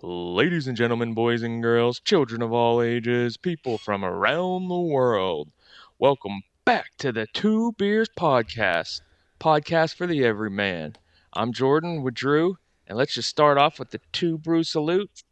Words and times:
Ladies 0.00 0.68
and 0.68 0.76
gentlemen, 0.76 1.12
boys 1.12 1.42
and 1.42 1.60
girls, 1.60 1.98
children 1.98 2.40
of 2.40 2.52
all 2.52 2.80
ages, 2.80 3.36
people 3.36 3.78
from 3.78 4.04
around 4.04 4.68
the 4.68 4.78
world, 4.78 5.50
welcome 5.98 6.42
back 6.64 6.92
to 6.98 7.10
the 7.10 7.26
Two 7.26 7.72
Beers 7.72 8.08
Podcast, 8.16 9.00
podcast 9.40 9.96
for 9.96 10.06
the 10.06 10.24
everyman. 10.24 10.94
I'm 11.32 11.52
Jordan 11.52 12.04
with 12.04 12.14
Drew, 12.14 12.58
and 12.86 12.96
let's 12.96 13.12
just 13.12 13.28
start 13.28 13.58
off 13.58 13.80
with 13.80 13.90
the 13.90 14.00
two 14.12 14.38
brew 14.38 14.62
salute. 14.62 15.24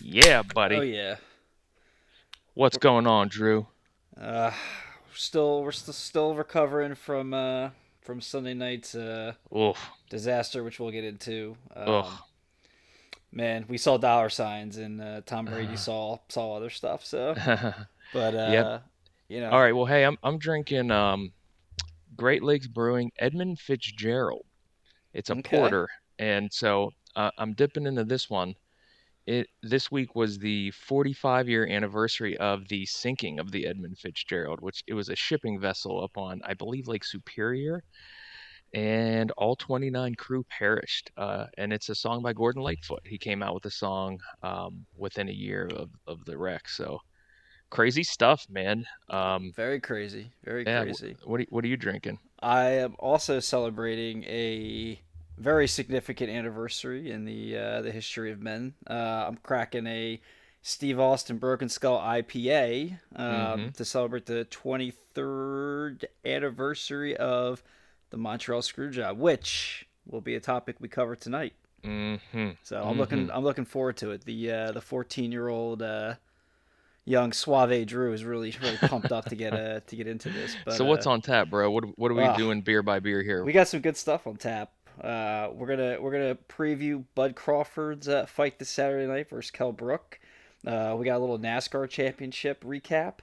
Yeah, 0.00 0.42
buddy. 0.42 0.76
Oh 0.76 0.82
yeah. 0.82 1.16
What's 2.54 2.78
going 2.78 3.08
on, 3.08 3.26
Drew? 3.26 3.66
Uh, 4.16 4.52
we're 5.08 5.16
still 5.16 5.64
we're 5.64 5.72
still 5.72 5.94
still 5.94 6.36
recovering 6.36 6.94
from 6.94 7.34
uh 7.34 7.70
from 8.02 8.20
Sunday 8.20 8.54
night's 8.54 8.94
uh 8.94 9.32
Oof. 9.52 9.90
disaster, 10.10 10.62
which 10.62 10.78
we'll 10.78 10.92
get 10.92 11.02
into. 11.02 11.56
Um, 11.74 11.88
Ugh. 11.88 12.12
Man, 13.34 13.66
we 13.68 13.78
saw 13.78 13.98
dollar 13.98 14.30
signs, 14.30 14.76
and 14.78 15.00
uh, 15.00 15.22
Tom 15.26 15.48
Brady 15.48 15.76
saw 15.76 16.18
saw 16.28 16.56
other 16.56 16.70
stuff. 16.70 17.04
So, 17.04 17.34
but 18.12 18.34
uh, 18.34 18.78
Yep. 18.78 18.82
you 19.28 19.40
know, 19.40 19.50
All 19.50 19.60
right. 19.60 19.74
Well, 19.76 19.86
hey, 19.86 20.04
I'm 20.04 20.16
I'm 20.22 20.38
drinking 20.38 20.90
um, 20.90 21.32
Great 22.16 22.42
Lakes 22.42 22.68
Brewing 22.68 23.12
Edmund 23.18 23.60
Fitzgerald. 23.60 24.46
It's 25.14 25.30
a 25.30 25.36
Okay. 25.38 25.58
porter, 25.58 25.88
and 26.18 26.52
so 26.52 26.90
uh, 27.16 27.30
I'm 27.38 27.54
dipping 27.54 27.86
into 27.86 28.04
this 28.04 28.30
one. 28.30 28.54
It 29.26 29.48
this 29.62 29.90
week 29.90 30.14
was 30.16 30.38
the 30.38 30.70
45 30.72 31.48
year 31.48 31.66
anniversary 31.66 32.36
of 32.38 32.68
the 32.68 32.86
sinking 32.86 33.38
of 33.40 33.52
the 33.52 33.66
Edmund 33.66 33.98
Fitzgerald, 33.98 34.60
which 34.60 34.82
it 34.86 34.94
was 34.94 35.08
a 35.10 35.16
shipping 35.16 35.60
vessel 35.60 36.02
up 36.04 36.16
on 36.18 36.40
I 36.44 36.54
believe 36.54 36.88
Lake 36.88 37.04
Superior, 37.04 37.84
and 38.74 39.30
all 39.38 39.56
29 39.56 40.14
crew 40.16 40.44
perished. 40.50 41.10
Uh, 41.16 41.46
and 41.56 41.72
it's 41.72 41.88
a 41.88 41.94
song 41.94 42.22
by 42.22 42.32
Gordon 42.32 42.62
Lightfoot. 42.62 43.00
He 43.04 43.18
came 43.18 43.42
out 43.42 43.54
with 43.54 43.64
a 43.66 43.70
song 43.70 44.18
um, 44.42 44.84
within 44.96 45.28
a 45.28 45.32
year 45.32 45.68
of 45.76 45.90
of 46.06 46.24
the 46.24 46.36
wreck. 46.36 46.68
So 46.68 46.98
crazy 47.70 48.02
stuff, 48.02 48.46
man. 48.50 48.84
Um, 49.08 49.52
very 49.56 49.80
crazy, 49.80 50.30
very 50.44 50.64
yeah, 50.66 50.82
crazy. 50.82 51.16
What 51.24 51.40
are, 51.40 51.46
what 51.50 51.64
are 51.64 51.68
you 51.68 51.76
drinking? 51.76 52.18
I 52.42 52.64
am 52.70 52.94
also 52.98 53.40
celebrating 53.40 54.24
a 54.24 55.00
very 55.38 55.66
significant 55.66 56.30
anniversary 56.30 57.10
in 57.10 57.24
the 57.24 57.56
uh, 57.56 57.82
the 57.82 57.92
history 57.92 58.30
of 58.32 58.40
men. 58.40 58.74
Uh, 58.88 59.24
I'm 59.28 59.36
cracking 59.36 59.86
a 59.86 60.20
Steve 60.62 60.98
Austin 60.98 61.38
Broken 61.38 61.68
Skull 61.68 61.98
IPA 62.00 62.98
um, 63.16 63.24
Mhm. 63.24 63.74
to 63.74 63.84
celebrate 63.84 64.26
the 64.26 64.46
23rd 64.46 66.04
anniversary 66.24 67.16
of 67.16 67.62
the 68.10 68.16
Montreal 68.16 68.60
Screwjob, 68.60 69.16
which 69.16 69.86
will 70.06 70.20
be 70.20 70.34
a 70.34 70.40
topic 70.40 70.76
we 70.80 70.88
cover 70.88 71.16
tonight. 71.16 71.54
Mm-hmm. 71.84 72.50
So 72.62 72.82
I'm 72.82 72.98
looking 72.98 73.30
I'm 73.30 73.44
looking 73.44 73.64
forward 73.64 73.96
to 73.98 74.10
it. 74.12 74.24
The 74.24 74.50
uh, 74.50 74.72
the 74.72 74.80
14 74.80 75.32
year 75.32 75.48
old 75.48 75.82
uh, 75.82 76.14
young 77.04 77.32
Suave 77.32 77.86
Drew 77.86 78.12
is 78.12 78.24
really 78.24 78.54
really 78.62 78.78
pumped 78.78 79.12
up 79.12 79.26
to 79.26 79.36
get 79.36 79.52
uh, 79.52 79.80
to 79.86 79.96
get 79.96 80.06
into 80.06 80.30
this. 80.30 80.56
But, 80.64 80.74
so 80.74 80.84
what's 80.84 81.06
uh, 81.06 81.10
on 81.10 81.20
tap, 81.20 81.50
bro? 81.50 81.70
What 81.70 81.98
what 81.98 82.10
are 82.10 82.14
we 82.14 82.22
ah. 82.22 82.36
doing 82.36 82.62
beer 82.62 82.82
by 82.82 83.00
beer 83.00 83.22
here? 83.22 83.44
we 83.44 83.52
got 83.52 83.68
some 83.68 83.80
good 83.80 83.96
stuff 83.96 84.26
on 84.26 84.36
tap. 84.36 84.72
Uh, 85.00 85.48
we're 85.52 85.66
gonna 85.66 86.00
we're 86.00 86.12
gonna 86.12 86.38
preview 86.48 87.04
Bud 87.14 87.34
Crawford's 87.34 88.08
uh, 88.08 88.26
fight 88.26 88.58
this 88.58 88.70
Saturday 88.70 89.06
night 89.06 89.28
versus 89.28 89.50
Kell 89.50 89.72
Brook. 89.72 90.18
Uh, 90.66 90.96
we 90.98 91.04
got 91.04 91.18
a 91.18 91.18
little 91.18 91.38
NASCAR 91.38 91.88
championship 91.88 92.64
recap. 92.64 93.14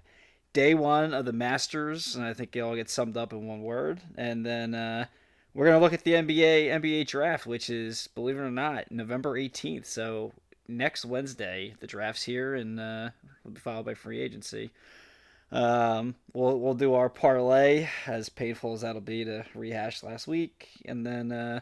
Day 0.53 0.73
one 0.73 1.13
of 1.13 1.25
the 1.25 1.33
Masters, 1.33 2.15
and 2.15 2.25
I 2.25 2.33
think 2.33 2.55
it 2.55 2.59
all 2.59 2.75
gets 2.75 2.91
summed 2.91 3.17
up 3.17 3.31
in 3.31 3.47
one 3.47 3.61
word. 3.61 4.01
And 4.17 4.45
then 4.45 4.75
uh, 4.75 5.05
we're 5.53 5.65
gonna 5.65 5.79
look 5.79 5.93
at 5.93 6.03
the 6.03 6.13
NBA 6.13 6.67
NBA 6.67 7.07
draft, 7.07 7.45
which 7.45 7.69
is, 7.69 8.07
believe 8.15 8.37
it 8.37 8.41
or 8.41 8.51
not, 8.51 8.91
November 8.91 9.37
eighteenth. 9.37 9.85
So 9.85 10.33
next 10.67 11.05
Wednesday, 11.05 11.75
the 11.79 11.87
draft's 11.87 12.23
here, 12.23 12.55
and 12.55 12.79
uh, 12.79 13.09
will 13.43 13.51
be 13.51 13.59
followed 13.59 13.85
by 13.85 13.93
free 13.93 14.19
agency. 14.19 14.71
Um, 15.51 16.15
we'll 16.33 16.59
we'll 16.59 16.73
do 16.73 16.93
our 16.93 17.09
parlay, 17.09 17.87
as 18.07 18.29
painful 18.29 18.73
as 18.73 18.81
that'll 18.81 19.01
be 19.01 19.25
to 19.25 19.45
rehash 19.53 20.03
last 20.03 20.27
week, 20.27 20.69
and 20.85 21.05
then 21.05 21.31
uh, 21.31 21.59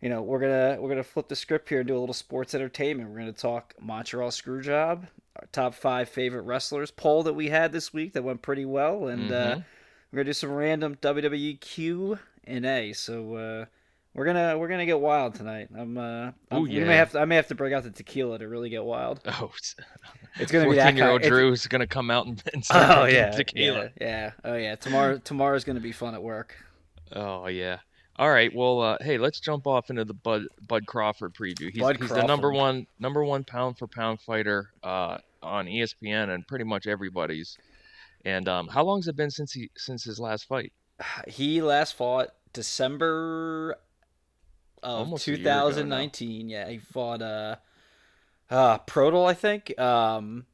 you 0.00 0.08
know 0.08 0.22
we're 0.22 0.40
gonna 0.40 0.78
we're 0.80 0.88
gonna 0.88 1.02
flip 1.02 1.28
the 1.28 1.36
script 1.36 1.68
here 1.68 1.80
and 1.80 1.88
do 1.88 1.96
a 1.96 2.00
little 2.00 2.14
sports 2.14 2.54
entertainment. 2.54 3.10
We're 3.10 3.18
gonna 3.18 3.32
talk 3.32 3.74
Montreal 3.78 4.30
Screwjob, 4.30 5.06
our 5.36 5.46
top 5.52 5.74
five 5.74 6.08
favorite 6.08 6.42
wrestlers 6.42 6.90
poll 6.90 7.22
that 7.24 7.34
we 7.34 7.48
had 7.48 7.72
this 7.72 7.92
week 7.92 8.12
that 8.12 8.22
went 8.24 8.42
pretty 8.42 8.64
well, 8.64 9.08
and 9.08 9.30
uh, 9.32 9.56
Mhm. 9.56 9.64
we're 10.12 10.16
gonna 10.18 10.24
do 10.24 10.32
some 10.32 10.52
random 10.52 10.96
WWE 11.00 11.60
Q 11.60 12.18
and 12.44 12.64
A. 12.66 12.92
So 12.92 13.34
uh, 13.36 13.64
we're 14.14 14.26
gonna 14.26 14.56
we're 14.58 14.68
gonna 14.68 14.86
get 14.86 15.00
wild 15.00 15.34
tonight. 15.34 15.68
I'm 15.76 15.98
uh, 15.98 16.30
I'm, 16.50 16.66
yeah. 16.68 16.84
may 16.84 16.96
have 16.96 17.10
to, 17.12 17.20
I 17.20 17.24
may 17.24 17.36
have 17.36 17.48
to 17.48 17.54
break 17.56 17.72
out 17.72 17.82
the 17.82 17.90
tequila 17.90 18.38
to 18.38 18.46
really 18.48 18.68
get 18.70 18.84
wild. 18.84 19.20
Oh, 19.26 19.50
It's 20.36 20.50
gonna 20.52 20.64
be 20.68 20.76
fourteen 20.76 20.96
year 20.96 21.08
old 21.10 21.22
Drew 21.22 21.52
is 21.52 21.66
gonna 21.66 21.86
come 21.86 22.10
out 22.10 22.26
and, 22.26 22.42
and 22.52 22.64
start 22.64 22.98
Oh 22.98 23.04
yeah, 23.06 23.30
tequila. 23.30 23.90
yeah, 24.00 24.06
yeah. 24.08 24.30
Oh 24.44 24.54
yeah. 24.56 24.74
Tomorrow, 24.76 25.18
tomorrow's 25.18 25.64
gonna 25.64 25.80
be 25.80 25.92
fun 25.92 26.14
at 26.14 26.22
work. 26.22 26.54
Oh 27.12 27.46
yeah. 27.48 27.78
All 28.16 28.30
right. 28.30 28.54
Well, 28.54 28.80
uh, 28.80 28.96
hey, 29.00 29.18
let's 29.18 29.40
jump 29.40 29.66
off 29.66 29.90
into 29.90 30.04
the 30.04 30.14
Bud 30.14 30.44
Bud 30.66 30.86
Crawford 30.86 31.34
preview. 31.34 31.70
He's, 31.72 31.80
Bud 31.80 31.96
he's 32.00 32.10
the 32.10 32.22
number 32.22 32.52
one 32.52 32.86
number 32.98 33.24
one 33.24 33.44
pound 33.44 33.78
for 33.78 33.88
pound 33.88 34.20
fighter 34.20 34.70
uh, 34.82 35.18
on 35.42 35.66
ESPN 35.66 36.32
and 36.32 36.46
pretty 36.46 36.64
much 36.64 36.86
everybody's. 36.86 37.58
And 38.24 38.48
um, 38.48 38.68
how 38.68 38.84
long 38.84 38.98
has 38.98 39.08
it 39.08 39.16
been 39.16 39.30
since 39.30 39.52
he 39.52 39.70
since 39.76 40.04
his 40.04 40.20
last 40.20 40.46
fight? 40.46 40.72
He 41.26 41.60
last 41.60 41.96
fought 41.96 42.30
December 42.52 43.76
of 44.82 45.00
Almost 45.00 45.26
a 45.26 45.32
year 45.32 45.40
ago 45.40 45.50
now. 45.50 45.68
2019. 45.70 46.48
Yeah, 46.48 46.68
he 46.68 46.78
fought 46.78 47.20
uh, 47.20 47.56
uh 48.48 48.78
Prodal, 48.78 49.28
I 49.28 49.34
think. 49.34 49.78
Um, 49.78 50.46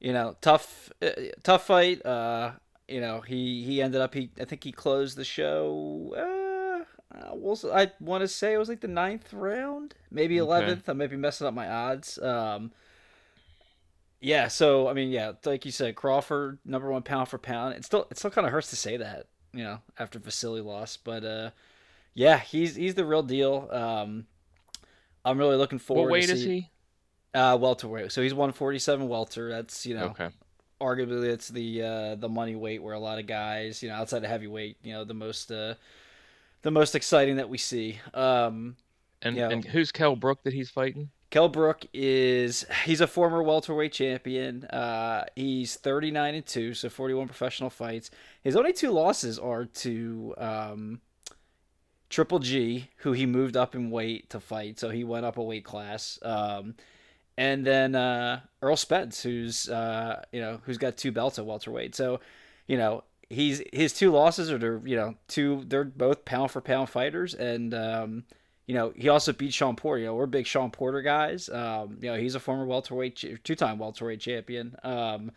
you 0.00 0.12
know, 0.12 0.34
tough, 0.40 0.90
uh, 1.02 1.10
tough 1.42 1.66
fight. 1.66 2.04
Uh, 2.06 2.52
you 2.88 3.00
know, 3.00 3.20
he 3.20 3.64
he 3.64 3.82
ended 3.82 4.00
up 4.00 4.14
he 4.14 4.30
I 4.40 4.44
think 4.44 4.64
he 4.64 4.72
closed 4.72 5.16
the 5.16 5.24
show. 5.24 6.14
Uh, 7.16 7.30
we'll, 7.32 7.58
I 7.72 7.90
want 8.00 8.22
to 8.22 8.28
say 8.28 8.52
it 8.54 8.58
was 8.58 8.68
like 8.68 8.80
the 8.82 8.88
ninth 8.88 9.32
round, 9.32 9.94
maybe 10.10 10.38
Okay. 10.38 10.42
eleventh. 10.44 10.88
I 10.88 10.92
might 10.92 11.10
be 11.10 11.16
messing 11.16 11.46
up 11.46 11.54
my 11.54 11.68
odds. 11.68 12.18
Um, 12.18 12.72
yeah. 14.20 14.48
So 14.48 14.88
I 14.88 14.92
mean, 14.92 15.10
yeah, 15.10 15.32
like 15.44 15.64
you 15.64 15.72
said, 15.72 15.96
Crawford 15.96 16.58
number 16.64 16.90
one 16.90 17.02
pound 17.02 17.28
for 17.28 17.38
pound. 17.38 17.74
It 17.74 17.84
still 17.84 18.06
it 18.10 18.18
still 18.18 18.30
kind 18.30 18.46
of 18.46 18.52
hurts 18.52 18.70
to 18.70 18.76
say 18.76 18.96
that, 18.98 19.26
you 19.52 19.64
know, 19.64 19.78
after 19.98 20.18
Vasily 20.18 20.60
lost, 20.60 21.04
but 21.04 21.24
uh, 21.24 21.50
yeah, 22.14 22.38
he's 22.38 22.76
he's 22.76 22.94
the 22.94 23.04
real 23.06 23.22
deal. 23.22 23.68
Um, 23.72 24.26
I'm 25.24 25.38
really 25.38 25.56
looking 25.56 25.78
forward. 25.78 26.02
What 26.10 26.12
weight 26.12 26.26
to 26.28 26.32
is 26.34 26.42
see, 26.42 26.48
he? 26.48 26.70
Uh, 27.34 27.56
welterweight. 27.56 28.12
So 28.12 28.22
he's 28.22 28.34
147 28.34 29.08
welter. 29.08 29.48
That's 29.50 29.86
you 29.86 29.94
know 29.94 30.06
Okay. 30.08 30.28
arguably 30.80 31.28
it's 31.28 31.48
the 31.48 31.82
uh, 31.82 32.14
the 32.16 32.28
money 32.28 32.54
weight 32.56 32.82
where 32.82 32.94
a 32.94 32.98
lot 33.00 33.18
of 33.18 33.26
guys, 33.26 33.82
you 33.82 33.88
know, 33.88 33.94
outside 33.96 34.22
of 34.24 34.30
heavyweight, 34.30 34.78
you 34.82 34.92
know, 34.92 35.04
the 35.04 35.14
most 35.14 35.50
uh, 35.50 35.74
the 36.66 36.72
most 36.72 36.96
exciting 36.96 37.36
that 37.36 37.48
we 37.48 37.58
see. 37.58 38.00
Um, 38.12 38.76
And 39.22 39.36
Yeah. 39.36 39.48
and 39.50 39.64
who's 39.64 39.90
Kell 39.92 40.14
Brook 40.16 40.42
that 40.42 40.52
he's 40.52 40.68
fighting? 40.68 41.10
Kell 41.30 41.48
Brook 41.48 41.86
is 41.94 42.66
he's 42.84 43.00
a 43.00 43.06
former 43.06 43.42
welterweight 43.42 43.92
champion. 43.92 44.64
Uh, 44.64 45.24
he's 45.34 45.76
39 45.76 46.34
and 46.34 46.44
2, 46.44 46.74
so 46.74 46.88
41 46.90 47.26
professional 47.28 47.70
fights. 47.70 48.10
His 48.42 48.56
only 48.56 48.72
two 48.72 48.90
losses 48.90 49.38
are 49.38 49.64
to 49.64 50.34
um, 50.38 51.00
Triple 52.10 52.40
G, 52.40 52.90
who 52.98 53.12
he 53.12 53.26
moved 53.26 53.56
up 53.56 53.74
in 53.74 53.90
weight 53.90 54.28
to 54.30 54.40
fight, 54.40 54.78
so 54.78 54.90
he 54.90 55.02
went 55.04 55.24
up 55.24 55.38
a 55.38 55.42
weight 55.42 55.64
class. 55.64 56.18
Um, 56.22 56.74
and 57.38 57.64
then 57.64 57.94
uh, 57.94 58.40
Errol 58.62 58.76
Spence, 58.76 59.22
who's 59.22 59.68
uh, 59.68 60.24
you 60.32 60.40
know 60.40 60.60
who's 60.64 60.78
got 60.78 60.96
two 60.96 61.12
belts 61.12 61.38
at 61.38 61.46
welterweight. 61.46 61.94
So, 61.94 62.20
you 62.66 62.76
know, 62.76 63.04
he's 63.28 63.62
his 63.72 63.92
two 63.92 64.10
losses 64.10 64.50
are 64.50 64.58
to 64.58 64.82
you 64.84 64.96
know 64.96 65.14
two. 65.28 65.64
They're 65.66 65.84
both 65.84 66.24
pound 66.24 66.50
for 66.50 66.60
pound 66.60 66.88
fighters, 66.90 67.34
and 67.34 67.74
um, 67.74 68.24
you 68.66 68.74
know 68.74 68.92
he 68.96 69.08
also 69.08 69.32
beat 69.32 69.54
Shawn 69.54 69.76
Porter. 69.76 70.00
You 70.00 70.06
know, 70.06 70.14
we're 70.14 70.26
big 70.26 70.46
Shawn 70.46 70.70
Porter 70.70 71.02
guys. 71.02 71.48
Um, 71.48 71.98
you 72.00 72.10
know, 72.10 72.16
he's 72.16 72.34
a 72.34 72.40
former 72.40 72.66
welterweight, 72.66 73.44
two-time 73.44 73.78
welterweight 73.78 74.20
champion. 74.20 74.76
Um, 74.82 75.32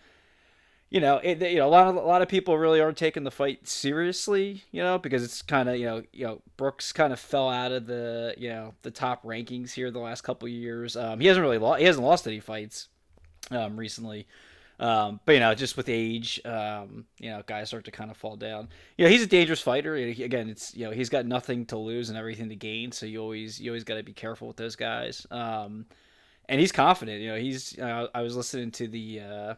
you 0.90 1.00
know, 1.00 1.18
it, 1.18 1.40
you 1.40 1.58
know, 1.58 1.68
a 1.68 1.70
lot 1.70 1.88
of 1.88 1.96
a 1.96 2.00
lot 2.00 2.22
of 2.22 2.28
people 2.28 2.58
really 2.58 2.82
aren't 2.82 2.98
taking 2.98 3.24
the 3.24 3.32
fight 3.32 3.68
seriously, 3.68 4.64
you 4.72 4.82
know, 4.82 4.98
because 4.98 5.24
it's 5.24 5.42
kind 5.42 5.70
of 5.70 5.78
you 5.78 5.86
know, 5.86 6.02
you 6.12 6.26
know, 6.26 6.42
Brooks 6.58 6.92
kind 6.92 7.14
of 7.14 7.20
fell 7.20 7.50
out 7.50 7.72
of 7.72 7.86
the 7.86 8.34
you 8.38 8.50
know 8.50 8.74
the 8.82 8.92
top 8.92 9.24
rankings 9.24 9.72
here 9.72 9.92
the 9.92 10.00
last 10.00 10.22
couple 10.22 10.48
years. 10.48 10.96
Um, 10.96 11.20
he 11.20 11.28
hasn't 11.28 11.44
really 11.44 11.60
lost, 11.60 11.80
he 11.80 11.86
hasn't 11.86 12.06
lost 12.06 12.28
any 12.28 12.40
fights 12.40 12.88
um, 13.52 13.78
recently, 13.78 14.28
um, 14.80 15.20
but 15.26 15.34
you 15.34 15.40
know, 15.40 15.54
just 15.54 15.76
with 15.76 15.90
age, 15.90 16.40
um, 16.46 17.06
you 17.20 17.30
know, 17.30 17.44
guys 17.46 17.68
start 17.68 17.86
to 17.86 17.92
kind 17.92 18.10
of 18.10 18.18
fall 18.18 18.38
down. 18.38 18.70
You 18.98 19.06
know, 19.06 19.12
he's 19.12 19.24
a 19.24 19.28
dangerous 19.28 19.62
fighter. 19.62 19.96
Again, 19.96 20.50
it's 20.50 20.74
you 20.76 20.86
know 20.86 20.92
he's 20.92 21.10
got 21.10 21.26
nothing 21.26 21.66
to 21.68 21.78
lose 21.78 22.10
and 22.10 22.18
everything 22.18 22.50
to 22.50 22.56
gain, 22.56 22.92
so 22.92 23.06
you 23.06 23.22
always 23.22 23.60
you 23.60 23.72
always 23.72 23.84
got 23.84 23.96
to 23.96 24.04
be 24.04 24.14
careful 24.14 24.48
with 24.48 24.58
those 24.58 24.76
guys. 24.76 25.28
Um, 25.32 25.86
and 26.48 26.60
he's 26.60 26.72
confident. 26.72 27.22
You 27.22 27.30
know, 27.32 27.38
he's. 27.38 27.78
Uh, 27.78 28.08
I 28.14 28.22
was 28.22 28.36
listening 28.36 28.72
to 28.72 28.88
the. 28.88 29.20
Uh, 29.20 29.54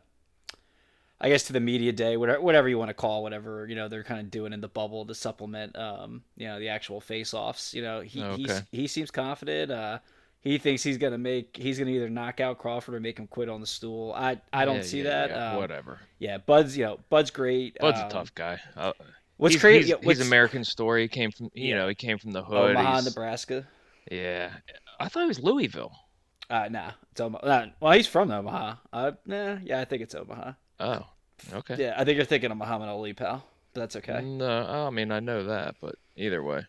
I 1.23 1.29
guess 1.29 1.43
to 1.43 1.53
the 1.53 1.59
media 1.59 1.91
day, 1.91 2.17
whatever, 2.17 2.41
whatever 2.41 2.67
you 2.67 2.79
want 2.79 2.89
to 2.89 2.95
call, 2.95 3.21
whatever 3.21 3.67
you 3.67 3.75
know 3.75 3.87
they're 3.87 4.03
kind 4.03 4.19
of 4.19 4.31
doing 4.31 4.53
in 4.53 4.61
the 4.61 4.67
bubble 4.67 5.05
to 5.05 5.13
supplement, 5.13 5.77
um, 5.77 6.23
you 6.35 6.47
know, 6.47 6.59
the 6.59 6.69
actual 6.69 6.99
face-offs. 6.99 7.75
You 7.75 7.83
know, 7.83 8.01
he 8.01 8.23
Okay. 8.23 8.41
he's, 8.41 8.63
he 8.71 8.87
seems 8.87 9.11
confident. 9.11 9.71
Uh, 9.71 9.99
he 10.41 10.57
thinks 10.57 10.83
he's 10.83 10.97
gonna 10.97 11.17
make 11.17 11.55
he's 11.55 11.79
gonna 11.79 11.91
either 11.91 12.09
knock 12.09 12.39
out 12.39 12.57
Crawford 12.59 12.95
or 12.95 12.99
make 12.99 13.17
him 13.17 13.27
quit 13.27 13.49
on 13.49 13.61
the 13.61 13.67
stool. 13.67 14.13
I 14.15 14.41
I 14.51 14.65
don't 14.65 14.77
Yeah, 14.77 14.81
see 14.81 14.97
yeah, 14.99 15.03
that. 15.03 15.29
yeah, 15.29 15.51
Um, 15.51 15.57
whatever. 15.57 15.99
Yeah, 16.19 16.37
Bud's 16.39 16.77
you 16.77 16.85
know 16.85 16.99
Bud's 17.09 17.31
great. 17.31 17.77
Bud's 17.79 17.99
Um, 17.99 18.07
a 18.07 18.09
tough 18.09 18.35
guy. 18.35 18.59
Uh, 18.75 18.93
What's 19.37 19.55
he's, 19.55 19.61
crazy? 19.61 19.79
He's, 19.79 19.89
yeah, 19.89 19.95
he's 20.01 20.27
American 20.27 20.63
story. 20.63 21.03
He 21.03 21.07
came 21.07 21.31
from 21.31 21.49
you 21.53 21.73
know 21.75 21.87
he 21.87 21.95
came 21.95 22.17
from 22.17 22.31
the 22.31 22.43
hood. 22.43 22.71
Omaha, 22.75 23.01
Nebraska. 23.01 23.67
Yeah, 24.11 24.51
I 24.99 25.07
thought 25.07 25.23
it 25.23 25.27
was 25.27 25.39
Louisville. 25.39 25.93
Uh, 26.49 26.67
nah, 26.69 26.91
it's 27.11 27.21
Omaha. 27.21 27.47
Nah, 27.47 27.65
well, 27.79 27.93
he's 27.93 28.07
from 28.07 28.29
Omaha. 28.29 28.75
Uh, 28.91 29.11
nah, 29.25 29.57
yeah, 29.63 29.79
I 29.79 29.85
think 29.85 30.01
it's 30.01 30.13
Omaha. 30.13 30.51
Oh, 30.79 31.05
okay. 31.53 31.75
Yeah, 31.79 31.93
I 31.97 32.03
think 32.03 32.17
you're 32.17 32.25
thinking 32.25 32.51
of 32.51 32.57
Muhammad 32.57 32.89
Ali, 32.89 33.13
pal. 33.13 33.43
But 33.73 33.81
that's 33.81 33.95
okay. 33.97 34.21
No, 34.21 34.65
I 34.65 34.89
mean 34.89 35.11
I 35.11 35.21
know 35.21 35.45
that, 35.45 35.75
but 35.81 35.95
either 36.17 36.43
way, 36.43 36.65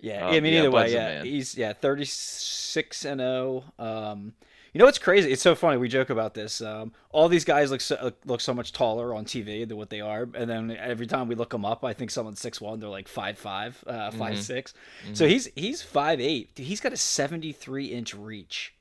Yeah, 0.00 0.26
Uh, 0.26 0.30
I 0.30 0.40
mean 0.40 0.52
yeah, 0.52 0.58
either 0.60 0.70
way, 0.70 0.82
Bud's 0.82 0.92
yeah, 0.92 1.22
he's 1.22 1.56
yeah 1.56 1.72
thirty 1.72 2.04
six 2.04 3.04
and 3.04 3.20
zero. 3.20 3.64
Um, 3.78 4.32
you 4.72 4.78
know 4.78 4.84
what's 4.84 4.98
crazy? 5.00 5.32
It's 5.32 5.42
so 5.42 5.56
funny. 5.56 5.78
We 5.78 5.88
joke 5.88 6.10
about 6.10 6.34
this. 6.34 6.60
Um, 6.60 6.92
all 7.10 7.28
these 7.28 7.44
guys 7.44 7.72
look 7.72 7.80
so, 7.80 8.12
look 8.24 8.40
so 8.40 8.54
much 8.54 8.72
taller 8.72 9.12
on 9.14 9.24
TV 9.24 9.66
than 9.66 9.76
what 9.76 9.90
they 9.90 10.00
are, 10.00 10.28
and 10.34 10.48
then 10.48 10.70
every 10.78 11.06
time 11.08 11.26
we 11.26 11.34
look 11.34 11.50
them 11.50 11.64
up, 11.64 11.84
I 11.84 11.92
think 11.92 12.10
someone's 12.12 12.40
six 12.40 12.60
one. 12.60 12.78
They're 12.78 12.88
like 12.88 13.08
five 13.08 13.36
five, 13.36 13.82
uh, 13.86 14.12
five 14.12 14.34
Mhm. 14.34 14.38
six. 14.42 14.72
So 15.12 15.26
he's 15.26 15.48
he's 15.56 15.82
five 15.82 16.20
eight. 16.20 16.54
Dude, 16.54 16.66
He's 16.66 16.80
got 16.80 16.92
a 16.92 16.96
seventy 16.96 17.50
three 17.52 17.86
inch 17.86 18.14
reach. 18.14 18.72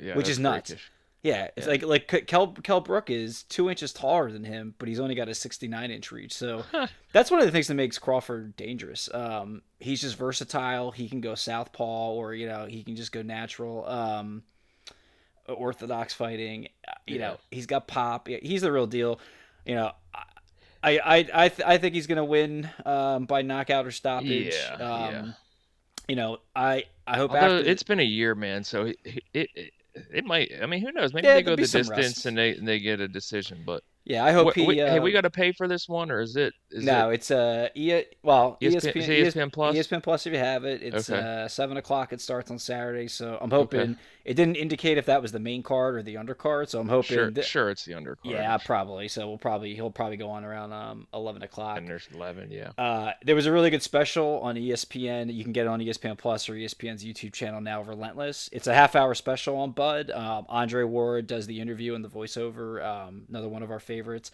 yeah, 0.00 0.16
Which 0.16 0.28
is 0.30 0.38
nuts. 0.38 0.70
freakish. 0.70 0.90
Yeah, 1.24 1.48
it's 1.56 1.66
Yeah. 1.66 1.72
like 1.72 1.82
like 2.10 2.26
Kell 2.28 2.48
Kell 2.52 2.80
Brook 2.80 3.08
is 3.10 3.42
two 3.44 3.68
inches 3.70 3.92
taller 3.92 4.30
than 4.30 4.44
him, 4.44 4.74
but 4.78 4.88
he's 4.88 5.00
only 5.00 5.14
got 5.16 5.28
a 5.28 5.34
69 5.34 5.90
inch 5.90 6.12
reach. 6.12 6.32
So 6.34 6.64
that's 7.12 7.30
one 7.30 7.40
of 7.40 7.46
the 7.46 7.50
things 7.50 7.66
that 7.68 7.74
makes 7.74 7.98
Crawford 7.98 8.54
dangerous. 8.56 9.08
Um, 9.12 9.62
he's 9.80 10.02
just 10.02 10.16
versatile. 10.16 10.90
He 10.92 11.08
can 11.08 11.20
go 11.22 11.34
southpaw, 11.34 12.12
or 12.12 12.34
you 12.34 12.46
know, 12.46 12.66
he 12.66 12.84
can 12.84 12.94
just 12.94 13.10
go 13.10 13.22
natural. 13.22 13.84
Um, 13.88 14.42
orthodox 15.48 16.14
fighting. 16.14 16.68
uh, 16.88 16.92
You 17.06 17.16
Yeah. 17.18 17.28
know, 17.28 17.36
he's 17.50 17.66
got 17.66 17.86
pop. 17.86 18.28
He's 18.28 18.62
the 18.62 18.72
real 18.72 18.86
deal. 18.86 19.18
You 19.66 19.74
know. 19.76 19.92
I, 20.82 20.98
I, 20.98 21.16
I, 21.44 21.48
th- 21.48 21.66
I 21.66 21.78
think 21.78 21.94
he's 21.94 22.06
gonna 22.06 22.26
win 22.26 22.68
um, 22.84 23.24
by 23.24 23.40
knockout 23.40 23.86
or 23.86 23.90
stoppage. 23.90 24.54
Yeah, 24.54 24.74
um, 24.74 25.14
yeah. 25.14 25.32
You 26.08 26.16
know, 26.16 26.38
I 26.54 26.84
I 27.06 27.16
hope 27.16 27.30
Although 27.30 27.56
after 27.56 27.70
it's 27.70 27.82
been 27.82 28.00
a 28.00 28.04
year, 28.04 28.34
man, 28.34 28.64
so 28.64 28.84
it 28.86 28.98
it, 29.32 29.48
it, 29.54 29.72
it 29.94 30.24
might. 30.24 30.50
I 30.62 30.66
mean, 30.66 30.80
who 30.80 30.92
knows? 30.92 31.14
Maybe 31.14 31.26
Yeah, 31.28 31.34
they 31.34 31.42
go 31.42 31.56
the 31.56 31.62
distance 31.62 32.26
and 32.26 32.36
they 32.36 32.56
and 32.56 32.66
they 32.66 32.78
get 32.80 33.00
a 33.00 33.08
decision. 33.08 33.62
But 33.64 33.82
yeah 34.04 34.24
I 34.24 34.32
hope 34.32 34.52
Wh- 34.52 34.56
he. 34.56 34.66
we- 34.66 34.76
hey, 34.76 34.98
uh, 34.98 35.02
we 35.02 35.12
got 35.12 35.22
to 35.22 35.30
pay 35.30 35.52
for 35.52 35.68
this 35.68 35.88
one, 35.88 36.10
or 36.10 36.20
is 36.20 36.36
it? 36.36 36.52
Is 36.70 36.84
no, 36.84 37.10
it 37.10 37.14
it's 37.14 37.30
uh, 37.30 37.68
e- 37.74 38.04
well, 38.22 38.58
ESPN, 38.60 38.92
ESPN, 38.92 39.24
ESPN 39.32 39.52
Plus? 39.52 39.76
ESPN 39.76 40.02
Plus 40.02 40.26
if 40.26 40.32
you 40.32 40.38
have 40.38 40.64
it. 40.64 40.82
It's 40.82 41.08
Okay. 41.08 41.20
uh, 41.20 41.48
seven 41.48 41.76
o'clock. 41.76 42.12
It 42.12 42.20
starts 42.20 42.50
on 42.50 42.58
Saturday, 42.58 43.08
so 43.08 43.38
I'm 43.40 43.50
hoping 43.50 43.80
Okay. 43.80 43.94
It 44.24 44.34
didn't 44.34 44.56
indicate 44.56 44.96
if 44.96 45.06
that 45.06 45.20
was 45.20 45.32
the 45.32 45.38
main 45.38 45.62
card 45.62 45.96
or 45.96 46.02
the 46.02 46.14
undercard. 46.14 46.68
So 46.70 46.80
I'm 46.80 46.88
hoping. 46.88 47.14
sure, 47.16 47.30
that- 47.30 47.44
sure, 47.44 47.68
it's 47.70 47.84
the 47.84 47.92
undercard. 47.92 48.16
yeah, 48.24 48.56
probably. 48.56 49.08
So 49.08 49.28
we'll 49.28 49.36
probably 49.38 49.74
he'll 49.74 49.90
probably 49.90 50.16
go 50.16 50.30
on 50.30 50.44
around 50.44 50.72
um 50.72 51.06
eleven 51.12 51.42
o'clock. 51.42 51.78
and 51.78 51.86
there's 51.86 52.08
eleven. 52.14 52.50
Yeah. 52.50 52.70
Uh, 52.78 53.12
there 53.24 53.34
was 53.34 53.46
a 53.46 53.52
really 53.52 53.70
good 53.70 53.82
special 53.82 54.40
on 54.40 54.56
ESPN. 54.56 55.32
You 55.34 55.44
can 55.44 55.52
get 55.52 55.66
it 55.66 55.68
on 55.68 55.80
ESPN 55.80 56.16
Plus 56.16 56.48
or 56.48 56.54
ESPN's 56.54 57.04
YouTube 57.04 57.32
channel 57.32 57.60
now. 57.60 57.82
Relentless. 57.82 58.48
It's 58.52 58.66
a 58.66 58.74
half 58.74 58.96
hour 58.96 59.14
special 59.14 59.56
on 59.56 59.72
Bud. 59.72 60.10
Um, 60.10 60.46
Andre 60.48 60.84
Ward 60.84 61.26
does 61.26 61.46
the 61.46 61.60
interview 61.60 61.94
and 61.94 62.04
the 62.04 62.08
voiceover. 62.08 62.82
Um, 62.84 63.24
another 63.28 63.48
one 63.48 63.62
of 63.62 63.70
our 63.70 63.80
favorites. 63.80 64.30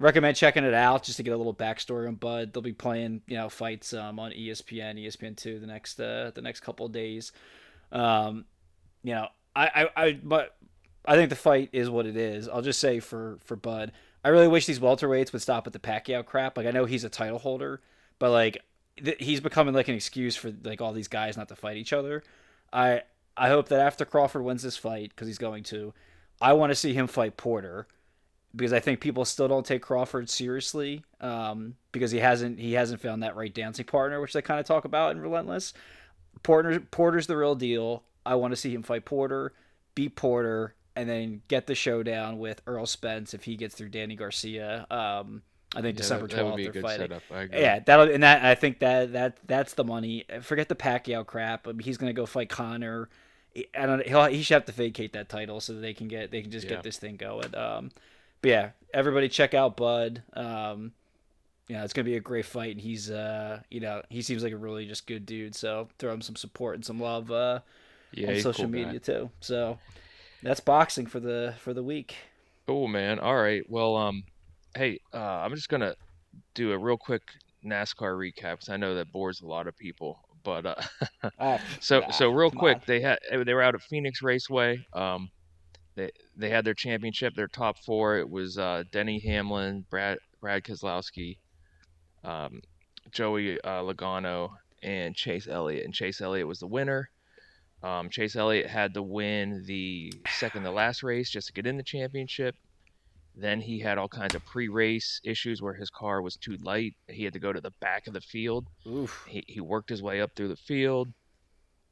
Recommend 0.00 0.36
checking 0.36 0.62
it 0.62 0.74
out 0.74 1.02
just 1.02 1.16
to 1.16 1.24
get 1.24 1.32
a 1.32 1.36
little 1.36 1.52
backstory 1.54 2.06
on 2.06 2.14
Bud. 2.14 2.52
They'll 2.52 2.62
be 2.62 2.72
playing 2.72 3.20
you 3.26 3.36
know 3.36 3.48
fights 3.48 3.92
um, 3.92 4.18
on 4.20 4.30
ESPN, 4.30 5.04
ESPN 5.04 5.36
two 5.36 5.58
the 5.58 5.66
next 5.66 5.98
uh, 6.00 6.30
the 6.34 6.40
next 6.40 6.60
couple 6.60 6.86
of 6.86 6.92
days. 6.92 7.32
Um, 7.90 8.44
you 9.02 9.14
know, 9.14 9.28
I 9.54 9.88
I 9.96 10.04
I 10.04 10.12
but 10.22 10.56
I 11.04 11.14
think 11.14 11.30
the 11.30 11.36
fight 11.36 11.70
is 11.72 11.88
what 11.88 12.06
it 12.06 12.16
is. 12.16 12.48
I'll 12.48 12.62
just 12.62 12.80
say 12.80 13.00
for 13.00 13.38
for 13.44 13.56
Bud, 13.56 13.92
I 14.24 14.28
really 14.28 14.48
wish 14.48 14.66
these 14.66 14.80
welterweights 14.80 15.32
would 15.32 15.42
stop 15.42 15.64
with 15.64 15.72
the 15.72 15.78
Pacquiao 15.78 16.24
crap. 16.24 16.56
Like 16.56 16.66
I 16.66 16.70
know 16.70 16.84
he's 16.84 17.04
a 17.04 17.08
title 17.08 17.38
holder, 17.38 17.80
but 18.18 18.30
like 18.30 18.58
th- 19.02 19.16
he's 19.18 19.40
becoming 19.40 19.74
like 19.74 19.88
an 19.88 19.94
excuse 19.94 20.36
for 20.36 20.52
like 20.64 20.80
all 20.80 20.92
these 20.92 21.08
guys 21.08 21.36
not 21.36 21.48
to 21.48 21.56
fight 21.56 21.76
each 21.76 21.92
other. 21.92 22.22
I 22.72 23.02
I 23.36 23.48
hope 23.48 23.68
that 23.68 23.80
after 23.80 24.04
Crawford 24.04 24.42
wins 24.42 24.62
this 24.62 24.76
fight 24.76 25.10
because 25.10 25.28
he's 25.28 25.38
going 25.38 25.62
to, 25.64 25.94
I 26.40 26.52
want 26.54 26.70
to 26.70 26.74
see 26.74 26.92
him 26.92 27.06
fight 27.06 27.36
Porter 27.36 27.86
because 28.54 28.72
I 28.72 28.80
think 28.80 29.00
people 29.00 29.24
still 29.24 29.48
don't 29.48 29.64
take 29.64 29.82
Crawford 29.82 30.28
seriously 30.28 31.04
um, 31.20 31.76
because 31.92 32.10
he 32.10 32.18
hasn't 32.18 32.58
he 32.58 32.72
hasn't 32.72 33.00
found 33.00 33.22
that 33.22 33.36
right 33.36 33.52
dancing 33.52 33.84
partner, 33.84 34.20
which 34.20 34.32
they 34.32 34.42
kind 34.42 34.60
of 34.60 34.66
talk 34.66 34.84
about 34.84 35.12
in 35.12 35.20
Relentless. 35.20 35.72
Porter 36.42 36.80
Porter's 36.80 37.26
the 37.26 37.36
real 37.36 37.54
deal. 37.54 38.02
I 38.28 38.34
want 38.36 38.52
to 38.52 38.56
see 38.56 38.72
him 38.74 38.82
fight 38.82 39.04
Porter, 39.04 39.52
beat 39.94 40.14
Porter, 40.16 40.74
and 40.94 41.08
then 41.08 41.42
get 41.48 41.66
the 41.66 41.74
showdown 41.74 42.38
with 42.38 42.60
Errol 42.66 42.86
Spence 42.86 43.34
if 43.34 43.44
he 43.44 43.56
gets 43.56 43.74
through 43.74 43.88
Danny 43.90 44.16
Garcia. 44.16 44.86
Um, 44.90 45.42
I 45.76 45.82
think 45.82 45.96
Yeah, 45.96 46.02
December 46.02 46.26
that, 46.28 46.36
that 46.36 46.44
would 46.44 46.48
twelfth 46.50 46.56
be 46.56 46.62
a 46.62 46.64
they're 46.66 46.72
good 46.72 46.82
fighting. 46.82 47.08
setup. 47.08 47.22
I 47.30 47.40
agree. 47.42 47.60
Yeah, 47.60 47.78
that'll 47.80 48.10
and 48.10 48.22
that 48.22 48.44
I 48.44 48.54
think 48.54 48.78
that 48.80 49.12
that 49.12 49.38
that's 49.46 49.74
the 49.74 49.84
money. 49.84 50.24
Forget 50.42 50.68
the 50.68 50.74
Pacquiao 50.74 51.26
crap. 51.26 51.66
I 51.68 51.72
mean, 51.72 51.80
he's 51.80 51.96
gonna 51.98 52.12
go 52.12 52.26
fight 52.26 52.48
Connor. 52.48 53.08
I 53.74 53.86
don't. 53.86 54.06
He'll, 54.06 54.24
he 54.26 54.42
should 54.42 54.54
have 54.54 54.64
to 54.66 54.72
vacate 54.72 55.12
that 55.14 55.28
title 55.28 55.60
so 55.60 55.74
that 55.74 55.80
they 55.80 55.94
can 55.94 56.08
get 56.08 56.30
they 56.30 56.42
can 56.42 56.50
just 56.50 56.64
Yeah. 56.66 56.74
get 56.76 56.82
this 56.84 56.96
thing 56.98 57.16
going. 57.16 57.54
Um, 57.54 57.90
but 58.40 58.50
yeah, 58.50 58.70
everybody 58.94 59.28
check 59.28 59.52
out 59.54 59.76
Bud. 59.76 60.22
Um, 60.34 60.92
know, 61.68 61.84
it's 61.84 61.92
gonna 61.92 62.04
be 62.04 62.16
a 62.16 62.20
great 62.20 62.46
fight, 62.46 62.72
and 62.72 62.80
he's 62.80 63.10
uh, 63.10 63.60
you 63.70 63.80
know, 63.80 64.02
he 64.08 64.22
seems 64.22 64.42
like 64.42 64.52
a 64.52 64.56
really 64.56 64.86
just 64.86 65.06
good 65.06 65.26
dude. 65.26 65.54
So 65.54 65.88
throw 65.98 66.12
him 66.12 66.22
some 66.22 66.36
support 66.36 66.76
and 66.76 66.84
some 66.84 67.00
love 67.00 67.30
uh, 67.30 67.60
Yeah, 68.12 68.30
on 68.30 68.40
social 68.40 68.64
cool 68.64 68.72
guy. 68.72 68.84
media 68.84 69.00
too. 69.00 69.30
So 69.40 69.78
that's 70.42 70.60
boxing 70.60 71.06
for 71.06 71.20
the 71.20 71.54
for 71.58 71.74
the 71.74 71.82
week. 71.82 72.16
Cool, 72.66 72.88
man. 72.88 73.18
All 73.18 73.36
right. 73.36 73.62
Well, 73.68 73.96
um, 73.96 74.24
hey, 74.76 75.00
uh, 75.12 75.18
I'm 75.18 75.54
just 75.54 75.68
gonna 75.68 75.94
do 76.54 76.72
a 76.72 76.78
real 76.78 76.96
quick 76.96 77.22
NASCAR 77.64 78.16
recap 78.16 78.52
because 78.52 78.68
I 78.68 78.76
know 78.76 78.94
that 78.94 79.12
bores 79.12 79.40
a 79.40 79.46
lot 79.46 79.66
of 79.66 79.76
people. 79.76 80.20
But 80.44 80.66
uh, 80.66 80.74
Ah, 81.38 81.60
so 81.80 82.00
nah, 82.00 82.10
so 82.10 82.30
real 82.30 82.50
quick, 82.50 82.76
on. 82.76 82.82
they 82.86 83.00
had 83.00 83.18
they 83.30 83.54
were 83.54 83.62
out 83.62 83.74
at 83.74 83.82
Phoenix 83.82 84.22
Raceway. 84.22 84.84
Um, 84.92 85.30
they 85.96 86.10
they 86.36 86.48
had 86.48 86.64
their 86.64 86.74
championship, 86.74 87.34
their 87.34 87.48
top 87.48 87.78
four. 87.84 88.18
It 88.18 88.30
was 88.30 88.56
uh, 88.56 88.84
Denny 88.92 89.18
Hamlin, 89.20 89.84
Brad 89.90 90.18
Brad 90.40 90.62
Keselowski, 90.62 91.38
um, 92.24 92.60
Joey 93.10 93.60
uh, 93.62 93.82
Logano, 93.82 94.50
and 94.82 95.14
Chase 95.14 95.48
Elliott. 95.48 95.84
And 95.84 95.92
Chase 95.92 96.20
Elliott 96.20 96.46
was 96.46 96.60
the 96.60 96.66
winner. 96.66 97.10
Um, 97.82 98.10
Chase 98.10 98.34
Elliott 98.34 98.66
had 98.66 98.94
to 98.94 99.02
win 99.02 99.64
the 99.66 100.12
second 100.28 100.64
to 100.64 100.70
last 100.70 101.02
race 101.02 101.30
just 101.30 101.46
to 101.46 101.52
get 101.52 101.66
in 101.66 101.76
the 101.76 101.82
championship. 101.82 102.56
Then 103.36 103.60
he 103.60 103.78
had 103.78 103.98
all 103.98 104.08
kinds 104.08 104.34
of 104.34 104.44
pre-race 104.44 105.20
issues 105.22 105.62
where 105.62 105.74
his 105.74 105.90
car 105.90 106.20
was 106.20 106.36
too 106.36 106.56
light. 106.62 106.94
He 107.06 107.22
had 107.22 107.34
to 107.34 107.38
go 107.38 107.52
to 107.52 107.60
the 107.60 107.70
back 107.78 108.08
of 108.08 108.14
the 108.14 108.20
field. 108.20 108.66
Oof. 108.84 109.24
He, 109.28 109.44
he 109.46 109.60
worked 109.60 109.90
his 109.90 110.02
way 110.02 110.20
up 110.20 110.32
through 110.34 110.48
the 110.48 110.56
field. 110.56 111.08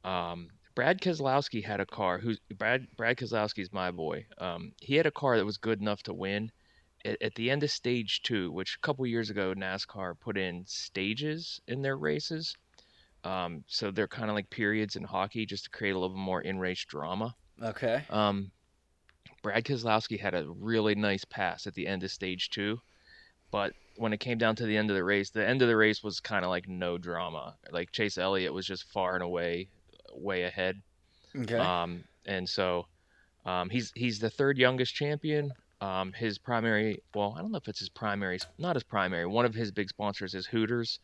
Um, 0.03 0.49
Brad 0.75 0.99
Keselowski 0.99 1.63
had 1.63 1.79
a 1.79 1.85
car. 1.85 2.17
Who's 2.17 2.39
Brad? 2.57 2.85
Brad 2.97 3.17
Keselowski's 3.17 3.71
my 3.71 3.91
boy. 3.91 4.25
Um, 4.39 4.73
he 4.81 4.95
had 4.95 5.05
a 5.05 5.11
car 5.11 5.37
that 5.37 5.45
was 5.45 5.57
good 5.57 5.79
enough 5.79 6.03
to 6.03 6.13
win. 6.13 6.51
At, 7.05 7.21
at 7.21 7.35
the 7.35 7.49
end 7.49 7.63
of 7.63 7.71
stage 7.71 8.21
two, 8.23 8.51
which 8.51 8.75
a 8.75 8.85
couple 8.85 9.05
years 9.07 9.29
ago 9.29 9.53
NASCAR 9.55 10.19
put 10.19 10.37
in 10.37 10.65
stages 10.67 11.61
in 11.67 11.81
their 11.81 11.97
races, 11.97 12.55
um, 13.23 13.63
so 13.67 13.91
they're 13.91 14.07
kind 14.07 14.29
of 14.29 14.35
like 14.35 14.49
periods 14.49 14.95
in 14.95 15.03
hockey, 15.03 15.45
just 15.45 15.65
to 15.65 15.69
create 15.69 15.91
a 15.91 15.99
little 15.99 16.15
more 16.15 16.41
in-race 16.41 16.85
drama. 16.85 17.35
Okay. 17.61 18.03
Um, 18.09 18.51
Brad 19.43 19.63
Keselowski 19.63 20.19
had 20.19 20.33
a 20.33 20.45
really 20.47 20.95
nice 20.95 21.25
pass 21.25 21.67
at 21.67 21.73
the 21.73 21.87
end 21.87 22.03
of 22.03 22.11
stage 22.11 22.49
two, 22.49 22.79
but 23.51 23.73
when 23.97 24.13
it 24.13 24.19
came 24.19 24.37
down 24.37 24.55
to 24.55 24.65
the 24.65 24.77
end 24.77 24.89
of 24.89 24.95
the 24.95 25.03
race, 25.03 25.29
the 25.29 25.47
end 25.47 25.61
of 25.61 25.67
the 25.67 25.75
race 25.75 26.03
was 26.03 26.19
kind 26.19 26.45
of 26.45 26.49
like 26.49 26.67
no 26.67 26.97
drama. 26.97 27.55
Like 27.71 27.91
Chase 27.91 28.17
Elliott 28.17 28.53
was 28.53 28.65
just 28.65 28.91
far 28.91 29.15
and 29.15 29.23
away, 29.23 29.69
way 30.13 30.43
ahead. 30.43 30.81
Okay. 31.35 31.57
Um, 31.57 32.03
and 32.25 32.47
so 32.47 32.87
um, 33.45 33.69
he's 33.69 33.91
he's 33.95 34.19
the 34.19 34.29
third 34.29 34.57
youngest 34.57 34.93
champion. 34.93 35.51
Um, 35.79 36.11
his 36.13 36.37
primary, 36.37 37.01
well, 37.13 37.35
I 37.37 37.41
don't 37.41 37.51
know 37.51 37.59
if 37.59 37.67
it's 37.67 37.79
his 37.79 37.89
primary, 37.89 38.39
not 38.57 38.75
his 38.75 38.83
primary. 38.83 39.27
One 39.27 39.45
of 39.45 39.53
his 39.53 39.71
big 39.71 39.89
sponsors 39.89 40.33
is 40.33 40.47
Hooters. 40.47 40.99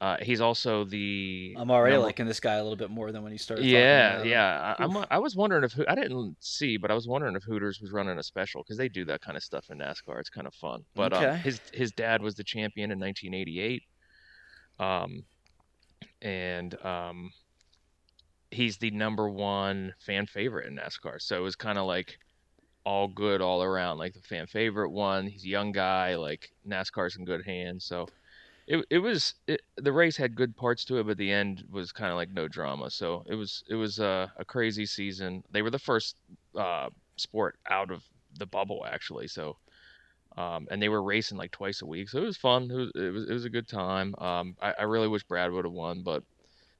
Uh, 0.00 0.16
he's 0.22 0.40
also 0.40 0.84
the 0.84 1.54
I'm 1.58 1.70
already 1.70 1.92
number- 1.94 2.06
liking 2.06 2.24
this 2.26 2.40
guy 2.40 2.54
a 2.54 2.62
little 2.62 2.76
bit 2.76 2.88
more 2.88 3.12
than 3.12 3.22
when 3.22 3.32
he 3.32 3.38
started. 3.38 3.66
yeah, 3.66 4.22
yeah. 4.22 4.74
I, 4.78 4.82
I'm, 4.84 5.04
I 5.10 5.18
was 5.18 5.36
wondering 5.36 5.62
if 5.62 5.78
I 5.88 5.94
didn't 5.94 6.36
see, 6.40 6.78
but 6.78 6.90
I 6.90 6.94
was 6.94 7.06
wondering 7.06 7.36
if 7.36 7.42
Hooters 7.42 7.80
was 7.82 7.92
running 7.92 8.16
a 8.18 8.22
special 8.22 8.62
because 8.62 8.78
they 8.78 8.88
do 8.88 9.04
that 9.04 9.20
kind 9.20 9.36
of 9.36 9.42
stuff 9.42 9.66
in 9.68 9.76
NASCAR. 9.76 10.18
It's 10.18 10.30
kind 10.30 10.46
of 10.46 10.54
fun. 10.54 10.84
But 10.94 11.12
um, 11.12 11.22
Okay. 11.24 11.36
his 11.38 11.60
his 11.74 11.92
dad 11.92 12.22
was 12.22 12.34
the 12.34 12.44
champion 12.44 12.90
in 12.90 12.98
1988, 12.98 13.82
um, 14.78 15.24
and 16.22 16.82
um, 16.84 17.30
he's 18.50 18.78
the 18.78 18.90
number 18.90 19.28
one 19.28 19.92
fan 19.98 20.26
favorite 20.26 20.66
in 20.66 20.76
NASCAR. 20.76 21.20
So 21.20 21.36
it 21.36 21.42
was 21.42 21.56
kind 21.56 21.78
of 21.78 21.86
like 21.86 22.16
all 22.84 23.06
good 23.08 23.42
all 23.42 23.62
around, 23.62 23.98
like 23.98 24.14
the 24.14 24.20
fan 24.22 24.46
favorite 24.46 24.90
one. 24.90 25.26
He's 25.26 25.44
a 25.44 25.48
young 25.48 25.72
guy, 25.72 26.16
like 26.16 26.48
NASCAR's 26.66 27.16
in 27.16 27.26
good 27.26 27.44
hands. 27.44 27.84
So 27.84 28.08
it 28.70 28.86
it 28.88 28.98
was 28.98 29.34
it, 29.48 29.62
the 29.76 29.92
race 29.92 30.16
had 30.16 30.36
good 30.36 30.56
parts 30.56 30.84
to 30.84 30.98
it, 30.98 31.06
but 31.06 31.18
the 31.18 31.32
end 31.32 31.64
was 31.70 31.90
kind 31.90 32.10
of 32.10 32.16
like 32.16 32.30
no 32.30 32.46
drama. 32.46 32.88
So 32.88 33.24
it 33.26 33.34
was 33.34 33.64
it 33.68 33.74
was 33.74 33.98
uh, 33.98 34.28
a 34.36 34.44
crazy 34.44 34.86
season. 34.86 35.42
They 35.50 35.62
were 35.62 35.70
the 35.70 35.78
first 35.78 36.16
uh, 36.56 36.90
sport 37.16 37.58
out 37.68 37.90
of 37.90 38.04
the 38.38 38.46
bubble 38.46 38.86
actually. 38.88 39.26
So 39.26 39.56
um, 40.36 40.68
and 40.70 40.80
they 40.80 40.88
were 40.88 41.02
racing 41.02 41.36
like 41.36 41.50
twice 41.50 41.82
a 41.82 41.86
week, 41.86 42.08
so 42.08 42.18
it 42.18 42.24
was 42.26 42.36
fun. 42.36 42.70
It 42.70 42.76
was 42.76 42.92
it 42.94 43.12
was, 43.12 43.28
it 43.28 43.32
was 43.32 43.44
a 43.44 43.50
good 43.50 43.66
time. 43.66 44.14
Um, 44.18 44.56
I, 44.62 44.72
I 44.78 44.82
really 44.84 45.08
wish 45.08 45.24
Brad 45.24 45.50
would 45.50 45.64
have 45.64 45.74
won, 45.74 46.02
but 46.02 46.22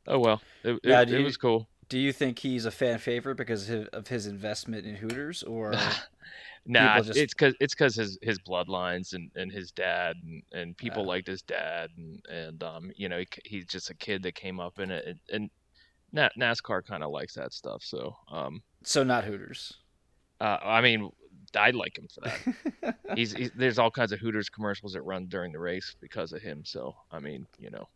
oh 0.06 0.20
well, 0.20 0.40
it, 0.62 0.78
Now, 0.84 1.00
it, 1.00 1.06
do 1.06 1.16
it 1.16 1.18
you 1.18 1.24
was 1.24 1.36
cool. 1.36 1.68
do 1.88 1.98
you 1.98 2.12
think 2.12 2.38
he's 2.38 2.66
a 2.66 2.70
fan 2.70 3.00
favorite 3.00 3.34
because 3.34 3.68
of 3.68 3.88
of 3.88 4.06
his 4.06 4.26
investment 4.26 4.86
in 4.86 4.94
Hooters, 4.94 5.42
or 5.42 5.74
Nah, 6.66 7.00
just 7.00 7.18
it's 7.18 7.34
cause 7.34 7.54
it's 7.60 7.74
cause 7.74 7.94
his 7.94 8.18
his 8.22 8.38
bloodlines 8.38 9.14
and, 9.14 9.30
and 9.34 9.50
his 9.50 9.72
dad 9.72 10.16
and, 10.22 10.42
and 10.52 10.76
people 10.76 11.02
uh, 11.02 11.06
liked 11.06 11.26
his 11.26 11.42
dad 11.42 11.90
and 11.96 12.24
and 12.30 12.62
um 12.62 12.90
you 12.96 13.08
know 13.08 13.18
he, 13.18 13.26
he's 13.44 13.66
just 13.66 13.90
a 13.90 13.94
kid 13.94 14.22
that 14.22 14.34
came 14.34 14.60
up 14.60 14.78
in 14.78 14.90
it 14.90 15.04
and, 15.06 15.18
and 15.32 15.50
Na- 16.12 16.28
NASCAR 16.38 16.84
kind 16.84 17.02
of 17.02 17.10
likes 17.10 17.34
that 17.34 17.52
stuff 17.52 17.82
so 17.82 18.14
um 18.30 18.62
so 18.84 19.02
not 19.02 19.24
Hooters? 19.24 19.74
uh, 20.40 20.58
I 20.62 20.80
mean 20.80 21.10
I 21.56 21.70
like 21.70 21.98
him 21.98 22.06
for 22.14 22.20
that. 22.20 22.94
He's, 23.16 23.32
he's 23.32 23.50
there's 23.56 23.80
all 23.80 23.90
kinds 23.90 24.12
of 24.12 24.20
Hooters 24.20 24.48
commercials 24.48 24.92
that 24.92 25.02
run 25.02 25.26
during 25.26 25.50
the 25.50 25.58
race 25.58 25.96
because 26.00 26.32
of 26.32 26.40
him 26.40 26.62
so 26.64 26.94
I 27.10 27.18
mean 27.18 27.46
you 27.58 27.70
know 27.70 27.88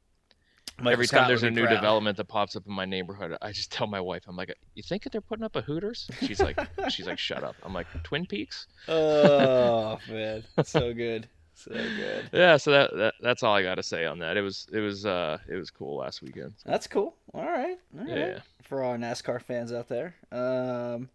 Michael 0.79 0.93
every 0.93 1.07
time 1.07 1.19
Scott 1.19 1.23
would 1.27 1.31
there's 1.31 1.43
a 1.45 1.51
new 1.51 1.65
proud. 1.67 1.75
development 1.77 2.17
that 2.17 2.25
pops 2.27 2.57
up 2.57 2.67
in 2.67 2.73
my 2.73 2.85
neighborhood 2.85 3.37
I 3.41 3.53
just 3.53 3.71
tell 3.71 3.87
my 3.87 4.01
wife 4.01 4.25
I'm 4.27 4.37
like 4.37 4.55
you 4.75 4.83
think 4.83 5.03
that 5.05 5.13
they're 5.13 5.21
putting 5.21 5.45
up 5.45 5.55
a 5.57 5.61
Hooters 5.61 6.09
she's 6.21 6.41
like 6.41 6.59
she's 6.89 7.07
like 7.07 7.19
shut 7.19 7.45
up 7.45 7.55
I'm 7.63 7.73
like 7.73 7.87
Twin 8.03 8.27
Peaks 8.27 8.67
Oh 8.89 9.99
man, 10.09 10.43
so 10.65 10.93
good, 10.93 11.29
so 11.55 11.71
good. 11.73 12.29
yeah 12.33 12.57
so 12.57 12.71
that, 12.73 12.97
that 12.97 13.15
that's 13.21 13.43
all 13.45 13.55
i 13.55 13.63
got 13.63 13.77
to 13.77 13.83
say 13.83 14.05
on 14.05 14.19
that 14.19 14.37
it 14.37 14.43
was 14.43 14.67
it 14.73 14.81
was 14.81 15.07
uh 15.07 15.39
it 15.49 15.55
was 15.57 15.71
cool 15.71 15.99
last 15.99 16.23
weekend 16.23 16.53
so, 16.57 16.69
That's 16.71 16.87
cool. 16.89 17.15
All 17.33 17.43
right, 17.45 17.79
all 17.99 18.05
right. 18.05 18.09
yeah 18.17 18.39
For 18.63 18.83
all 18.83 18.91
our 18.93 18.97
NASCAR 18.99 19.41
fans 19.43 19.73
out 19.73 19.89
there, 19.89 20.15
um, 20.33 21.09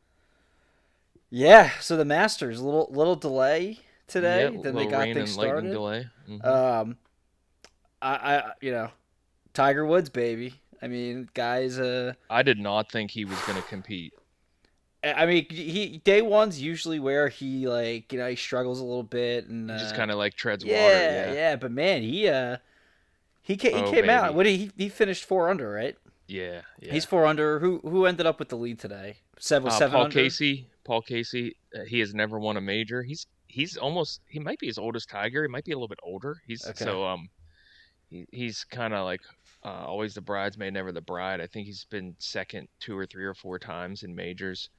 yeah. 1.30 1.72
So 1.80 1.96
the 1.98 2.06
Masters, 2.06 2.62
little 2.62 2.88
little 2.92 3.16
delay 3.16 3.80
today. 4.08 4.52
yeah 4.54 4.62
then 4.62 4.76
they 4.76 4.86
got 4.88 5.00
rain 5.02 5.16
things 5.16 5.32
started. 5.34 5.72
delay 5.72 6.08
Mhm. 6.30 6.46
Um, 6.46 6.98
I, 8.02 8.14
I, 8.38 8.52
you 8.62 8.72
know, 8.72 8.90
Tiger 9.60 9.86
Woods, 9.86 10.08
baby. 10.08 10.54
I 10.82 10.88
mean, 10.88 11.28
guys. 11.34 11.78
Uh, 11.78 12.14
i 12.30 12.42
did 12.42 12.58
not 12.60 12.90
think 12.90 13.12
he 13.12 13.26
was 13.26 13.38
going 13.46 13.62
to 13.62 13.68
compete 13.68 14.14
I 15.04 15.26
mean, 15.26 15.48
he 15.50 15.98
day 16.06 16.22
one's 16.22 16.62
usually 16.62 17.00
where 17.00 17.28
he 17.28 17.68
like 17.68 18.14
you 18.14 18.20
know 18.20 18.30
he 18.30 18.36
struggles 18.38 18.80
a 18.80 18.86
little 18.86 19.04
bit 19.04 19.48
and 19.48 19.70
he 19.70 19.76
uh, 19.76 19.80
just 19.80 19.96
kind 19.96 20.12
of 20.12 20.18
like 20.18 20.36
treads 20.36 20.64
yeah, 20.64 20.82
water 20.84 21.14
yeah 21.14 21.34
yeah. 21.34 21.56
But 21.58 21.72
man, 21.72 22.02
he 22.04 22.30
uh 22.30 22.58
he 23.42 23.58
came, 23.58 23.76
he 23.76 23.82
Oh, 23.84 23.92
came 23.92 24.10
out. 24.10 24.34
What 24.34 24.46
he 24.46 24.72
he 24.78 24.88
finished 24.88 25.26
four 25.26 25.50
under, 25.50 25.70
right? 25.70 25.98
yeah 26.28 26.62
yeah 26.80 26.94
He's 26.94 27.06
four 27.06 27.26
under. 27.26 27.60
Who 27.60 27.80
who 27.80 28.06
ended 28.06 28.26
up 28.26 28.40
with 28.40 28.48
the 28.50 28.58
lead 28.58 28.80
today? 28.80 29.18
Seven 29.40 29.70
uh, 29.70 29.72
seven 29.72 29.94
paul 29.96 30.04
under. 30.06 30.14
casey 30.14 30.68
paul 30.86 31.02
casey 31.02 31.56
uh, 31.76 31.84
he 31.86 32.00
has 32.00 32.14
never 32.14 32.40
won 32.40 32.56
a 32.58 32.62
major 32.62 33.04
he's 33.04 33.26
he's 33.48 33.76
almost 33.78 34.22
he 34.28 34.40
might 34.40 34.60
be 34.60 34.70
as 34.70 34.78
old 34.78 34.96
as 34.96 35.06
tiger 35.06 35.42
he 35.44 35.50
might 35.50 35.66
be 35.66 35.72
a 35.72 35.76
little 35.76 35.88
bit 35.88 36.00
older 36.04 36.38
he's 36.46 36.66
Okay. 36.68 36.84
so 36.86 37.06
um 37.06 37.30
he, 38.10 38.26
he's 38.32 38.64
kind 38.66 38.94
of 38.94 39.06
like 39.06 39.22
uh, 39.64 39.86
always 39.86 40.14
the 40.14 40.22
bridesmaid 40.22 40.74
never 40.74 40.92
the 40.92 41.02
bride 41.02 41.42
i 41.42 41.48
think 41.48 41.66
he's 41.68 41.86
been 41.86 42.16
second 42.20 42.68
two 42.80 42.98
or 42.98 43.06
three 43.06 43.26
or 43.26 43.34
four 43.34 43.60
times 43.60 44.04
in 44.04 44.16
majors 44.16 44.70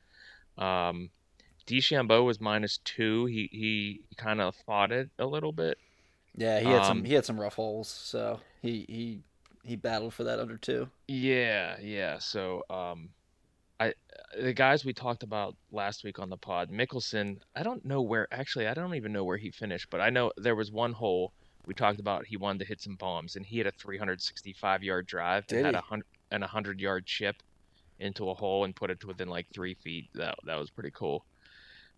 Um, 0.58 1.10
DeChambeau 1.66 2.24
was 2.24 2.40
minus 2.40 2.78
two. 2.84 3.26
He 3.26 3.48
he 3.52 4.00
kind 4.16 4.40
of 4.40 4.56
fought 4.66 4.92
it 4.92 5.10
a 5.18 5.26
little 5.26 5.52
bit. 5.52 5.78
Yeah, 6.34 6.60
he 6.60 6.66
had 6.66 6.84
some 6.84 6.98
Um, 6.98 7.04
he 7.04 7.14
had 7.14 7.24
some 7.24 7.40
rough 7.40 7.54
holes, 7.54 7.88
so 7.88 8.40
he 8.60 8.84
he 8.88 9.20
he 9.62 9.76
battled 9.76 10.14
for 10.14 10.24
that 10.24 10.40
under 10.40 10.56
two. 10.56 10.90
Yeah, 11.06 11.76
yeah. 11.80 12.18
So 12.18 12.64
um, 12.70 13.10
I 13.78 13.94
the 14.38 14.52
guys 14.52 14.84
we 14.84 14.92
talked 14.92 15.22
about 15.22 15.56
last 15.70 16.02
week 16.04 16.18
on 16.18 16.30
the 16.30 16.36
pod, 16.36 16.70
Mickelson. 16.70 17.40
I 17.54 17.62
don't 17.62 17.84
know 17.84 18.02
where. 18.02 18.26
Actually, 18.32 18.66
I 18.66 18.74
don't 18.74 18.94
even 18.94 19.12
know 19.12 19.24
where 19.24 19.38
he 19.38 19.50
finished, 19.50 19.90
but 19.90 20.00
I 20.00 20.10
know 20.10 20.32
there 20.36 20.56
was 20.56 20.72
one 20.72 20.92
hole 20.92 21.32
we 21.70 21.74
talked 21.74 22.00
about. 22.00 22.26
He 22.26 22.36
wanted 22.36 22.58
to 22.58 22.64
hit 22.64 22.80
some 22.80 22.96
bombs, 22.96 23.36
and 23.36 23.46
he 23.46 23.58
had 23.58 23.68
a 23.68 23.70
365 23.70 24.82
yard 24.82 25.06
drive 25.06 25.46
Did 25.46 25.58
and 25.58 25.66
had 25.66 25.74
a 25.76 25.80
hundred 25.80 26.06
and 26.32 26.42
a 26.42 26.46
hundred 26.48 26.80
yard 26.80 27.06
chip 27.06 27.36
into 28.00 28.28
a 28.28 28.34
hole 28.34 28.64
and 28.64 28.74
put 28.74 28.90
it 28.90 28.98
to 28.98 29.06
within 29.06 29.28
like 29.28 29.46
three 29.54 29.74
feet. 29.74 30.08
That 30.16 30.34
that 30.46 30.56
was 30.56 30.68
pretty 30.68 30.90
cool. 30.90 31.24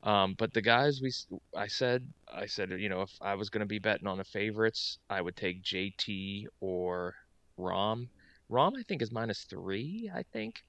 Um, 0.03 0.35
but 0.37 0.53
the 0.53 0.61
guys 0.61 1.01
we, 1.01 1.11
I 1.57 1.69
said, 1.69 2.07
I 2.31 2.45
said, 2.45 2.71
you 2.73 2.91
know, 2.91 3.01
if 3.01 3.13
I 3.23 3.35
was 3.35 3.49
going 3.49 3.61
to 3.61 3.67
be 3.67 3.79
betting 3.79 4.07
on 4.07 4.19
the 4.19 4.25
favorites, 4.25 4.99
I 5.09 5.23
would 5.23 5.37
take 5.37 5.63
JT 5.63 6.49
or 6.61 7.15
Rahm. 7.59 8.09
Rahm, 8.51 8.73
I 8.79 8.83
think, 8.83 9.01
is 9.01 9.11
minus 9.11 9.45
three. 9.45 10.11
I 10.15 10.23
think 10.35 10.63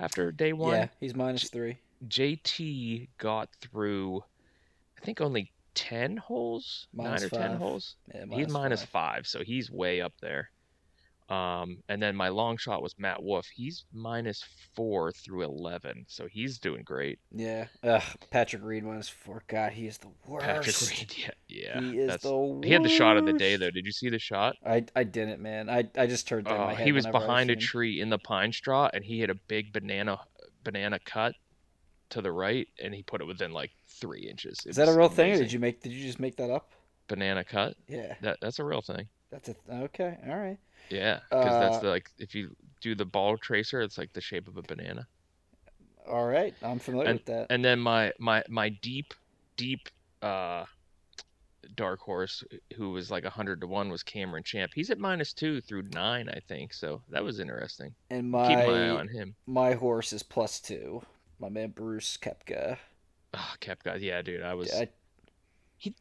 after 0.00 0.32
day 0.32 0.54
one, 0.54 0.72
Yeah, 0.72 0.88
he's 0.98 1.14
minus 1.14 1.50
three. 1.50 1.76
JT 2.08 3.08
got 3.18 3.50
through, 3.60 4.22
I 4.96 5.04
think 5.04 5.20
only 5.20 5.52
ten 5.76 6.16
holes, 6.16 6.88
Minus 6.92 7.22
nine 7.22 7.26
or 7.26 7.28
ten 7.48 7.56
holes. 7.58 7.94
Yeah, 8.12 8.24
he's 8.30 8.48
minus 8.48 8.80
five. 8.80 8.88
five, 8.88 9.26
so 9.28 9.42
he's 9.44 9.70
way 9.70 10.00
up 10.00 10.14
there. 10.20 10.50
Um, 11.28 11.78
and 11.88 12.00
then 12.00 12.14
my 12.14 12.28
long 12.28 12.56
shot 12.56 12.82
was 12.82 12.94
Matt 12.98 13.20
Wolff. 13.20 13.46
He's 13.52 13.84
minus 13.92 14.44
four 14.76 15.10
through 15.10 15.42
eleven, 15.42 16.04
so 16.06 16.28
he's 16.30 16.58
doing 16.60 16.82
great. 16.84 17.18
Yeah. 17.32 17.66
Ugh, 17.82 18.02
Patrick 18.30 18.62
Reed 18.62 18.84
minus 18.84 19.08
four. 19.08 19.42
God, 19.48 19.72
he 19.72 19.88
is 19.88 19.98
the 19.98 20.06
worst. 20.28 20.46
Patrick 20.46 20.76
Reed, 20.88 21.14
yeah, 21.18 21.30
yeah. 21.48 21.80
he 21.80 21.98
is 21.98 22.16
the 22.22 22.32
worst. 22.36 22.64
he 22.64 22.70
had 22.72 22.84
the 22.84 22.88
shot 22.88 23.16
of 23.16 23.26
the 23.26 23.32
day 23.32 23.56
though. 23.56 23.72
Did 23.72 23.84
you 23.86 23.90
see 23.92 24.08
the 24.08 24.20
shot? 24.20 24.54
I 24.64 24.84
I 24.94 25.02
didn't, 25.02 25.42
man. 25.42 25.68
I 25.68 25.88
I 25.98 26.06
just 26.06 26.28
turned 26.28 26.46
down 26.46 26.60
Uh, 26.60 26.64
my 26.66 26.74
head. 26.74 26.86
he 26.86 26.92
was 26.92 27.06
behind 27.06 27.50
a 27.50 27.56
tree 27.56 28.00
in 28.00 28.08
the 28.08 28.18
pine 28.18 28.52
straw, 28.52 28.88
and 28.94 29.04
he 29.04 29.18
hit 29.18 29.28
a 29.28 29.34
big 29.48 29.72
banana 29.72 30.20
banana 30.62 31.00
cut 31.04 31.34
to 32.10 32.22
the 32.22 32.32
right, 32.32 32.68
and 32.82 32.94
he 32.94 33.02
put 33.02 33.20
it 33.20 33.26
within 33.26 33.52
like 33.52 33.72
three 33.86 34.28
inches. 34.28 34.64
It 34.66 34.70
Is 34.70 34.76
that 34.76 34.88
a 34.88 34.92
real 34.92 35.08
thing, 35.08 35.32
or 35.32 35.38
did 35.38 35.52
you 35.52 35.58
make? 35.58 35.82
Did 35.82 35.92
you 35.92 36.04
just 36.04 36.20
make 36.20 36.36
that 36.36 36.50
up? 36.50 36.72
banana 37.08 37.42
cut? 37.44 37.76
Yeah, 37.88 38.14
That 38.20 38.38
that's 38.40 38.58
a 38.58 38.64
real 38.64 38.82
thing. 38.82 39.08
that's 39.30 39.48
a 39.48 39.56
okay. 39.84 40.18
All 40.28 40.36
right. 40.36 40.58
Yeah, 40.90 41.20
because 41.30 41.56
that's 41.56 41.78
Uh, 41.78 41.80
the 41.80 41.88
like 41.88 42.10
if 42.18 42.34
you 42.34 42.56
do 42.80 42.94
the 42.94 43.04
ball 43.04 43.36
tracer, 43.38 43.80
it's 43.80 43.98
like 43.98 44.12
the 44.12 44.20
shape 44.20 44.48
of 44.48 44.56
a 44.56 44.62
banana. 44.62 45.08
All 46.06 46.26
right. 46.26 46.54
I'm 46.62 46.78
familiar 46.78 47.10
And 47.10 47.12
with 47.12 47.26
that. 47.26 47.50
and 47.50 47.64
then 47.64 47.80
my 47.80 48.12
my 48.18 48.42
my 48.48 48.68
deep 48.68 49.14
deep 49.56 49.88
uh 50.22 50.66
dark 51.76 52.00
horse 52.00 52.42
who 52.76 52.90
was 52.90 53.08
like 53.10 53.22
a 53.24 53.26
100 53.26 53.60
to 53.60 53.66
1 53.68 53.88
was 53.88 54.02
Cameron 54.02 54.42
Champ. 54.42 54.72
He's 54.74 54.90
at 54.90 54.98
minus 54.98 55.32
2 55.32 55.60
through 55.60 55.82
9, 55.82 56.28
I 56.28 56.40
think. 56.40 56.72
So 56.74 57.02
that 57.10 57.22
was 57.24 57.38
interesting. 57.38 57.94
And 58.10 58.28
my 58.30 58.48
Keep 58.48 58.62
my 58.62 58.86
eye 58.86 58.88
my 58.88 58.90
on 58.90 59.08
him. 59.08 59.36
my 59.46 59.74
horse 59.74 60.12
is 60.12 60.22
plus 60.24 60.60
two. 60.60 61.02
My 61.38 61.48
man 61.48 61.70
Brooks 61.70 62.16
Koepka. 62.20 62.78
Oh, 63.34 63.54
guys. 63.84 64.02
Yeah, 64.02 64.22
dude. 64.22 64.42
I 64.42 64.54
was 64.54 64.72
I, 64.72 64.88
he 65.78 65.94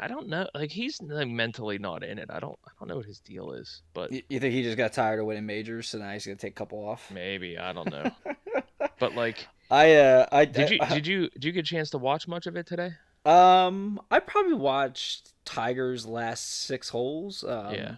I 0.00 0.08
don't 0.08 0.28
know. 0.28 0.46
Like 0.54 0.70
he's 0.70 1.00
like, 1.00 1.28
mentally 1.28 1.78
not 1.78 2.04
in 2.04 2.18
it. 2.18 2.28
I 2.30 2.38
don't 2.38 2.58
I 2.66 2.70
don't 2.78 2.88
know 2.88 2.96
what 2.96 3.06
his 3.06 3.20
deal 3.20 3.52
is, 3.52 3.82
but 3.94 4.12
you, 4.12 4.22
you 4.28 4.40
think 4.40 4.52
he 4.52 4.62
just 4.62 4.76
got 4.76 4.92
tired 4.92 5.20
of 5.20 5.26
winning 5.26 5.46
majors, 5.46 5.88
so 5.88 5.98
now 5.98 6.10
he's 6.12 6.26
gonna 6.26 6.36
take 6.36 6.52
a 6.52 6.54
couple 6.54 6.78
off? 6.78 7.10
maybe 7.10 7.58
I 7.58 7.72
don't 7.72 7.90
know. 7.90 8.10
but 8.98 9.14
like 9.14 9.46
I 9.70 9.94
uh 9.94 10.26
I 10.30 10.44
did 10.44 10.70
you 10.70 10.78
I, 10.80 10.94
did 10.94 11.06
you 11.06 11.30
did 11.30 11.44
you 11.44 11.52
get 11.52 11.60
a 11.60 11.62
chance 11.68 11.90
to 11.90 11.98
watch 11.98 12.28
much 12.28 12.46
of 12.46 12.56
it 12.56 12.66
today? 12.66 12.92
um 13.24 14.00
I 14.10 14.18
probably 14.18 14.54
watched 14.54 15.32
Tiger's 15.44 16.06
last 16.06 16.64
six 16.64 16.90
holes. 16.90 17.42
Um, 17.42 17.74
Yeah. 17.74 17.94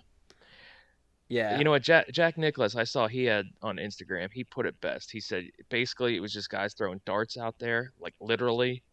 Yeah. 1.34 1.58
You 1.58 1.64
know 1.64 1.72
what, 1.72 1.82
Jack 1.82 2.12
Jack 2.12 2.38
Nicklaus, 2.38 2.76
I 2.76 2.84
saw 2.84 3.08
he 3.08 3.24
had 3.24 3.46
on 3.60 3.78
Instagram. 3.78 4.28
He 4.32 4.44
put 4.44 4.66
it 4.66 4.80
best. 4.80 5.10
He 5.10 5.18
said 5.18 5.42
basically 5.68 6.14
it 6.14 6.20
was 6.20 6.32
just 6.32 6.48
guys 6.48 6.74
throwing 6.74 7.00
darts 7.04 7.36
out 7.36 7.58
there, 7.58 7.92
like 7.98 8.14
literally, 8.20 8.84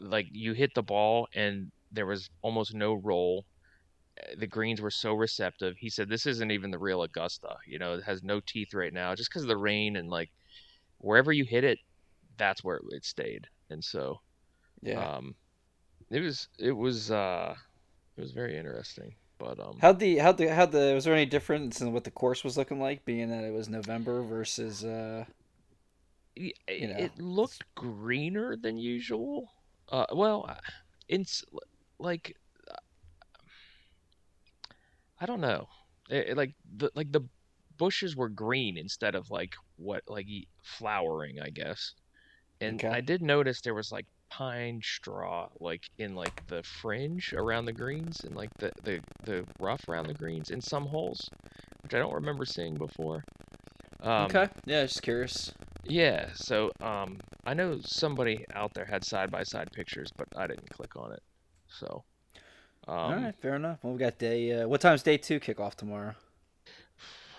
like 0.00 0.26
you 0.32 0.54
hit 0.54 0.74
the 0.74 0.82
ball 0.82 1.28
and 1.36 1.70
there 1.92 2.06
was 2.06 2.30
almost 2.42 2.74
no 2.74 2.94
roll. 2.94 3.44
Uh, 4.20 4.34
The 4.38 4.48
greens 4.48 4.80
were 4.80 4.90
so 4.90 5.14
receptive. 5.14 5.76
He 5.78 5.88
said 5.88 6.08
this 6.08 6.26
isn't 6.26 6.50
even 6.50 6.72
the 6.72 6.80
real 6.80 7.02
Augusta. 7.04 7.54
You 7.64 7.78
know, 7.78 7.94
it 7.94 8.02
has 8.02 8.24
no 8.24 8.40
teeth 8.40 8.74
right 8.74 8.92
now, 8.92 9.14
just 9.14 9.30
because 9.30 9.42
of 9.42 9.48
the 9.48 9.56
rain 9.56 9.94
and 9.94 10.08
like 10.08 10.30
wherever 10.98 11.30
you 11.32 11.44
hit 11.44 11.62
it, 11.62 11.78
that's 12.38 12.64
where 12.64 12.80
it 12.90 13.04
stayed. 13.04 13.46
And 13.70 13.84
so, 13.84 14.20
yeah. 14.80 15.16
um, 15.16 15.36
it 16.10 16.22
was 16.22 16.48
it 16.58 16.72
was 16.72 17.12
uh, 17.12 17.54
it 18.16 18.20
was 18.20 18.32
very 18.32 18.58
interesting. 18.58 19.14
But 19.42 19.58
um, 19.58 19.78
How'd 19.80 19.98
the 19.98 20.18
how'd 20.18 20.38
the 20.38 20.54
how'd 20.54 20.70
the 20.70 20.92
was 20.94 21.04
there 21.04 21.14
any 21.14 21.26
difference 21.26 21.80
in 21.80 21.92
what 21.92 22.04
the 22.04 22.12
course 22.12 22.44
was 22.44 22.56
looking 22.56 22.80
like, 22.80 23.04
being 23.04 23.28
that 23.30 23.42
it 23.42 23.52
was 23.52 23.68
November 23.68 24.22
versus 24.22 24.84
uh 24.84 25.24
you 26.36 26.52
know, 26.68 26.96
it 26.96 27.18
looked 27.20 27.64
greener 27.74 28.56
than 28.56 28.78
usual. 28.78 29.50
Uh, 29.90 30.06
well, 30.12 30.46
uh, 30.48 30.54
it's 31.08 31.44
like 31.98 32.36
I 35.20 35.26
don't 35.26 35.40
know. 35.40 35.68
It, 36.08 36.30
it, 36.30 36.36
like 36.36 36.54
the 36.76 36.90
like 36.94 37.12
the 37.12 37.22
bushes 37.78 38.16
were 38.16 38.28
green 38.28 38.76
instead 38.78 39.14
of 39.14 39.30
like 39.30 39.54
what 39.76 40.02
like 40.06 40.26
flowering, 40.62 41.40
I 41.40 41.50
guess. 41.50 41.94
And 42.60 42.76
Okay. 42.76 42.88
I 42.88 43.00
did 43.00 43.22
notice 43.22 43.60
there 43.60 43.74
was 43.74 43.90
like 43.92 44.06
pine 44.38 44.80
straw 44.82 45.48
like 45.60 45.82
in 45.98 46.14
like 46.14 46.46
the 46.46 46.62
fringe 46.62 47.34
around 47.34 47.66
the 47.66 47.72
greens 47.72 48.20
and 48.24 48.34
like 48.34 48.50
the 48.58 48.72
the 48.84 49.00
the 49.24 49.44
rough 49.60 49.88
around 49.88 50.06
the 50.06 50.14
greens 50.14 50.50
in 50.50 50.60
some 50.60 50.86
holes, 50.86 51.28
which 51.82 51.94
I 51.94 51.98
don't 51.98 52.14
remember 52.14 52.44
seeing 52.46 52.74
before. 52.74 53.24
Um, 54.02 54.24
okay. 54.26 54.48
Yeah, 54.64 54.82
just 54.84 55.02
curious. 55.02 55.52
Yeah, 55.84 56.28
so 56.34 56.70
um, 56.80 57.18
I 57.44 57.54
know 57.54 57.80
somebody 57.84 58.44
out 58.54 58.72
there 58.74 58.84
had 58.84 59.04
side 59.04 59.30
by 59.30 59.42
side 59.42 59.70
pictures, 59.72 60.10
but 60.16 60.28
I 60.36 60.46
didn't 60.46 60.70
click 60.70 60.96
on 60.96 61.12
it. 61.12 61.22
So, 61.68 62.04
um, 62.88 62.96
All 62.96 63.14
right, 63.14 63.34
fair 63.40 63.54
enough. 63.56 63.78
Well, 63.82 63.92
we 63.92 63.98
got 63.98 64.18
day. 64.18 64.52
Uh, 64.52 64.68
what 64.68 64.80
time's 64.80 65.02
day 65.02 65.16
two 65.18 65.40
kick 65.40 65.60
off 65.60 65.76
tomorrow? 65.76 66.14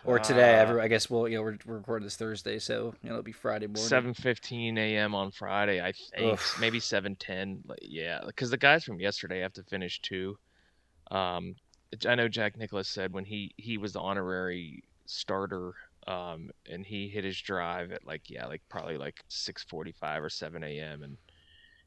Or 0.06 0.20
today? 0.20 0.60
uh, 0.60 0.78
I 0.80 0.88
guess. 0.88 1.10
Well, 1.10 1.28
you 1.28 1.38
know, 1.38 1.44
we're, 1.44 1.58
we're 1.66 1.78
recording 1.78 2.06
this 2.06 2.18
Thursday, 2.18 2.60
so 2.60 2.94
you 3.02 3.10
know 3.10 3.16
it'll 3.16 3.24
be 3.24 3.32
Friday 3.32 3.68
morning. 3.68 3.84
Seven 3.84 4.14
fifteen 4.14 4.78
a.m. 4.78 5.16
on 5.16 5.32
Friday, 5.32 5.82
I 5.82 5.94
think. 5.94 6.34
Ugh. 6.34 6.40
Maybe 6.60 6.80
seven 6.80 7.16
ten. 7.16 7.64
Yeah, 7.82 8.22
because 8.26 8.50
the 8.50 8.58
guys 8.58 8.84
from 8.84 9.00
yesterday 9.00 9.40
have 9.40 9.54
to 9.54 9.64
finish 9.64 10.02
too. 10.02 10.38
Um, 11.12 11.56
I 12.08 12.16
know 12.16 12.28
Jack 12.28 12.58
Nicklaus 12.58 12.90
said 12.90 13.14
when 13.14 13.26
he 13.26 13.54
he 13.58 13.78
was 13.78 13.94
the 13.94 14.02
honorary 14.02 14.84
starter, 15.06 15.74
um, 16.08 16.50
and 16.70 16.86
he 16.86 17.08
hit 17.08 17.24
his 17.24 17.40
drive 17.40 17.92
at 17.92 18.06
like 18.06 18.30
yeah, 18.30 18.48
like 18.48 18.62
probably 18.70 18.98
like 18.98 19.24
six 19.30 19.64
forty 19.64 19.92
five 19.92 20.24
or 20.24 20.30
seven 20.30 20.64
a.m. 20.64 21.04
and 21.04 21.18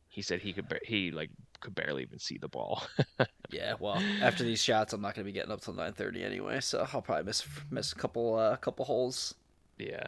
he 0.09 0.23
said 0.23 0.41
he 0.41 0.53
could 0.53 0.67
he 0.83 1.11
like 1.11 1.31
could 1.61 1.75
barely 1.75 2.03
even 2.03 2.19
see 2.19 2.39
the 2.39 2.49
ball. 2.49 2.83
Yeah. 3.51 3.75
Well, 3.79 4.03
after 4.21 4.45
these 4.45 4.63
shots, 4.63 4.93
I'm 4.93 5.01
not 5.01 5.15
going 5.15 5.25
to 5.25 5.29
be 5.29 5.33
getting 5.33 5.53
up 5.53 5.61
till 5.61 5.75
nine 5.75 5.93
thirty 5.93 6.23
anyway, 6.25 6.61
so 6.61 6.87
I'll 6.93 7.03
probably 7.03 7.25
miss 7.25 7.47
miss 7.71 7.93
a 7.93 7.97
couple 7.97 8.35
uh, 8.35 8.57
couple 8.57 8.85
holes. 8.85 9.35
yeah. 9.79 10.07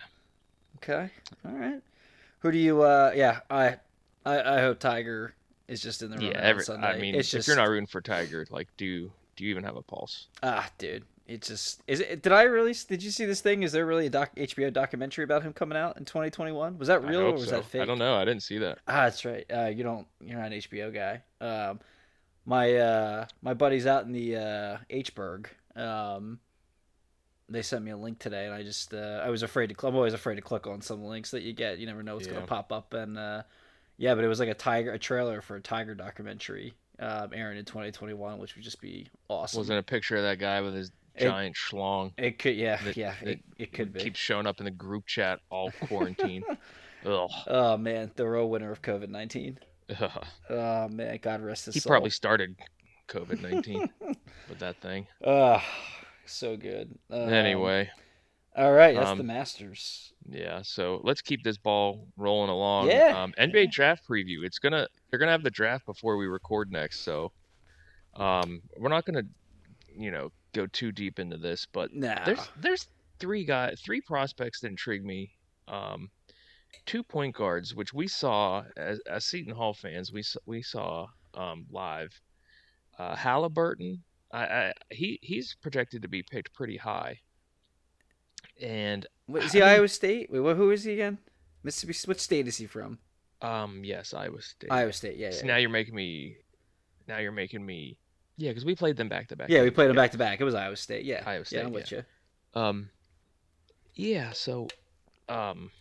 Okay. 0.77 1.11
All 1.45 1.53
right. 1.53 1.81
Who 2.41 2.53
do 2.53 2.59
you? 2.59 2.83
uh 2.83 3.13
Yeah. 3.15 3.41
I 3.51 3.77
I, 4.25 4.41
I 4.59 4.61
hope 4.61 4.79
Tiger 4.81 5.35
is 5.69 5.81
just 5.83 6.03
in 6.03 6.11
the 6.11 6.19
Yeah, 6.23 6.41
every, 6.43 6.61
on 6.61 6.65
Sunday. 6.65 6.89
I 6.89 7.01
mean, 7.01 7.15
it's 7.15 7.29
if 7.33 7.33
just 7.33 7.49
you're 7.49 7.57
not 7.57 7.69
rooting 7.69 7.87
for 7.87 8.01
Tiger, 8.01 8.47
like, 8.51 8.69
do 8.77 9.13
do 9.37 9.45
you 9.45 9.51
even 9.51 9.65
have 9.65 9.77
a 9.77 9.83
pulse? 9.83 10.29
ah, 10.43 10.69
dude. 10.79 11.05
It 11.29 11.43
just 11.43 11.83
is. 11.87 12.01
It, 12.01 12.23
did 12.23 12.33
I 12.33 12.45
really? 12.45 12.75
Did 12.89 13.03
you 13.03 13.11
see 13.11 13.27
this 13.27 13.43
thing? 13.43 13.63
Is 13.63 13.71
there 13.73 13.85
really 13.85 14.07
a 14.07 14.11
doc, 14.11 14.35
HBO 14.35 14.73
documentary 14.73 15.25
about 15.25 15.43
him 15.43 15.53
coming 15.53 15.77
out 15.77 15.99
in 15.99 16.07
2021? 16.07 16.79
Was 16.79 16.89
that 16.89 17.05
real 17.05 17.21
or 17.21 17.33
was 17.33 17.45
so. 17.45 17.57
that 17.57 17.67
fake? 17.67 17.83
I 17.83 17.85
don't 17.85 17.99
know. 17.99 18.15
I 18.17 18.25
didn't 18.25 18.43
see 18.43 18.57
that. 18.59 18.79
Ah, 18.89 19.05
that's 19.05 19.25
right. 19.27 19.45
Uh, 19.55 19.67
you 19.67 19.85
don't. 19.85 20.07
You're 20.25 20.39
not 20.39 20.51
an 20.53 20.59
HBO 20.59 20.93
guy. 20.93 21.23
Um, 21.47 21.81
my 22.47 22.75
uh, 22.77 23.27
my 23.43 23.53
buddies 23.53 23.87
out 23.87 24.05
in 24.07 24.13
the 24.13 24.37
uh, 24.37 24.77
Hburg. 24.91 25.49
Um, 25.77 26.41
they 27.51 27.61
sent 27.63 27.85
me 27.85 27.91
a 27.91 27.97
link 27.97 28.19
today, 28.19 28.47
and 28.47 28.55
I 28.55 28.63
just 28.63 28.95
uh, 28.95 29.21
I 29.23 29.29
was 29.29 29.43
afraid 29.43 29.69
to. 29.69 29.75
Cl- 29.79 29.91
I'm 29.91 29.97
always 29.97 30.15
afraid 30.15 30.37
to 30.37 30.41
click 30.43 30.67
on 30.67 30.81
some 30.81 31.05
links 31.05 31.31
that 31.33 31.43
you 31.43 31.53
get. 31.53 31.77
You 31.79 31.87
never 31.87 32.03
know 32.03 32.15
what's 32.15 32.27
Yeah. 32.27 32.35
gonna 32.35 32.47
pop 32.47 32.73
up, 32.73 32.95
and 32.95 33.19
uh, 33.19 33.43
yeah, 33.99 34.15
but 34.15 34.25
it 34.25 34.29
was 34.29 34.41
like 34.41 34.49
a 34.49 34.55
tiger, 34.55 34.93
a 34.93 34.99
trailer 34.99 35.43
for 35.43 35.57
a 35.57 35.61
tiger 35.61 35.95
documentary, 35.95 36.73
um, 37.01 37.31
airing 37.35 37.59
in 37.59 37.65
2021, 37.67 38.39
which 38.39 38.55
would 38.55 38.65
just 38.65 38.81
be 38.81 39.09
awesome. 39.29 39.59
Wasn't 39.61 39.79
a 39.79 39.83
picture 39.83 40.17
of 40.17 40.23
that 40.23 40.39
guy 40.39 40.61
with 40.63 40.75
his 40.75 40.91
It- 41.21 41.25
giant 41.29 41.57
schlong 41.57 42.13
It 42.19 42.39
could, 42.39 42.57
yeah, 42.57 42.77
that- 42.83 42.97
yeah, 42.97 43.15
that 43.23 43.29
it, 43.29 43.41
it 43.59 43.73
could 43.73 43.93
be. 43.93 44.01
keeps 44.01 44.19
showing 44.19 44.47
up 44.47 44.59
in 44.61 44.65
the 44.65 44.71
group 44.71 45.07
chat 45.07 45.41
all 45.51 45.71
quarantine. 45.87 46.43
Ugh. 47.07 47.31
Oh 47.47 47.77
man, 47.77 48.11
the 48.17 48.29
real 48.29 48.49
winner 48.51 48.71
of 48.73 48.83
COVID 48.83 49.09
19. 49.09 49.59
Oh 50.51 50.89
man, 50.89 51.19
God 51.23 51.41
rest 51.43 51.67
his 51.67 51.75
he 51.75 51.81
soul. 51.81 51.91
probably 51.91 52.11
started 52.11 52.57
COVID 53.09 53.41
nineteen 53.41 53.89
with 54.49 54.59
that 54.59 54.81
thing. 54.83 55.07
Ah, 55.25 55.65
so 56.27 56.57
good. 56.57 56.99
Um, 57.11 57.29
Anyway, 57.33 57.89
all 58.57 58.73
right, 58.73 58.95
that's 58.95 59.13
the 59.17 59.21
um, 59.21 59.27
Masters. 59.27 60.13
yeah. 60.29 60.61
So 60.63 61.01
let's 61.05 61.23
keep 61.23 61.43
this 61.43 61.57
ball 61.57 62.07
rolling 62.17 62.51
along. 62.51 62.89
Yeah. 62.89 63.23
Um, 63.23 63.33
NBA 63.39 63.71
draft 63.71 64.03
preview. 64.09 64.45
It's 64.45 64.59
gonna 64.59 64.89
they're 65.11 65.19
gonna 65.19 65.33
have 65.33 65.43
the 65.45 65.51
draft 65.51 65.87
before 65.87 66.17
we 66.19 66.27
record 66.27 66.71
next. 66.71 67.01
So, 67.01 67.33
um, 68.17 68.61
we're 68.77 68.89
not 68.91 69.07
gonna, 69.07 69.23
you 69.97 70.11
know, 70.11 70.33
go 70.59 70.67
too 70.67 70.93
deep 70.93 71.19
into 71.19 71.37
this, 71.37 71.67
but 71.73 71.93
Nah, 71.95 72.25
there's 72.25 72.49
there's 72.61 72.89
three 73.19 73.45
guys, 73.45 73.81
three 73.85 74.01
prospects 74.01 74.61
that 74.61 74.69
intrigue 74.69 75.05
me. 75.05 75.31
Um, 75.69 76.11
two 76.87 77.03
point 77.03 77.35
guards, 77.35 77.75
which 77.75 77.93
we 77.95 78.09
saw 78.09 78.65
as, 78.77 79.01
as 79.11 79.25
Seton 79.25 79.55
Hall 79.55 79.75
fans, 79.75 80.13
we 80.13 80.23
we 80.47 80.63
saw 80.63 81.07
um, 81.35 81.67
live. 81.71 82.13
Uh, 82.99 83.15
Halliburton, 83.15 84.03
I, 84.33 84.45
I 84.45 84.73
he 84.91 85.19
he's 85.23 85.57
projected 85.63 86.03
to 86.03 86.09
be 86.09 86.23
picked 86.23 86.53
pretty 86.55 86.77
high. 86.77 87.21
And 88.61 89.07
What, 89.27 89.45
is 89.45 89.51
I 89.51 89.59
he 89.59 89.61
mean- 89.61 89.69
Iowa 89.69 89.89
State? 89.89 90.31
Wait, 90.31 90.57
who 90.57 90.71
is 90.71 90.85
he 90.85 90.93
again? 90.95 91.19
Mississippi. 91.63 91.97
What 92.09 92.21
state 92.21 92.49
is 92.49 92.57
he 92.57 92.67
from? 92.67 92.99
um, 93.41 93.83
yes, 93.85 94.15
Iowa 94.15 94.43
State. 94.43 94.71
Iowa 94.73 94.93
State. 94.93 95.17
Yeah, 95.17 95.31
So 95.31 95.41
yeah. 95.41 95.53
now 95.53 95.57
you're 95.59 95.71
making 95.71 95.95
me, 95.95 96.37
now 97.07 97.19
you're 97.19 97.31
making 97.31 97.65
me, 97.65 97.97
yeah, 98.39 98.51
because 98.51 98.65
we 98.65 98.77
played 98.77 98.97
them 98.97 99.09
back 99.09 99.29
to 99.29 99.37
back. 99.37 99.51
yeah, 99.51 99.63
we 99.63 99.71
played 99.71 99.89
them 99.89 99.97
back 99.97 100.13
to 100.13 100.19
back. 100.19 100.41
It 100.41 100.45
was 100.45 100.55
Iowa 100.55 100.77
State. 100.77 101.05
Yeah, 101.05 101.23
Iowa 101.27 101.45
State. 101.45 101.59
Yeah, 101.59 101.67
I'm 101.67 101.73
with 101.73 101.91
you. 101.91 102.05
Um, 102.55 102.89
yeah. 103.95 104.31
So, 104.33 104.69
um, 105.29 105.73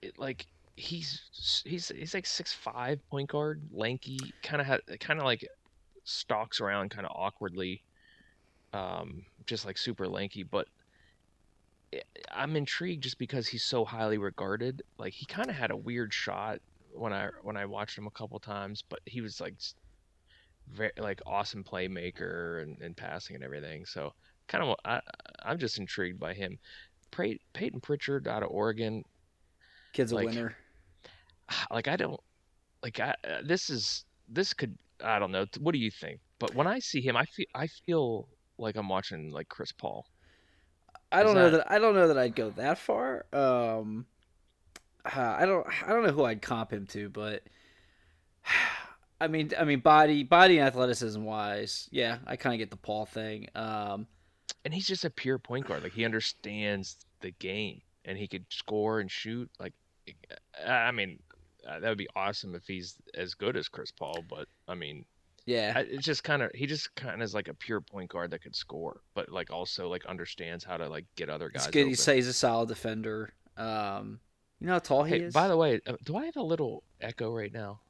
it, 0.00 0.16
like 0.16 0.46
he's 0.76 1.62
he's 1.66 1.88
he's 1.88 2.14
like 2.14 2.24
six 2.24 2.52
five 2.52 3.00
point 3.10 3.28
guard, 3.28 3.60
lanky, 3.72 4.18
kind 4.44 4.60
of 4.60 4.66
had 4.68 4.80
kind 5.00 5.18
of 5.18 5.24
like 5.24 5.46
stalks 6.04 6.60
around 6.60 6.92
kind 6.92 7.04
of 7.04 7.12
awkwardly, 7.16 7.82
um, 8.72 9.24
just 9.44 9.66
like 9.66 9.76
super 9.76 10.06
lanky. 10.06 10.44
But 10.44 10.68
I'm 12.30 12.54
intrigued 12.54 13.02
just 13.02 13.18
because 13.18 13.48
he's 13.48 13.64
so 13.64 13.84
highly 13.84 14.18
regarded. 14.18 14.84
Like 14.98 15.14
he 15.14 15.26
kind 15.26 15.50
of 15.50 15.56
had 15.56 15.72
a 15.72 15.76
weird 15.76 16.14
shot 16.14 16.60
when 16.94 17.12
I 17.12 17.30
when 17.42 17.56
I 17.56 17.66
watched 17.66 17.98
him 17.98 18.06
a 18.06 18.10
couple 18.12 18.38
times, 18.38 18.84
but 18.88 19.00
he 19.04 19.20
was 19.20 19.40
like 19.40 19.54
very 20.68 20.92
like 20.98 21.20
awesome 21.26 21.64
playmaker 21.64 22.62
and, 22.62 22.80
and 22.80 22.96
passing 22.96 23.36
and 23.36 23.44
everything. 23.44 23.84
So 23.84 24.12
kind 24.48 24.64
of 24.64 24.76
I 24.84 25.00
I'm 25.42 25.58
just 25.58 25.78
intrigued 25.78 26.20
by 26.20 26.34
him. 26.34 26.58
Pray, 27.10 27.38
Peyton 27.52 27.80
Pritchard 27.80 28.26
out 28.26 28.42
of 28.42 28.50
Oregon, 28.50 29.04
Kid's 29.92 30.12
a 30.12 30.16
winner. 30.16 30.56
like 31.70 31.88
I 31.88 31.96
don't 31.96 32.20
like 32.82 33.00
I 33.00 33.14
uh, 33.28 33.42
this 33.44 33.70
is 33.70 34.04
this 34.28 34.52
could 34.54 34.76
I 35.04 35.18
don't 35.18 35.32
know. 35.32 35.46
What 35.60 35.72
do 35.72 35.78
you 35.78 35.90
think? 35.90 36.20
But 36.38 36.54
when 36.54 36.66
I 36.66 36.78
see 36.78 37.00
him, 37.00 37.16
I 37.16 37.24
feel 37.26 37.46
I 37.54 37.66
feel 37.66 38.28
like 38.58 38.76
I'm 38.76 38.88
watching 38.88 39.30
like 39.30 39.48
Chris 39.48 39.72
Paul. 39.72 40.06
I 41.10 41.22
don't 41.22 41.34
know 41.34 41.50
that- 41.50 41.58
that 41.68 41.70
I 41.72 41.78
don't 41.78 41.94
know 41.94 42.08
that 42.08 42.18
I'd 42.18 42.34
go 42.34 42.50
that 42.50 42.78
far. 42.78 43.26
Um, 43.32 44.06
uh, 45.04 45.20
I 45.38 45.44
don't 45.44 45.66
I 45.84 45.88
don't 45.90 46.04
know 46.04 46.12
who 46.12 46.24
I'd 46.24 46.40
comp 46.42 46.72
him 46.72 46.86
to, 46.88 47.08
but 47.10 47.42
I 49.22 49.28
mean 49.28 49.50
I 49.58 49.64
mean 49.64 49.80
body 49.80 50.22
body 50.24 50.58
and 50.58 50.66
athleticism 50.66 51.22
wise, 51.22 51.88
yeah, 51.92 52.18
I 52.26 52.36
kind 52.36 52.54
of 52.54 52.58
get 52.58 52.70
the 52.70 52.76
Paul 52.76 53.06
thing. 53.06 53.48
Um, 53.54 54.06
And 54.64 54.72
he's 54.74 54.86
just 54.86 55.04
a 55.04 55.10
pure 55.10 55.38
point 55.38 55.66
guard. 55.66 55.82
Like 55.82 55.92
he 55.92 56.04
understands 56.04 56.96
the 57.20 57.30
game 57.32 57.82
and 58.04 58.18
he 58.18 58.26
could 58.28 58.44
score 58.50 59.00
and 59.00 59.10
shoot. 59.10 59.50
Like 59.58 59.72
I 60.66 60.90
mean, 60.90 61.18
uh, 61.68 61.78
that 61.80 61.88
would 61.88 61.98
be 61.98 62.08
awesome 62.16 62.54
if 62.54 62.66
he's 62.66 62.96
as 63.14 63.34
good 63.34 63.56
as 63.56 63.68
Chris 63.68 63.90
Paul. 63.90 64.24
But 64.28 64.48
I 64.68 64.74
mean, 64.74 65.04
yeah, 65.46 65.78
it's 65.78 66.04
just 66.04 66.24
kind 66.24 66.42
of 66.42 66.50
he 66.54 66.66
just 66.66 66.94
kind 66.94 67.14
of 67.14 67.22
is 67.22 67.34
like 67.34 67.48
a 67.48 67.54
pure 67.54 67.80
point 67.80 68.10
guard 68.10 68.30
that 68.32 68.42
could 68.42 68.56
score, 68.56 69.00
but 69.14 69.28
like 69.30 69.50
also 69.50 69.88
like 69.88 70.04
understands 70.06 70.64
how 70.64 70.76
to 70.76 70.88
like 70.88 71.06
get 71.16 71.28
other 71.28 71.48
guys. 71.48 71.62
it's 71.66 71.70
good. 71.72 71.86
He 71.86 71.94
says 71.94 72.14
he's 72.16 72.28
a 72.28 72.32
solid 72.32 72.68
defender. 72.68 73.32
Um, 73.56 74.20
you 74.60 74.66
know 74.66 74.74
how 74.74 74.78
tall 74.78 75.04
he 75.04 75.16
Hey, 75.18 75.20
is. 75.22 75.34
by 75.34 75.48
the 75.48 75.56
way, 75.56 75.80
uh, 75.86 75.94
do 76.04 76.16
I 76.16 76.24
have 76.26 76.36
a 76.36 76.42
little 76.42 76.82
echo 77.00 77.32
right 77.34 77.52
now? 77.52 77.80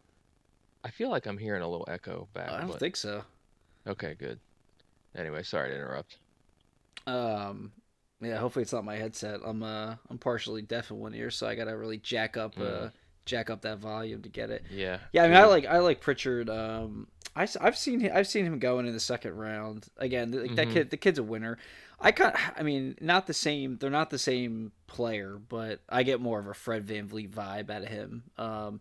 I 0.84 0.90
feel 0.90 1.10
like 1.10 1.26
I'm 1.26 1.38
hearing 1.38 1.62
a 1.62 1.68
little 1.68 1.86
echo 1.88 2.28
back. 2.34 2.50
I 2.50 2.58
don't 2.60 2.68
but... 2.70 2.80
think 2.80 2.96
so. 2.96 3.22
Okay, 3.86 4.14
good. 4.18 4.38
Anyway, 5.16 5.42
sorry 5.42 5.70
to 5.70 5.74
interrupt. 5.76 6.16
Um, 7.06 7.72
yeah, 8.20 8.36
hopefully 8.38 8.62
it's 8.62 8.72
not 8.72 8.84
my 8.84 8.96
headset. 8.96 9.40
I'm 9.44 9.62
uh 9.62 9.96
I'm 10.08 10.18
partially 10.18 10.62
deaf 10.62 10.90
in 10.90 10.98
one 10.98 11.14
ear, 11.14 11.30
so 11.30 11.46
I 11.46 11.54
gotta 11.54 11.76
really 11.76 11.98
jack 11.98 12.36
up 12.36 12.56
uh 12.58 12.62
Mm. 12.62 12.92
jack 13.24 13.50
up 13.50 13.62
that 13.62 13.78
volume 13.78 14.22
to 14.22 14.28
get 14.28 14.50
it. 14.50 14.64
Yeah. 14.70 14.98
Yeah, 15.12 15.24
I 15.24 15.28
mean, 15.28 15.36
I 15.36 15.44
like 15.44 15.66
I 15.66 15.78
like 15.78 16.00
Pritchard. 16.00 16.48
Um, 16.48 17.08
I 17.34 17.46
have 17.60 17.76
seen 17.76 18.08
I've 18.10 18.28
seen 18.28 18.44
him 18.44 18.58
going 18.58 18.86
in 18.86 18.92
the 18.92 19.00
second 19.00 19.36
round 19.36 19.88
again. 19.96 20.30
Like 20.32 20.54
that 20.56 20.68
Mhm. 20.68 20.72
kid, 20.72 20.90
the 20.90 20.96
kid's 20.96 21.18
a 21.18 21.22
winner. 21.22 21.58
I 22.00 22.10
kind, 22.10 22.34
I 22.56 22.62
mean, 22.64 22.96
not 23.00 23.26
the 23.28 23.34
same. 23.34 23.78
They're 23.78 23.88
not 23.88 24.10
the 24.10 24.18
same 24.18 24.72
player, 24.88 25.38
but 25.48 25.80
I 25.88 26.02
get 26.02 26.20
more 26.20 26.40
of 26.40 26.48
a 26.48 26.54
Fred 26.54 26.84
VanVleet 26.84 27.30
vibe 27.30 27.70
out 27.70 27.82
of 27.82 27.88
him. 27.88 28.24
Um, 28.38 28.80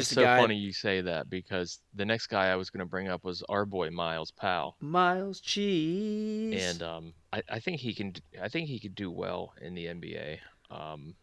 just 0.00 0.14
so 0.14 0.22
funny 0.22 0.56
you 0.56 0.72
say 0.72 1.00
that 1.00 1.30
because 1.30 1.80
the 1.94 2.04
next 2.04 2.26
guy 2.26 2.48
I 2.48 2.56
was 2.56 2.70
going 2.70 2.80
to 2.80 2.86
bring 2.86 3.08
up 3.08 3.24
was 3.24 3.42
our 3.48 3.64
boy 3.64 3.90
Myles 3.90 4.30
Powell, 4.30 4.76
Myles 4.80 5.40
Cheese. 5.40 6.62
and 6.62 6.82
um, 6.82 7.12
I, 7.32 7.42
I 7.48 7.60
think 7.60 7.80
he 7.80 7.94
can. 7.94 8.14
I 8.40 8.48
think 8.48 8.68
he 8.68 8.78
could 8.78 8.94
do 8.94 9.10
well 9.10 9.54
in 9.60 9.74
the 9.74 9.86
NBA, 9.86 10.38
um, 10.70 11.14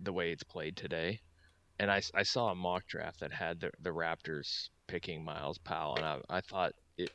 the 0.00 0.12
way 0.12 0.32
it's 0.32 0.44
played 0.44 0.76
today. 0.76 1.20
And 1.78 1.90
I 1.90 2.00
saw 2.22 2.50
a 2.50 2.54
mock 2.54 2.86
draft 2.86 3.20
that 3.20 3.32
had 3.32 3.60
the, 3.60 3.70
the 3.82 3.90
Raptors 3.90 4.70
picking 4.86 5.22
Myles 5.22 5.58
Powell, 5.58 5.96
and 5.96 6.06
I, 6.06 6.20
I 6.30 6.40
thought 6.40 6.72
it 6.96 7.10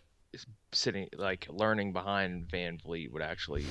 sitting 0.72 1.10
like 1.18 1.48
learning 1.50 1.94
behind 1.94 2.48
VanVleet 2.48 3.12
would 3.12 3.22
actually 3.22 3.66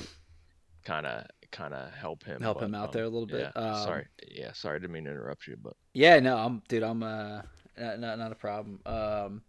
kind 0.83 1.05
of 1.05 1.25
kind 1.51 1.73
of 1.73 1.91
help 1.93 2.23
him 2.23 2.41
Help 2.41 2.59
but, 2.59 2.65
him 2.65 2.75
out 2.75 2.87
um, 2.87 2.91
there 2.93 3.03
a 3.03 3.09
little 3.09 3.27
bit. 3.27 3.51
Yeah, 3.55 3.61
Um, 3.61 3.83
sorry. 3.83 4.07
Yeah, 4.29 4.53
sorry. 4.53 4.79
Didn't 4.79 4.93
mean 4.93 5.05
to 5.05 5.11
interrupt 5.11 5.47
you, 5.47 5.57
but 5.61 5.73
Yeah, 5.93 6.19
no, 6.19 6.37
I'm 6.37 6.61
dude. 6.67 6.83
I'm 6.83 7.03
uh, 7.03 7.41
not, 7.77 8.19
not, 8.19 8.31
a 8.31 8.35
problem. 8.35 8.79
Um, 8.85 9.41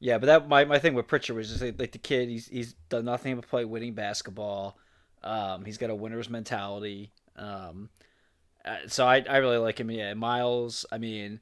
yeah, 0.00 0.18
but 0.18 0.26
that 0.26 0.48
my, 0.48 0.64
my 0.64 0.78
thing 0.78 0.94
with 0.94 1.06
Pritchard 1.06 1.36
was 1.36 1.48
just 1.48 1.62
like, 1.62 1.78
like 1.78 1.92
the 1.92 1.98
kid. 1.98 2.28
He's 2.28 2.46
he's 2.46 2.74
done 2.88 3.04
nothing 3.04 3.36
but 3.36 3.48
play 3.48 3.64
winning 3.64 3.94
basketball. 3.94 4.76
Um, 5.22 5.64
he's 5.64 5.78
got 5.78 5.90
a 5.90 5.94
winner's 5.94 6.28
mentality. 6.28 7.12
Um, 7.36 7.88
uh, 8.64 8.76
so 8.86 9.06
I, 9.06 9.24
I 9.28 9.38
really 9.38 9.58
like 9.58 9.78
him. 9.78 9.90
Yeah, 9.90 10.12
Myles. 10.14 10.84
I 10.92 10.98
mean, 10.98 11.40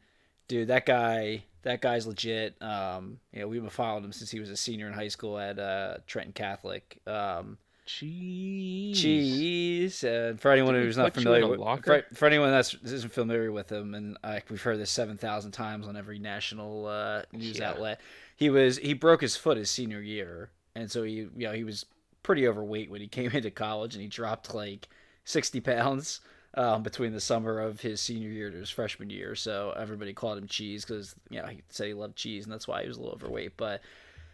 dude, 0.49 0.69
that 0.69 0.87
guy 0.87 1.45
that 1.63 1.81
guy's 1.81 2.07
legit. 2.07 2.61
Um, 2.61 3.19
you 3.33 3.41
know, 3.41 3.49
we've 3.49 3.61
been 3.61 3.71
following 3.71 4.05
him 4.05 4.13
since 4.13 4.31
he 4.31 4.41
was 4.41 4.51
a 4.51 4.57
senior 4.57 4.87
in 4.87 4.93
high 4.93 5.09
school 5.09 5.39
at 5.39 5.59
uh, 5.59 5.99
Trenton 6.07 6.33
Catholic. 6.33 6.99
Um, 7.07 7.59
Cheese. 7.99 9.01
Cheese. 9.01 10.05
Uh, 10.05 10.35
for 10.39 10.51
anyone 10.51 10.75
Did 10.75 10.85
who's 10.85 10.97
not 10.97 11.15
put 11.15 11.25
you 11.25 11.33
in 11.33 11.41
familiar 11.43 11.59
with, 11.59 11.85
for, 11.85 12.05
for 12.15 12.27
anyone 12.27 12.51
that's 12.51 12.75
isn't 12.85 13.13
familiar 13.13 13.53
with 13.53 13.71
him, 13.71 13.95
and 13.95 14.17
uh, 14.25 14.41
we've 14.49 14.63
heard 14.63 14.79
this 14.79 14.91
seven 14.91 15.17
thousand 15.17 15.53
times 15.53 15.87
on 15.87 15.97
every 15.97 16.19
national 16.19 16.87
uh, 16.87 17.23
news 17.33 17.59
Yeah. 17.59 17.71
outlet. 17.71 18.01
He 18.37 18.51
was 18.51 18.79
he 18.79 18.95
broke 18.95 19.21
his 19.21 19.37
foot 19.37 19.57
his 19.57 19.71
senior 19.71 20.01
year, 20.01 20.51
and 20.75 20.91
so 20.91 21.03
he 21.03 21.13
you 21.13 21.31
know 21.37 21.53
he 21.53 21.65
was 21.65 21.87
pretty 22.23 22.47
overweight 22.49 22.91
when 22.91 23.01
he 23.01 23.09
came 23.09 23.31
into 23.31 23.51
college, 23.51 23.95
and 23.95 24.03
he 24.03 24.09
dropped 24.09 24.55
like 24.55 24.89
sixty 25.25 25.61
pounds. 25.61 26.21
Um, 26.55 26.83
between 26.83 27.15
the 27.15 27.21
summer 27.21 27.61
of 27.61 27.81
his 27.81 27.99
senior 27.99 28.29
year 28.29 28.51
to 28.51 28.59
his 28.59 28.69
freshman 28.69 29.09
year, 29.09 29.35
so 29.35 29.73
everybody 29.75 30.13
called 30.13 30.37
him 30.37 30.47
cheese 30.47 30.85
because 30.85 31.15
you 31.31 31.41
know 31.41 31.47
he 31.49 31.63
said 31.71 31.87
he 31.87 31.95
loved 31.95 32.15
cheese, 32.15 32.45
and 32.45 32.53
that's 32.53 32.69
why 32.69 32.83
he 32.83 32.89
was 32.89 32.99
a 32.99 33.01
little 33.01 33.15
overweight. 33.15 33.57
But 33.57 33.81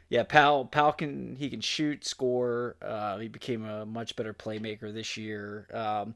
yeah, 0.08 0.22
Pal 0.22 0.64
Pal 0.64 0.92
can 0.92 1.36
he 1.36 1.50
can 1.50 1.60
shoot, 1.60 2.04
score. 2.06 2.76
Uh, 2.80 3.18
he 3.18 3.28
became 3.28 3.64
a 3.64 3.84
much 3.84 4.16
better 4.16 4.32
playmaker 4.32 4.92
this 4.92 5.16
year. 5.16 5.66
Um, 5.72 6.14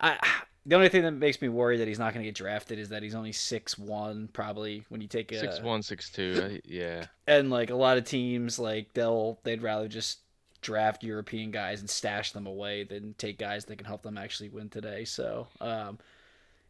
I 0.00 0.18
the 0.64 0.76
only 0.76 0.88
thing 0.88 1.02
that 1.02 1.12
makes 1.12 1.42
me 1.42 1.48
worry 1.48 1.78
that 1.78 1.88
he's 1.88 1.98
not 1.98 2.14
going 2.14 2.22
to 2.22 2.28
get 2.28 2.36
drafted 2.36 2.78
is 2.78 2.90
that 2.90 3.02
he's 3.02 3.16
only 3.16 3.32
six 3.32 3.76
one 3.76 4.28
probably 4.32 4.84
when 4.90 5.00
you 5.00 5.08
take 5.08 5.32
a 5.32 5.38
Six 5.38 5.60
one, 5.60 5.82
six 5.82 6.08
two. 6.08 6.60
Yeah. 6.64 7.06
and 7.26 7.50
like 7.50 7.70
a 7.70 7.74
lot 7.74 7.98
of 7.98 8.04
teams 8.04 8.58
like 8.58 8.92
they'll 8.94 9.40
they'd 9.42 9.62
rather 9.62 9.88
just 9.88 10.20
draft 10.60 11.02
European 11.02 11.50
guys 11.50 11.80
and 11.80 11.90
stash 11.90 12.30
them 12.30 12.46
away 12.46 12.84
than 12.84 13.14
take 13.18 13.38
guys 13.38 13.64
that 13.64 13.76
can 13.76 13.86
help 13.86 14.02
them 14.02 14.16
actually 14.16 14.50
win 14.50 14.68
today. 14.68 15.04
So 15.04 15.48
um, 15.60 15.98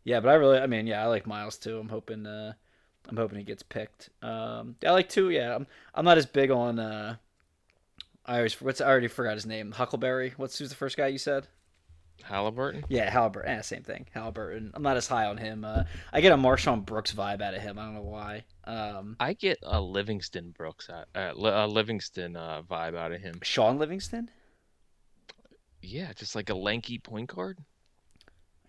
yeah, 0.05 0.21
but 0.21 0.31
I 0.31 0.35
really 0.35 0.59
I 0.59 0.67
mean 0.67 0.87
yeah 0.87 1.03
I 1.05 1.09
like 1.09 1.27
Myles 1.27 1.59
too. 1.59 1.79
I'm 1.79 1.91
hoping 1.91 2.27
uh, 2.27 2.55
I'm 3.09 3.17
hoping 3.17 3.39
he 3.39 3.45
gets 3.45 3.63
picked. 3.63 4.11
Um, 4.23 4.77
I 4.87 4.91
like 4.91 5.09
two. 5.09 5.31
Yeah, 5.31 5.55
I'm 5.55 5.67
I'm 5.95 6.05
not 6.05 6.19
as 6.19 6.27
big 6.27 6.51
on. 6.51 6.79
Uh, 6.79 7.17
I 8.25 8.37
always 8.37 8.61
what's 8.61 8.81
I 8.81 8.89
already 8.89 9.09
forgot 9.09 9.35
his 9.35 9.47
name. 9.47 9.73
Huckleberry. 9.73 10.35
What's 10.37 10.59
who's 10.59 10.69
the 10.69 10.77
first 10.77 10.97
guy 10.97 11.09
you 11.09 11.19
said? 11.19 11.49
Halliburton. 12.23 12.85
Yeah, 12.89 13.11
Halliburton. 13.11 13.51
Eh, 13.51 13.63
same 13.63 13.83
thing. 13.83 14.07
Halliburton. 14.13 14.71
I'm 14.75 14.83
not 14.83 14.97
as 14.97 15.09
high 15.09 15.27
on 15.27 15.39
him. 15.39 15.65
Uh, 15.65 15.85
I 16.13 16.21
get 16.21 16.33
a 16.33 16.37
MarShon 16.37 16.85
Brooks 16.87 17.13
vibe 17.13 17.43
out 17.43 17.55
of 17.55 17.63
him. 17.63 17.79
I 17.79 17.85
don't 17.85 17.95
know 17.95 18.03
why. 18.03 18.45
Um, 18.65 19.17
I 19.19 19.33
get 19.33 19.59
a 19.63 19.81
Livingston 19.81 20.51
Brooks, 20.57 20.89
uh, 20.89 21.05
uh, 21.17 21.33
a 21.35 21.67
Livingston 21.67 22.37
uh, 22.37 22.63
vibe 22.63 22.97
out 22.97 23.13
of 23.13 23.21
him. 23.21 23.41
Shaun 23.43 23.79
Livingston. 23.79 24.31
Yeah, 25.81 26.13
just 26.15 26.37
like 26.37 26.49
a 26.49 26.55
lanky 26.55 26.99
point 26.99 27.35
guard. 27.35 27.59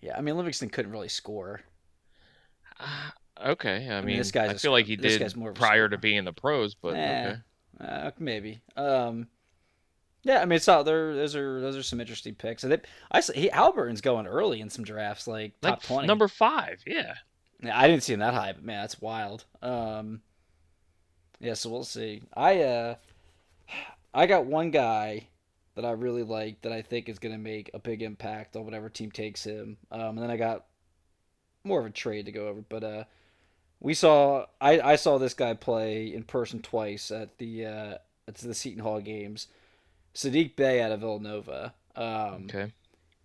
Yeah, 0.02 0.18
I 0.18 0.22
mean 0.22 0.36
Livingston 0.36 0.70
couldn't 0.70 0.92
really 0.92 1.10
score. 1.10 1.62
Okay, 3.42 3.90
I, 3.90 4.02
mean, 4.02 4.06
mean, 4.06 4.18
this 4.18 4.32
guy's 4.32 4.50
I 4.52 4.54
a 4.54 4.60
feel 4.60 4.72
like 4.72 4.86
he 4.86 4.96
this 4.96 5.14
did 5.14 5.22
guy's 5.22 5.36
more 5.36 5.50
of 5.50 5.58
a 5.58 5.60
prior 5.60 5.90
to 5.90 5.98
being 5.98 6.18
in 6.18 6.26
the 6.26 6.34
pros, 6.34 6.76
but 6.76 6.96
Eh, 6.96 7.28
okay. 7.30 7.40
Uh, 7.80 8.12
maybe. 8.20 8.62
Um, 8.78 9.28
yeah, 10.24 10.42
I 10.42 10.46
mean, 10.46 10.58
it's 10.58 10.68
not 10.68 10.84
there. 10.84 11.16
Those 11.16 11.36
are 11.36 11.60
those 11.60 11.76
are 11.76 11.84
some 11.84 12.00
interesting 12.00 12.36
picks. 12.36 12.64
And 12.64 12.72
they, 12.72 12.78
I 13.12 13.18
s- 13.18 13.32
he 13.34 13.48
Halliburton's 13.50 14.02
going 14.02 14.28
early 14.28 14.62
in 14.62 14.70
some 14.70 14.86
drafts, 14.86 15.28
like 15.28 15.60
top 15.62 15.80
Like 15.80 15.82
twenty. 15.82 16.08
number 16.08 16.28
five, 16.28 16.82
yeah. 16.86 17.16
Yeah, 17.62 17.78
I 17.78 17.88
didn't 17.88 18.04
see 18.04 18.14
him 18.14 18.20
that 18.20 18.34
high, 18.34 18.54
but 18.54 18.64
man, 18.64 18.82
that's 18.82 19.02
wild. 19.02 19.46
Um, 19.62 20.22
yeah, 21.40 21.56
so 21.56 21.70
we'll 21.70 21.84
see. 21.84 22.22
I 22.36 22.62
uh, 22.62 22.96
I 24.14 24.28
got 24.28 24.46
one 24.46 24.72
guy 24.72 25.28
that 25.76 25.84
I 25.86 25.92
really 25.92 26.24
like 26.24 26.62
that 26.62 26.72
I 26.72 26.82
think 26.84 27.10
is 27.10 27.20
going 27.20 27.34
to 27.34 27.40
make 27.42 27.72
a 27.74 27.80
big 27.80 28.04
impact 28.04 28.56
on 28.56 28.64
whatever 28.64 28.90
team 28.90 29.12
takes 29.12 29.44
him. 29.44 29.78
Um, 29.92 30.02
and 30.02 30.20
then 30.20 30.30
I 30.32 30.38
got 30.38 30.66
more 31.64 31.80
of 31.80 31.86
a 31.86 31.90
trade 31.90 32.28
to 32.28 32.32
go 32.32 32.48
over, 32.48 32.62
but 32.70 32.84
uh, 32.84 33.04
we 33.84 33.94
saw 33.94 34.46
I, 34.60 34.80
I 34.80 34.96
saw 34.96 35.20
this 35.20 35.36
guy 35.36 35.54
play 35.54 36.12
in 36.12 36.24
person 36.24 36.62
twice 36.64 37.12
at 37.12 37.38
the 37.38 37.66
uh, 37.68 37.98
at 38.28 38.36
the 38.36 38.54
Seton 38.56 38.82
Hall 38.82 39.00
games. 39.00 39.48
Sadiq 40.16 40.56
Bey 40.56 40.82
out 40.82 40.92
of 40.92 41.02
Villanova. 41.02 41.74
Um, 41.96 42.46
Okay. 42.46 42.72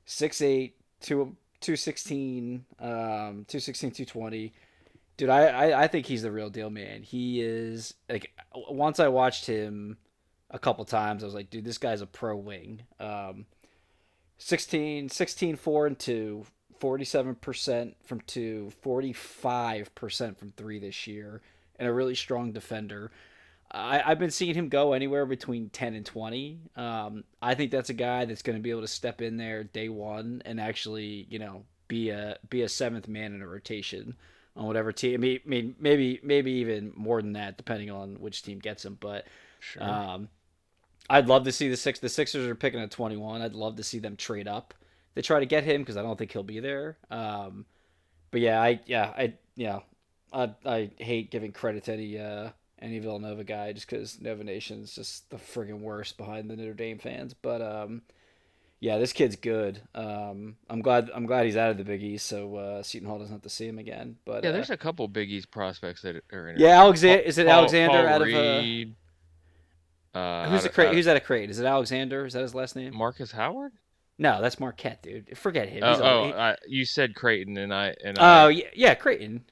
6'8", 0.07 0.73
2, 1.03 1.37
216, 1.61 2.65
um, 2.81 2.89
216, 2.89 3.91
220. 3.91 4.53
Dude, 5.19 5.29
I, 5.29 5.47
I, 5.49 5.83
I 5.83 5.87
think 5.87 6.07
he's 6.07 6.23
the 6.23 6.31
real 6.31 6.49
deal, 6.49 6.71
man. 6.71 7.03
He 7.03 7.43
is 7.43 7.95
like 8.09 8.33
once 8.55 9.01
I 9.01 9.09
watched 9.09 9.47
him 9.47 9.99
a 10.51 10.59
couple 10.59 10.85
times, 10.87 11.23
I 11.23 11.27
was 11.27 11.35
like, 11.35 11.51
dude, 11.51 11.65
this 11.65 11.77
guy's 11.79 12.01
a 12.01 12.07
pro 12.07 12.37
wing. 12.37 12.83
Um, 12.99 13.45
16, 14.39 15.11
16, 15.11 15.57
4 15.57 15.87
and 15.87 15.99
2, 15.99 16.47
47% 16.81 17.95
from 18.05 18.21
2, 18.21 18.73
45% 18.85 20.37
from 20.37 20.53
3 20.53 20.79
this 20.79 21.07
year, 21.07 21.41
and 21.79 21.89
a 21.89 21.93
really 21.93 22.15
strong 22.15 22.53
defender. 22.53 23.11
I, 23.71 24.03
I've 24.05 24.19
been 24.19 24.31
seeing 24.31 24.55
him 24.55 24.69
go 24.69 24.93
anywhere 24.93 25.27
between 25.27 25.69
10 25.71 25.95
and 25.95 26.07
20. 26.07 26.59
Um, 26.77 27.25
I 27.43 27.55
think 27.55 27.71
that's 27.71 27.91
a 27.91 27.95
guy 27.95 28.25
that's 28.25 28.43
going 28.43 28.57
to 28.57 28.63
be 28.63 28.71
able 28.71 28.81
to 28.81 28.89
step 28.89 29.21
in 29.21 29.37
there 29.37 29.65
day 29.65 29.89
one 29.89 30.43
and 30.45 30.61
actually, 30.61 31.27
you 31.29 31.39
know, 31.39 31.65
be 31.87 32.11
a 32.11 32.39
be 32.51 32.63
a 32.63 32.69
seventh 32.69 33.09
man 33.09 33.35
in 33.35 33.43
a 33.43 33.47
rotation 33.47 34.15
on 34.57 34.67
whatever 34.67 34.93
team. 34.93 35.15
I 35.15 35.17
mean, 35.19 35.41
I 35.45 35.49
mean 35.49 35.75
maybe 35.79 36.21
maybe 36.23 36.53
even 36.53 36.93
more 36.97 37.21
than 37.21 37.33
that, 37.35 37.57
depending 37.57 37.91
on 37.91 38.17
which 38.21 38.43
team 38.43 38.59
gets 38.59 38.85
him. 38.85 38.97
But 39.01 39.27
Sure. 39.61 39.83
um, 39.83 40.29
I'd 41.11 41.27
love 41.27 41.45
to 41.45 41.53
see 41.53 41.69
the 41.69 41.77
six. 41.77 41.99
The 41.99 42.09
Sixers 42.09 42.47
are 42.47 42.55
picking 42.55 42.81
at 42.81 42.91
21. 42.91 43.43
I'd 43.43 43.55
love 43.55 43.77
to 43.77 43.83
see 43.83 43.99
them 43.99 44.17
trade 44.17 44.47
up 44.49 44.75
to 45.19 45.23
try 45.23 45.41
to 45.41 45.47
get 45.47 45.65
him 45.65 45.83
because 45.83 45.97
I 45.97 46.03
don't 46.03 46.17
think 46.17 46.33
he'll 46.33 46.43
be 46.43 46.61
there. 46.61 46.97
Um, 47.11 47.67
but 48.31 48.41
yeah, 48.41 48.61
I 48.63 48.81
yeah 48.87 49.13
I 49.17 49.35
yeah 49.57 49.81
I 50.33 50.51
I 50.65 50.91
hate 50.99 51.31
giving 51.31 51.53
credit 51.53 51.85
to 51.85 51.93
any 51.93 52.19
uh 52.19 52.51
any 52.81 52.99
Villanova 53.01 53.43
guy 53.43 53.73
just 53.73 53.89
because 53.91 54.21
Nova 54.21 54.45
Nation's 54.45 54.95
just 54.95 55.29
the 55.31 55.37
friggin' 55.37 55.81
worst 55.81 56.17
behind 56.17 56.49
the 56.49 56.57
Notre 56.57 56.75
Dame 56.75 56.99
fans. 56.99 57.35
But 57.35 57.61
um, 57.61 58.03
yeah, 58.79 58.99
this 58.99 59.13
kid's 59.13 59.35
good. 59.35 59.81
Um, 59.97 60.55
I'm 60.71 60.81
glad 60.83 61.11
I'm 61.13 61.27
glad 61.27 61.47
he's 61.47 61.57
out 61.57 61.71
of 61.73 61.79
the 61.79 61.85
Big 61.85 62.03
East, 62.05 62.27
so 62.27 62.55
uh, 62.55 62.83
Seton 62.85 63.09
Hall 63.09 63.19
doesn't 63.19 63.33
have 63.35 63.43
to 63.43 63.49
see 63.49 63.67
him 63.67 63.79
again. 63.81 64.17
But 64.25 64.45
yeah, 64.45 64.51
uh, 64.51 64.53
there's 64.53 64.71
a 64.71 64.77
couple 64.77 65.09
Big 65.09 65.29
East 65.33 65.51
prospects 65.51 66.03
that 66.03 66.23
are 66.33 66.51
in. 66.51 66.61
yeah, 66.61 66.79
Alexander 66.79 67.23
is 67.23 67.39
it 67.39 67.47
Paul- 67.49 67.55
Alexander 67.57 67.99
Paul 67.99 68.07
out 68.07 68.23
of 68.23 68.29
uh, 68.29 70.19
uh, 70.19 70.49
who's 70.49 70.59
out 70.59 70.63
the 70.63 70.69
of- 70.69 70.75
crate? 70.75 70.89
out- 70.89 70.95
Who's 70.95 71.09
out 71.09 71.17
of 71.17 71.25
crate? 71.25 71.51
Is 71.51 71.59
it 71.59 71.67
Alexander? 71.67 72.27
Is 72.27 72.35
that 72.35 72.43
his 72.43 72.55
last 72.55 72.77
name? 72.77 72.95
Marcus 72.97 73.33
Howard? 73.33 73.73
No, 74.19 74.43
that's 74.43 74.59
Marquette, 74.59 75.03
dude. 75.03 75.39
Forget 75.39 75.69
him. 75.69 75.83
Oh, 75.85 75.91
He's 75.93 76.01
a- 76.01 76.05
oh 76.05 76.33
I, 76.39 76.57
you 76.67 76.85
said 76.85 77.15
Creighton, 77.15 77.57
and 77.57 77.73
I 77.73 77.95
and 78.05 78.19
oh 78.19 78.23
I, 78.23 78.49
yeah, 78.51 78.65
yeah, 78.75 78.95
Creighton. 78.95 79.45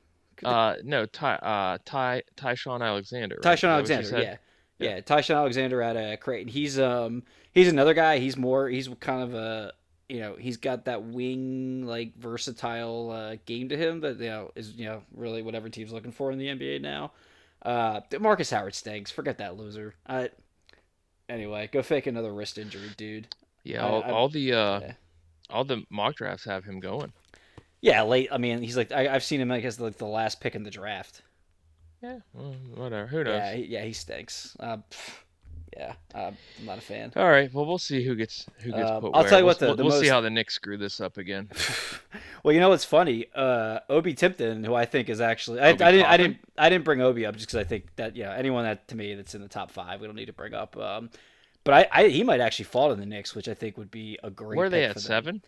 uh, 0.44 0.74
no, 0.82 1.06
Ty, 1.06 1.34
uh, 1.36 1.78
Ty, 1.84 2.22
Ty-Shon 2.36 2.82
Alexander. 2.82 3.36
right? 3.36 3.42
Ty-Shon 3.42 3.70
that 3.70 3.80
what 3.82 3.88
you 3.88 3.94
Alexander, 3.94 4.24
said? 4.24 4.38
yeah. 4.78 4.94
yeah, 4.94 5.00
Ty-Shon 5.00 5.36
Alexander 5.36 5.82
out 5.82 5.96
of 5.96 6.20
Creighton. 6.20 6.48
He's 6.48 6.78
um 6.80 7.22
he's 7.52 7.68
another 7.68 7.94
guy. 7.94 8.18
He's 8.18 8.36
more 8.36 8.68
he's 8.68 8.88
kind 9.00 9.22
of 9.22 9.34
a 9.34 9.72
you 10.08 10.20
know 10.20 10.36
he's 10.38 10.56
got 10.56 10.84
that 10.86 11.02
wing 11.04 11.86
like 11.86 12.16
versatile 12.16 13.10
uh, 13.10 13.36
game 13.46 13.68
to 13.68 13.76
him 13.76 14.00
that 14.00 14.18
you 14.18 14.28
know 14.28 14.50
is 14.56 14.72
you 14.72 14.86
know 14.86 15.02
really 15.14 15.42
what 15.42 15.54
every 15.54 15.70
team's 15.70 15.92
looking 15.92 16.12
for 16.12 16.30
in 16.32 16.38
the 16.38 16.46
NBA 16.48 16.80
now. 16.80 17.12
Uh, 17.62 18.00
Marcus 18.20 18.50
Howard 18.50 18.74
stinks. 18.74 19.10
Forget 19.10 19.38
that 19.38 19.56
loser. 19.56 19.94
Uh, 20.06 20.28
anyway, 21.28 21.68
go 21.72 21.82
fake 21.82 22.06
another 22.06 22.32
wrist 22.32 22.58
injury, 22.58 22.90
dude. 22.96 23.28
Yeah, 23.66 23.86
all, 23.86 24.02
I- 24.04 24.10
all 24.10 24.28
the 24.28 24.52
uh, 24.52 24.80
yeah. 24.80 24.92
all 25.50 25.64
the 25.64 25.82
mock 25.90 26.16
drafts 26.16 26.44
have 26.44 26.64
him 26.64 26.80
going. 26.80 27.12
Yeah, 27.80 28.02
late. 28.02 28.28
I 28.32 28.38
mean, 28.38 28.62
he's 28.62 28.76
like 28.76 28.92
I, 28.92 29.08
I've 29.14 29.24
seen 29.24 29.40
him 29.40 29.48
like 29.48 29.64
as 29.64 29.80
like 29.80 29.98
the 29.98 30.06
last 30.06 30.40
pick 30.40 30.54
in 30.54 30.62
the 30.62 30.70
draft. 30.70 31.22
Yeah, 32.02 32.18
well, 32.32 32.54
whatever. 32.74 33.06
Who 33.06 33.24
knows? 33.24 33.34
Yeah, 33.36 33.54
he, 33.54 33.62
yeah, 33.64 33.84
he 33.84 33.92
stinks. 33.92 34.56
Uh, 34.60 34.78
yeah, 35.76 35.92
I'm 36.14 36.36
not 36.64 36.78
a 36.78 36.80
fan. 36.80 37.12
All 37.16 37.28
right. 37.28 37.52
Well, 37.52 37.66
we'll 37.66 37.78
see 37.78 38.02
who 38.04 38.14
gets 38.14 38.46
who 38.58 38.70
gets 38.72 38.90
Um, 38.90 39.00
put 39.02 39.10
I'll 39.14 39.22
where. 39.22 39.28
tell 39.30 39.38
you 39.40 39.44
we'll, 39.44 39.50
what, 39.50 39.58
the- 39.58 39.66
we'll, 39.66 39.76
the 39.76 39.84
we'll 39.84 40.00
see 40.00 40.08
how 40.08 40.20
the 40.20 40.30
Knicks 40.30 40.54
screw 40.54 40.76
this 40.76 41.00
up 41.00 41.16
again. 41.18 41.48
Well, 42.42 42.54
you 42.54 42.60
know 42.60 42.68
what's 42.68 42.84
funny? 42.84 43.26
Uh, 43.34 43.80
Obi 43.90 44.14
Toppin, 44.14 44.62
who 44.62 44.72
I 44.72 44.84
think 44.84 45.08
is 45.08 45.20
actually, 45.20 45.58
I, 45.58 45.70
I 45.70 45.72
didn't, 45.72 46.06
I 46.06 46.16
didn't, 46.16 46.36
I 46.56 46.68
didn't 46.68 46.84
bring 46.84 47.00
Obi 47.00 47.26
up 47.26 47.34
just 47.34 47.48
because 47.48 47.58
I 47.58 47.64
think 47.64 47.86
that 47.96 48.14
yeah, 48.14 48.32
anyone 48.32 48.62
that 48.62 48.86
to 48.88 48.96
me 48.96 49.16
that's 49.16 49.34
in 49.34 49.40
the 49.42 49.48
top 49.48 49.72
five, 49.72 50.00
we 50.00 50.06
don't 50.06 50.14
need 50.14 50.26
to 50.26 50.32
bring 50.32 50.54
up. 50.54 50.76
Um, 50.76 51.10
but 51.66 51.88
I, 51.92 52.04
I, 52.04 52.08
he 52.08 52.22
might 52.22 52.40
actually 52.40 52.64
fall 52.64 52.88
to 52.88 52.94
the 52.94 53.04
Knicks, 53.04 53.34
which 53.34 53.48
I 53.48 53.54
think 53.54 53.76
would 53.76 53.90
be 53.90 54.18
a 54.24 54.30
great. 54.30 54.56
Where 54.56 54.66
are 54.66 54.70
they 54.70 54.84
at? 54.84 54.98
Seven? 54.98 55.42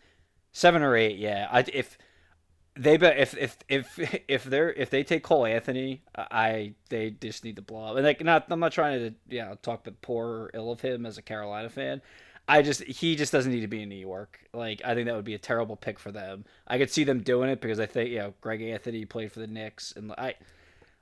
seven 0.51 0.81
or 0.81 0.95
eight. 0.95 1.17
Yeah, 1.17 1.47
I, 1.51 1.65
if 1.73 1.97
they 2.75 2.95
if 2.95 3.35
if 3.37 3.57
if 3.67 4.23
if 4.27 4.43
they're 4.43 4.71
if 4.73 4.89
they 4.89 5.03
take 5.03 5.23
Cole 5.23 5.45
Anthony, 5.45 6.03
I 6.15 6.73
they 6.89 7.11
just 7.11 7.43
need 7.43 7.55
to 7.57 7.61
blow 7.61 7.85
up. 7.85 7.95
And 7.95 8.05
like, 8.05 8.23
not 8.23 8.45
I'm 8.49 8.59
not 8.59 8.71
trying 8.71 8.99
to 8.99 9.35
you 9.35 9.41
know 9.41 9.57
talk 9.61 9.83
the 9.83 9.91
poor 9.91 10.27
or 10.27 10.51
ill 10.53 10.71
of 10.71 10.81
him 10.81 11.05
as 11.05 11.17
a 11.17 11.21
Carolina 11.21 11.69
fan. 11.69 12.01
I 12.47 12.63
just 12.63 12.83
he 12.83 13.15
just 13.15 13.31
doesn't 13.31 13.51
need 13.51 13.61
to 13.61 13.67
be 13.67 13.83
in 13.83 13.89
New 13.89 13.95
York. 13.95 14.39
Like 14.53 14.81
I 14.83 14.95
think 14.95 15.05
that 15.07 15.15
would 15.15 15.25
be 15.25 15.35
a 15.35 15.39
terrible 15.39 15.75
pick 15.75 15.99
for 15.99 16.11
them. 16.11 16.45
I 16.67 16.77
could 16.77 16.89
see 16.89 17.03
them 17.03 17.21
doing 17.21 17.49
it 17.49 17.61
because 17.61 17.79
I 17.79 17.85
think 17.85 18.09
you 18.09 18.19
know 18.19 18.33
Greg 18.41 18.61
Anthony 18.61 19.05
played 19.05 19.31
for 19.31 19.39
the 19.39 19.47
Knicks 19.47 19.93
and 19.95 20.11
I 20.13 20.35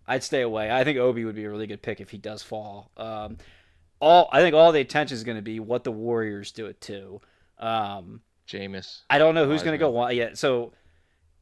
I'd 0.08 0.24
stay 0.24 0.42
away. 0.42 0.72
I 0.72 0.84
think 0.84 0.98
Obi 0.98 1.26
would 1.26 1.36
be 1.36 1.44
a 1.44 1.50
really 1.50 1.68
good 1.68 1.82
pick 1.82 2.00
if 2.00 2.10
he 2.10 2.18
does 2.18 2.42
fall. 2.42 2.92
Um, 2.96 3.38
all 4.00 4.30
I 4.32 4.42
think 4.42 4.56
all 4.56 4.72
the 4.72 4.82
attention 4.82 5.16
is 5.16 5.24
going 5.24 5.38
to 5.38 5.42
be 5.42 5.60
what 5.60 5.84
the 5.84 5.92
Warriors 5.92 6.52
do 6.52 6.68
it 6.68 6.80
to. 6.82 7.22
Um, 7.60 8.22
James. 8.46 9.04
I 9.10 9.18
don't 9.18 9.36
know 9.36 9.46
who's 9.46 9.64
going 9.64 9.74
to 9.74 9.78
go 9.78 9.90
one. 9.90 10.16
Yeah, 10.16 10.30
so 10.34 10.74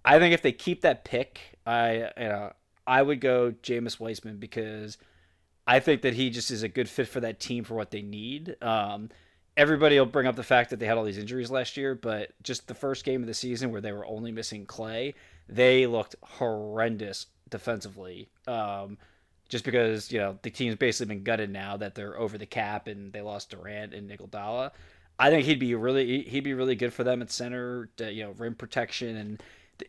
I 0.04 0.20
think 0.20 0.34
if 0.34 0.42
they 0.42 0.52
keep 0.52 0.82
that 0.82 1.06
pick, 1.06 1.40
I 1.66 2.10
you 2.18 2.28
know 2.30 2.54
I 2.88 3.02
would 3.02 3.22
go 3.22 3.54
James 3.62 4.00
Wiseman 4.00 4.38
because 4.38 4.98
I 5.68 5.80
think 5.80 6.02
that 6.04 6.14
he 6.14 6.30
just 6.30 6.52
is 6.52 6.64
a 6.64 6.70
good 6.70 6.90
fit 6.90 7.08
for 7.08 7.20
that 7.22 7.40
team 7.40 7.64
for 7.64 7.76
what 7.76 7.92
they 7.92 8.02
need. 8.02 8.56
Um, 8.62 9.10
everybody 9.58 9.98
will 9.98 10.06
bring 10.06 10.28
up 10.28 10.36
the 10.36 10.44
fact 10.44 10.70
that 10.70 10.80
they 10.80 10.86
had 10.86 10.98
all 10.98 11.04
these 11.04 11.18
injuries 11.18 11.50
last 11.50 11.78
year, 11.78 11.96
but 11.96 12.32
just 12.44 12.68
the 12.68 12.76
first 12.76 13.04
game 13.04 13.22
of 13.22 13.28
the 13.28 13.34
season 13.34 13.72
where 13.72 13.82
they 13.82 13.92
were 13.92 14.06
only 14.06 14.32
missing 14.32 14.66
Clay, 14.66 15.16
they 15.48 15.88
looked 15.88 16.16
horrendous 16.22 17.28
defensively. 17.50 18.30
Um, 18.48 18.98
just 19.50 19.66
because 19.66 20.12
you 20.12 20.20
know 20.20 20.38
the 20.42 20.50
team's 20.50 20.76
basically 20.76 21.16
been 21.16 21.24
gutted 21.24 21.50
now 21.50 21.78
that 21.78 21.96
they're 21.96 22.18
over 22.20 22.38
the 22.38 22.46
cap 22.46 22.88
and 22.88 23.14
they 23.14 23.22
lost 23.22 23.52
Durant 23.52 23.94
and 23.94 24.10
Iguodala. 24.10 24.72
I 25.18 25.30
think 25.30 25.46
he'd 25.46 25.60
be 25.60 25.76
really 25.76 26.24
he'd 26.24 26.44
be 26.44 26.54
really 26.54 26.76
good 26.76 26.94
for 26.94 27.04
them 27.04 27.22
at 27.22 27.32
center, 27.32 27.90
to, 27.98 28.12
you 28.12 28.24
know, 28.24 28.32
rim 28.32 28.56
protection, 28.56 29.16
and 29.16 29.44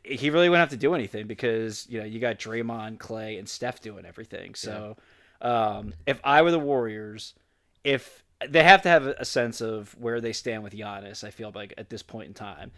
he 0.05 0.31
really 0.31 0.49
wouldn't 0.49 0.71
have 0.71 0.79
to 0.79 0.83
do 0.83 0.95
anything 0.95 1.27
because 1.27 1.87
you 1.89 1.99
know 1.99 2.05
you 2.05 2.21
got 2.21 2.39
Draymond, 2.39 2.99
Clay, 2.99 3.39
and 3.39 3.49
Steph 3.49 3.81
doing 3.81 4.05
everything. 4.05 4.55
So 4.55 4.97
um, 5.41 5.95
if 6.07 6.21
I 6.25 6.43
were 6.43 6.51
the 6.51 6.59
Warriors, 6.59 7.35
if 7.85 8.25
they 8.47 8.63
have 8.63 8.83
to 8.83 8.89
have 8.89 9.07
a 9.07 9.25
sense 9.25 9.61
of 9.61 9.95
where 9.99 10.21
they 10.21 10.33
stand 10.33 10.63
with 10.63 10.75
Giannis, 10.75 11.25
I 11.25 11.31
feel 11.31 11.53
like 11.55 11.75
at 11.79 11.91
this 11.91 12.03
point 12.03 12.29
in 12.29 12.35
time, 12.35 12.71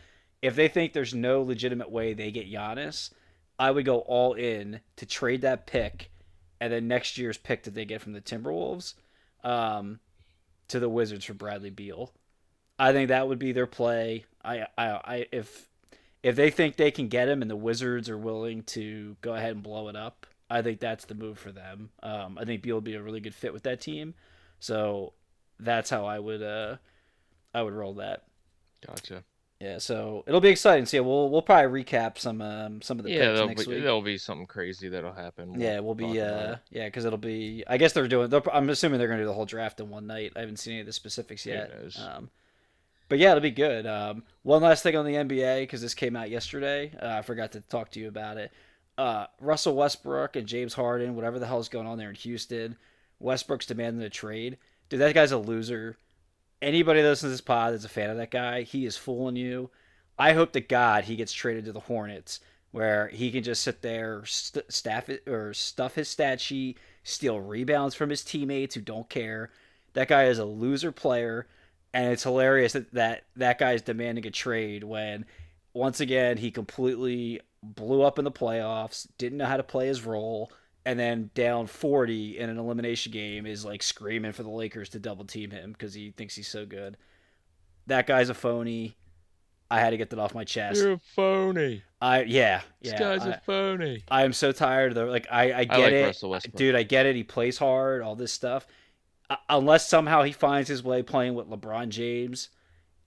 if 0.43 0.55
they 0.55 0.69
think 0.69 0.93
there's 0.93 1.14
no 1.14 1.43
legitimate 1.43 1.91
way 1.91 2.14
they 2.14 2.31
get 2.31 2.51
Giannis, 2.51 3.11
I 3.59 3.71
would 3.71 3.85
go 3.85 3.99
all 4.01 4.35
in 4.35 4.81
to 4.97 5.07
trade 5.07 5.43
that 5.43 5.67
pick, 5.67 6.11
and 6.61 6.73
then 6.73 6.88
next 6.88 7.18
year's 7.18 7.38
pick 7.38 7.64
that 7.64 7.75
they 7.75 7.85
get 7.85 8.01
from 8.01 8.12
the 8.12 8.21
Timberwolves, 8.21 8.94
um, 9.44 10.01
to 10.68 10.81
the 10.81 10.88
Wizards 10.88 11.25
for 11.25 11.35
Bradley 11.35 11.71
Beal. 11.71 12.12
I 12.79 12.92
think 12.92 13.09
that 13.09 13.29
would 13.29 13.38
be 13.38 13.53
their 13.53 13.66
play. 13.66 14.25
I, 14.44 14.66
I, 14.77 14.87
I 14.87 15.27
if 15.33 15.68
if 16.23 16.37
they 16.37 16.51
think 16.51 16.77
they 16.77 16.90
can 16.90 17.09
get 17.09 17.29
him 17.29 17.42
and 17.42 17.51
the 17.51 17.57
Wizards 17.57 18.09
are 18.09 18.18
willing 18.18 18.62
to 18.64 19.16
go 19.21 19.35
ahead 19.35 19.53
and 19.53 19.62
blow 19.62 19.88
it 19.88 19.97
up, 19.97 20.27
I 20.51 20.62
think 20.62 20.81
that's 20.81 21.05
the 21.05 21.14
move 21.14 21.38
for 21.38 21.53
them. 21.53 21.90
Um, 22.03 22.38
I 22.38 22.44
think 22.44 22.62
Beal 22.62 22.77
would 22.77 22.85
be 22.85 22.94
a 22.94 23.03
really 23.03 23.21
good 23.21 23.35
fit 23.35 23.53
with 23.53 23.64
that 23.64 23.81
team. 23.81 24.14
So 24.61 25.12
that's 25.61 25.90
how 25.90 26.07
I 26.07 26.18
would 26.18 26.42
uh 26.42 26.77
I 27.55 27.62
would 27.62 27.75
roll 27.75 27.94
that. 27.94 28.25
Gotcha. 28.87 29.25
Yeah, 29.61 29.79
so 29.79 30.23
it'll 30.29 30.40
be 30.40 30.51
exciting. 30.51 30.87
So 30.87 30.99
yeah, 30.99 31.01
we'll 31.01 31.31
we'll 31.31 31.42
probably 31.42 31.83
recap 31.83 32.18
some 32.18 32.40
um 32.40 32.81
some 32.81 32.99
of 33.01 33.05
the 33.05 33.11
Yeah, 33.11 33.18
picks 33.18 33.33
there'll 33.35 33.49
next 33.49 33.64
be 33.66 33.75
week. 33.75 33.83
there'll 33.83 34.03
be 34.03 34.16
something 34.18 34.47
crazy 34.47 34.88
that'll 34.88 35.12
happen. 35.12 35.51
We'll 35.53 35.61
yeah, 35.61 35.81
we'll 35.81 35.97
be 35.97 36.21
uh 36.21 36.57
yeah 36.71 36.87
because 36.87 37.05
it'll 37.05 37.18
be 37.18 37.64
I 37.66 37.77
guess 37.77 37.92
they're 37.92 38.07
doing. 38.07 38.31
They'll, 38.31 38.44
I'm 38.53 38.71
assuming 38.71 38.99
they're 39.01 39.09
gonna 39.09 39.23
do 39.23 39.27
the 39.27 39.33
whole 39.35 39.47
draft 39.47 39.81
in 39.81 39.90
one 39.90 40.07
night. 40.07 40.33
I 40.37 40.40
haven't 40.40 40.59
seen 40.59 40.75
any 40.75 40.81
of 40.81 40.87
the 40.87 40.92
specifics 40.92 41.44
yet. 41.44 41.73
Um, 41.99 42.31
but 43.09 43.18
yeah, 43.18 43.31
it'll 43.31 43.40
be 43.40 43.51
good. 43.51 43.85
Um, 43.87 44.23
one 44.42 44.62
last 44.62 44.83
thing 44.85 44.94
on 44.94 45.05
the 45.07 45.14
NBA 45.14 45.62
because 45.62 45.81
this 45.81 45.94
came 45.94 46.14
out 46.14 46.31
yesterday. 46.31 46.92
Uh, 47.03 47.16
I 47.18 47.23
forgot 47.23 47.53
to 47.53 47.61
talk 47.62 47.90
to 47.92 48.01
you 48.01 48.07
about 48.09 48.37
it. 48.37 48.53
Uh, 48.97 49.27
Russell 49.40 49.75
Westbrook 49.75 50.37
and 50.37 50.47
James 50.47 50.75
Harden, 50.75 51.16
whatever 51.16 51.38
the 51.38 51.47
hell's 51.47 51.68
going 51.68 51.87
on 51.87 51.99
there 51.99 52.11
in 52.11 52.14
Houston. 52.16 52.77
Westbrook's 53.18 53.66
demanding 53.66 54.03
a 54.05 54.11
trade. 54.11 54.59
Dude, 54.88 55.01
that 55.01 55.14
guy's 55.14 55.33
a 55.33 55.38
loser. 55.38 55.97
Anybody 56.61 57.03
that 57.03 57.09
listens 57.09 57.29
to 57.29 57.35
this 57.35 57.40
pod 57.40 57.73
that's 57.73 57.85
a 57.85 57.88
fan 57.88 58.11
of 58.11 58.16
that 58.16 58.31
guy, 58.31 58.62
he 58.62 58.85
is 58.85 58.97
fooling 58.97 59.37
you. 59.37 59.71
I 60.18 60.33
hope 60.33 60.53
to 60.53 60.61
God 60.61 61.05
he 61.05 61.16
gets 61.16 61.33
traded 61.33 61.64
to 61.66 61.73
the 61.73 61.81
Hornets, 61.81 62.40
where 62.73 63.09
he 63.09 63.31
can 63.31 63.44
just 63.44 63.62
sit 63.62 63.83
there, 63.83 64.25
st- 64.25 64.71
staff 64.73 65.09
it 65.09 65.27
or 65.29 65.55
stuff 65.55 65.94
his 65.94 66.09
stat 66.09 66.40
sheet, 66.40 66.79
steal 67.05 67.40
rebounds 67.40 67.94
from 67.94 68.11
his 68.11 68.25
teammates 68.25 68.75
who 68.75 68.81
don't 68.81 69.09
care. 69.09 69.51
That 69.92 70.09
guy 70.09 70.25
is 70.25 70.38
a 70.38 70.44
loser 70.44 70.90
player, 70.90 71.47
and 71.94 72.12
it's 72.12 72.25
hilarious 72.25 72.73
that 72.73 72.92
that, 72.92 73.25
that 73.37 73.59
guy 73.59 73.73
is 73.73 73.83
demanding 73.83 74.27
a 74.27 74.31
trade 74.31 74.83
when, 74.83 75.25
once 75.73 76.01
again, 76.01 76.38
he 76.38 76.51
completely 76.51 77.40
blew 77.62 78.03
up 78.03 78.18
in 78.18 78.25
the 78.25 78.33
playoffs, 78.33 79.07
didn't 79.16 79.38
know 79.38 79.47
how 79.47 79.57
to 79.57 79.62
play 79.62 79.87
his 79.87 80.05
role, 80.05 80.51
and 80.88 80.98
then 80.98 81.31
down 81.35 81.66
40 81.66 82.38
in 82.38 82.48
an 82.48 82.57
elimination 82.57 83.12
game 83.12 83.44
is 83.44 83.62
like 83.62 83.83
screaming 83.83 84.33
for 84.33 84.42
the 84.42 84.48
Lakers 84.48 84.88
to 84.90 84.98
double 84.98 85.27
team 85.27 85.51
him 85.51 85.72
because 85.72 85.92
he 85.92 86.12
thinks 86.12 86.35
he's 86.35 86.48
so 86.48 86.64
good. 86.64 86.96
That 87.88 88.07
guy's 88.07 88.31
a 88.31 88.35
phony. 88.35 88.96
I 89.70 89.81
had 89.81 89.90
to 89.90 89.98
get 89.98 90.09
that 90.09 90.18
off 90.18 90.35
my 90.35 90.44
chest. 90.44 90.81
You're 90.81 90.92
a 90.92 90.98
phony. 91.14 91.83
I 92.01 92.22
yeah 92.22 92.62
This 92.81 92.98
guy's 92.98 93.27
I, 93.27 93.33
a 93.33 93.40
phony. 93.40 94.03
I 94.11 94.24
am 94.24 94.33
so 94.33 94.51
tired 94.51 94.92
of 94.92 94.94
the 94.94 95.05
like. 95.05 95.27
I 95.31 95.53
I 95.53 95.64
get 95.66 95.79
like 95.79 95.92
it, 95.92 96.07
Russell 96.07 96.31
Westbrook. 96.31 96.57
dude. 96.57 96.74
I 96.74 96.85
get 96.85 97.05
it. 97.05 97.14
He 97.16 97.22
plays 97.22 97.59
hard, 97.59 98.01
all 98.01 98.16
this 98.16 98.33
stuff. 98.33 98.66
Uh, 99.29 99.37
unless 99.51 99.87
somehow 99.87 100.22
he 100.22 100.33
finds 100.33 100.70
his 100.70 100.83
way 100.83 101.03
playing 101.03 101.35
with 101.35 101.51
LeBron 101.51 101.90
James, 101.90 102.48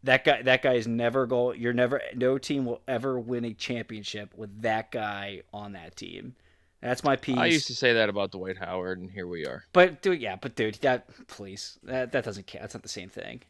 that 0.04 0.24
guy 0.24 0.44
that 0.44 0.62
guy 0.62 0.74
is 0.74 0.86
never 0.86 1.26
go. 1.26 1.52
You're 1.52 1.74
never. 1.74 2.00
No 2.13 2.38
team 2.38 2.65
will 2.65 2.82
ever 2.88 3.20
win 3.20 3.44
a 3.44 3.56
championship 3.56 4.38
with 4.38 4.62
that 4.62 4.91
guy 4.91 5.41
on 5.52 5.72
that 5.72 5.96
team. 5.96 6.36
That's 6.82 7.04
my 7.04 7.15
piece. 7.15 7.38
I 7.38 7.46
used 7.46 7.67
to 7.67 7.76
say 7.76 7.94
that 7.94 8.10
about 8.10 8.32
Dwight 8.32 8.58
Howard, 8.58 9.00
and 9.00 9.10
here 9.10 9.28
we 9.28 9.46
are. 9.46 9.65
But 9.72 10.02
dude, 10.02 10.20
yeah, 10.20 10.36
but 10.36 10.56
dude, 10.56 10.76
that 10.76 11.08
please, 11.28 11.78
that 11.84 12.12
that 12.12 12.24
doesn't 12.24 12.48
count. 12.48 12.63
That's 12.63 12.74
not 12.74 12.84
the 12.84 12.89
same 12.89 13.10
thing. 13.10 13.41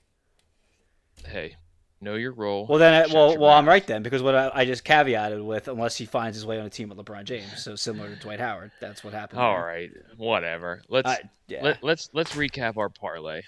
Hey, 1.26 1.56
know 2.02 2.15
your 2.15 2.34
role. 2.34 2.65
Well 2.67 2.78
then, 2.78 3.06
shut 3.06 3.15
well, 3.15 3.38
well, 3.38 3.52
I'm 3.52 3.67
right 3.67 3.86
then 3.88 4.04
because 4.04 4.22
what 4.22 4.36
I, 4.36 4.52
I 4.54 4.65
just 4.65 4.84
caveated 4.84 5.46
with, 5.46 5.70
unless 5.70 5.96
he 5.96 6.06
finds 6.06 6.36
his 6.36 6.46
way 6.46 6.60
on 6.60 6.65
a 6.65 6.70
team 6.70 6.89
with 6.89 6.98
LeBron 6.98 7.24
James, 7.24 7.63
so 7.63 7.76
similar 7.76 8.10
to 8.10 8.15
Dwight 8.17 8.39
Howard. 8.41 8.72
That's 8.82 9.04
what 9.04 9.13
happened. 9.13 9.39
All 9.39 9.56
there. 9.56 9.65
right, 9.65 9.91
whatever. 10.17 10.82
Let's 10.89 11.10
I- 11.10 11.30
yeah. 11.48 11.63
let, 11.63 11.84
let's 11.84 12.10
let's 12.13 12.34
recap 12.34 12.76
our 12.78 12.89
parlay. 12.89 13.44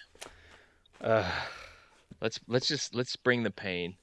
Ugh. 1.01 1.31
Let's 2.21 2.39
let's 2.47 2.67
just 2.69 2.95
let's 2.95 3.17
bring 3.17 3.43
the 3.43 3.51
pain. 3.51 3.95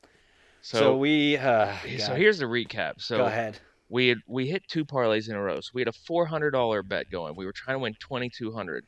so, 0.60 0.78
So 0.78 0.96
we. 0.98 1.38
Uh, 1.38 1.74
so 1.98 2.08
God, 2.08 2.18
here's 2.18 2.38
the 2.38 2.44
recap. 2.44 3.00
So 3.00 3.16
go 3.16 3.24
ahead. 3.24 3.58
We 3.90 4.08
had 4.08 4.18
we 4.26 4.46
hit 4.46 4.62
two 4.68 4.84
parlays 4.86 5.28
in 5.28 5.34
a 5.34 5.42
row. 5.42 5.60
So 5.60 5.72
we 5.74 5.82
had 5.82 5.88
a 5.88 5.92
four 5.92 6.24
hundred 6.24 6.52
dollar 6.52 6.82
bet 6.82 7.10
going. 7.10 7.36
We 7.36 7.44
were 7.44 7.52
trying 7.52 7.74
to 7.74 7.80
win 7.80 7.94
twenty 8.00 8.30
two 8.30 8.52
hundred. 8.52 8.86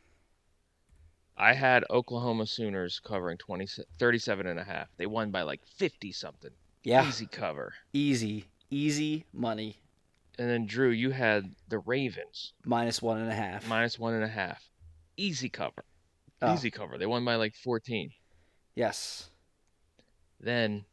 I 1.36 1.52
had 1.54 1.84
Oklahoma 1.90 2.46
Sooners 2.46 3.00
covering 3.02 3.38
20, 3.38 3.66
37 3.98 4.46
and 4.46 4.60
a 4.60 4.64
half. 4.64 4.88
They 4.98 5.06
won 5.06 5.30
by 5.30 5.42
like 5.42 5.60
50 5.78 6.12
something. 6.12 6.50
Yeah, 6.84 7.08
Easy 7.08 7.24
cover. 7.26 7.72
easy, 7.94 8.44
easy 8.70 9.24
money. 9.32 9.78
And 10.38 10.48
then 10.48 10.66
Drew, 10.66 10.90
you 10.90 11.10
had 11.10 11.54
the 11.68 11.78
Ravens 11.78 12.52
Minus 12.66 13.00
one 13.00 13.18
and 13.18 13.30
a 13.30 13.34
half. 13.34 13.66
minus 13.66 13.98
one 13.98 14.12
and 14.12 14.22
a 14.24 14.28
half. 14.28 14.62
Easy 15.16 15.48
cover. 15.48 15.84
Oh, 16.42 16.52
Easy 16.54 16.70
cover. 16.70 16.98
They 16.98 17.06
won 17.06 17.24
by 17.24 17.36
like 17.36 17.54
14. 17.54 18.10
Yes. 18.76 19.30
Then 20.38 20.84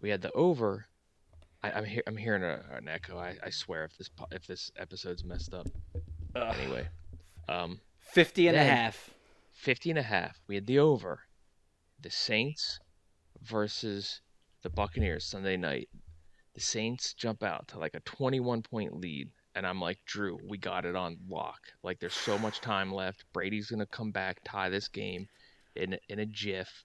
we 0.00 0.10
had 0.10 0.22
the 0.22 0.32
over. 0.32 0.86
I, 1.62 1.70
I'm 1.72 1.84
here. 1.84 2.02
I'm 2.06 2.16
hearing 2.16 2.42
a, 2.42 2.60
an 2.72 2.88
echo. 2.88 3.18
I, 3.18 3.36
I 3.42 3.50
swear 3.50 3.84
if 3.84 3.96
this 3.96 4.08
po- 4.08 4.28
if 4.30 4.46
this 4.46 4.70
episode's 4.76 5.24
messed 5.24 5.54
up. 5.54 5.68
Ugh. 6.34 6.56
Anyway, 6.58 6.88
um, 7.48 7.80
50 8.00 8.48
and 8.48 8.56
a 8.56 8.60
Then- 8.60 8.76
half. 8.76 9.10
50 9.54 9.90
and 9.90 9.98
a 9.98 10.02
half. 10.02 10.40
We 10.48 10.54
had 10.56 10.66
the 10.66 10.78
over. 10.80 11.20
The 12.00 12.10
Saints 12.10 12.80
versus 13.42 14.20
the 14.62 14.70
Buccaneers 14.70 15.24
Sunday 15.24 15.56
night. 15.56 15.88
The 16.54 16.60
Saints 16.60 17.14
jump 17.14 17.42
out 17.42 17.68
to 17.68 17.78
like 17.78 17.94
a 17.94 18.00
21 18.00 18.62
point 18.62 18.96
lead. 19.00 19.28
And 19.54 19.66
I'm 19.66 19.80
like, 19.80 19.98
Drew, 20.06 20.38
we 20.48 20.56
got 20.56 20.86
it 20.86 20.96
on 20.96 21.18
lock. 21.28 21.60
Like, 21.82 22.00
there's 22.00 22.14
so 22.14 22.38
much 22.38 22.60
time 22.62 22.90
left. 22.92 23.24
Brady's 23.34 23.68
going 23.68 23.80
to 23.80 23.86
come 23.86 24.10
back, 24.10 24.38
tie 24.44 24.70
this 24.70 24.88
game 24.88 25.28
in, 25.76 25.98
in 26.08 26.18
a 26.20 26.26
jiff. 26.26 26.84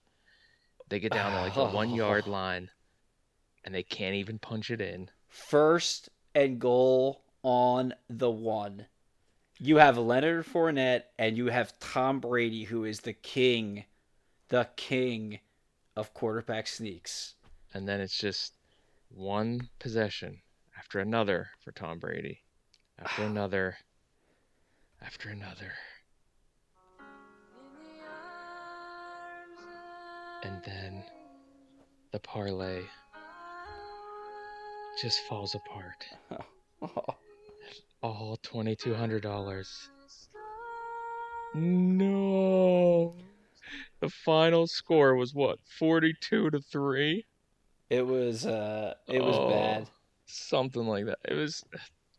They 0.89 0.99
get 0.99 1.13
down 1.13 1.31
to 1.31 1.41
like 1.41 1.55
the 1.55 1.65
one 1.75 1.91
yard 1.91 2.27
line, 2.27 2.69
and 3.67 3.75
they 3.75 3.83
can't 3.83 4.15
even 4.15 4.39
punch 4.39 4.71
it 4.71 4.79
in. 4.79 5.09
First 5.27 6.07
and 6.33 6.57
goal 6.57 7.21
on 7.43 7.93
the 8.09 8.31
one. 8.31 8.85
You 9.59 9.75
have 9.75 9.97
Leonard 9.97 10.45
Fournette 10.45 11.03
and 11.19 11.35
you 11.35 11.47
have 11.47 11.77
Tom 11.79 12.21
Brady, 12.21 12.63
who 12.63 12.85
is 12.85 13.01
the 13.01 13.11
king, 13.11 13.83
the 14.47 14.69
king 14.77 15.39
of 15.97 16.13
quarterback 16.13 16.65
sneaks. 16.65 17.35
And 17.73 17.85
then 17.85 17.99
it's 17.99 18.17
just 18.17 18.53
one 19.09 19.67
possession 19.79 20.39
after 20.79 21.01
another 21.01 21.49
for 21.61 21.73
Tom 21.73 21.99
Brady. 21.99 22.43
After 22.97 23.23
another. 23.25 23.79
After 25.01 25.27
another. 25.27 25.73
And 30.43 30.61
then 30.63 31.03
the 32.13 32.19
parlay 32.19 32.83
just 35.01 35.19
falls 35.21 35.55
apart. 35.55 36.05
All 38.01 38.37
$2,200. 38.43 39.65
No. 41.53 43.15
The 43.99 44.09
final 44.09 44.67
score 44.67 45.15
was 45.15 45.33
what? 45.33 45.59
42 45.79 46.51
to 46.51 46.59
3? 46.59 47.25
It 47.89 48.05
was 48.05 48.45
uh 48.45 48.93
it 49.07 49.23
was 49.23 49.37
Oh, 49.37 49.49
bad. 49.49 49.89
Something 50.25 50.87
like 50.87 51.05
that. 51.05 51.19
It 51.27 51.35
was 51.35 51.63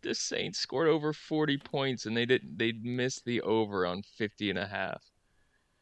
the 0.02 0.14
Saints 0.14 0.58
scored 0.58 0.88
over 0.88 1.12
40 1.12 1.58
points 1.58 2.06
and 2.06 2.16
they 2.16 2.24
didn't 2.24 2.58
they 2.58 2.72
missed 2.72 3.24
the 3.24 3.42
over 3.42 3.84
on 3.86 4.02
50 4.16 4.50
and 4.50 4.58
a 4.58 4.66
half. 4.66 5.02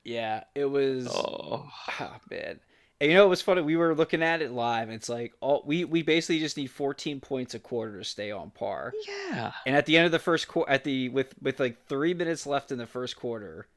Yeah, 0.04 0.44
it 0.54 0.66
was. 0.66 1.06
Oh, 1.08 1.68
Oh 2.00 2.16
man. 2.30 2.60
And 3.00 3.10
you 3.10 3.16
know 3.16 3.26
it 3.26 3.30
was 3.30 3.42
funny? 3.42 3.60
We 3.60 3.76
were 3.76 3.94
looking 3.94 4.22
at 4.22 4.40
it 4.40 4.52
live. 4.52 4.88
And 4.88 4.94
it's 4.96 5.08
like 5.08 5.34
all 5.40 5.62
we 5.66 5.84
we 5.84 6.02
basically 6.02 6.38
just 6.38 6.56
need 6.56 6.68
14 6.70 7.20
points 7.20 7.54
a 7.54 7.58
quarter 7.58 7.98
to 7.98 8.04
stay 8.04 8.30
on 8.30 8.50
par. 8.50 8.92
yeah. 9.06 9.52
And 9.66 9.76
at 9.76 9.86
the 9.86 9.96
end 9.96 10.06
of 10.06 10.12
the 10.12 10.18
first 10.18 10.48
quarter, 10.48 10.70
at 10.70 10.84
the 10.84 11.08
with 11.10 11.34
with 11.42 11.60
like 11.60 11.86
three 11.88 12.14
minutes 12.14 12.46
left 12.46 12.72
in 12.72 12.78
the 12.78 12.86
first 12.86 13.16
quarter, 13.16 13.68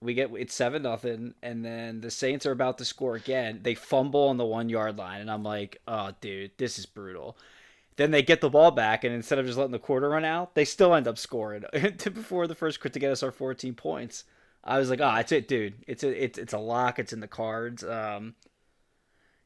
we 0.00 0.14
get 0.14 0.30
it's 0.36 0.54
seven 0.54 0.82
nothing, 0.82 1.34
and 1.42 1.64
then 1.64 2.00
the 2.00 2.10
Saints 2.10 2.46
are 2.46 2.52
about 2.52 2.78
to 2.78 2.84
score 2.84 3.16
again. 3.16 3.60
They 3.62 3.74
fumble 3.74 4.28
on 4.28 4.36
the 4.36 4.46
one 4.46 4.68
yard 4.68 4.96
line, 4.98 5.20
and 5.20 5.30
I'm 5.30 5.42
like, 5.42 5.80
oh 5.88 6.12
dude, 6.20 6.52
this 6.56 6.78
is 6.78 6.86
brutal. 6.86 7.36
Then 7.96 8.12
they 8.12 8.22
get 8.22 8.40
the 8.40 8.48
ball 8.48 8.70
back, 8.70 9.04
and 9.04 9.12
instead 9.12 9.38
of 9.38 9.46
just 9.46 9.58
letting 9.58 9.72
the 9.72 9.78
quarter 9.78 10.08
run 10.08 10.24
out, 10.24 10.54
they 10.54 10.64
still 10.64 10.94
end 10.94 11.06
up 11.08 11.18
scoring 11.18 11.64
before 11.72 12.46
the 12.46 12.54
first 12.54 12.80
quarter 12.80 12.94
to 12.94 12.98
get 12.98 13.12
us 13.12 13.22
our 13.22 13.32
14 13.32 13.74
points. 13.74 14.24
I 14.64 14.78
was 14.78 14.88
like, 14.90 15.00
oh, 15.02 15.14
it's 15.16 15.32
it, 15.32 15.48
dude. 15.48 15.74
It's 15.86 16.02
a 16.04 16.24
it's 16.24 16.38
it's 16.38 16.52
a 16.52 16.58
lock. 16.58 16.98
It's 16.98 17.12
in 17.12 17.20
the 17.20 17.28
cards. 17.28 17.82
Um, 17.82 18.34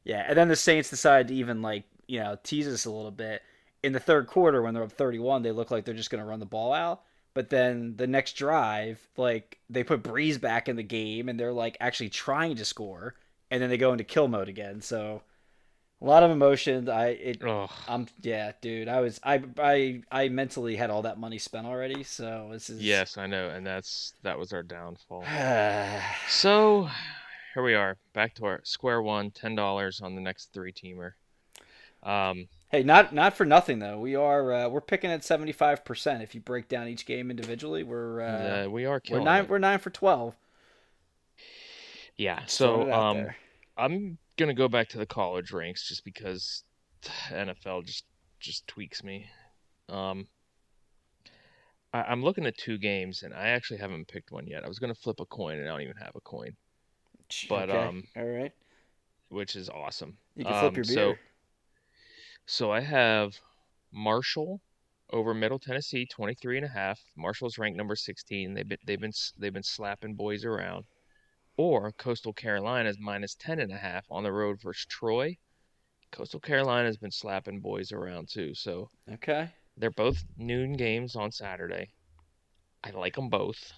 yeah, 0.05 0.23
and 0.27 0.37
then 0.37 0.47
the 0.47 0.55
Saints 0.55 0.89
decided 0.89 1.27
to 1.27 1.35
even 1.35 1.61
like 1.61 1.83
you 2.07 2.19
know 2.19 2.37
tease 2.43 2.67
us 2.67 2.85
a 2.85 2.91
little 2.91 3.11
bit 3.11 3.41
in 3.83 3.91
the 3.91 3.99
third 3.99 4.27
quarter 4.27 4.61
when 4.61 4.73
they're 4.73 4.83
up 4.83 4.91
31. 4.91 5.41
They 5.41 5.51
look 5.51 5.71
like 5.71 5.83
they're 5.83 5.93
just 5.93 6.09
going 6.09 6.23
to 6.23 6.29
run 6.29 6.39
the 6.39 6.45
ball 6.45 6.71
out. 6.71 7.01
But 7.33 7.49
then 7.49 7.97
the 7.97 8.07
next 8.07 8.33
drive, 8.33 9.05
like 9.17 9.59
they 9.69 9.83
put 9.83 10.03
Brees 10.03 10.39
back 10.39 10.69
in 10.69 10.77
the 10.77 10.83
game, 10.83 11.27
and 11.27 11.37
they're 11.37 11.51
like 11.51 11.75
actually 11.81 12.09
trying 12.09 12.55
to 12.55 12.65
score, 12.65 13.15
and 13.51 13.61
then 13.61 13.69
they 13.69 13.77
go 13.77 13.91
into 13.91 14.05
kill 14.05 14.29
mode 14.29 14.47
again. 14.47 14.79
So 14.81 15.21
a 16.01 16.05
lot 16.05 16.23
of 16.23 16.31
emotion. 16.31 16.87
I 16.87 17.07
it 17.07 17.43
Oh, 17.43 17.67
I'm 17.87 18.07
yeah, 18.21 18.53
dude. 18.61 18.87
I 18.87 19.01
was 19.01 19.19
I 19.23 19.43
I 19.59 20.01
I 20.11 20.29
mentally 20.29 20.75
had 20.75 20.89
all 20.89 21.01
that 21.01 21.17
money 21.17 21.37
spent 21.37 21.65
already. 21.65 22.03
So 22.03 22.49
this 22.51 22.69
is 22.69 22.81
yes, 22.81 23.17
I 23.17 23.27
know, 23.27 23.49
and 23.49 23.65
that's 23.65 24.13
that 24.23 24.37
was 24.39 24.53
our 24.53 24.63
downfall. 24.63 25.25
So 26.29 26.89
here 27.55 27.63
we 27.63 27.73
are, 27.73 27.97
back 28.13 28.35
to 28.35 28.45
our 28.45 28.59
square 28.63 29.01
one, 29.01 29.31
ten 29.31 29.55
dollars 29.55 30.01
on 30.01 30.13
the 30.13 30.21
next 30.21 30.51
three 30.53 30.73
teamer. 30.73 31.13
Um, 32.03 32.49
hey, 32.69 32.83
not 32.83 33.13
not 33.15 33.35
for 33.35 33.45
nothing 33.45 33.79
though. 33.79 33.97
We 33.97 34.15
are 34.15 34.53
uh, 34.53 34.69
we're 34.69 34.81
picking 34.81 35.09
at 35.09 35.23
75. 35.23 35.85
percent 35.85 36.21
If 36.21 36.35
you 36.35 36.41
break 36.41 36.67
down 36.67 36.89
each 36.89 37.05
game 37.05 37.31
individually, 37.31 37.83
we're 37.83 38.21
uh, 38.21 38.65
uh, 38.65 38.69
we 38.69 38.85
are 38.85 39.01
we're 39.09 39.21
nine 39.21 39.45
it. 39.45 39.49
we're 39.49 39.57
nine 39.57 39.79
for 39.79 39.89
12. 39.89 40.35
Yeah, 42.17 42.41
so 42.45 42.91
um. 42.93 43.27
I'm 43.77 44.17
gonna 44.37 44.53
go 44.53 44.67
back 44.67 44.89
to 44.89 44.97
the 44.97 45.05
college 45.05 45.51
ranks 45.51 45.87
just 45.87 46.03
because 46.05 46.63
NFL 47.29 47.85
just 47.85 48.05
just 48.39 48.67
tweaks 48.67 49.03
me. 49.03 49.27
Um, 49.89 50.27
I'm 51.93 52.21
looking 52.23 52.45
at 52.45 52.57
two 52.57 52.77
games 52.77 53.23
and 53.23 53.33
I 53.33 53.49
actually 53.49 53.79
haven't 53.79 54.09
picked 54.09 54.31
one 54.31 54.45
yet. 54.45 54.65
I 54.65 54.67
was 54.67 54.79
gonna 54.79 54.95
flip 54.95 55.19
a 55.21 55.25
coin 55.25 55.57
and 55.57 55.67
I 55.67 55.71
don't 55.71 55.81
even 55.81 55.97
have 55.97 56.15
a 56.15 56.21
coin, 56.21 56.55
but 57.49 57.69
okay. 57.69 57.77
um, 57.77 58.03
all 58.15 58.25
right. 58.25 58.51
which 59.29 59.55
is 59.55 59.69
awesome. 59.69 60.17
You 60.35 60.45
can 60.45 60.53
flip 60.53 60.69
Um, 60.71 60.75
your 60.75 60.83
so 60.85 60.95
beer. 60.95 61.19
so 62.45 62.71
I 62.71 62.81
have 62.81 63.35
Marshall 63.91 64.61
over 65.11 65.33
Middle 65.33 65.59
Tennessee, 65.59 66.05
23 66.05 66.57
and 66.57 66.65
a 66.65 66.69
half. 66.69 66.99
Marshall's 67.15 67.57
ranked 67.57 67.77
number 67.77 67.95
16. 67.95 68.53
They've 68.53 68.67
been 68.67 68.77
they've 68.85 68.99
been 68.99 69.13
they've 69.37 69.53
been 69.53 69.63
slapping 69.63 70.15
boys 70.15 70.45
around. 70.45 70.85
Or 71.57 71.91
Coastal 71.93 72.33
Carolina's 72.33 72.97
minus 72.99 73.35
10 73.35 73.59
and 73.59 73.71
a 73.71 73.77
half 73.77 74.05
on 74.11 74.23
the 74.23 74.31
road 74.31 74.61
versus 74.61 74.85
Troy. 74.87 75.37
Coastal 76.11 76.39
Carolina's 76.41 76.97
been 76.97 77.11
slapping 77.11 77.61
boys 77.61 77.91
around 77.93 78.27
too. 78.29 78.53
So 78.53 78.89
Okay. 79.13 79.49
they're 79.77 79.91
both 79.91 80.23
noon 80.37 80.73
games 80.73 81.15
on 81.15 81.31
Saturday. 81.31 81.91
I 82.83 82.89
like 82.91 83.15
them 83.15 83.29
both. 83.29 83.71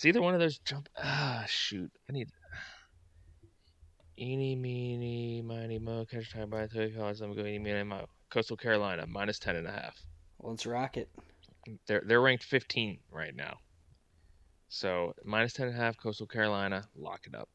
Is 0.00 0.06
either 0.06 0.22
one 0.22 0.32
of 0.32 0.40
those 0.40 0.56
jump? 0.60 0.88
Ah, 0.96 1.44
shoot. 1.46 1.92
I 2.08 2.14
need. 2.14 2.30
Eeny, 4.18 4.56
meeny, 4.56 5.42
miny, 5.42 5.78
mo, 5.78 6.06
catch 6.10 6.32
time 6.32 6.48
by 6.48 6.66
two 6.68 6.90
fellas. 6.96 7.20
I'm 7.20 7.34
going 7.34 7.48
eeny, 7.48 7.58
meeny, 7.58 7.82
mo. 7.82 8.06
Coastal 8.30 8.56
Carolina 8.56 9.06
minus 9.06 9.38
10 9.38 9.56
and 9.56 9.66
a 9.66 9.70
half. 9.70 10.00
Well, 10.38 10.52
let's 10.52 10.64
rock 10.64 10.96
it. 10.96 11.10
They're 11.86 12.02
they're 12.06 12.22
ranked 12.22 12.44
15 12.44 12.98
right 13.12 13.36
now. 13.36 13.58
So 14.70 15.12
minus 15.22 15.52
10 15.52 15.68
and 15.68 15.76
a 15.76 15.78
half. 15.78 15.98
Coastal 15.98 16.26
Carolina, 16.26 16.88
lock 16.96 17.26
it 17.26 17.34
up. 17.34 17.50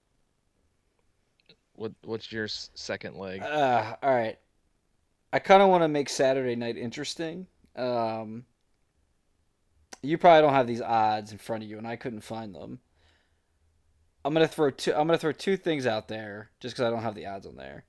What 1.74 1.94
what's 2.04 2.32
your 2.32 2.48
second 2.48 3.18
leg? 3.18 3.42
Uh, 3.42 3.96
all 4.04 4.14
right. 4.14 4.38
I 5.34 5.40
kind 5.40 5.64
of 5.64 5.70
want 5.70 5.84
to 5.84 5.88
make 5.88 6.10
Saturday 6.10 6.56
night 6.56 6.78
interesting. 6.78 7.48
Um, 7.76 8.46
you 10.06 10.18
probably 10.18 10.42
don't 10.42 10.54
have 10.54 10.68
these 10.68 10.82
odds 10.82 11.32
in 11.32 11.38
front 11.38 11.64
of 11.64 11.70
you, 11.70 11.78
and 11.78 11.88
I 11.88 11.96
couldn't 11.96 12.22
find 12.22 12.54
them. 12.54 12.80
I'm 14.24 14.34
gonna 14.34 14.48
throw 14.48 14.72
two. 14.72 14.92
I'm 14.92 15.08
gonna 15.08 15.18
throw 15.18 15.32
two 15.32 15.58
things 15.58 15.86
out 15.86 16.08
there 16.08 16.50
just 16.60 16.76
because 16.76 16.88
I 16.88 16.90
don't 16.90 17.04
have 17.04 17.16
the 17.16 17.28
odds 17.28 17.46
on 17.46 17.58
there. 17.58 17.86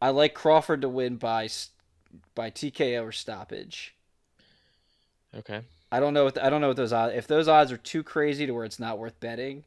I 0.00 0.10
like 0.10 0.34
Crawford 0.34 0.82
to 0.82 0.88
win 0.88 1.16
by 1.16 1.48
by 2.34 2.50
TKO 2.50 3.04
or 3.04 3.12
stoppage. 3.12 3.94
Okay. 5.34 5.62
I 5.90 6.00
don't 6.00 6.14
know. 6.14 6.24
What 6.24 6.42
I 6.42 6.48
don't 6.48 6.60
know 6.60 6.68
what 6.68 6.76
those 6.76 6.92
odds. 6.92 7.14
If 7.16 7.26
those 7.26 7.48
odds 7.48 7.72
are 7.72 7.76
too 7.76 8.02
crazy 8.02 8.46
to 8.46 8.52
where 8.52 8.64
it's 8.64 8.78
not 8.78 8.98
worth 8.98 9.18
betting, 9.18 9.64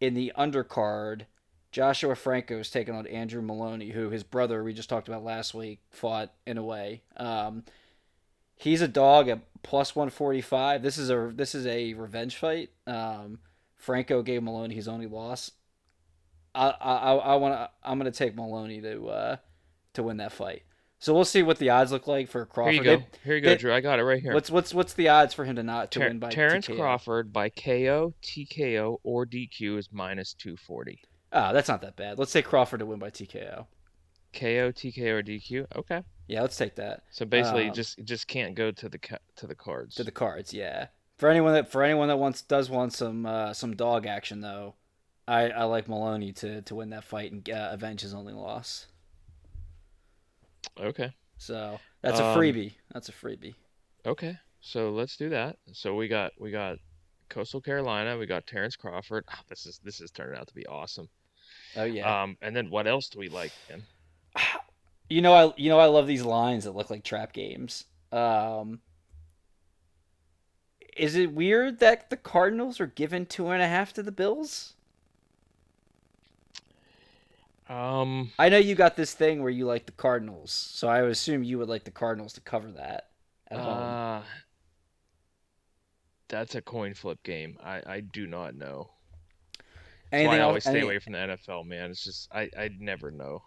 in 0.00 0.14
the 0.14 0.32
undercard, 0.36 1.22
Joshua 1.72 2.14
Franco 2.14 2.58
is 2.58 2.70
taking 2.70 2.94
on 2.94 3.06
Andrew 3.06 3.42
Moloney, 3.42 3.90
who 3.90 4.10
his 4.10 4.22
brother 4.22 4.62
we 4.62 4.72
just 4.72 4.88
talked 4.88 5.08
about 5.08 5.24
last 5.24 5.54
week 5.54 5.80
fought 5.90 6.32
in 6.46 6.58
a 6.58 6.62
way. 6.62 7.02
Um, 7.16 7.64
he's 8.56 8.82
a 8.82 8.88
dog 8.88 9.28
at 9.28 9.40
plus 9.64 9.96
one 9.96 10.10
forty 10.10 10.40
five. 10.40 10.82
This 10.82 10.96
is 10.98 11.10
a 11.10 11.32
this 11.34 11.56
is 11.56 11.66
a 11.66 11.94
revenge 11.94 12.36
fight. 12.36 12.70
Um, 12.86 13.40
Franco 13.76 14.22
gave 14.22 14.44
Moloney 14.44 14.76
his 14.76 14.86
only 14.86 15.06
loss. 15.08 15.50
I 16.54 16.68
I 16.80 17.14
I 17.14 17.34
want 17.34 17.54
to. 17.54 17.70
I'm 17.82 17.98
gonna 17.98 18.12
take 18.12 18.36
Moloney 18.36 18.80
to 18.82 19.06
uh, 19.08 19.36
to 19.94 20.02
win 20.04 20.18
that 20.18 20.30
fight. 20.30 20.62
So 21.00 21.12
we'll 21.12 21.24
see 21.26 21.42
what 21.42 21.58
the 21.58 21.68
odds 21.70 21.92
look 21.92 22.06
like 22.06 22.28
for 22.28 22.46
Crawford. 22.46 22.72
Here 22.74 22.82
you 22.82 22.88
go. 22.88 22.96
They- 22.96 23.18
Here 23.24 23.34
you 23.34 23.40
go, 23.42 23.48
they- 23.50 23.56
Drew. 23.56 23.74
I 23.74 23.80
got 23.80 23.98
it 23.98 24.04
right 24.04 24.22
here. 24.22 24.32
What's 24.32 24.50
what's 24.50 24.72
what's 24.72 24.94
the 24.94 25.08
odds 25.08 25.34
for 25.34 25.44
him 25.44 25.56
to 25.56 25.62
not 25.62 25.90
to 25.92 25.98
Ter- 25.98 26.06
win 26.08 26.18
by 26.20 26.30
Terrence 26.30 26.66
TKO? 26.68 26.76
Crawford 26.76 27.32
by 27.32 27.48
KO, 27.50 28.14
TKO, 28.22 28.98
or 29.02 29.26
DQ 29.26 29.78
is 29.78 29.88
minus 29.92 30.32
240. 30.34 31.02
Ah, 31.32 31.52
that's 31.52 31.68
not 31.68 31.80
that 31.82 31.96
bad. 31.96 32.18
Let's 32.18 32.30
say 32.30 32.40
Crawford 32.42 32.78
to 32.80 32.86
win 32.86 33.00
by 33.00 33.10
TKO. 33.10 33.66
KO, 34.32 34.72
TKO, 34.72 35.18
or 35.18 35.22
DQ. 35.22 35.66
Okay. 35.76 36.02
Yeah, 36.26 36.40
let's 36.40 36.56
take 36.56 36.76
that 36.76 37.04
So 37.10 37.24
basically, 37.26 37.68
Um, 37.68 37.74
just 37.74 38.02
just 38.04 38.26
can't 38.28 38.54
go 38.54 38.70
to 38.70 38.88
the 38.88 38.98
ca- 38.98 39.18
to 39.36 39.46
the 39.46 39.54
cards. 39.54 39.94
to 39.96 40.04
the 40.04 40.10
cards. 40.10 40.52
Yeah, 40.54 40.86
for 41.18 41.28
anyone 41.28 41.52
that 41.54 41.70
for 41.70 41.82
anyone 41.82 42.08
that 42.08 42.16
wants 42.18 42.40
does 42.42 42.70
want 42.70 42.92
some 42.92 43.26
uh, 43.26 43.52
some 43.52 43.76
dog 43.76 44.06
action 44.06 44.40
though, 44.40 44.74
I, 45.28 45.50
I 45.50 45.64
like 45.64 45.86
Moloney 45.88 46.32
to 46.34 46.62
to 46.62 46.74
win 46.74 46.90
that 46.90 47.04
fight 47.04 47.32
and 47.32 47.48
uh, 47.50 47.68
avenge 47.72 48.00
his 48.00 48.14
only 48.14 48.32
loss. 48.32 48.86
Okay. 50.80 51.12
So 51.36 51.78
that's 52.00 52.18
a 52.20 52.24
Um, 52.24 52.38
freebie. 52.38 52.72
That's 52.92 53.08
a 53.08 53.12
freebie. 53.12 53.54
Okay. 54.06 54.38
So 54.60 54.90
let's 54.90 55.16
do 55.16 55.28
that. 55.28 55.58
So 55.72 55.94
we 55.94 56.08
got 56.08 56.32
we 56.40 56.50
got 56.50 56.78
Coastal 57.28 57.60
Carolina. 57.60 58.16
We 58.16 58.24
got 58.26 58.46
Terrence 58.46 58.76
Crawford. 58.76 59.24
Ah, 59.28 59.42
this 59.48 59.66
is 59.66 59.78
this 59.84 60.00
is 60.00 60.10
turning 60.10 60.38
out 60.38 60.46
to 60.48 60.54
be 60.54 60.66
awesome. 60.66 61.08
Oh 61.76 61.84
yeah. 61.84 62.22
Um, 62.22 62.38
and 62.40 62.56
then 62.56 62.70
what 62.70 62.86
else 62.86 63.08
do 63.08 63.18
we 63.18 63.28
like? 63.28 63.52
Man? 63.68 63.82
you 65.08 65.20
know 65.22 65.32
I 65.34 65.54
you 65.56 65.68
know 65.68 65.78
I 65.78 65.86
love 65.86 66.06
these 66.06 66.22
lines 66.24 66.64
that 66.64 66.72
look 66.74 66.90
like 66.90 67.04
trap 67.04 67.32
games. 67.32 67.84
Um, 68.12 68.80
is 70.96 71.16
it 71.16 71.32
weird 71.32 71.80
that 71.80 72.10
the 72.10 72.16
Cardinals 72.16 72.80
are 72.80 72.86
given 72.86 73.26
two 73.26 73.48
and 73.48 73.60
a 73.62 73.66
half 73.68 73.92
to 73.94 74.02
the 74.02 74.12
Bills? 74.12 74.74
Um, 77.68 78.30
I 78.38 78.48
know 78.50 78.58
you 78.58 78.74
got 78.74 78.94
this 78.96 79.14
thing 79.14 79.40
where 79.42 79.50
you 79.50 79.64
like 79.66 79.86
the 79.86 79.92
Cardinals, 79.92 80.52
so 80.52 80.86
I 80.88 81.00
would 81.02 81.10
assume 81.10 81.42
you 81.42 81.58
would 81.58 81.68
like 81.68 81.84
the 81.84 81.90
Cardinals 81.90 82.34
to 82.34 82.40
cover 82.42 82.70
that 82.72 83.08
at 83.50 83.60
home. 83.60 83.96
uh, 84.18 84.22
that's 86.28 86.54
a 86.54 86.62
coin 86.62 86.94
flip 86.94 87.22
game. 87.22 87.58
I 87.62 87.82
I 87.86 88.00
do 88.00 88.26
not 88.26 88.54
know. 88.54 88.90
That's 90.18 90.22
Anything 90.22 90.28
why 90.28 90.36
I 90.38 90.42
else? 90.42 90.48
always 90.48 90.64
stay 90.64 90.78
any- 90.78 90.80
away 90.80 90.98
from 90.98 91.14
the 91.14 91.18
NFL, 91.20 91.64
man. 91.66 91.90
It's 91.90 92.04
just 92.04 92.28
I 92.32 92.50
I 92.56 92.70
never 92.78 93.10
know. 93.10 93.42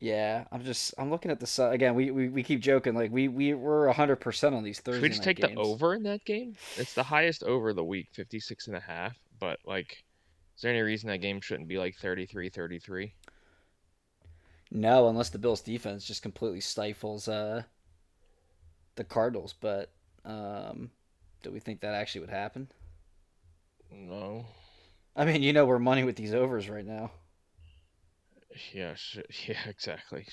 Yeah, 0.00 0.44
I'm 0.52 0.62
just 0.62 0.94
I'm 0.96 1.10
looking 1.10 1.30
at 1.30 1.40
the 1.40 1.68
again. 1.70 1.94
We, 1.94 2.10
we, 2.10 2.28
we 2.28 2.42
keep 2.44 2.60
joking 2.60 2.94
like 2.94 3.10
we 3.10 3.26
we 3.28 3.54
we're 3.54 3.90
hundred 3.92 4.16
percent 4.16 4.54
on 4.54 4.62
these 4.62 4.80
Should 4.92 5.02
Thursday 5.02 5.02
we 5.02 5.08
just 5.08 5.22
take 5.24 5.38
games. 5.38 5.56
the 5.56 5.60
over 5.60 5.94
in 5.94 6.04
that 6.04 6.24
game? 6.24 6.56
It's 6.76 6.94
the 6.94 7.02
highest 7.02 7.42
over 7.42 7.70
of 7.70 7.76
the 7.76 7.84
week, 7.84 8.08
56 8.12 8.68
and 8.68 8.76
a 8.76 8.80
half. 8.80 9.16
But 9.40 9.58
like, 9.64 10.04
is 10.56 10.62
there 10.62 10.72
any 10.72 10.82
reason 10.82 11.08
that 11.08 11.18
game 11.18 11.40
shouldn't 11.40 11.68
be 11.68 11.78
like 11.78 11.96
33, 11.96 12.48
33? 12.50 13.14
No, 14.70 15.08
unless 15.08 15.30
the 15.30 15.38
Bills 15.38 15.60
defense 15.62 16.04
just 16.04 16.22
completely 16.22 16.60
stifles 16.60 17.28
uh 17.28 17.62
the 18.96 19.04
Cardinals. 19.04 19.54
But 19.58 19.90
um, 20.24 20.90
do 21.42 21.50
we 21.50 21.60
think 21.60 21.80
that 21.80 21.94
actually 21.94 22.22
would 22.22 22.30
happen? 22.30 22.70
No. 23.90 24.46
I 25.16 25.24
mean, 25.24 25.42
you 25.42 25.52
know, 25.52 25.66
we're 25.66 25.78
money 25.78 26.04
with 26.04 26.16
these 26.16 26.34
overs 26.34 26.68
right 26.68 26.86
now. 26.86 27.10
Yeah, 28.72 28.94
sh- 28.94 29.18
yeah, 29.48 29.56
exactly. 29.66 30.26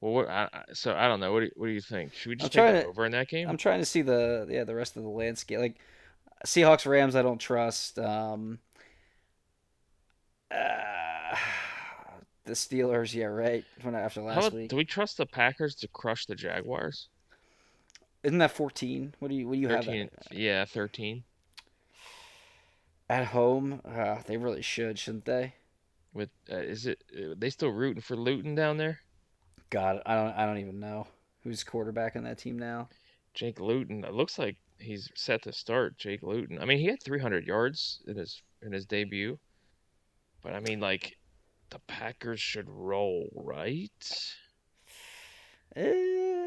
Well, 0.00 0.12
what? 0.12 0.28
I, 0.28 0.48
I- 0.52 0.64
so 0.72 0.94
I 0.94 1.08
don't 1.08 1.20
know. 1.20 1.32
What 1.32 1.40
do 1.40 1.46
you, 1.46 1.52
what 1.56 1.66
do 1.66 1.72
you 1.72 1.80
think? 1.80 2.12
Should 2.14 2.30
we 2.30 2.36
just 2.36 2.52
take 2.52 2.60
trying 2.62 2.74
the 2.74 2.82
to 2.82 2.88
over 2.88 3.04
in 3.06 3.12
that 3.12 3.28
game? 3.28 3.48
I'm 3.48 3.56
trying 3.56 3.80
to 3.80 3.86
see 3.86 4.02
the 4.02 4.46
yeah 4.48 4.64
the 4.64 4.74
rest 4.74 4.96
of 4.96 5.02
the 5.02 5.08
landscape. 5.08 5.58
Like 5.58 5.76
Seahawks 6.44 6.86
Rams, 6.86 7.16
I 7.16 7.22
don't 7.22 7.38
trust. 7.38 7.98
Um, 7.98 8.58
uh, 10.50 10.56
the 12.44 12.52
Steelers, 12.52 13.14
yeah, 13.14 13.26
right. 13.26 13.64
When 13.82 13.94
after 13.94 14.20
How 14.20 14.26
last 14.28 14.38
about 14.48 14.52
week, 14.54 14.70
do 14.70 14.76
we 14.76 14.84
trust 14.84 15.16
the 15.16 15.26
Packers 15.26 15.74
to 15.76 15.88
crush 15.88 16.26
the 16.26 16.34
Jaguars? 16.34 17.08
isn't 18.22 18.38
that 18.38 18.50
14? 18.50 19.14
What 19.20 19.28
do 19.28 19.34
you 19.36 19.46
what 19.46 19.54
do 19.54 19.60
you 19.60 19.68
have 19.68 19.84
Thirteen. 19.84 20.10
at, 20.30 20.36
Yeah, 20.36 20.64
thirteen. 20.64 21.22
at 23.08 23.26
home? 23.26 23.80
Uh, 23.84 24.16
they 24.26 24.36
really 24.36 24.62
should, 24.62 24.98
shouldn't 24.98 25.26
they? 25.26 25.54
With 26.16 26.30
uh, 26.50 26.56
is 26.56 26.86
it? 26.86 27.04
Uh, 27.14 27.34
they 27.36 27.50
still 27.50 27.68
rooting 27.68 28.00
for 28.00 28.16
Luton 28.16 28.54
down 28.54 28.78
there? 28.78 29.00
God, 29.68 30.00
I 30.06 30.14
don't 30.14 30.32
I 30.32 30.46
don't 30.46 30.58
even 30.58 30.80
know 30.80 31.06
who's 31.42 31.62
quarterback 31.62 32.16
on 32.16 32.24
that 32.24 32.38
team 32.38 32.58
now. 32.58 32.88
Jake 33.34 33.60
Luton. 33.60 34.02
It 34.02 34.14
looks 34.14 34.38
like 34.38 34.56
he's 34.78 35.10
set 35.14 35.42
to 35.42 35.52
start. 35.52 35.98
Jake 35.98 36.22
Luton. 36.22 36.58
I 36.58 36.64
mean, 36.64 36.78
he 36.78 36.86
had 36.86 37.02
300 37.02 37.46
yards 37.46 38.02
in 38.06 38.16
his 38.16 38.42
in 38.62 38.72
his 38.72 38.86
debut, 38.86 39.38
but 40.42 40.54
I 40.54 40.60
mean, 40.60 40.80
like, 40.80 41.16
the 41.68 41.80
Packers 41.80 42.40
should 42.40 42.68
roll, 42.68 43.28
right? 43.34 43.90
Eh, 45.76 46.45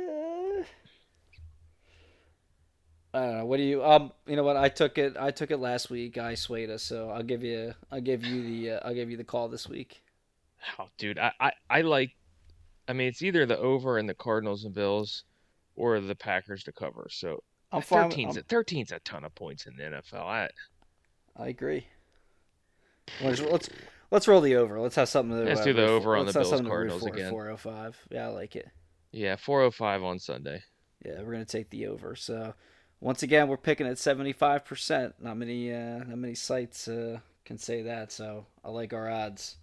I 3.14 3.20
don't 3.22 3.38
know. 3.40 3.46
What 3.46 3.58
do 3.58 3.64
you 3.64 3.84
um? 3.84 4.12
You 4.28 4.36
know 4.36 4.44
what? 4.44 4.56
I 4.58 4.70
took 4.70 4.98
it. 4.98 5.18
I 5.20 5.32
took 5.32 5.52
it 5.52 5.58
last 5.58 5.90
week. 5.90 6.18
I 6.18 6.36
swayed 6.36 6.70
us, 6.70 6.84
so 6.84 7.10
I'll 7.10 7.24
give 7.24 7.44
you. 7.44 7.74
I'll 7.92 8.02
give 8.02 8.24
you 8.24 8.44
the. 8.44 8.72
Uh, 8.72 8.80
I'll 8.88 8.94
give 8.94 9.10
you 9.10 9.18
the 9.18 9.24
call 9.24 9.48
this 9.48 9.68
week. 9.68 10.04
Oh, 10.78 10.90
dude, 10.98 11.18
I, 11.18 11.32
I 11.40 11.52
I 11.70 11.82
like. 11.82 12.12
I 12.88 12.94
mean, 12.94 13.08
it's 13.08 13.22
either 13.22 13.46
the 13.46 13.58
over 13.58 13.98
and 13.98 14.08
the 14.08 14.14
Cardinals 14.14 14.66
and 14.66 14.74
Bills, 14.74 15.24
or 15.76 16.00
the 16.00 16.16
Packers 16.16 16.64
to 16.66 16.72
cover. 16.72 17.08
So 17.10 17.44
I'm 17.72 17.82
fine. 17.82 18.12
13's 18.12 18.38
I'm, 18.38 18.42
a 18.42 18.46
13's 18.46 18.92
a 18.92 19.00
ton 19.00 19.24
of 19.24 19.34
points 19.34 19.66
in 19.66 19.76
the 19.76 19.84
NFL. 19.84 20.26
I, 20.26 20.50
I 21.36 21.48
agree. 21.48 21.88
Let's, 23.24 23.42
let's 23.42 23.70
let's 24.12 24.28
roll 24.28 24.42
the 24.42 24.56
over. 24.56 24.80
Let's 24.80 24.96
have 24.96 25.10
something 25.10 25.38
to. 25.38 25.46
Let's 25.46 25.62
uh, 25.62 25.66
do 25.66 25.74
the 25.74 25.82
root 25.84 25.90
over 25.90 26.16
on 26.16 26.26
Let's 26.26 26.34
the 26.34 26.42
Bills 26.42 26.50
something 26.50 26.66
to 26.66 26.72
root 26.72 26.90
Cardinals 26.90 27.06
again. 27.06 27.32
405. 27.32 28.08
Yeah, 28.12 28.26
I 28.26 28.30
like 28.30 28.56
it. 28.56 28.68
yeah, 29.12 29.36
405 29.36 30.04
on 30.04 30.20
Sunday. 30.20 30.62
Yeah, 31.04 31.22
we're 31.24 31.32
gonna 31.32 31.46
take 31.46 31.70
the 31.70 31.88
over. 31.88 32.16
So 32.16 32.54
once 33.02 33.24
again, 33.24 33.48
we're 33.48 33.58
picking 33.58 33.88
at 33.88 33.98
75. 33.98 34.66
percent 34.66 35.16
Not 35.20 35.38
many. 35.38 35.74
Uh, 35.74 36.00
not 36.00 36.18
many 36.18 36.36
sites 36.36 36.88
uh, 36.88 37.20
can 37.46 37.58
say 37.58 37.82
that. 37.84 38.12
So 38.12 38.46
I 38.64 38.70
like 38.70 38.94
our 38.94 39.10
odds. 39.10 39.58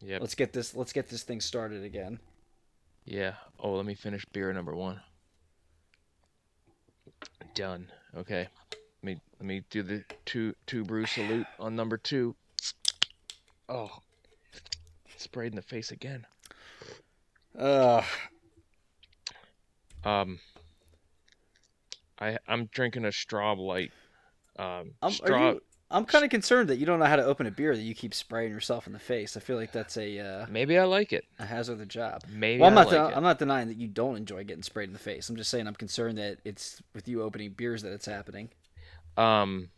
Yeah. 0.00 0.18
Let's 0.20 0.34
get 0.34 0.52
this. 0.52 0.74
Let's 0.74 0.92
get 0.92 1.08
this 1.08 1.22
thing 1.22 1.40
started 1.40 1.84
again. 1.84 2.18
Yeah. 3.04 3.34
Oh, 3.58 3.72
let 3.74 3.86
me 3.86 3.94
finish 3.94 4.24
beer 4.32 4.52
number 4.52 4.74
one. 4.74 5.00
Done. 7.54 7.90
Okay. 8.16 8.48
Let 9.02 9.04
me 9.04 9.20
let 9.38 9.46
me 9.46 9.62
do 9.70 9.82
the 9.82 10.04
two 10.24 10.54
two 10.66 10.84
brew 10.84 11.06
salute 11.06 11.46
on 11.58 11.76
number 11.76 11.96
two. 11.96 12.34
Oh, 13.68 13.90
sprayed 15.16 15.52
in 15.52 15.56
the 15.56 15.62
face 15.62 15.90
again. 15.90 16.26
Uh, 17.58 18.02
Um, 20.04 20.38
I 22.20 22.38
I'm 22.46 22.66
drinking 22.66 23.04
a 23.04 23.08
Straub 23.08 23.58
Light. 23.58 23.92
Um, 24.58 24.92
I'm, 25.02 25.08
are 25.08 25.10
Straub. 25.10 25.54
you, 25.54 25.60
I'm 25.90 26.04
kind 26.04 26.24
of 26.24 26.30
concerned 26.30 26.68
that 26.70 26.78
you 26.78 26.86
don't 26.86 26.98
know 26.98 27.04
how 27.06 27.16
to 27.16 27.24
open 27.24 27.46
a 27.46 27.50
beer 27.50 27.74
that 27.76 27.82
you 27.82 27.94
keep 27.94 28.14
spraying 28.14 28.50
yourself 28.52 28.86
in 28.86 28.92
the 28.92 28.98
face. 28.98 29.36
I 29.36 29.40
feel 29.40 29.56
like 29.56 29.72
that's 29.72 29.96
a 29.96 30.18
uh, 30.18 30.46
Maybe 30.48 30.78
I 30.78 30.84
like 30.84 31.12
it. 31.12 31.24
a 31.38 31.44
hazard 31.46 31.74
of 31.74 31.78
the 31.80 31.86
job. 31.86 32.22
Maybe 32.32 32.60
Well, 32.60 32.70
I'm 32.70 32.78
I 32.78 32.82
not. 32.84 32.92
like 32.92 32.96
de- 33.08 33.12
it. 33.12 33.16
I'm 33.16 33.22
not 33.22 33.38
denying 33.38 33.68
that 33.68 33.76
you 33.76 33.88
don't 33.88 34.16
enjoy 34.16 34.44
getting 34.44 34.62
sprayed 34.62 34.88
in 34.88 34.92
the 34.92 34.98
face. 34.98 35.28
I'm 35.28 35.36
just 35.36 35.50
saying 35.50 35.66
I'm 35.66 35.74
concerned 35.74 36.18
that 36.18 36.38
it's 36.44 36.80
with 36.94 37.06
you 37.08 37.22
opening 37.22 37.50
beers 37.50 37.82
that 37.82 37.92
it's 37.92 38.06
happening. 38.06 38.48
Um, 39.16 39.68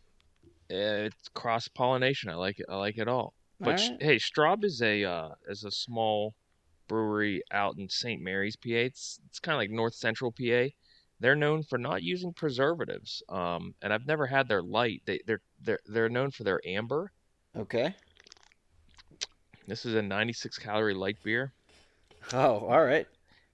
it's 0.69 1.29
cross 1.35 1.69
pollination. 1.69 2.31
I 2.31 2.35
like 2.35 2.61
it. 2.61 2.67
I 2.69 2.77
like 2.77 2.99
it 2.99 3.09
all. 3.09 3.35
But 3.61 3.81
Alright. 3.81 4.03
hey, 4.03 4.17
Straub 4.17 4.65
is 4.65 4.83
a 4.83 5.05
uh, 5.05 5.29
is 5.49 5.65
a 5.65 5.71
small 5.71 6.35
brewery 6.89 7.43
out 7.51 7.79
in 7.79 7.89
St. 7.89 8.21
Mary's, 8.23 8.57
PA. 8.57 8.69
It's 8.71 9.19
it's 9.29 9.39
kind 9.41 9.55
of 9.55 9.59
like 9.61 9.71
North 9.71 9.95
Central 9.95 10.33
PA. 10.33 10.67
They're 11.21 11.37
known 11.37 11.63
for 11.63 11.79
not 11.79 12.03
using 12.03 12.33
preservatives. 12.33 13.23
Um, 13.29 13.75
and 13.83 13.93
I've 13.93 14.07
never 14.07 14.27
had 14.27 14.49
their 14.49 14.63
light. 14.63 15.03
They 15.07 15.21
they're 15.27 15.41
they're 15.63 15.81
they're 15.87 16.09
known 16.09 16.31
for 16.31 16.45
their 16.45 16.61
amber. 16.67 17.11
Okay. 17.57 17.95
This 19.67 19.85
is 19.85 19.95
a 19.95 20.03
96 20.03 20.59
calorie 20.59 20.95
light 20.95 21.17
beer. 21.25 21.53
Oh, 22.33 22.67
all 22.69 22.85
right. 22.85 23.07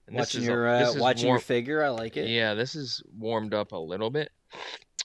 And 0.07 0.15
this 0.15 0.27
watching 0.27 0.41
is 0.41 0.47
your 0.47 0.67
a, 0.67 0.75
uh, 0.75 0.79
this 0.79 0.95
is 0.95 1.01
watching 1.01 1.27
warm, 1.27 1.35
your 1.35 1.41
figure, 1.41 1.83
I 1.83 1.89
like 1.89 2.17
it. 2.17 2.29
Yeah, 2.29 2.53
this 2.53 2.75
is 2.75 3.01
warmed 3.17 3.53
up 3.53 3.71
a 3.71 3.77
little 3.77 4.09
bit 4.09 4.31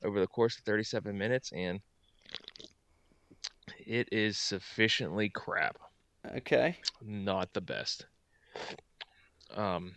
over 0.03 0.21
the 0.21 0.27
course 0.27 0.59
of 0.59 0.65
37 0.65 1.17
minutes, 1.17 1.53
and 1.53 1.81
it 3.87 4.09
is 4.11 4.37
sufficiently 4.37 5.29
crap. 5.29 5.79
Okay. 6.37 6.77
Not 7.01 7.53
the 7.53 7.61
best. 7.61 8.07
Um. 9.55 9.93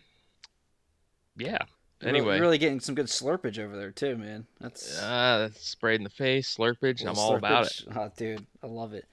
Yeah. 1.35 1.59
Anyway, 2.03 2.35
you're 2.35 2.41
really 2.43 2.57
getting 2.57 2.79
some 2.79 2.95
good 2.95 3.05
slurpage 3.07 3.59
over 3.59 3.75
there 3.77 3.91
too, 3.91 4.17
man. 4.17 4.45
That's 4.59 4.99
that's 4.99 5.65
sprayed 5.67 5.99
in 5.99 6.03
the 6.03 6.09
face, 6.09 6.55
slurpage. 6.57 7.05
I'm 7.05 7.17
all 7.17 7.35
about 7.35 7.67
it. 7.67 7.83
Oh, 7.95 8.11
dude, 8.15 8.45
I 8.63 8.67
love 8.67 8.93
it. 8.93 9.05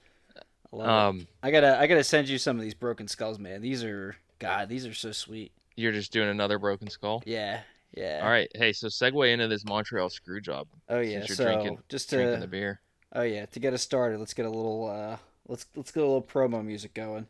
I 0.71 0.75
love 0.75 0.87
it. 0.87 0.91
Um, 1.21 1.27
I 1.43 1.51
gotta, 1.51 1.79
I 1.79 1.87
gotta 1.87 2.03
send 2.03 2.29
you 2.29 2.37
some 2.37 2.55
of 2.57 2.61
these 2.63 2.73
broken 2.75 3.07
skulls, 3.07 3.39
man. 3.39 3.61
These 3.61 3.83
are, 3.83 4.15
God, 4.39 4.69
these 4.69 4.85
are 4.85 4.93
so 4.93 5.11
sweet. 5.11 5.51
you're 5.75 5.91
just 5.91 6.11
doing 6.11 6.29
another 6.29 6.59
broken 6.59 6.89
skull. 6.89 7.23
Yeah, 7.25 7.61
yeah. 7.95 8.21
All 8.23 8.29
right. 8.29 8.49
Hey, 8.55 8.73
so 8.73 8.87
segue 8.87 9.31
into 9.33 9.47
this 9.47 9.65
Montreal 9.65 10.09
screw 10.09 10.41
job. 10.41 10.67
Oh 10.89 10.99
yeah. 10.99 11.19
you're 11.25 11.35
So 11.35 11.43
drinking- 11.45 11.79
just 11.89 12.09
Drinking 12.09 12.35
to, 12.35 12.41
the 12.41 12.47
beer. 12.47 12.81
oh 13.13 13.23
yeah, 13.23 13.45
to 13.47 13.59
get 13.59 13.73
us 13.73 13.81
started, 13.81 14.19
let's 14.19 14.33
get 14.33 14.45
a 14.45 14.49
little, 14.49 14.87
uh, 14.87 15.17
let's 15.47 15.65
let's 15.75 15.91
get 15.91 16.01
a 16.03 16.05
little 16.05 16.21
promo 16.21 16.63
music 16.63 16.93
going. 16.93 17.27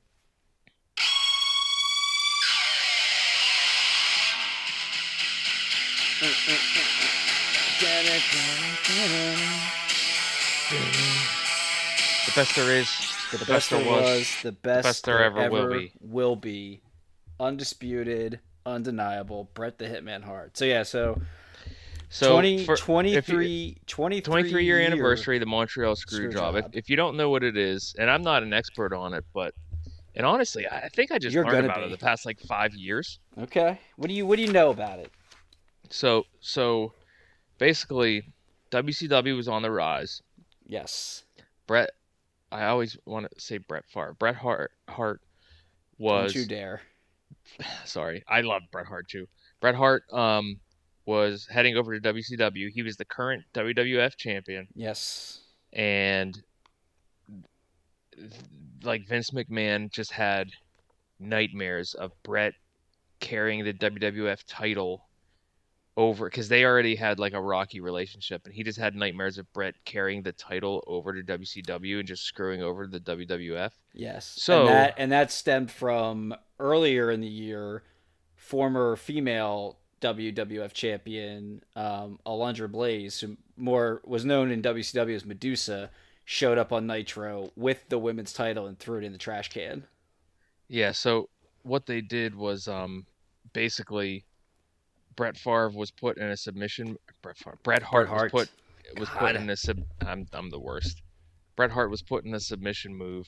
The 6.19 6.25
best 12.35 12.55
there 12.55 12.75
is. 12.75 12.89
The, 13.31 13.37
The 13.37 13.45
best, 13.45 13.47
best 13.47 13.69
there 13.69 13.85
was, 13.85 14.01
was, 14.01 14.35
the 14.43 14.51
best, 14.51 14.83
best 14.83 15.05
there 15.05 15.23
ever 15.23 15.49
will 15.49 15.71
be. 15.71 15.91
will 16.01 16.35
be, 16.35 16.81
undisputed, 17.39 18.39
undeniable. 18.65 19.49
Brett 19.53 19.77
the 19.77 19.85
Hitman 19.85 20.23
Hart. 20.23 20.57
So 20.57 20.65
yeah, 20.65 20.83
so, 20.83 21.21
So 22.09 22.33
20, 22.33 22.65
for, 22.65 22.75
23, 22.75 23.77
23, 23.87 24.21
23 24.21 24.65
year 24.65 24.79
year 24.79 24.85
anniversary 24.85 25.37
of 25.37 25.41
the 25.41 25.45
Montreal 25.45 25.95
screw, 25.95 26.17
screw 26.17 26.31
job. 26.33 26.55
If, 26.55 26.65
if 26.73 26.89
you 26.89 26.97
don't 26.97 27.15
know 27.15 27.29
what 27.29 27.43
it 27.43 27.55
is, 27.55 27.95
and 27.97 28.09
I'm 28.09 28.23
not 28.23 28.43
an 28.43 28.51
expert 28.51 28.93
on 28.93 29.13
it, 29.13 29.23
but 29.33 29.53
and 30.15 30.25
honestly, 30.25 30.67
I 30.67 30.79
I 30.79 30.89
think 30.89 31.11
I 31.11 31.17
just 31.19 31.33
You're 31.33 31.45
learned 31.45 31.65
about 31.65 31.77
be. 31.77 31.83
it 31.85 31.91
the 31.91 32.03
past 32.03 32.25
like 32.25 32.39
five 32.41 32.73
years. 32.73 33.19
Okay. 33.39 33.79
What 33.95 34.09
do 34.09 34.13
you 34.13 34.25
what 34.25 34.35
do 34.35 34.41
you 34.41 34.51
know 34.51 34.71
about 34.71 34.99
it? 34.99 35.11
So 35.89 36.25
so 36.39 36.93
basically, 37.57 38.33
WCW 38.71 39.35
was 39.35 39.47
on 39.47 39.61
the 39.61 39.71
rise. 39.71 40.21
Yes. 40.65 41.23
Bret, 41.67 41.91
I 42.51 42.65
always 42.65 42.97
want 43.05 43.27
to 43.31 43.39
say 43.41 43.57
Brett 43.57 43.85
Favre. 43.87 44.15
Bret 44.17 44.35
Hart 44.35 44.71
Hart 44.87 45.21
was 45.97 46.33
Don't 46.33 46.41
you 46.41 46.47
dare. 46.47 46.81
sorry, 47.85 48.23
I 48.27 48.41
love 48.41 48.63
Bret 48.71 48.85
Hart 48.87 49.07
too. 49.09 49.27
Bret 49.61 49.75
Hart 49.75 50.03
um 50.11 50.59
was 51.05 51.47
heading 51.49 51.75
over 51.75 51.99
to 51.99 52.13
WCW. 52.13 52.69
He 52.71 52.83
was 52.83 52.97
the 52.97 53.05
current 53.05 53.43
WWF 53.53 54.15
champion. 54.15 54.67
Yes. 54.75 55.41
and 55.73 56.41
like 58.83 59.07
Vince 59.07 59.31
McMahon 59.31 59.91
just 59.91 60.11
had 60.11 60.49
nightmares 61.19 61.93
of 61.93 62.11
Bret 62.23 62.53
carrying 63.19 63.63
the 63.63 63.73
WWF 63.73 64.43
title 64.47 65.08
over 65.99 66.29
because 66.29 66.47
they 66.47 66.63
already 66.63 66.95
had 66.95 67.19
like 67.19 67.33
a 67.33 67.41
rocky 67.41 67.81
relationship, 67.81 68.45
and 68.45 68.53
he 68.53 68.63
just 68.63 68.79
had 68.79 68.95
nightmares 68.95 69.37
of 69.37 69.51
Bret 69.51 69.75
carrying 69.83 70.23
the 70.23 70.31
title 70.31 70.81
over 70.87 71.13
to 71.13 71.21
WCW 71.21 71.99
and 71.99 72.07
just 72.07 72.23
screwing 72.23 72.63
over 72.63 72.87
the 72.87 73.01
WWF. 73.01 73.71
Yes. 73.93 74.25
So- 74.25 74.61
and 74.61 74.69
that 74.69 74.93
and 74.97 75.11
that 75.11 75.29
stemmed 75.29 75.69
from 75.69 76.33
earlier 76.57 77.11
in 77.11 77.19
the 77.19 77.27
year, 77.27 77.83
former 78.37 78.95
female 78.95 79.77
WWF 79.99 80.71
champion 80.71 81.61
um, 81.75 82.17
Alundra 82.25 82.71
Blaze, 82.71 83.19
who 83.19 83.35
more 83.57 84.01
was 84.05 84.23
known 84.23 84.51
in 84.51 84.61
WCW 84.61 85.13
as 85.13 85.25
Medusa, 85.25 85.89
showed 86.23 86.57
up 86.57 86.71
on 86.71 86.87
Nitro 86.87 87.51
with 87.57 87.89
the 87.89 87.99
women's 87.99 88.31
title 88.31 88.67
and 88.67 88.79
threw 88.79 88.99
it 88.99 89.03
in 89.03 89.11
the 89.11 89.17
trash 89.17 89.49
can. 89.49 89.83
Yeah, 90.69 90.93
so 90.93 91.27
what 91.63 91.85
they 91.85 91.99
did 91.99 92.35
was 92.35 92.69
um 92.69 93.05
basically 93.51 94.23
Brett 95.19 95.35
Favre 95.35 95.69
was 95.71 95.91
put 95.91 96.17
in 96.17 96.29
a 96.29 96.37
submission. 96.37 96.95
Brett 97.21 97.37
Favre, 97.37 97.57
Bret 97.61 97.83
Hart, 97.83 98.07
Hart. 98.07 98.31
was 98.31 98.47
put 98.47 98.97
was 98.97 99.09
God. 99.09 99.19
put 99.19 99.35
in 99.35 99.49
a 99.49 99.57
sub. 99.57 99.83
I'm 99.99 100.25
I'm 100.31 100.49
the 100.49 100.61
worst. 100.61 101.01
Bret 101.57 101.71
Hart 101.71 101.89
was 101.89 102.01
put 102.01 102.23
in 102.23 102.33
a 102.33 102.39
submission 102.39 102.95
move, 102.95 103.27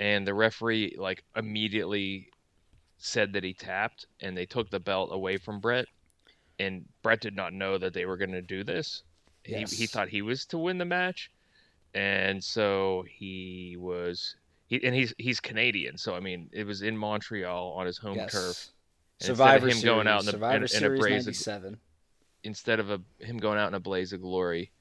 and 0.00 0.26
the 0.26 0.32
referee 0.32 0.96
like 0.98 1.22
immediately 1.36 2.30
said 2.96 3.34
that 3.34 3.44
he 3.44 3.52
tapped, 3.52 4.06
and 4.20 4.34
they 4.34 4.46
took 4.46 4.70
the 4.70 4.80
belt 4.80 5.10
away 5.12 5.36
from 5.36 5.60
Bret, 5.60 5.84
and 6.58 6.86
Bret 7.02 7.20
did 7.20 7.36
not 7.36 7.52
know 7.52 7.76
that 7.76 7.92
they 7.92 8.06
were 8.06 8.16
going 8.16 8.32
to 8.32 8.40
do 8.40 8.64
this. 8.64 9.02
Yes. 9.44 9.70
He 9.70 9.82
he 9.82 9.86
thought 9.86 10.08
he 10.08 10.22
was 10.22 10.46
to 10.46 10.56
win 10.56 10.78
the 10.78 10.86
match, 10.86 11.30
and 11.92 12.42
so 12.42 13.04
he 13.06 13.76
was. 13.78 14.34
He, 14.66 14.82
and 14.82 14.94
he's 14.94 15.12
he's 15.18 15.40
Canadian, 15.40 15.98
so 15.98 16.14
I 16.14 16.20
mean, 16.20 16.48
it 16.54 16.66
was 16.66 16.80
in 16.80 16.96
Montreal 16.96 17.74
on 17.76 17.84
his 17.84 17.98
home 17.98 18.16
yes. 18.16 18.32
turf. 18.32 18.72
And 19.22 19.36
Survivor 19.36 19.66
him 19.66 19.72
Series, 19.72 19.84
going 19.84 20.06
out 20.06 20.22
in, 20.22 20.28
a, 20.28 20.32
Survivor 20.32 20.56
in, 20.56 20.62
in 20.62 20.64
a 20.64 20.68
Series 20.68 21.00
blaze 21.00 21.20
of, 21.22 21.26
97. 21.26 21.78
instead 22.44 22.80
of 22.80 22.90
a, 22.90 23.00
him 23.18 23.38
going 23.38 23.58
out 23.58 23.68
in 23.68 23.74
a 23.74 23.80
blaze 23.80 24.12
of 24.12 24.20
glory, 24.20 24.72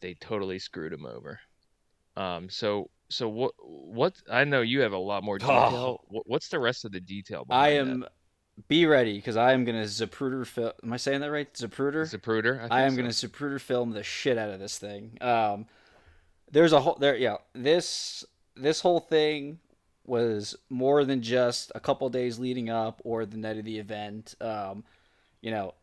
they 0.00 0.14
totally 0.14 0.58
screwed 0.58 0.92
him 0.92 1.06
over. 1.06 1.40
Um, 2.16 2.48
so 2.48 2.90
so 3.08 3.28
what 3.28 3.52
what 3.60 4.14
I 4.30 4.44
know 4.44 4.62
you 4.62 4.80
have 4.80 4.92
a 4.92 4.98
lot 4.98 5.22
more 5.22 5.38
detail. 5.38 6.00
What, 6.08 6.26
what's 6.26 6.48
the 6.48 6.58
rest 6.58 6.84
of 6.84 6.92
the 6.92 7.00
detail? 7.00 7.46
Oh. 7.48 7.54
I 7.54 7.70
am. 7.70 8.04
Be 8.68 8.86
ready, 8.86 9.16
because 9.16 9.36
I 9.36 9.52
am 9.52 9.66
gonna 9.66 9.82
Zapruder 9.82 10.46
film. 10.46 10.72
Am 10.82 10.92
I 10.92 10.96
saying 10.96 11.20
that 11.20 11.30
right? 11.30 11.52
Zapruder. 11.52 12.02
Zapruder. 12.10 12.66
I 12.70 12.82
am 12.82 12.90
think 12.90 13.00
gonna. 13.00 13.10
Zapruder 13.10 13.60
film 13.60 13.90
the 13.90 14.02
shit 14.02 14.38
out 14.38 14.48
of 14.48 14.58
this 14.58 14.78
thing. 14.78 15.18
Um, 15.20 15.66
there's 16.50 16.72
a 16.72 16.80
whole 16.80 16.96
there. 16.98 17.16
Yeah, 17.16 17.36
this 17.52 18.24
this 18.56 18.80
whole 18.80 19.00
thing 19.00 19.58
was 20.06 20.56
more 20.70 21.04
than 21.04 21.22
just 21.22 21.72
a 21.74 21.80
couple 21.80 22.08
days 22.08 22.38
leading 22.38 22.70
up 22.70 23.00
or 23.04 23.26
the 23.26 23.36
night 23.36 23.58
of 23.58 23.64
the 23.64 23.78
event. 23.78 24.34
Um, 24.40 24.84
you 25.40 25.50
know, 25.50 25.74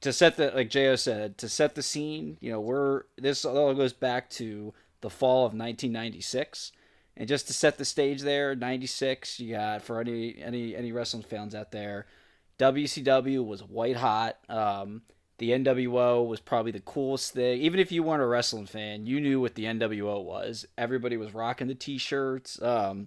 to 0.00 0.12
set 0.12 0.36
the 0.36 0.50
like 0.54 0.70
Jo 0.70 0.96
said 0.96 1.38
to 1.38 1.48
set 1.48 1.74
the 1.74 1.82
scene. 1.82 2.38
You 2.40 2.52
know, 2.52 2.60
we're 2.60 3.02
this 3.16 3.44
all 3.44 3.74
goes 3.74 3.92
back 3.92 4.30
to 4.30 4.72
the 5.00 5.10
fall 5.10 5.40
of 5.40 5.52
1996. 5.52 6.72
And 7.16 7.28
just 7.28 7.48
to 7.48 7.52
set 7.52 7.78
the 7.78 7.84
stage 7.84 8.22
there, 8.22 8.54
96, 8.54 9.40
you 9.40 9.54
got 9.54 9.82
for 9.82 10.00
any 10.00 10.40
any 10.40 10.76
any 10.76 10.92
wrestling 10.92 11.24
fans 11.24 11.54
out 11.54 11.72
there, 11.72 12.06
WCW 12.58 13.44
was 13.44 13.62
white 13.62 13.96
hot. 13.96 14.38
Um, 14.48 15.02
the 15.38 15.50
NWO 15.50 16.26
was 16.26 16.40
probably 16.40 16.72
the 16.72 16.80
coolest 16.80 17.32
thing. 17.32 17.60
Even 17.60 17.80
if 17.80 17.92
you 17.92 18.02
weren't 18.02 18.22
a 18.22 18.26
wrestling 18.26 18.66
fan, 18.66 19.06
you 19.06 19.20
knew 19.20 19.40
what 19.40 19.54
the 19.54 19.64
NWO 19.64 20.24
was. 20.24 20.66
Everybody 20.76 21.16
was 21.16 21.32
rocking 21.32 21.68
the 21.68 21.76
t-shirts. 21.76 22.60
Um, 22.60 23.06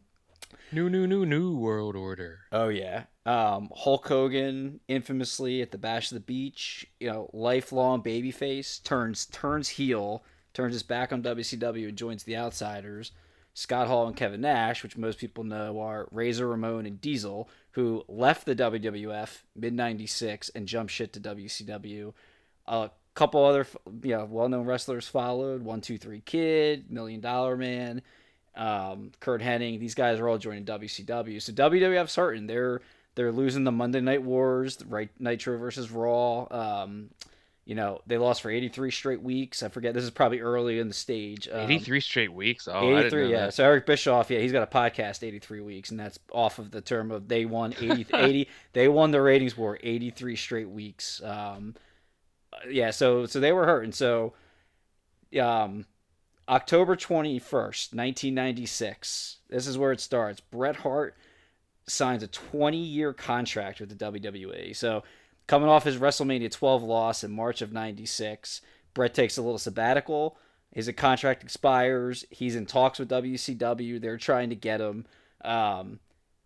New 0.72 0.90
new 0.90 1.08
new 1.08 1.26
new 1.26 1.56
world 1.56 1.96
order. 1.96 2.42
oh 2.52 2.70
yeah. 2.70 3.04
Um, 3.26 3.70
Hulk 3.76 4.08
Hogan, 4.08 4.80
infamously 4.88 5.62
at 5.62 5.70
the 5.72 5.78
Bash 5.78 6.12
of 6.12 6.16
the 6.16 6.22
Beach, 6.22 6.88
you 7.00 7.08
know, 7.08 7.30
lifelong 7.34 8.02
babyface, 8.02 8.84
turns 8.84 9.28
turns 9.28 9.70
heel, 9.70 10.24
turns 10.54 10.74
his 10.74 10.82
back 10.84 11.14
on 11.14 11.22
WCW 11.22 11.90
and 11.90 11.98
joins 11.98 12.24
the 12.24 12.36
Outsiders. 12.38 13.12
Scott 13.54 13.88
Hall 13.88 14.08
and 14.08 14.16
Kevin 14.16 14.42
Nash, 14.42 14.82
which 14.82 14.98
most 14.98 15.20
people 15.20 15.44
know 15.44 15.82
are 15.82 16.08
Razor 16.12 16.48
Ramon 16.48 16.86
and 16.86 17.02
Diesel, 17.02 17.50
who 17.72 18.04
left 18.08 18.46
the 18.46 18.56
WWF 18.56 19.40
mid 19.56 19.74
'96 19.74 20.50
and 20.50 20.68
jumped 20.68 20.92
shit 20.94 21.14
to 21.14 21.20
WCW. 21.20 22.14
A 22.66 22.90
couple 23.14 23.44
other, 23.44 23.68
you 24.04 24.16
know, 24.16 24.26
well-known 24.26 24.66
wrestlers 24.66 25.08
followed: 25.08 25.64
One 25.64 25.82
Two 25.82 25.98
Three 25.98 26.22
Kid, 26.22 26.90
Million 26.90 27.20
Dollar 27.20 27.58
Man, 27.58 28.02
um, 28.56 29.12
Curt 29.20 29.42
Hennig. 29.42 29.80
These 29.80 29.96
guys 29.96 30.20
are 30.20 30.28
all 30.28 30.38
joining 30.38 30.66
WCW. 30.66 31.42
So 31.42 31.54
WWF's 31.54 32.16
hurting. 32.16 32.48
They're 32.48 32.82
they're 33.16 33.32
losing 33.32 33.64
the 33.64 33.72
Monday 33.72 34.02
Night 34.02 34.24
Wars, 34.24 34.78
right? 34.86 35.10
Nitro 35.20 35.58
versus 35.58 35.92
Raw. 35.92 36.48
Um, 36.50 37.10
you 37.66 37.76
know, 37.76 38.02
they 38.08 38.18
lost 38.18 38.42
for 38.42 38.50
83 38.50 38.90
straight 38.92 39.22
weeks. 39.22 39.62
I 39.62 39.70
forget. 39.70 39.94
This 39.94 40.04
is 40.04 40.10
probably 40.10 40.40
early 40.40 40.80
in 40.80 40.88
the 40.88 40.94
stage. 40.94 41.48
Um, 41.52 41.62
83 41.62 42.00
straight 42.00 42.34
weeks. 42.34 42.68
Oh, 42.68 42.82
didn't 42.82 43.00
83, 43.06 43.32
yeah. 43.32 43.46
that. 43.46 43.54
So 43.54 43.64
Eric 43.64 43.86
Bischoff, 43.86 44.32
yeah, 44.32 44.40
he's 44.40 44.52
got 44.52 44.64
a 44.64 44.68
podcast 44.68 45.24
83 45.24 45.62
weeks, 45.62 45.92
and 45.92 46.00
that's 46.00 46.18
off 46.32 46.58
of 46.58 46.72
the 46.72 46.82
term 46.82 47.12
of 47.12 47.28
they 47.28 47.46
won 47.46 47.74
80, 47.80 48.08
80 48.14 48.48
they 48.74 48.88
won 48.88 49.12
the 49.12 49.22
ratings 49.22 49.56
war 49.56 49.78
83 49.82 50.36
straight 50.36 50.70
weeks. 50.70 51.22
Um, 51.24 51.76
yeah, 52.70 52.92
so 52.92 53.26
so 53.26 53.40
they 53.40 53.52
were 53.52 53.66
hurting. 53.66 53.92
So, 53.92 54.34
um, 55.40 55.86
October 56.52 56.98
21st, 56.98 57.96
1996. 57.96 59.38
This 59.50 59.68
is 59.68 59.78
where 59.78 59.94
it 59.94 60.02
starts. 60.02 60.42
Bret 60.42 60.76
Hart 60.76 61.16
signs 61.88 62.24
a 62.24 62.28
20 62.28 62.78
year 62.78 63.14
contract 63.14 63.80
with 63.80 63.98
the 63.98 64.12
WWE. 64.12 64.76
So, 64.76 65.04
coming 65.48 65.70
off 65.70 65.86
his 65.86 65.96
WrestleMania 65.96 66.52
12 66.52 66.84
loss 66.84 67.24
in 67.24 67.32
March 67.32 67.62
of 67.62 67.72
96, 67.72 68.60
Bret 68.94 69.14
takes 69.14 69.38
a 69.38 69.42
little 69.42 69.58
sabbatical. 69.58 70.38
His 70.74 70.92
contract 70.98 71.42
expires. 71.42 72.26
He's 72.30 72.58
in 72.58 72.66
talks 72.66 73.00
with 73.00 73.10
WCW. 73.10 74.02
They're 74.02 74.18
trying 74.18 74.50
to 74.50 74.56
get 74.56 74.82
him. 74.82 75.06
Um, 75.46 76.00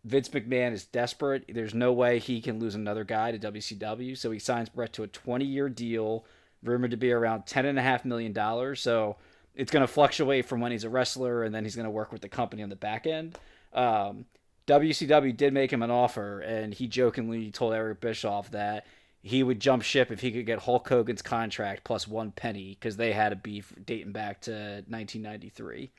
Vince 0.04 0.30
McMahon 0.30 0.72
is 0.72 0.86
desperate. 0.86 1.46
There's 1.50 1.74
no 1.74 1.92
way 1.92 2.20
he 2.20 2.42
can 2.42 2.60
lose 2.60 2.76
another 2.76 3.04
guy 3.04 3.32
to 3.32 3.40
WCW. 3.40 4.16
So 4.16 4.30
he 4.30 4.38
signs 4.38 4.70
Bret 4.70 4.94
to 4.94 5.04
a 5.04 5.08
20 5.08 5.46
year 5.46 5.68
deal, 5.68 6.26
rumored 6.62 6.92
to 6.92 6.98
be 6.98 7.12
around 7.12 7.48
$10.5 7.48 8.06
million. 8.06 8.76
So 8.76 9.18
it's 9.56 9.72
going 9.72 9.82
to 9.82 9.92
fluctuate 9.92 10.46
from 10.46 10.62
when 10.62 10.72
he's 10.72 10.84
a 10.84 10.90
wrestler 10.90 11.44
and 11.44 11.54
then 11.54 11.64
he's 11.64 11.76
going 11.76 11.86
to 11.86 11.92
work 11.92 12.12
with 12.12 12.22
the 12.22 12.30
company 12.30 12.64
on 12.64 12.70
the 12.70 12.76
back 12.76 13.08
end. 13.08 13.38
Um, 13.74 14.26
WCW 14.68 15.36
did 15.36 15.54
make 15.54 15.72
him 15.72 15.84
an 15.84 15.92
offer, 15.92 16.40
and 16.40 16.74
he 16.74 16.88
jokingly 16.88 17.52
told 17.52 17.74
Eric 17.74 18.02
Bischoff 18.02 18.50
that 18.52 18.86
he 19.22 19.44
would 19.44 19.60
jump 19.60 19.84
ship 19.84 20.12
if 20.12 20.22
he 20.22 20.32
could 20.32 20.46
get 20.46 20.60
Hulk 20.60 20.88
Hogan's 20.88 21.22
contract 21.22 21.84
plus 21.84 22.08
one 22.08 22.32
penny 22.32 22.78
because 22.80 22.98
they 22.98 23.12
had 23.12 23.32
a 23.32 23.36
beef 23.36 23.74
dating 23.86 24.12
back 24.12 24.42
to 24.42 24.52
1993. 24.88 25.92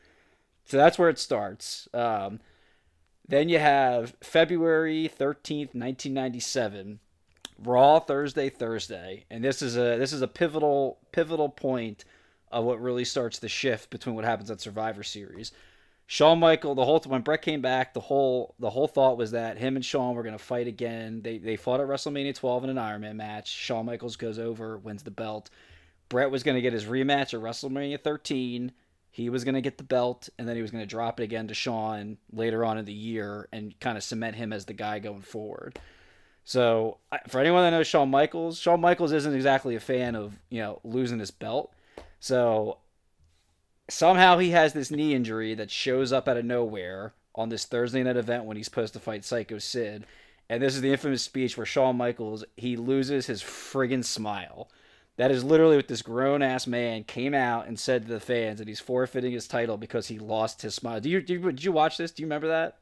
So 0.64 0.76
that's 0.76 0.98
where 0.98 1.08
it 1.08 1.18
starts. 1.18 1.88
Um, 1.94 2.40
then 3.28 3.48
you 3.48 3.58
have 3.58 4.14
February 4.20 5.08
13th, 5.08 5.74
1997, 5.74 7.00
Raw 7.64 7.98
Thursday 8.00 8.48
Thursday, 8.48 9.24
and 9.30 9.42
this 9.42 9.62
is 9.62 9.76
a 9.76 9.96
this 9.96 10.12
is 10.12 10.22
a 10.22 10.28
pivotal 10.28 10.98
pivotal 11.10 11.48
point 11.48 12.04
of 12.56 12.64
what 12.64 12.80
really 12.80 13.04
starts 13.04 13.38
the 13.38 13.50
shift 13.50 13.90
between 13.90 14.14
what 14.14 14.24
happens 14.24 14.50
at 14.50 14.62
Survivor 14.62 15.02
Series. 15.02 15.52
Shawn 16.06 16.38
Michael, 16.38 16.74
the 16.74 16.86
whole 16.86 17.00
when 17.00 17.20
Bret 17.20 17.42
came 17.42 17.60
back, 17.60 17.92
the 17.92 18.00
whole 18.00 18.54
the 18.58 18.70
whole 18.70 18.88
thought 18.88 19.18
was 19.18 19.32
that 19.32 19.58
him 19.58 19.76
and 19.76 19.84
Shawn 19.84 20.14
were 20.14 20.22
going 20.22 20.38
to 20.38 20.42
fight 20.42 20.66
again. 20.66 21.20
They 21.20 21.36
they 21.36 21.56
fought 21.56 21.80
at 21.80 21.86
WrestleMania 21.86 22.34
12 22.34 22.64
in 22.64 22.70
an 22.70 22.78
Iron 22.78 23.02
Man 23.02 23.18
match. 23.18 23.48
Shawn 23.48 23.84
Michaels 23.84 24.16
goes 24.16 24.38
over, 24.38 24.78
wins 24.78 25.02
the 25.02 25.10
belt. 25.10 25.50
Bret 26.08 26.30
was 26.30 26.42
going 26.42 26.54
to 26.54 26.62
get 26.62 26.72
his 26.72 26.86
rematch 26.86 27.34
at 27.34 27.40
WrestleMania 27.40 28.00
13. 28.00 28.72
He 29.10 29.28
was 29.28 29.44
going 29.44 29.54
to 29.54 29.60
get 29.60 29.76
the 29.76 29.84
belt, 29.84 30.28
and 30.38 30.48
then 30.48 30.56
he 30.56 30.62
was 30.62 30.70
going 30.70 30.82
to 30.82 30.88
drop 30.88 31.20
it 31.20 31.24
again 31.24 31.48
to 31.48 31.54
Shawn 31.54 32.16
later 32.32 32.64
on 32.64 32.78
in 32.78 32.84
the 32.84 32.92
year 32.92 33.48
and 33.52 33.78
kind 33.80 33.98
of 33.98 34.04
cement 34.04 34.36
him 34.36 34.52
as 34.52 34.64
the 34.64 34.72
guy 34.72 34.98
going 34.98 35.22
forward. 35.22 35.78
So, 36.44 36.98
for 37.28 37.40
anyone 37.40 37.64
that 37.64 37.70
knows 37.70 37.86
Shawn 37.86 38.10
Michaels, 38.10 38.58
Shawn 38.58 38.80
Michaels 38.80 39.12
isn't 39.12 39.34
exactly 39.34 39.74
a 39.74 39.80
fan 39.80 40.14
of 40.14 40.38
you 40.48 40.62
know 40.62 40.80
losing 40.84 41.18
his 41.18 41.30
belt. 41.30 41.74
So 42.20 42.78
somehow 43.88 44.38
he 44.38 44.50
has 44.50 44.72
this 44.72 44.90
knee 44.90 45.14
injury 45.14 45.54
that 45.54 45.70
shows 45.70 46.12
up 46.12 46.28
out 46.28 46.36
of 46.36 46.44
nowhere 46.44 47.14
on 47.34 47.48
this 47.48 47.64
Thursday 47.64 48.02
night 48.02 48.16
event 48.16 48.44
when 48.44 48.56
he's 48.56 48.66
supposed 48.66 48.94
to 48.94 49.00
fight 49.00 49.24
Psycho 49.24 49.58
Sid. 49.58 50.06
And 50.48 50.62
this 50.62 50.74
is 50.74 50.80
the 50.80 50.92
infamous 50.92 51.22
speech 51.22 51.56
where 51.56 51.66
Shawn 51.66 51.96
Michaels 51.96 52.44
he 52.56 52.76
loses 52.76 53.26
his 53.26 53.42
friggin' 53.42 54.04
smile. 54.04 54.68
That 55.16 55.30
is 55.30 55.44
literally 55.44 55.76
what 55.76 55.88
this 55.88 56.02
grown 56.02 56.42
ass 56.42 56.66
man 56.66 57.02
came 57.04 57.34
out 57.34 57.66
and 57.66 57.78
said 57.78 58.02
to 58.06 58.12
the 58.12 58.20
fans 58.20 58.58
that 58.58 58.68
he's 58.68 58.80
forfeiting 58.80 59.32
his 59.32 59.48
title 59.48 59.78
because 59.78 60.08
he 60.08 60.18
lost 60.18 60.62
his 60.62 60.74
smile. 60.74 61.00
Do 61.00 61.08
you, 61.08 61.22
do 61.22 61.34
you 61.34 61.40
did 61.40 61.64
you 61.64 61.72
watch 61.72 61.96
this? 61.96 62.10
Do 62.12 62.22
you 62.22 62.26
remember 62.26 62.48
that? 62.48 62.78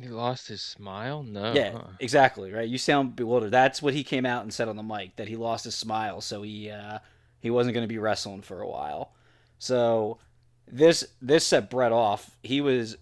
He 0.00 0.08
lost 0.08 0.48
his 0.48 0.62
smile. 0.62 1.22
No. 1.22 1.52
Yeah, 1.54 1.80
exactly. 2.00 2.52
Right. 2.52 2.68
You 2.68 2.78
sound 2.78 3.16
bewildered. 3.16 3.50
That's 3.50 3.80
what 3.80 3.94
he 3.94 4.04
came 4.04 4.26
out 4.26 4.42
and 4.42 4.52
said 4.52 4.68
on 4.68 4.76
the 4.76 4.82
mic 4.82 5.16
that 5.16 5.28
he 5.28 5.36
lost 5.36 5.64
his 5.64 5.74
smile, 5.74 6.20
so 6.20 6.42
he 6.42 6.70
uh, 6.70 6.98
he 7.40 7.50
wasn't 7.50 7.74
going 7.74 7.84
to 7.84 7.92
be 7.92 7.98
wrestling 7.98 8.42
for 8.42 8.60
a 8.60 8.68
while. 8.68 9.12
So 9.58 10.18
this 10.68 11.06
this 11.20 11.46
set 11.46 11.70
Bret 11.70 11.92
off. 11.92 12.36
He 12.42 12.60
was 12.60 12.96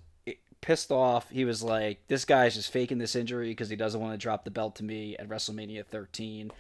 pissed 0.61 0.91
off. 0.91 1.29
He 1.31 1.45
was 1.45 1.63
like, 1.63 2.07
"This 2.09 2.25
guy's 2.25 2.55
just 2.55 2.73
faking 2.73 2.99
this 2.99 3.17
injury 3.17 3.49
because 3.49 3.69
he 3.69 3.77
doesn't 3.77 4.01
want 4.01 4.13
to 4.13 4.19
drop 4.19 4.45
the 4.45 4.51
belt 4.51 4.77
to 4.77 4.85
me 4.85 5.17
at 5.17 5.29
WrestleMania 5.29 5.85
13." 5.87 6.51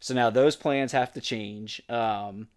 So 0.00 0.14
now 0.14 0.30
those 0.30 0.56
plans 0.56 0.92
have 0.92 1.12
to 1.12 1.20
change. 1.20 1.82
Um, 1.88 2.48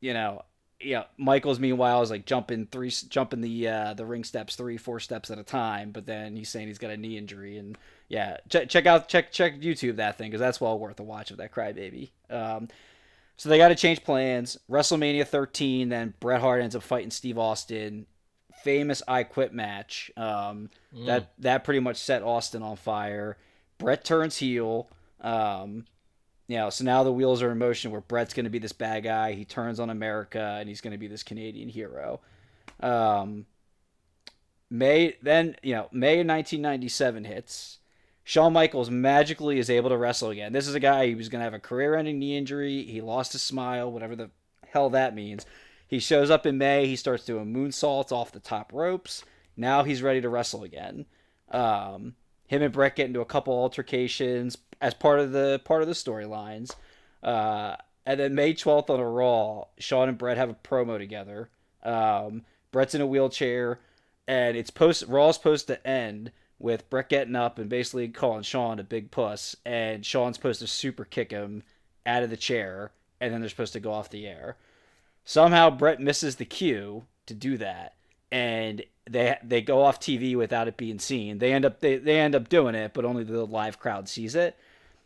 you 0.00 0.14
know, 0.14 0.42
yeah. 0.80 1.04
Michaels 1.16 1.58
meanwhile 1.58 2.02
is 2.02 2.10
like 2.10 2.24
jumping 2.24 2.66
three, 2.66 2.90
jumping 2.90 3.40
the 3.40 3.68
uh, 3.68 3.94
the 3.94 4.06
ring 4.06 4.24
steps 4.24 4.56
three, 4.56 4.76
four 4.76 5.00
steps 5.00 5.30
at 5.30 5.38
a 5.38 5.42
time. 5.42 5.90
But 5.90 6.06
then 6.06 6.36
he's 6.36 6.48
saying 6.48 6.68
he's 6.68 6.78
got 6.78 6.90
a 6.90 6.96
knee 6.96 7.18
injury, 7.18 7.58
and 7.58 7.76
yeah, 8.08 8.38
check 8.48 8.68
check 8.68 8.86
out 8.86 9.08
check 9.08 9.32
check 9.32 9.60
YouTube 9.60 9.96
that 9.96 10.16
thing 10.18 10.30
because 10.30 10.40
that's 10.40 10.60
well 10.60 10.78
worth 10.78 11.00
a 11.00 11.04
watch 11.04 11.30
of 11.30 11.36
that 11.38 11.52
crybaby. 11.52 12.10
Um, 12.30 12.68
so 13.38 13.48
they 13.48 13.56
got 13.56 13.68
to 13.68 13.74
change 13.74 14.04
plans. 14.04 14.58
WrestleMania 14.70 15.26
13, 15.26 15.88
then 15.88 16.12
Bret 16.20 16.42
Hart 16.42 16.60
ends 16.60 16.76
up 16.76 16.82
fighting 16.82 17.10
Steve 17.10 17.38
Austin. 17.38 18.04
Famous 18.62 19.02
I 19.08 19.22
Quit 19.22 19.54
match. 19.54 20.10
Um, 20.16 20.68
Mm. 20.94 21.06
That 21.06 21.32
that 21.38 21.64
pretty 21.64 21.80
much 21.80 21.96
set 21.98 22.22
Austin 22.22 22.62
on 22.62 22.76
fire. 22.76 23.36
Bret 23.78 24.04
turns 24.04 24.36
heel. 24.38 24.88
Um, 25.20 25.84
you 26.46 26.56
know, 26.56 26.70
so 26.70 26.82
now 26.84 27.04
the 27.04 27.12
wheels 27.12 27.42
are 27.42 27.52
in 27.52 27.58
motion 27.58 27.90
where 27.90 28.00
Bret's 28.00 28.32
going 28.32 28.44
to 28.44 28.50
be 28.50 28.58
this 28.58 28.72
bad 28.72 29.04
guy. 29.04 29.32
He 29.32 29.44
turns 29.44 29.78
on 29.78 29.90
America 29.90 30.56
and 30.58 30.68
he's 30.68 30.80
going 30.80 30.92
to 30.92 30.98
be 30.98 31.06
this 31.08 31.22
Canadian 31.22 31.68
hero. 31.68 32.20
Um, 32.80 33.44
May 34.70 35.16
then 35.22 35.56
you 35.62 35.74
know 35.74 35.88
May 35.92 36.20
of 36.20 36.26
1997 36.26 37.24
hits. 37.24 37.77
Shawn 38.28 38.52
Michaels 38.52 38.90
magically 38.90 39.58
is 39.58 39.70
able 39.70 39.88
to 39.88 39.96
wrestle 39.96 40.28
again. 40.28 40.52
This 40.52 40.68
is 40.68 40.74
a 40.74 40.80
guy 40.80 41.10
who 41.10 41.16
was 41.16 41.30
going 41.30 41.40
to 41.40 41.44
have 41.44 41.54
a 41.54 41.58
career 41.58 41.94
ending 41.94 42.18
knee 42.18 42.36
injury. 42.36 42.82
He 42.82 43.00
lost 43.00 43.32
his 43.32 43.40
smile, 43.40 43.90
whatever 43.90 44.14
the 44.14 44.28
hell 44.66 44.90
that 44.90 45.14
means. 45.14 45.46
He 45.86 45.98
shows 45.98 46.28
up 46.28 46.44
in 46.44 46.58
May. 46.58 46.86
He 46.86 46.94
starts 46.94 47.24
doing 47.24 47.54
moonsaults 47.54 48.12
off 48.12 48.30
the 48.30 48.38
top 48.38 48.70
ropes. 48.74 49.24
Now 49.56 49.82
he's 49.82 50.02
ready 50.02 50.20
to 50.20 50.28
wrestle 50.28 50.62
again. 50.62 51.06
Um, 51.50 52.16
him 52.46 52.60
and 52.60 52.70
Bret 52.70 52.96
get 52.96 53.06
into 53.06 53.22
a 53.22 53.24
couple 53.24 53.54
altercations 53.54 54.58
as 54.78 54.92
part 54.92 55.20
of 55.20 55.32
the 55.32 55.62
part 55.64 55.80
of 55.80 55.88
the 55.88 55.94
storylines. 55.94 56.74
Uh, 57.22 57.76
and 58.04 58.20
then 58.20 58.34
May 58.34 58.52
12th 58.52 58.90
on 58.90 59.00
a 59.00 59.08
Raw, 59.08 59.64
Shawn 59.78 60.10
and 60.10 60.18
Bret 60.18 60.36
have 60.36 60.50
a 60.50 60.54
promo 60.54 60.98
together. 60.98 61.48
Um, 61.82 62.42
Bret's 62.72 62.94
in 62.94 63.00
a 63.00 63.06
wheelchair, 63.06 63.80
and 64.26 64.54
it's 64.54 64.68
post 64.68 65.04
Raw's 65.08 65.36
supposed 65.36 65.66
to 65.68 65.86
end 65.86 66.30
with 66.58 66.88
Bret 66.90 67.08
getting 67.08 67.36
up 67.36 67.58
and 67.58 67.68
basically 67.68 68.08
calling 68.08 68.42
Shawn 68.42 68.78
a 68.78 68.84
big 68.84 69.10
puss, 69.10 69.56
and 69.64 70.04
Shawn's 70.04 70.36
supposed 70.36 70.60
to 70.60 70.66
super 70.66 71.04
kick 71.04 71.30
him 71.30 71.62
out 72.04 72.22
of 72.22 72.30
the 72.30 72.36
chair, 72.36 72.90
and 73.20 73.32
then 73.32 73.40
they're 73.40 73.50
supposed 73.50 73.74
to 73.74 73.80
go 73.80 73.92
off 73.92 74.10
the 74.10 74.26
air. 74.26 74.56
Somehow 75.24 75.70
Bret 75.70 76.00
misses 76.00 76.36
the 76.36 76.44
cue 76.44 77.04
to 77.26 77.34
do 77.34 77.58
that, 77.58 77.94
and 78.32 78.82
they 79.08 79.36
they 79.42 79.60
go 79.60 79.82
off 79.82 80.00
TV 80.00 80.36
without 80.36 80.68
it 80.68 80.76
being 80.76 80.98
seen. 80.98 81.38
They 81.38 81.52
end 81.52 81.64
up 81.64 81.80
they, 81.80 81.96
they 81.96 82.18
end 82.18 82.34
up 82.34 82.48
doing 82.48 82.74
it, 82.74 82.92
but 82.94 83.04
only 83.04 83.24
the 83.24 83.44
live 83.44 83.78
crowd 83.78 84.08
sees 84.08 84.34
it. 84.34 84.56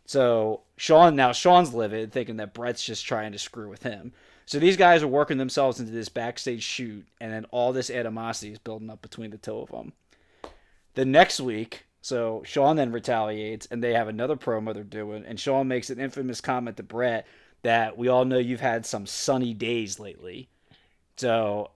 So 0.05 0.61
Shawn 0.77 1.15
now 1.15 1.31
Shawn's 1.31 1.73
livid, 1.73 2.11
thinking 2.11 2.37
that 2.37 2.53
Bret's 2.53 2.83
just 2.83 3.05
trying 3.05 3.31
to 3.33 3.39
screw 3.39 3.69
with 3.69 3.83
him. 3.83 4.13
So 4.45 4.59
these 4.59 4.75
guys 4.75 5.03
are 5.03 5.07
working 5.07 5.37
themselves 5.37 5.79
into 5.79 5.91
this 5.91 6.09
backstage 6.09 6.63
shoot, 6.63 7.05
and 7.21 7.31
then 7.31 7.45
all 7.51 7.71
this 7.71 7.89
animosity 7.89 8.51
is 8.51 8.59
building 8.59 8.89
up 8.89 9.01
between 9.01 9.31
the 9.31 9.37
two 9.37 9.57
of 9.57 9.69
them. 9.69 9.93
The 10.95 11.05
next 11.05 11.39
week, 11.39 11.85
so 12.01 12.43
Shawn 12.45 12.75
then 12.75 12.91
retaliates, 12.91 13.67
and 13.71 13.83
they 13.83 13.93
have 13.93 14.07
another 14.07 14.35
promo 14.35 14.73
they're 14.73 14.83
doing, 14.83 15.25
and 15.25 15.39
Shawn 15.39 15.67
makes 15.67 15.89
an 15.89 15.99
infamous 15.99 16.41
comment 16.41 16.77
to 16.77 16.83
Bret 16.83 17.25
that 17.63 17.97
we 17.97 18.09
all 18.09 18.25
know 18.25 18.37
you've 18.37 18.59
had 18.59 18.85
some 18.85 19.05
sunny 19.05 19.53
days 19.53 19.99
lately. 19.99 20.49
So 21.17 21.71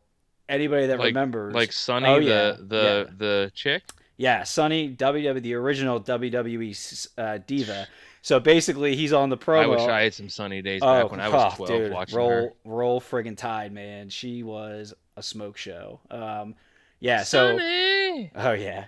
anybody 0.49 0.88
that 0.88 0.99
like, 0.99 1.07
remembers, 1.07 1.55
like 1.55 1.72
Sunny, 1.72 2.07
oh, 2.07 2.18
yeah, 2.18 2.51
the 2.51 2.63
the 2.68 3.05
yeah. 3.07 3.13
the 3.18 3.51
chick. 3.55 3.84
Yeah, 4.20 4.43
Sunny, 4.43 4.95
WWE, 4.95 5.41
the 5.43 5.53
original 5.53 6.01
WWE 6.01 7.07
uh, 7.20 7.38
diva. 7.45 7.88
So 8.24 8.39
basically, 8.39 8.95
he's 8.95 9.13
on 9.13 9.30
the 9.30 9.38
promo. 9.38 9.63
I 9.63 9.68
wish 9.68 9.82
I 9.82 10.01
had 10.01 10.13
some 10.13 10.28
sunny 10.28 10.61
days 10.61 10.82
back 10.82 11.05
oh, 11.05 11.07
when 11.07 11.20
I 11.20 11.30
was 11.30 11.53
12 11.53 11.70
dude, 11.70 11.93
watching 11.93 12.18
roll, 12.18 12.30
her. 12.30 12.53
Roll 12.65 12.99
friggin' 12.99 13.38
tide, 13.38 13.72
man. 13.72 14.09
She 14.09 14.41
was 14.41 14.93
a 15.15 15.24
smoke 15.24 15.55
show. 15.55 15.99
Um, 16.09 16.55
yeah, 16.99 17.24
Sunny! 17.24 18.32
so. 18.34 18.41
Oh, 18.41 18.53
yeah. 18.53 18.86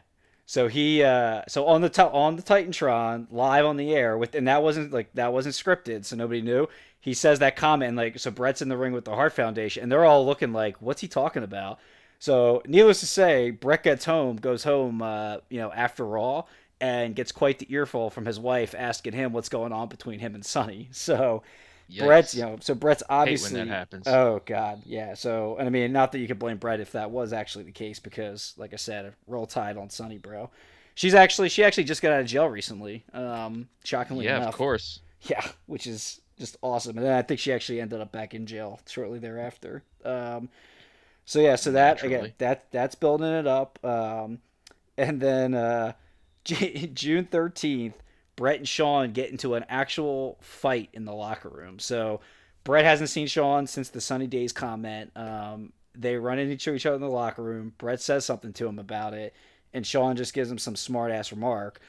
So 0.50 0.68
he, 0.68 1.04
uh, 1.04 1.44
so 1.48 1.68
on 1.68 1.82
the 1.82 2.10
on 2.12 2.36
the 2.36 2.42
Titantron 2.42 3.28
live 3.30 3.66
on 3.66 3.78
the 3.78 3.94
air 3.94 4.18
with, 4.18 4.34
and 4.34 4.48
that 4.48 4.64
wasn't 4.64 4.92
like 4.92 5.14
that 5.14 5.32
wasn't 5.32 5.54
scripted, 5.54 6.06
so 6.06 6.16
nobody 6.16 6.42
knew. 6.42 6.68
He 7.00 7.14
says 7.14 7.38
that 7.38 7.56
comment, 7.56 7.96
like, 7.96 8.18
so 8.18 8.32
Bret's 8.32 8.64
in 8.64 8.68
the 8.68 8.76
ring 8.76 8.92
with 8.92 9.06
the 9.06 9.14
Hart 9.14 9.34
Foundation, 9.34 9.84
and 9.84 9.92
they're 9.92 10.06
all 10.06 10.26
looking 10.26 10.52
like, 10.52 10.82
what's 10.82 11.02
he 11.02 11.08
talking 11.08 11.44
about? 11.44 11.78
So, 12.18 12.64
needless 12.66 13.00
to 13.02 13.06
say, 13.06 13.52
Bret 13.52 13.84
gets 13.84 14.06
home, 14.06 14.38
goes 14.38 14.64
home, 14.64 15.04
uh, 15.04 15.38
you 15.50 15.60
know, 15.60 15.72
after 15.72 16.04
Raw, 16.04 16.46
and 16.82 17.16
gets 17.16 17.32
quite 17.32 17.60
the 17.60 17.72
earful 17.72 18.10
from 18.10 18.26
his 18.26 18.40
wife 18.40 18.74
asking 18.76 19.14
him 19.14 19.34
what's 19.34 19.50
going 19.50 19.72
on 19.72 19.88
between 19.88 20.18
him 20.18 20.34
and 20.34 20.44
Sunny. 20.44 20.90
So, 20.94 21.44
Yikes. 21.92 22.06
Bret's, 22.06 22.36
you 22.36 22.44
know, 22.44 22.58
so 22.62 22.76
Bret's 22.76 23.02
obviously. 23.10 23.52
Hate 23.52 23.58
when 23.58 23.68
that 23.70 23.74
happens. 23.74 24.08
Oh 24.08 24.42
God, 24.46 24.84
yeah. 24.86 25.16
So, 25.16 25.58
and 25.58 25.68
I 25.68 25.72
mean, 25.72 25.92
not 25.92 26.12
that 26.12 26.20
you 26.20 26.28
could 26.28 26.40
blame 26.40 26.58
Bret 26.58 26.80
if 26.80 26.92
that 26.92 27.10
was 27.10 27.34
actually 27.34 27.64
the 27.64 27.72
case, 27.72 28.00
because, 28.00 28.54
like 28.58 28.74
I 28.74 28.78
said, 28.78 29.14
roll 29.28 29.48
tide 29.48 29.78
on 29.78 29.90
Sunny, 29.90 30.18
bro. 30.18 30.52
She's 30.94 31.16
actually, 31.16 31.50
she 31.50 31.64
actually 31.64 31.86
just 31.86 32.02
got 32.02 32.12
out 32.12 32.20
of 32.20 32.28
jail 32.28 32.48
recently. 32.48 33.06
Um, 33.14 33.70
shockingly 33.84 34.26
yeah, 34.26 34.38
enough. 34.38 34.50
of 34.50 34.56
course. 34.56 35.00
Yeah, 35.24 35.46
which 35.66 35.88
is 35.88 36.22
just 36.38 36.58
awesome. 36.62 36.98
And 36.98 37.06
then 37.06 37.14
I 37.14 37.22
think 37.22 37.40
she 37.40 37.52
actually 37.52 37.82
ended 37.82 38.02
up 38.02 38.12
back 38.12 38.34
in 38.34 38.46
jail 38.46 38.80
shortly 38.88 39.20
thereafter. 39.20 39.84
Um, 40.06 40.50
so 41.26 41.40
yeah, 41.40 41.56
so 41.56 41.72
that 41.72 41.98
Naturally. 41.98 42.16
again, 42.16 42.34
that 42.40 42.66
that's 42.72 42.96
building 42.96 43.32
it 43.32 43.48
up. 43.48 43.80
Um, 43.84 44.40
and 44.98 45.22
then 45.22 45.54
uh, 45.54 45.94
June 46.44 47.26
thirteenth, 47.26 47.96
Bret 48.40 48.56
and 48.56 48.68
Shawn 48.68 49.12
get 49.12 49.32
into 49.32 49.56
an 49.56 49.66
actual 49.68 50.38
fight 50.40 50.88
in 50.94 51.04
the 51.04 51.12
locker 51.12 51.50
room. 51.50 51.78
So 51.78 52.22
Bret 52.64 52.86
hasn't 52.86 53.10
seen 53.10 53.28
Shawn 53.28 53.68
since 53.68 53.90
the 53.90 54.00
Sunny 54.00 54.28
Days 54.28 54.54
comment. 54.54 55.12
Um, 55.14 55.74
they 55.94 56.16
run 56.16 56.40
into 56.40 56.74
each 56.74 56.86
other 56.86 56.96
in 56.96 57.02
the 57.02 57.10
locker 57.10 57.44
room. 57.44 57.74
Bret 57.78 58.00
says 58.00 58.24
something 58.24 58.54
to 58.54 58.66
him 58.66 58.80
about 58.80 59.14
it, 59.14 59.36
and 59.74 59.86
Shawn 59.86 60.16
just 60.16 60.34
gives 60.34 60.50
him 60.50 60.58
some 60.58 60.78
smart 60.78 61.12
ass 61.12 61.34
remark. 61.34 61.82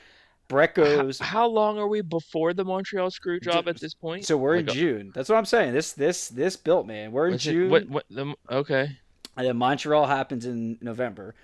Bret 0.49 0.75
goes. 0.75 1.21
How, 1.21 1.27
how, 1.27 1.47
long 1.47 1.79
are 1.79 1.87
we 1.87 2.01
before 2.01 2.53
the 2.53 2.65
Montreal 2.65 3.13
screw 3.13 3.39
job 3.39 3.69
at 3.69 3.79
this 3.79 3.95
point? 3.95 4.27
So 4.27 4.37
we're 4.37 4.57
like 4.57 4.65
in 4.65 4.71
a, 4.71 4.73
June. 4.73 5.13
That's 5.15 5.29
what 5.29 5.37
I'm 5.37 5.45
saying. 5.45 5.73
This 5.73 5.93
this 5.93 6.31
this 6.31 6.57
built 6.57 6.85
man. 6.85 7.13
We're 7.13 7.29
in 7.29 7.39
June. 7.39 7.67
It, 7.67 7.71
what, 7.71 7.89
what 7.89 8.05
the, 8.11 8.35
okay. 8.51 8.99
And 9.37 9.47
then 9.47 9.57
Montreal 9.57 10.07
happens 10.07 10.47
in 10.47 10.79
November. 10.81 11.37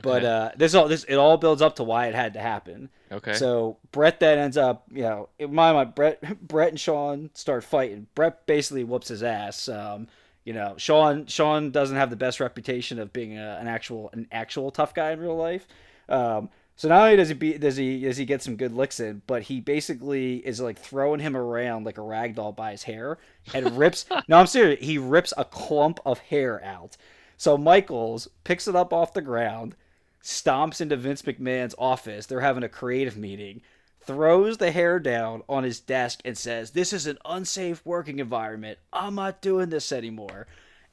But 0.00 0.24
uh, 0.24 0.50
this 0.56 0.74
all 0.74 0.88
this 0.88 1.04
it 1.04 1.16
all 1.16 1.36
builds 1.36 1.60
up 1.60 1.76
to 1.76 1.84
why 1.84 2.06
it 2.06 2.14
had 2.14 2.32
to 2.34 2.40
happen. 2.40 2.88
Okay. 3.10 3.34
So 3.34 3.76
Bret 3.92 4.20
then 4.20 4.38
ends 4.38 4.56
up, 4.56 4.84
you 4.90 5.02
know, 5.02 5.28
in 5.38 5.54
my 5.54 5.72
mind, 5.72 5.94
Bret 5.94 6.40
Bret 6.48 6.70
and 6.70 6.80
Shawn 6.80 7.30
start 7.34 7.62
fighting. 7.62 8.06
Bret 8.14 8.46
basically 8.46 8.84
whoops 8.84 9.08
his 9.08 9.22
ass. 9.22 9.68
Um, 9.68 10.08
you 10.44 10.54
know, 10.54 10.74
Shawn 10.78 11.26
Shawn 11.26 11.70
doesn't 11.70 11.96
have 11.96 12.10
the 12.10 12.16
best 12.16 12.40
reputation 12.40 12.98
of 12.98 13.12
being 13.12 13.38
a, 13.38 13.58
an 13.60 13.68
actual 13.68 14.08
an 14.12 14.26
actual 14.32 14.70
tough 14.70 14.94
guy 14.94 15.12
in 15.12 15.20
real 15.20 15.36
life. 15.36 15.66
Um, 16.08 16.48
so 16.74 16.88
not 16.88 17.02
only 17.02 17.16
does 17.16 17.28
he 17.28 17.34
be, 17.34 17.58
does 17.58 17.76
he 17.76 18.00
does 18.00 18.16
he 18.16 18.24
get 18.24 18.42
some 18.42 18.56
good 18.56 18.72
licks 18.72 18.98
in, 18.98 19.22
but 19.26 19.42
he 19.42 19.60
basically 19.60 20.36
is 20.36 20.60
like 20.60 20.78
throwing 20.78 21.20
him 21.20 21.36
around 21.36 21.84
like 21.84 21.98
a 21.98 22.02
rag 22.02 22.34
doll 22.34 22.52
by 22.52 22.72
his 22.72 22.82
hair 22.82 23.18
and 23.54 23.76
rips. 23.76 24.06
no, 24.28 24.38
I'm 24.38 24.46
serious. 24.46 24.84
He 24.84 24.98
rips 24.98 25.32
a 25.36 25.44
clump 25.44 26.00
of 26.06 26.18
hair 26.18 26.64
out. 26.64 26.96
So 27.36 27.58
Michaels 27.58 28.28
picks 28.44 28.68
it 28.68 28.76
up 28.76 28.92
off 28.92 29.12
the 29.14 29.20
ground, 29.20 29.74
stomps 30.22 30.80
into 30.80 30.96
Vince 30.96 31.22
McMahon's 31.22 31.74
office. 31.78 32.26
They're 32.26 32.40
having 32.40 32.62
a 32.62 32.68
creative 32.68 33.16
meeting. 33.16 33.62
Throws 34.00 34.58
the 34.58 34.72
hair 34.72 34.98
down 34.98 35.42
on 35.48 35.64
his 35.64 35.80
desk 35.80 36.20
and 36.24 36.36
says, 36.36 36.72
"This 36.72 36.92
is 36.92 37.06
an 37.06 37.18
unsafe 37.24 37.84
working 37.84 38.18
environment. 38.18 38.78
I'm 38.92 39.14
not 39.14 39.40
doing 39.40 39.70
this 39.70 39.92
anymore." 39.92 40.46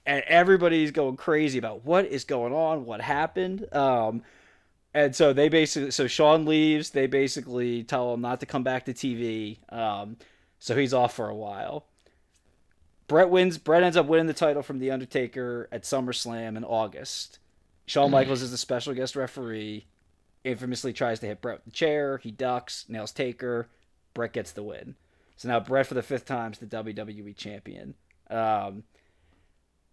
And 0.05 0.23
everybody's 0.27 0.91
going 0.91 1.17
crazy 1.17 1.57
about 1.57 1.85
what 1.85 2.05
is 2.05 2.23
going 2.23 2.53
on, 2.53 2.85
what 2.85 3.01
happened. 3.01 3.71
Um, 3.73 4.23
and 4.93 5.15
so 5.15 5.33
they 5.33 5.49
basically, 5.49 5.91
so 5.91 6.07
Shawn 6.07 6.45
leaves. 6.45 6.91
They 6.91 7.07
basically 7.07 7.83
tell 7.83 8.13
him 8.13 8.21
not 8.21 8.39
to 8.39 8.45
come 8.45 8.63
back 8.63 8.85
to 8.85 8.93
TV. 8.93 9.59
Um, 9.71 10.17
so 10.59 10.75
he's 10.75 10.93
off 10.93 11.13
for 11.13 11.29
a 11.29 11.35
while. 11.35 11.85
Bret 13.07 13.29
wins. 13.29 13.57
Bret 13.57 13.83
ends 13.83 13.97
up 13.97 14.05
winning 14.05 14.27
the 14.27 14.33
title 14.33 14.61
from 14.61 14.79
The 14.79 14.91
Undertaker 14.91 15.67
at 15.71 15.83
SummerSlam 15.83 16.57
in 16.57 16.63
August. 16.63 17.39
Shawn 17.89 18.11
Michaels 18.11 18.43
is 18.43 18.51
the 18.51 18.57
special 18.57 18.93
guest 18.93 19.15
referee. 19.15 19.87
Infamously 20.43 20.93
tries 20.93 21.19
to 21.21 21.25
hit 21.25 21.41
Bret 21.41 21.57
with 21.57 21.65
the 21.65 21.71
chair. 21.71 22.19
He 22.19 22.29
ducks, 22.29 22.85
nails 22.87 23.11
Taker. 23.11 23.67
Bret 24.13 24.31
gets 24.31 24.51
the 24.51 24.61
win. 24.61 24.93
So 25.37 25.47
now 25.47 25.59
Bret, 25.59 25.87
for 25.87 25.95
the 25.95 26.03
fifth 26.03 26.25
time, 26.25 26.51
is 26.51 26.59
the 26.59 26.67
WWE 26.67 27.35
champion. 27.35 27.95
Um, 28.29 28.83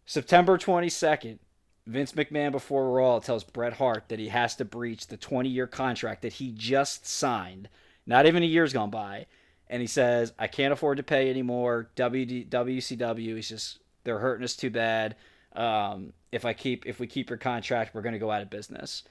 September 0.04 0.58
22nd, 0.58 1.38
Vince 1.86 2.12
McMahon 2.12 2.52
before 2.52 2.90
Raw 2.90 3.18
tells 3.18 3.44
Bret 3.44 3.72
Hart 3.72 4.04
that 4.08 4.18
he 4.18 4.28
has 4.28 4.54
to 4.56 4.66
breach 4.66 5.06
the 5.06 5.16
20 5.16 5.48
year 5.48 5.66
contract 5.66 6.20
that 6.20 6.34
he 6.34 6.52
just 6.52 7.06
signed. 7.06 7.70
Not 8.04 8.26
even 8.26 8.42
a 8.42 8.46
year's 8.46 8.74
gone 8.74 8.90
by. 8.90 9.24
And 9.68 9.80
he 9.80 9.86
says, 9.88 10.34
I 10.38 10.48
can't 10.48 10.74
afford 10.74 10.98
to 10.98 11.02
pay 11.02 11.30
anymore. 11.30 11.88
WD, 11.96 12.50
WCW 12.50 13.38
is 13.38 13.48
just, 13.48 13.78
they're 14.04 14.18
hurting 14.18 14.44
us 14.44 14.54
too 14.54 14.68
bad. 14.68 15.16
Um, 15.56 16.12
if 16.32 16.44
I 16.44 16.52
keep 16.52 16.86
if 16.86 17.00
we 17.00 17.06
keep 17.06 17.30
your 17.30 17.38
contract, 17.38 17.94
we're 17.94 18.02
going 18.02 18.12
to 18.12 18.18
go 18.18 18.30
out 18.30 18.42
of 18.42 18.50
business. 18.50 19.02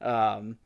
Um, 0.00 0.56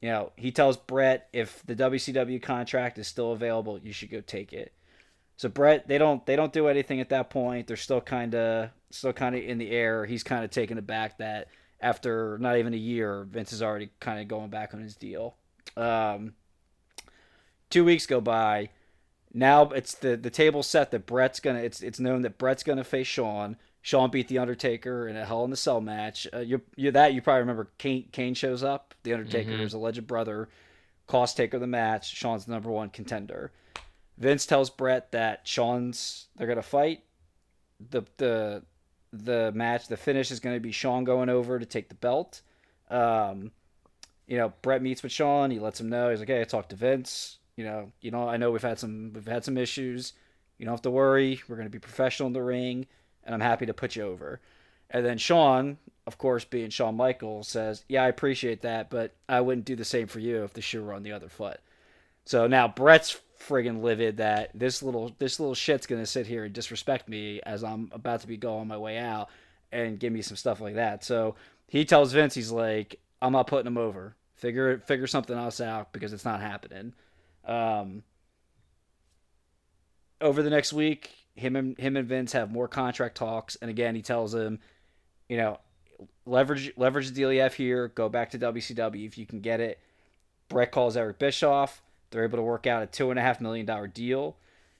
you 0.00 0.08
know, 0.08 0.32
he 0.36 0.50
tells 0.50 0.76
Bret 0.76 1.28
if 1.32 1.62
the 1.64 1.76
WCW 1.76 2.42
contract 2.42 2.98
is 2.98 3.06
still 3.06 3.32
available, 3.32 3.78
you 3.78 3.92
should 3.92 4.10
go 4.10 4.20
take 4.20 4.52
it. 4.52 4.72
So 5.36 5.48
Bret, 5.48 5.88
they 5.88 5.98
don't 5.98 6.24
they 6.26 6.36
don't 6.36 6.52
do 6.52 6.68
anything 6.68 7.00
at 7.00 7.08
that 7.08 7.30
point. 7.30 7.66
They're 7.66 7.76
still 7.76 8.00
kind 8.00 8.34
of 8.34 8.70
still 8.90 9.12
kind 9.12 9.34
of 9.34 9.42
in 9.42 9.58
the 9.58 9.70
air. 9.70 10.04
He's 10.04 10.22
kind 10.22 10.44
of 10.44 10.50
taken 10.50 10.78
aback 10.78 11.18
that 11.18 11.48
after 11.80 12.38
not 12.38 12.58
even 12.58 12.74
a 12.74 12.78
year, 12.78 13.24
Vince 13.24 13.52
is 13.52 13.62
already 13.62 13.90
kind 14.00 14.20
of 14.20 14.28
going 14.28 14.50
back 14.50 14.74
on 14.74 14.80
his 14.80 14.94
deal. 14.94 15.36
Um, 15.76 16.34
two 17.70 17.84
weeks 17.84 18.06
go 18.06 18.20
by. 18.20 18.70
Now 19.34 19.70
it's 19.70 19.94
the 19.94 20.16
the 20.16 20.30
table 20.30 20.62
set 20.62 20.90
that 20.90 21.06
Bret's 21.06 21.40
gonna. 21.40 21.60
It's 21.60 21.82
it's 21.82 21.98
known 21.98 22.22
that 22.22 22.38
Bret's 22.38 22.62
gonna 22.62 22.84
face 22.84 23.06
Shawn. 23.06 23.56
Shawn 23.82 24.10
beat 24.10 24.28
the 24.28 24.38
Undertaker 24.38 25.08
in 25.08 25.16
a 25.16 25.24
Hell 25.24 25.44
in 25.44 25.52
a 25.52 25.56
Cell 25.56 25.80
match. 25.80 26.26
Uh, 26.32 26.38
you 26.38 26.62
you 26.76 26.92
that 26.92 27.14
you 27.14 27.20
probably 27.20 27.40
remember. 27.40 27.68
Kane, 27.78 28.08
Kane 28.12 28.34
shows 28.34 28.62
up. 28.62 28.94
The 29.02 29.12
Undertaker 29.12 29.50
mm-hmm. 29.50 29.62
is 29.62 29.74
alleged 29.74 30.06
brother. 30.06 30.48
Cost 31.08 31.36
Taker 31.36 31.56
of 31.56 31.60
the 31.60 31.66
match. 31.66 32.14
Shawn's 32.14 32.44
the 32.44 32.52
number 32.52 32.70
one 32.70 32.90
contender. 32.90 33.50
Vince 34.16 34.46
tells 34.46 34.70
Bret 34.70 35.10
that 35.12 35.46
Shawn's 35.46 36.28
they're 36.36 36.46
gonna 36.46 36.62
fight. 36.62 37.02
The 37.90 38.02
the 38.18 38.62
the 39.12 39.50
match 39.52 39.88
the 39.88 39.96
finish 39.96 40.30
is 40.30 40.38
gonna 40.38 40.60
be 40.60 40.72
Shawn 40.72 41.02
going 41.02 41.28
over 41.28 41.58
to 41.58 41.66
take 41.66 41.88
the 41.88 41.96
belt. 41.96 42.40
Um, 42.88 43.50
you 44.28 44.38
know, 44.38 44.52
Bret 44.62 44.80
meets 44.80 45.02
with 45.02 45.12
Shawn. 45.12 45.50
He 45.50 45.58
lets 45.58 45.80
him 45.80 45.88
know 45.88 46.10
he's 46.10 46.20
like, 46.20 46.28
"Hey, 46.28 46.40
I 46.40 46.44
talked 46.44 46.70
to 46.70 46.76
Vince. 46.76 47.38
You 47.56 47.64
know, 47.64 47.92
you 48.00 48.12
know, 48.12 48.28
I 48.28 48.36
know 48.36 48.52
we've 48.52 48.62
had 48.62 48.78
some 48.78 49.12
we've 49.12 49.26
had 49.26 49.44
some 49.44 49.58
issues. 49.58 50.12
You 50.58 50.66
don't 50.66 50.74
have 50.74 50.82
to 50.82 50.90
worry. 50.90 51.40
We're 51.48 51.56
going 51.56 51.66
to 51.66 51.72
be 51.72 51.80
professional 51.80 52.28
in 52.28 52.32
the 52.32 52.42
ring, 52.42 52.86
and 53.24 53.34
I'm 53.34 53.40
happy 53.40 53.66
to 53.66 53.74
put 53.74 53.96
you 53.96 54.04
over." 54.04 54.40
And 54.90 55.04
then 55.06 55.18
Shawn, 55.18 55.78
of 56.06 56.18
course, 56.18 56.44
being 56.44 56.70
Shawn 56.70 56.96
Michaels, 56.96 57.48
says, 57.48 57.84
"Yeah, 57.88 58.04
I 58.04 58.08
appreciate 58.08 58.62
that, 58.62 58.90
but 58.90 59.14
I 59.28 59.40
wouldn't 59.40 59.66
do 59.66 59.76
the 59.76 59.84
same 59.84 60.06
for 60.06 60.20
you 60.20 60.44
if 60.44 60.52
the 60.52 60.60
shoe 60.60 60.84
were 60.84 60.92
on 60.92 61.02
the 61.02 61.12
other 61.12 61.28
foot." 61.28 61.60
So 62.24 62.46
now 62.46 62.68
Bret's 62.68 63.18
friggin' 63.38 63.82
livid 63.82 64.18
that 64.18 64.50
this 64.54 64.82
little 64.82 65.14
this 65.18 65.40
little 65.40 65.54
shit's 65.54 65.86
gonna 65.86 66.06
sit 66.06 66.26
here 66.26 66.44
and 66.44 66.54
disrespect 66.54 67.08
me 67.08 67.40
as 67.44 67.64
I'm 67.64 67.90
about 67.92 68.20
to 68.20 68.26
be 68.26 68.36
going 68.36 68.68
my 68.68 68.76
way 68.76 68.98
out 68.98 69.28
and 69.72 69.98
give 69.98 70.12
me 70.12 70.22
some 70.22 70.36
stuff 70.36 70.60
like 70.60 70.74
that. 70.74 71.02
So 71.04 71.34
he 71.66 71.84
tells 71.84 72.12
Vince, 72.12 72.34
he's 72.34 72.52
like, 72.52 73.00
I'm 73.20 73.32
not 73.32 73.46
putting 73.46 73.66
him 73.66 73.78
over. 73.78 74.14
Figure 74.34 74.78
figure 74.78 75.06
something 75.06 75.36
else 75.36 75.60
out 75.60 75.92
because 75.92 76.12
it's 76.12 76.24
not 76.24 76.40
happening. 76.40 76.94
Um, 77.44 78.02
over 80.20 80.42
the 80.42 80.50
next 80.50 80.72
week, 80.72 81.10
him 81.34 81.56
and 81.56 81.78
him 81.78 81.96
and 81.96 82.08
Vince 82.08 82.32
have 82.32 82.50
more 82.50 82.68
contract 82.68 83.16
talks, 83.16 83.56
and 83.56 83.70
again, 83.70 83.94
he 83.94 84.02
tells 84.02 84.34
him, 84.34 84.58
you 85.28 85.36
know, 85.36 85.58
leverage 86.26 86.72
leverage 86.76 87.08
the 87.08 87.14
deal 87.14 87.32
you 87.32 87.40
have 87.40 87.54
here. 87.54 87.88
Go 87.88 88.08
back 88.08 88.30
to 88.30 88.38
WCW 88.38 89.06
if 89.06 89.18
you 89.18 89.26
can 89.26 89.40
get 89.40 89.60
it. 89.60 89.78
Bret 90.48 90.72
calls 90.72 90.96
Eric 90.96 91.18
Bischoff. 91.18 91.82
They're 92.10 92.24
able 92.24 92.38
to 92.38 92.42
work 92.42 92.66
out 92.66 92.82
a 92.82 92.86
two 92.86 93.10
and 93.10 93.18
a 93.18 93.22
half 93.22 93.40
million 93.40 93.66
dollar 93.66 93.86
deal. 93.86 94.36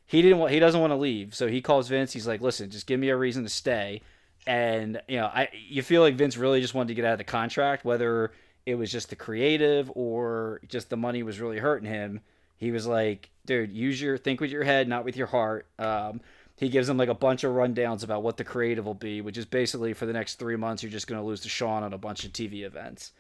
He 0.06 0.20
didn't 0.20 0.38
want. 0.38 0.52
He 0.52 0.58
doesn't 0.58 0.80
want 0.80 0.90
to 0.90 0.96
leave, 0.96 1.34
so 1.34 1.48
he 1.48 1.62
calls 1.62 1.88
Vince. 1.88 2.12
He's 2.12 2.26
like, 2.26 2.40
"Listen, 2.40 2.70
just 2.70 2.86
give 2.86 3.00
me 3.00 3.08
a 3.08 3.16
reason 3.16 3.42
to 3.44 3.48
stay." 3.48 4.02
And 4.46 5.00
you 5.08 5.16
know, 5.16 5.26
I 5.26 5.48
you 5.68 5.82
feel 5.82 6.02
like 6.02 6.16
Vince 6.16 6.36
really 6.36 6.60
just 6.60 6.74
wanted 6.74 6.88
to 6.88 6.94
get 6.94 7.04
out 7.04 7.12
of 7.12 7.18
the 7.18 7.24
contract, 7.24 7.84
whether 7.84 8.32
it 8.66 8.74
was 8.74 8.92
just 8.92 9.10
the 9.10 9.16
creative 9.16 9.90
or 9.94 10.60
just 10.68 10.90
the 10.90 10.96
money 10.96 11.22
was 11.22 11.40
really 11.40 11.58
hurting 11.58 11.88
him. 11.88 12.20
He 12.58 12.70
was 12.70 12.86
like, 12.86 13.30
"Dude, 13.46 13.72
use 13.72 14.00
your 14.00 14.18
think 14.18 14.40
with 14.40 14.50
your 14.50 14.64
head, 14.64 14.88
not 14.88 15.04
with 15.04 15.16
your 15.16 15.28
heart." 15.28 15.66
Um, 15.78 16.20
he 16.56 16.68
gives 16.68 16.88
him 16.88 16.96
like 16.96 17.08
a 17.08 17.14
bunch 17.14 17.44
of 17.44 17.52
rundowns 17.52 18.04
about 18.04 18.22
what 18.22 18.36
the 18.36 18.44
creative 18.44 18.84
will 18.84 18.94
be, 18.94 19.20
which 19.20 19.38
is 19.38 19.44
basically 19.44 19.94
for 19.94 20.06
the 20.06 20.12
next 20.12 20.36
three 20.36 20.56
months 20.56 20.82
you're 20.82 20.92
just 20.92 21.06
going 21.06 21.20
to 21.20 21.26
lose 21.26 21.40
to 21.40 21.48
Shawn 21.48 21.82
on 21.82 21.92
a 21.92 21.98
bunch 21.98 22.24
of 22.24 22.32
TV 22.32 22.62
events. 22.62 23.12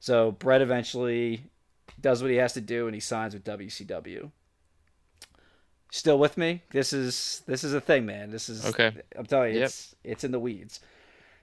So 0.00 0.32
Bret 0.32 0.62
eventually 0.62 1.44
does 2.00 2.22
what 2.22 2.30
he 2.30 2.36
has 2.38 2.52
to 2.54 2.60
do, 2.60 2.86
and 2.86 2.94
he 2.94 3.00
signs 3.00 3.34
with 3.34 3.44
WCW. 3.44 4.30
Still 5.90 6.18
with 6.18 6.36
me? 6.36 6.62
This 6.70 6.92
is 6.92 7.42
this 7.46 7.64
is 7.64 7.72
a 7.72 7.80
thing, 7.80 8.04
man. 8.04 8.30
This 8.30 8.48
is 8.48 8.66
okay. 8.66 8.92
I'm 9.16 9.24
telling 9.24 9.54
you, 9.54 9.60
yep. 9.60 9.68
it's 9.68 9.94
it's 10.04 10.24
in 10.24 10.32
the 10.32 10.38
weeds. 10.38 10.80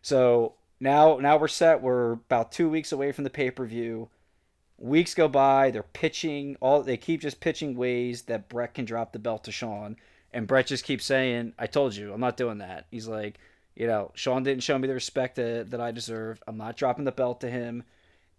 So 0.03 0.53
now 0.79 1.17
now 1.17 1.37
we're 1.37 1.47
set. 1.47 1.81
We're 1.81 2.13
about 2.13 2.51
two 2.51 2.69
weeks 2.69 2.91
away 2.91 3.11
from 3.11 3.23
the 3.23 3.31
pay 3.31 3.49
per 3.49 3.65
view. 3.65 4.09
Weeks 4.77 5.15
go 5.15 5.27
by. 5.27 5.71
They're 5.71 5.81
pitching 5.83 6.57
all. 6.59 6.83
They 6.83 6.97
keep 6.97 7.21
just 7.21 7.39
pitching 7.39 7.75
ways 7.75 8.23
that 8.23 8.47
Bret 8.47 8.75
can 8.75 8.85
drop 8.85 9.13
the 9.13 9.19
belt 9.19 9.45
to 9.45 9.51
Shawn, 9.51 9.95
and 10.35 10.45
Bret 10.45 10.67
just 10.67 10.83
keeps 10.83 11.05
saying, 11.05 11.53
"I 11.57 11.65
told 11.65 11.95
you, 11.95 12.13
I'm 12.13 12.21
not 12.21 12.37
doing 12.37 12.59
that." 12.59 12.85
He's 12.91 13.07
like, 13.07 13.39
you 13.75 13.87
know, 13.87 14.11
Shawn 14.13 14.43
didn't 14.43 14.63
show 14.63 14.77
me 14.77 14.87
the 14.87 14.93
respect 14.93 15.35
that, 15.35 15.71
that 15.71 15.81
I 15.81 15.91
deserve. 15.91 16.41
I'm 16.47 16.57
not 16.57 16.77
dropping 16.77 17.05
the 17.05 17.11
belt 17.11 17.41
to 17.41 17.49
him 17.49 17.83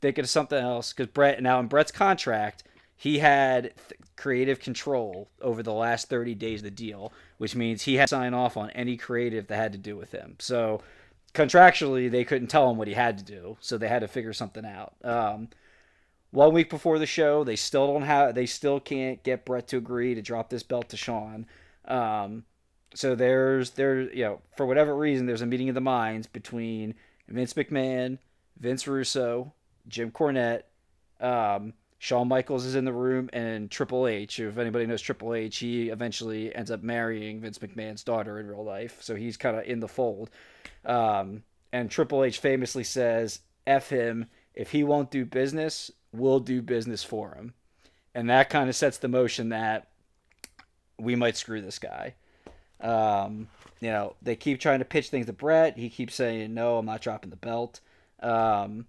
thinking 0.01 0.25
of 0.25 0.31
something 0.31 0.59
else 0.59 0.93
because 0.93 1.13
Bret, 1.13 1.43
now 1.43 1.59
in 1.61 1.67
Bret's 1.67 1.93
contract 1.93 2.65
he 2.97 3.19
had 3.19 3.75
th- 3.89 4.01
creative 4.17 4.59
control 4.59 5.29
over 5.43 5.63
the 5.63 5.73
last 5.73 6.09
30 6.09 6.35
days 6.35 6.61
of 6.61 6.65
the 6.65 6.71
deal, 6.71 7.13
which 7.37 7.55
means 7.55 7.83
he 7.83 7.97
had 7.97 8.09
to 8.09 8.15
sign 8.15 8.33
off 8.33 8.57
on 8.57 8.71
any 8.71 8.97
creative 8.97 9.47
that 9.47 9.57
had 9.57 9.73
to 9.73 9.79
do 9.79 9.97
with 9.97 10.13
him. 10.13 10.37
So 10.39 10.81
contractually, 11.35 12.11
they 12.11 12.25
couldn't 12.25 12.49
tell 12.49 12.71
him 12.71 12.79
what 12.79 12.89
he 12.89 12.95
had 12.95 13.19
to 13.19 13.25
do, 13.25 13.59
so 13.61 13.77
they 13.77 13.89
had 13.89 14.01
to 14.01 14.09
figure 14.09 14.33
something 14.33 14.65
out. 14.65 14.95
Um, 15.05 15.49
one 16.31 16.55
week 16.55 16.71
before 16.71 16.99
the 16.99 17.07
show, 17.07 17.45
they 17.45 17.57
still 17.57 17.87
don't 17.87 18.03
have, 18.03 18.35
they 18.35 18.47
still 18.47 18.81
can't 18.81 19.23
get 19.23 19.45
Bret 19.45 19.69
to 19.69 19.77
agree 19.77 20.15
to 20.15 20.23
drop 20.23 20.49
this 20.49 20.63
belt 20.63 20.89
to 20.89 20.97
Shawn. 20.97 21.47
Um, 21.87 22.45
so 22.95 23.15
there's 23.15 23.71
there, 23.71 24.01
you 24.01 24.25
know, 24.25 24.41
for 24.57 24.67
whatever 24.67 24.97
reason, 24.97 25.27
there's 25.27 25.43
a 25.43 25.47
meeting 25.47 25.69
of 25.69 25.75
the 25.75 25.81
minds 25.81 26.27
between 26.27 26.95
Vince 27.29 27.55
McMahon, 27.55 28.19
Vince 28.59 28.87
Russo, 28.87 29.53
Jim 29.89 30.11
Cornette, 30.11 30.63
um, 31.21 31.75
Shawn 31.99 32.29
Michaels 32.29 32.65
is 32.65 32.75
in 32.75 32.85
the 32.85 32.93
room, 32.93 33.31
and 33.33 33.71
Triple 33.71 34.07
H. 34.07 34.39
If 34.39 34.59
anybody 34.59 34.87
knows 34.87 35.01
Triple 35.01 35.35
H, 35.35 35.59
he 35.59 35.89
eventually 35.89 36.55
ends 36.55 36.71
up 36.71 36.83
marrying 36.83 37.41
Vince 37.41 37.59
McMahon's 37.59 38.05
daughter 38.05 38.39
in 38.39 38.47
real 38.47 38.65
life, 38.65 38.99
so 39.01 39.15
he's 39.15 39.37
kind 39.37 39.57
of 39.57 39.65
in 39.65 39.81
the 39.81 39.89
fold. 39.89 40.31
Um, 40.85 41.43
and 41.73 41.91
Triple 41.91 42.25
H 42.25 42.39
famously 42.39 42.85
says, 42.85 43.41
"F 43.67 43.89
him. 43.89 44.27
If 44.55 44.71
he 44.71 44.85
won't 44.85 45.11
do 45.11 45.25
business, 45.25 45.91
we'll 46.13 46.41
do 46.41 46.63
business 46.63 47.03
for 47.03 47.35
him." 47.35 47.55
And 48.15 48.31
that 48.31 48.51
kind 48.51 48.69
of 48.69 48.77
sets 48.77 48.99
the 48.99 49.09
motion 49.09 49.51
that 49.51 49.89
we 50.99 51.17
might 51.17 51.37
screw 51.37 51.61
this 51.61 51.79
guy. 51.79 52.15
Um, 52.81 53.49
you 53.81 53.91
know, 53.91 54.17
they 54.23 54.37
keep 54.37 54.61
trying 54.61 54.79
to 54.81 54.85
pitch 54.85 55.09
things 55.09 55.27
to 55.27 55.33
Bret. 55.33 55.77
He 55.77 55.89
keeps 55.89 56.15
saying, 56.15 56.55
"No, 56.55 56.79
I'm 56.79 56.87
not 56.87 57.01
dropping 57.01 57.31
the 57.31 57.37
belt." 57.37 57.81
Um, 58.21 58.87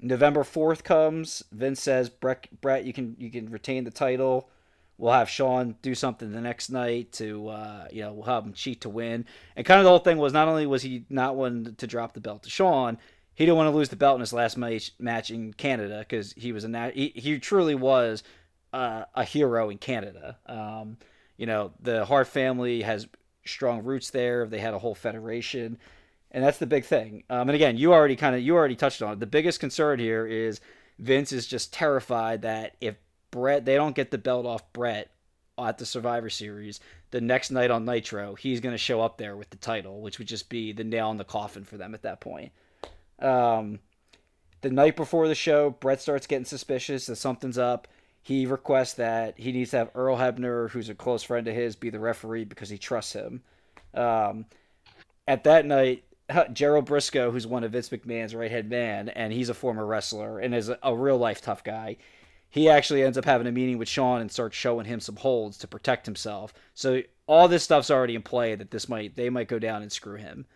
November 0.00 0.44
fourth 0.44 0.84
comes. 0.84 1.42
Vince 1.52 1.80
says, 1.80 2.10
Brett, 2.10 2.48
Bret, 2.60 2.84
you 2.84 2.92
can 2.92 3.16
you 3.18 3.30
can 3.30 3.50
retain 3.50 3.84
the 3.84 3.90
title. 3.90 4.50
We'll 4.98 5.12
have 5.12 5.28
Shawn 5.28 5.76
do 5.82 5.94
something 5.94 6.32
the 6.32 6.40
next 6.40 6.70
night 6.70 7.12
to, 7.12 7.48
uh, 7.48 7.86
you 7.92 8.00
know, 8.00 8.14
we'll 8.14 8.24
have 8.24 8.44
him 8.44 8.54
cheat 8.54 8.80
to 8.80 8.88
win. 8.88 9.26
And 9.54 9.66
kind 9.66 9.78
of 9.78 9.84
the 9.84 9.90
whole 9.90 9.98
thing 9.98 10.16
was 10.16 10.32
not 10.32 10.48
only 10.48 10.66
was 10.66 10.82
he 10.82 11.04
not 11.10 11.36
one 11.36 11.74
to 11.76 11.86
drop 11.86 12.14
the 12.14 12.20
belt 12.20 12.44
to 12.44 12.50
Shawn, 12.50 12.96
he 13.34 13.44
didn't 13.44 13.58
want 13.58 13.70
to 13.70 13.76
lose 13.76 13.90
the 13.90 13.96
belt 13.96 14.14
in 14.14 14.20
his 14.20 14.32
last 14.32 14.56
match, 14.56 14.92
match 14.98 15.30
in 15.30 15.52
Canada 15.52 15.98
because 15.98 16.32
he 16.32 16.52
was 16.52 16.64
a 16.64 16.90
he, 16.94 17.12
he 17.14 17.38
truly 17.38 17.74
was 17.74 18.22
uh, 18.72 19.04
a 19.14 19.24
hero 19.24 19.68
in 19.68 19.76
Canada. 19.76 20.38
Um, 20.46 20.96
you 21.36 21.46
know, 21.46 21.72
the 21.80 22.04
Hart 22.04 22.28
family 22.28 22.82
has 22.82 23.06
strong 23.44 23.84
roots 23.84 24.10
there. 24.10 24.46
They 24.46 24.58
had 24.58 24.74
a 24.74 24.78
whole 24.78 24.94
federation 24.94 25.78
and 26.36 26.44
that's 26.44 26.58
the 26.58 26.66
big 26.66 26.84
thing. 26.84 27.24
Um, 27.30 27.48
and 27.48 27.56
again, 27.56 27.78
you 27.78 27.94
already 27.94 28.14
kind 28.14 28.34
of 28.34 28.42
you 28.42 28.54
already 28.54 28.76
touched 28.76 29.00
on 29.00 29.14
it. 29.14 29.20
The 29.20 29.26
biggest 29.26 29.58
concern 29.58 29.98
here 29.98 30.26
is 30.26 30.60
Vince 30.98 31.32
is 31.32 31.46
just 31.46 31.72
terrified 31.72 32.42
that 32.42 32.76
if 32.80 32.96
Bret 33.30 33.64
they 33.64 33.74
don't 33.74 33.96
get 33.96 34.10
the 34.10 34.18
belt 34.18 34.44
off 34.44 34.70
Bret 34.74 35.10
at 35.58 35.78
the 35.78 35.86
Survivor 35.86 36.28
Series, 36.28 36.80
the 37.10 37.22
next 37.22 37.50
night 37.50 37.70
on 37.70 37.86
Nitro, 37.86 38.34
he's 38.34 38.60
going 38.60 38.74
to 38.74 38.78
show 38.78 39.00
up 39.00 39.16
there 39.16 39.34
with 39.34 39.48
the 39.48 39.56
title, 39.56 40.02
which 40.02 40.18
would 40.18 40.28
just 40.28 40.50
be 40.50 40.72
the 40.72 40.84
nail 40.84 41.10
in 41.10 41.16
the 41.16 41.24
coffin 41.24 41.64
for 41.64 41.78
them 41.78 41.94
at 41.94 42.02
that 42.02 42.20
point. 42.20 42.52
Um, 43.18 43.78
the 44.60 44.70
night 44.70 44.96
before 44.96 45.28
the 45.28 45.34
show, 45.34 45.70
Bret 45.70 46.02
starts 46.02 46.26
getting 46.26 46.44
suspicious 46.44 47.06
that 47.06 47.16
something's 47.16 47.56
up. 47.56 47.88
He 48.26 48.44
requests 48.44 48.94
that 48.94 49.38
he 49.38 49.52
needs 49.52 49.70
to 49.70 49.76
have 49.76 49.90
Earl 49.94 50.16
Hebner, 50.16 50.68
who's 50.68 50.88
a 50.88 50.96
close 50.96 51.22
friend 51.22 51.46
of 51.46 51.54
his, 51.54 51.76
be 51.76 51.90
the 51.90 52.00
referee 52.00 52.42
because 52.42 52.68
he 52.68 52.76
trusts 52.76 53.12
him. 53.12 53.40
Um, 53.94 54.46
at 55.28 55.44
that 55.44 55.64
night, 55.64 56.02
Gerald 56.52 56.86
Brisco, 56.86 57.30
who's 57.30 57.46
one 57.46 57.62
of 57.62 57.70
Vince 57.70 57.90
McMahon's 57.90 58.34
right 58.34 58.50
hand 58.50 58.68
man, 58.68 59.10
and 59.10 59.32
he's 59.32 59.48
a 59.48 59.54
former 59.54 59.86
wrestler 59.86 60.40
and 60.40 60.56
is 60.56 60.68
a, 60.68 60.76
a 60.82 60.92
real 60.92 61.16
life 61.16 61.40
tough 61.40 61.62
guy. 61.62 61.98
He 62.50 62.68
actually 62.68 63.04
ends 63.04 63.16
up 63.16 63.24
having 63.24 63.46
a 63.46 63.52
meeting 63.52 63.78
with 63.78 63.88
Shawn 63.88 64.20
and 64.20 64.32
starts 64.32 64.56
showing 64.56 64.86
him 64.86 64.98
some 64.98 65.14
holds 65.14 65.56
to 65.58 65.68
protect 65.68 66.04
himself. 66.04 66.52
So 66.74 67.02
all 67.28 67.46
this 67.46 67.62
stuff's 67.62 67.92
already 67.92 68.16
in 68.16 68.22
play 68.22 68.56
that 68.56 68.72
this 68.72 68.88
might 68.88 69.14
they 69.14 69.30
might 69.30 69.46
go 69.46 69.60
down 69.60 69.82
and 69.82 69.92
screw 69.92 70.16
him. 70.16 70.46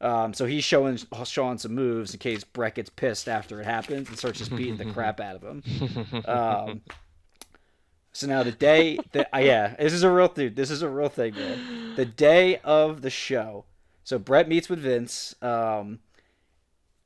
Um, 0.00 0.32
so 0.32 0.46
he's 0.46 0.64
showing 0.64 0.98
Shawn 1.24 1.58
some 1.58 1.74
moves 1.74 2.14
in 2.14 2.20
case 2.20 2.42
Bret 2.42 2.76
gets 2.76 2.88
pissed 2.88 3.28
after 3.28 3.60
it 3.60 3.66
happens 3.66 4.08
and 4.08 4.16
starts 4.16 4.38
just 4.38 4.56
beating 4.56 4.78
the 4.78 4.84
crap 4.94 5.20
out 5.20 5.36
of 5.36 5.42
him. 5.42 6.24
Um, 6.24 6.80
so 8.18 8.26
now 8.26 8.42
the 8.42 8.50
day 8.50 8.98
that 9.12 9.28
uh, 9.32 9.38
yeah, 9.38 9.76
this 9.78 9.92
is 9.92 10.02
a 10.02 10.10
real 10.10 10.26
dude. 10.26 10.56
This 10.56 10.72
is 10.72 10.82
a 10.82 10.88
real 10.88 11.08
thing, 11.08 11.34
man. 11.34 11.94
The 11.94 12.04
day 12.04 12.58
of 12.64 13.00
the 13.00 13.10
show, 13.10 13.64
so 14.02 14.18
Bret 14.18 14.48
meets 14.48 14.68
with 14.68 14.80
Vince. 14.80 15.36
Um, 15.40 16.00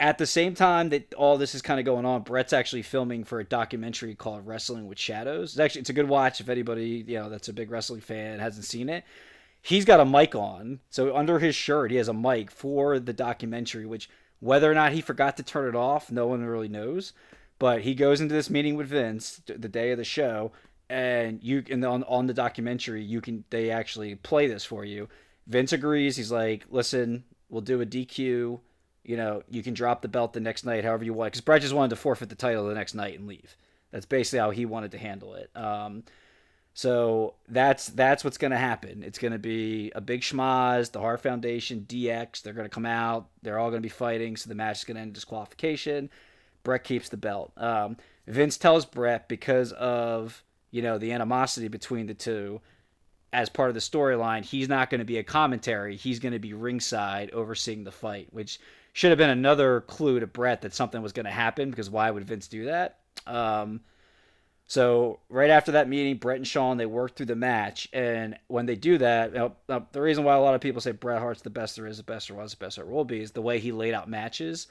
at 0.00 0.16
the 0.16 0.26
same 0.26 0.54
time 0.54 0.88
that 0.88 1.12
all 1.12 1.36
this 1.36 1.54
is 1.54 1.60
kind 1.60 1.78
of 1.78 1.84
going 1.84 2.06
on, 2.06 2.22
Bret's 2.22 2.54
actually 2.54 2.80
filming 2.80 3.24
for 3.24 3.40
a 3.40 3.44
documentary 3.44 4.14
called 4.14 4.46
Wrestling 4.46 4.86
with 4.86 4.98
Shadows. 4.98 5.52
It's 5.52 5.60
actually 5.60 5.82
it's 5.82 5.90
a 5.90 5.94
good 5.94 6.08
watch 6.08 6.40
if 6.40 6.48
anybody 6.48 7.04
you 7.06 7.18
know 7.18 7.28
that's 7.28 7.48
a 7.48 7.52
big 7.52 7.70
wrestling 7.70 8.00
fan 8.00 8.38
hasn't 8.38 8.64
seen 8.64 8.88
it. 8.88 9.04
He's 9.60 9.84
got 9.84 10.00
a 10.00 10.06
mic 10.06 10.34
on, 10.34 10.80
so 10.88 11.14
under 11.14 11.38
his 11.40 11.54
shirt 11.54 11.90
he 11.90 11.98
has 11.98 12.08
a 12.08 12.14
mic 12.14 12.50
for 12.50 12.98
the 12.98 13.12
documentary. 13.12 13.84
Which 13.84 14.08
whether 14.40 14.70
or 14.70 14.74
not 14.74 14.92
he 14.92 15.02
forgot 15.02 15.36
to 15.36 15.42
turn 15.42 15.68
it 15.68 15.76
off, 15.76 16.10
no 16.10 16.26
one 16.26 16.42
really 16.42 16.68
knows. 16.68 17.12
But 17.58 17.82
he 17.82 17.94
goes 17.94 18.20
into 18.20 18.34
this 18.34 18.50
meeting 18.50 18.76
with 18.76 18.88
Vince 18.88 19.42
the 19.46 19.68
day 19.68 19.92
of 19.92 19.98
the 19.98 20.04
show, 20.04 20.50
and 20.92 21.42
you 21.42 21.64
and 21.70 21.84
on 21.84 22.04
on 22.04 22.26
the 22.26 22.34
documentary 22.34 23.02
you 23.02 23.20
can 23.20 23.44
they 23.50 23.70
actually 23.70 24.14
play 24.14 24.46
this 24.46 24.64
for 24.64 24.84
you 24.84 25.08
Vince 25.46 25.72
agrees. 25.72 26.16
He's 26.16 26.32
like, 26.32 26.64
listen, 26.70 27.24
we'll 27.48 27.62
do 27.62 27.80
a 27.80 27.86
DQ. 27.86 28.60
You 29.04 29.16
know, 29.16 29.42
you 29.50 29.62
can 29.62 29.74
drop 29.74 30.02
the 30.02 30.08
belt 30.08 30.32
the 30.32 30.40
next 30.40 30.64
night, 30.64 30.84
however 30.84 31.04
you 31.04 31.12
want. 31.12 31.32
Because 31.32 31.40
Bret 31.40 31.62
just 31.62 31.74
wanted 31.74 31.90
to 31.90 31.96
forfeit 31.96 32.28
the 32.28 32.34
title 32.36 32.68
the 32.68 32.74
next 32.74 32.94
night 32.94 33.18
and 33.18 33.26
leave. 33.26 33.56
That's 33.90 34.06
basically 34.06 34.38
how 34.38 34.50
he 34.50 34.64
wanted 34.64 34.92
to 34.92 34.98
handle 34.98 35.34
it. 35.34 35.50
Um, 35.56 36.04
so 36.74 37.34
that's 37.48 37.88
that's 37.88 38.24
what's 38.24 38.38
going 38.38 38.52
to 38.52 38.56
happen. 38.56 39.02
It's 39.02 39.18
going 39.18 39.32
to 39.32 39.38
be 39.38 39.92
a 39.94 40.00
big 40.00 40.22
schmaz. 40.22 40.92
The 40.92 41.00
Hart 41.00 41.20
Foundation, 41.20 41.84
DX, 41.86 42.42
they're 42.42 42.54
going 42.54 42.64
to 42.64 42.74
come 42.74 42.86
out. 42.86 43.28
They're 43.42 43.58
all 43.58 43.68
going 43.68 43.82
to 43.82 43.86
be 43.86 43.90
fighting. 43.90 44.36
So 44.36 44.48
the 44.48 44.54
match 44.54 44.78
is 44.78 44.84
going 44.84 44.94
to 44.94 45.00
end 45.00 45.08
in 45.08 45.14
disqualification. 45.14 46.08
Bret 46.62 46.84
keeps 46.84 47.08
the 47.08 47.16
belt. 47.16 47.52
Um, 47.56 47.96
Vince 48.26 48.56
tells 48.56 48.86
Bret 48.86 49.28
because 49.28 49.72
of 49.72 50.44
you 50.72 50.82
know 50.82 50.98
the 50.98 51.12
animosity 51.12 51.68
between 51.68 52.06
the 52.06 52.14
two, 52.14 52.60
as 53.32 53.48
part 53.48 53.68
of 53.68 53.74
the 53.74 53.80
storyline, 53.80 54.44
he's 54.44 54.68
not 54.68 54.90
going 54.90 54.98
to 54.98 55.04
be 55.04 55.18
a 55.18 55.22
commentary. 55.22 55.96
He's 55.96 56.18
going 56.18 56.32
to 56.32 56.40
be 56.40 56.52
ringside 56.52 57.30
overseeing 57.30 57.84
the 57.84 57.92
fight, 57.92 58.28
which 58.32 58.58
should 58.92 59.10
have 59.10 59.18
been 59.18 59.30
another 59.30 59.82
clue 59.82 60.20
to 60.20 60.26
Bret 60.26 60.62
that 60.62 60.74
something 60.74 61.00
was 61.00 61.12
going 61.12 61.26
to 61.26 61.32
happen 61.32 61.70
because 61.70 61.88
why 61.88 62.10
would 62.10 62.24
Vince 62.24 62.48
do 62.48 62.66
that? 62.66 62.98
Um, 63.26 63.80
so 64.66 65.20
right 65.28 65.50
after 65.50 65.72
that 65.72 65.88
meeting, 65.88 66.16
Bret 66.16 66.36
and 66.36 66.46
Shawn 66.46 66.76
they 66.76 66.86
work 66.86 67.14
through 67.14 67.26
the 67.26 67.36
match, 67.36 67.88
and 67.92 68.38
when 68.48 68.66
they 68.66 68.76
do 68.76 68.98
that, 68.98 69.32
you 69.32 69.38
know, 69.68 69.86
the 69.92 70.00
reason 70.00 70.24
why 70.24 70.34
a 70.34 70.40
lot 70.40 70.54
of 70.54 70.60
people 70.60 70.80
say 70.80 70.92
Bret 70.92 71.20
Hart's 71.20 71.42
the 71.42 71.50
best 71.50 71.76
there 71.76 71.86
is, 71.86 71.98
the 71.98 72.02
best 72.02 72.28
there 72.28 72.36
was, 72.36 72.52
the 72.52 72.64
best 72.64 72.76
there 72.76 72.86
will 72.86 73.04
be 73.04 73.20
is 73.20 73.32
the 73.32 73.42
way 73.42 73.58
he 73.58 73.72
laid 73.72 73.94
out 73.94 74.08
matches. 74.08 74.68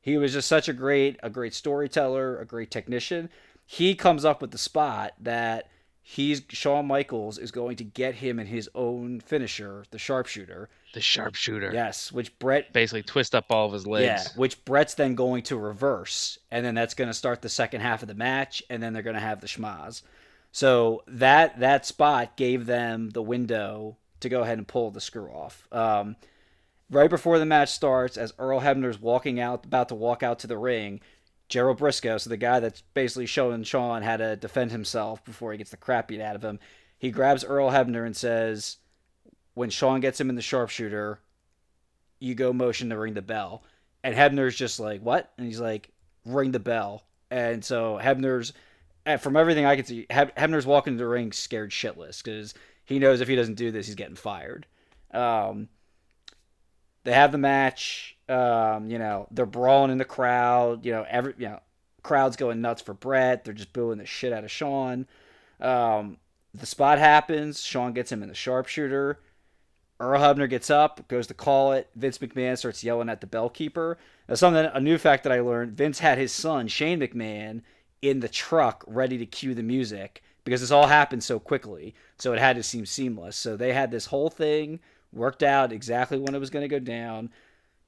He 0.00 0.16
was 0.16 0.32
just 0.32 0.48
such 0.48 0.68
a 0.68 0.72
great, 0.72 1.18
a 1.22 1.30
great 1.30 1.54
storyteller, 1.54 2.38
a 2.38 2.46
great 2.46 2.70
technician. 2.70 3.28
He 3.70 3.94
comes 3.94 4.24
up 4.24 4.40
with 4.40 4.50
the 4.50 4.56
spot 4.56 5.12
that 5.20 5.68
he's 6.00 6.40
Shawn 6.48 6.86
Michaels 6.86 7.36
is 7.36 7.50
going 7.50 7.76
to 7.76 7.84
get 7.84 8.14
him 8.14 8.38
in 8.38 8.46
his 8.46 8.70
own 8.74 9.20
finisher, 9.20 9.84
the 9.90 9.98
sharpshooter. 9.98 10.70
The 10.94 11.02
sharpshooter. 11.02 11.70
Yes, 11.74 12.10
which 12.10 12.36
Bret 12.38 12.72
basically 12.72 13.02
twist 13.02 13.34
up 13.34 13.44
all 13.50 13.66
of 13.66 13.74
his 13.74 13.86
legs. 13.86 14.06
Yeah, 14.06 14.24
which 14.36 14.64
Bret's 14.64 14.94
then 14.94 15.14
going 15.14 15.42
to 15.42 15.58
reverse, 15.58 16.38
and 16.50 16.64
then 16.64 16.74
that's 16.74 16.94
going 16.94 17.08
to 17.08 17.14
start 17.14 17.42
the 17.42 17.50
second 17.50 17.82
half 17.82 18.00
of 18.00 18.08
the 18.08 18.14
match, 18.14 18.62
and 18.70 18.82
then 18.82 18.94
they're 18.94 19.02
going 19.02 19.12
to 19.12 19.20
have 19.20 19.42
the 19.42 19.46
schmaz. 19.46 20.00
So 20.50 21.02
that 21.06 21.60
that 21.60 21.84
spot 21.84 22.38
gave 22.38 22.64
them 22.64 23.10
the 23.10 23.22
window 23.22 23.98
to 24.20 24.30
go 24.30 24.40
ahead 24.40 24.56
and 24.56 24.66
pull 24.66 24.90
the 24.90 25.02
screw 25.02 25.28
off. 25.28 25.68
Um, 25.70 26.16
right 26.90 27.10
before 27.10 27.38
the 27.38 27.44
match 27.44 27.68
starts, 27.68 28.16
as 28.16 28.32
Earl 28.38 28.60
Hebner's 28.60 28.98
walking 28.98 29.38
out, 29.38 29.66
about 29.66 29.90
to 29.90 29.94
walk 29.94 30.22
out 30.22 30.38
to 30.38 30.46
the 30.46 30.56
ring, 30.56 31.02
Gerald 31.48 31.78
Brisco, 31.78 32.20
so 32.20 32.28
the 32.28 32.36
guy 32.36 32.60
that's 32.60 32.82
basically 32.92 33.26
showing 33.26 33.62
Shawn 33.62 34.02
how 34.02 34.18
to 34.18 34.36
defend 34.36 34.70
himself 34.70 35.24
before 35.24 35.52
he 35.52 35.58
gets 35.58 35.70
the 35.70 35.76
crap 35.76 36.08
beat 36.08 36.20
out 36.20 36.36
of 36.36 36.44
him, 36.44 36.58
he 36.98 37.10
grabs 37.10 37.44
Earl 37.44 37.70
Hebner 37.70 38.04
and 38.04 38.16
says, 38.16 38.76
when 39.54 39.70
Shawn 39.70 40.00
gets 40.00 40.20
him 40.20 40.28
in 40.28 40.36
the 40.36 40.42
sharpshooter, 40.42 41.20
you 42.20 42.34
go 42.34 42.52
motion 42.52 42.90
to 42.90 42.98
ring 42.98 43.14
the 43.14 43.22
bell. 43.22 43.62
And 44.04 44.14
Hebner's 44.14 44.56
just 44.56 44.78
like, 44.78 45.00
what? 45.00 45.32
And 45.38 45.46
he's 45.46 45.60
like, 45.60 45.90
ring 46.24 46.52
the 46.52 46.60
bell. 46.60 47.04
And 47.30 47.64
so 47.64 47.98
Hebner's, 48.00 48.52
from 49.20 49.36
everything 49.36 49.64
I 49.64 49.76
can 49.76 49.84
see, 49.84 50.06
Hebner's 50.10 50.66
walking 50.66 50.94
to 50.94 50.98
the 50.98 51.06
ring 51.06 51.32
scared 51.32 51.70
shitless 51.70 52.22
because 52.22 52.54
he 52.84 52.98
knows 52.98 53.20
if 53.20 53.28
he 53.28 53.36
doesn't 53.36 53.54
do 53.54 53.70
this, 53.70 53.86
he's 53.86 53.94
getting 53.94 54.16
fired. 54.16 54.66
Um, 55.12 55.68
they 57.04 57.12
have 57.12 57.32
the 57.32 57.38
match. 57.38 58.17
Um, 58.28 58.90
you 58.90 58.98
know, 58.98 59.26
they're 59.30 59.46
brawling 59.46 59.90
in 59.90 59.98
the 59.98 60.04
crowd. 60.04 60.84
You 60.84 60.92
know, 60.92 61.06
every 61.08 61.34
you 61.38 61.48
know, 61.48 61.60
crowd's 62.02 62.36
going 62.36 62.60
nuts 62.60 62.82
for 62.82 62.94
Bret. 62.94 63.44
They're 63.44 63.54
just 63.54 63.72
booing 63.72 63.98
the 63.98 64.06
shit 64.06 64.32
out 64.32 64.44
of 64.44 64.50
Shawn. 64.50 65.06
Um, 65.60 66.18
the 66.54 66.66
spot 66.66 66.98
happens. 66.98 67.62
Shawn 67.62 67.92
gets 67.92 68.12
him 68.12 68.22
in 68.22 68.28
the 68.28 68.34
sharpshooter. 68.34 69.20
Earl 70.00 70.20
Hebner 70.20 70.48
gets 70.48 70.70
up, 70.70 71.08
goes 71.08 71.26
to 71.26 71.34
call 71.34 71.72
it. 71.72 71.90
Vince 71.96 72.18
McMahon 72.18 72.56
starts 72.56 72.84
yelling 72.84 73.08
at 73.08 73.20
the 73.20 73.26
bellkeeper. 73.26 73.96
Now, 74.28 74.36
something 74.36 74.64
a 74.72 74.80
new 74.80 74.96
fact 74.96 75.24
that 75.24 75.32
I 75.32 75.40
learned: 75.40 75.76
Vince 75.76 75.98
had 75.98 76.18
his 76.18 76.32
son 76.32 76.68
Shane 76.68 77.00
McMahon 77.00 77.62
in 78.00 78.20
the 78.20 78.28
truck 78.28 78.84
ready 78.86 79.18
to 79.18 79.26
cue 79.26 79.54
the 79.54 79.62
music 79.62 80.22
because 80.44 80.60
this 80.60 80.70
all 80.70 80.86
happened 80.86 81.24
so 81.24 81.40
quickly, 81.40 81.94
so 82.16 82.32
it 82.32 82.38
had 82.38 82.56
to 82.56 82.62
seem 82.62 82.86
seamless. 82.86 83.36
So 83.36 83.56
they 83.56 83.72
had 83.72 83.90
this 83.90 84.06
whole 84.06 84.30
thing 84.30 84.78
worked 85.12 85.42
out 85.42 85.72
exactly 85.72 86.18
when 86.18 86.34
it 86.34 86.38
was 86.40 86.50
going 86.50 86.62
to 86.62 86.68
go 86.68 86.78
down. 86.78 87.30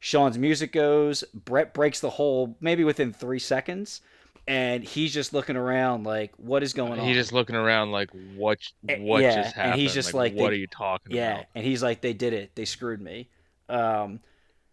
Shawn's 0.01 0.39
music 0.39 0.73
goes. 0.73 1.23
Bret 1.35 1.75
breaks 1.75 2.01
the 2.01 2.11
hole 2.11 2.57
maybe 2.61 2.85
within 2.85 3.13
three 3.13 3.39
seconds, 3.39 4.01
and 4.49 4.83
he's 4.83 5.13
just 5.13 5.35
looking 5.35 5.57
around 5.57 6.05
like, 6.05 6.33
"What 6.39 6.63
is 6.63 6.73
going 6.73 6.93
he's 6.93 7.01
on?" 7.01 7.07
He's 7.07 7.17
just 7.17 7.33
looking 7.33 7.55
around 7.55 7.93
like, 7.93 8.11
"What? 8.35 8.59
What 8.99 9.23
yeah, 9.23 9.43
just 9.43 9.55
happened?" 9.55 9.75
And 9.75 9.81
he's 9.81 9.93
just 9.93 10.15
like, 10.15 10.33
like 10.33 10.41
"What 10.41 10.49
they, 10.49 10.57
are 10.57 10.59
you 10.59 10.67
talking 10.67 11.15
yeah, 11.15 11.31
about?" 11.31 11.39
Yeah, 11.41 11.47
and 11.55 11.65
he's 11.65 11.83
like, 11.83 12.01
"They 12.01 12.15
did 12.15 12.33
it. 12.33 12.55
They 12.55 12.65
screwed 12.65 13.01
me." 13.01 13.29
Um, 13.69 14.21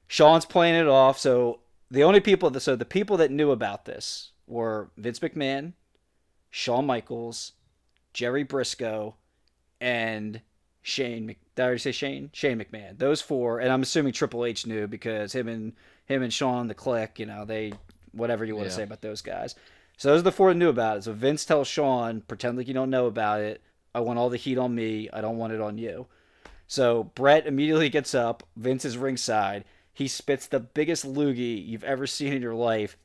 Shawn's 0.07 0.45
playing 0.45 0.75
it 0.75 0.87
off. 0.87 1.19
So 1.19 1.59
the 1.91 2.03
only 2.03 2.21
people 2.21 2.49
that 2.49 2.61
so 2.61 2.75
the 2.75 2.85
people 2.85 3.17
that 3.17 3.29
knew 3.29 3.51
about 3.51 3.83
this 3.83 4.31
were 4.47 4.89
Vince 4.97 5.19
McMahon, 5.19 5.73
Shawn 6.49 6.85
Michaels, 6.85 7.51
Jerry 8.13 8.45
Brisco, 8.45 9.15
and 9.81 10.41
Shane. 10.87 11.25
Mc, 11.25 11.37
did 11.53 11.63
I 11.63 11.65
already 11.65 11.79
say 11.79 11.91
Shane? 11.91 12.29
Shane 12.31 12.57
McMahon. 12.57 12.97
Those 12.97 13.21
four, 13.21 13.59
and 13.59 13.73
I'm 13.73 13.81
assuming 13.81 14.13
Triple 14.13 14.45
H 14.45 14.65
knew 14.65 14.87
because 14.87 15.33
him 15.33 15.49
and 15.49 15.73
him 16.05 16.23
and 16.23 16.31
Shawn 16.31 16.69
the 16.69 16.75
Kliq, 16.75 17.19
you 17.19 17.25
know, 17.25 17.43
they 17.43 17.73
whatever 18.13 18.45
you 18.45 18.55
want 18.55 18.67
yeah. 18.67 18.69
to 18.69 18.75
say 18.75 18.83
about 18.83 19.01
those 19.01 19.21
guys. 19.21 19.53
So 19.97 20.09
those 20.09 20.21
are 20.21 20.23
the 20.23 20.31
four 20.31 20.49
that 20.49 20.57
knew 20.57 20.69
about 20.69 20.97
it. 20.97 21.03
So 21.03 21.11
Vince 21.11 21.43
tells 21.43 21.67
Shawn, 21.67 22.21
pretend 22.21 22.57
like 22.57 22.69
you 22.69 22.73
don't 22.73 22.89
know 22.89 23.05
about 23.07 23.41
it. 23.41 23.61
I 23.93 23.99
want 23.99 24.17
all 24.17 24.29
the 24.29 24.37
heat 24.37 24.57
on 24.57 24.73
me. 24.73 25.09
I 25.11 25.19
don't 25.19 25.37
want 25.37 25.51
it 25.51 25.59
on 25.59 25.77
you. 25.77 26.07
So 26.67 27.03
Bret 27.15 27.45
immediately 27.45 27.89
gets 27.89 28.15
up. 28.15 28.43
Vince 28.55 28.85
is 28.85 28.97
ringside. 28.97 29.65
He 29.93 30.07
spits 30.07 30.47
the 30.47 30.61
biggest 30.61 31.05
loogie 31.05 31.67
you've 31.67 31.83
ever 31.83 32.07
seen 32.07 32.31
in 32.31 32.41
your 32.41 32.55
life. 32.55 32.95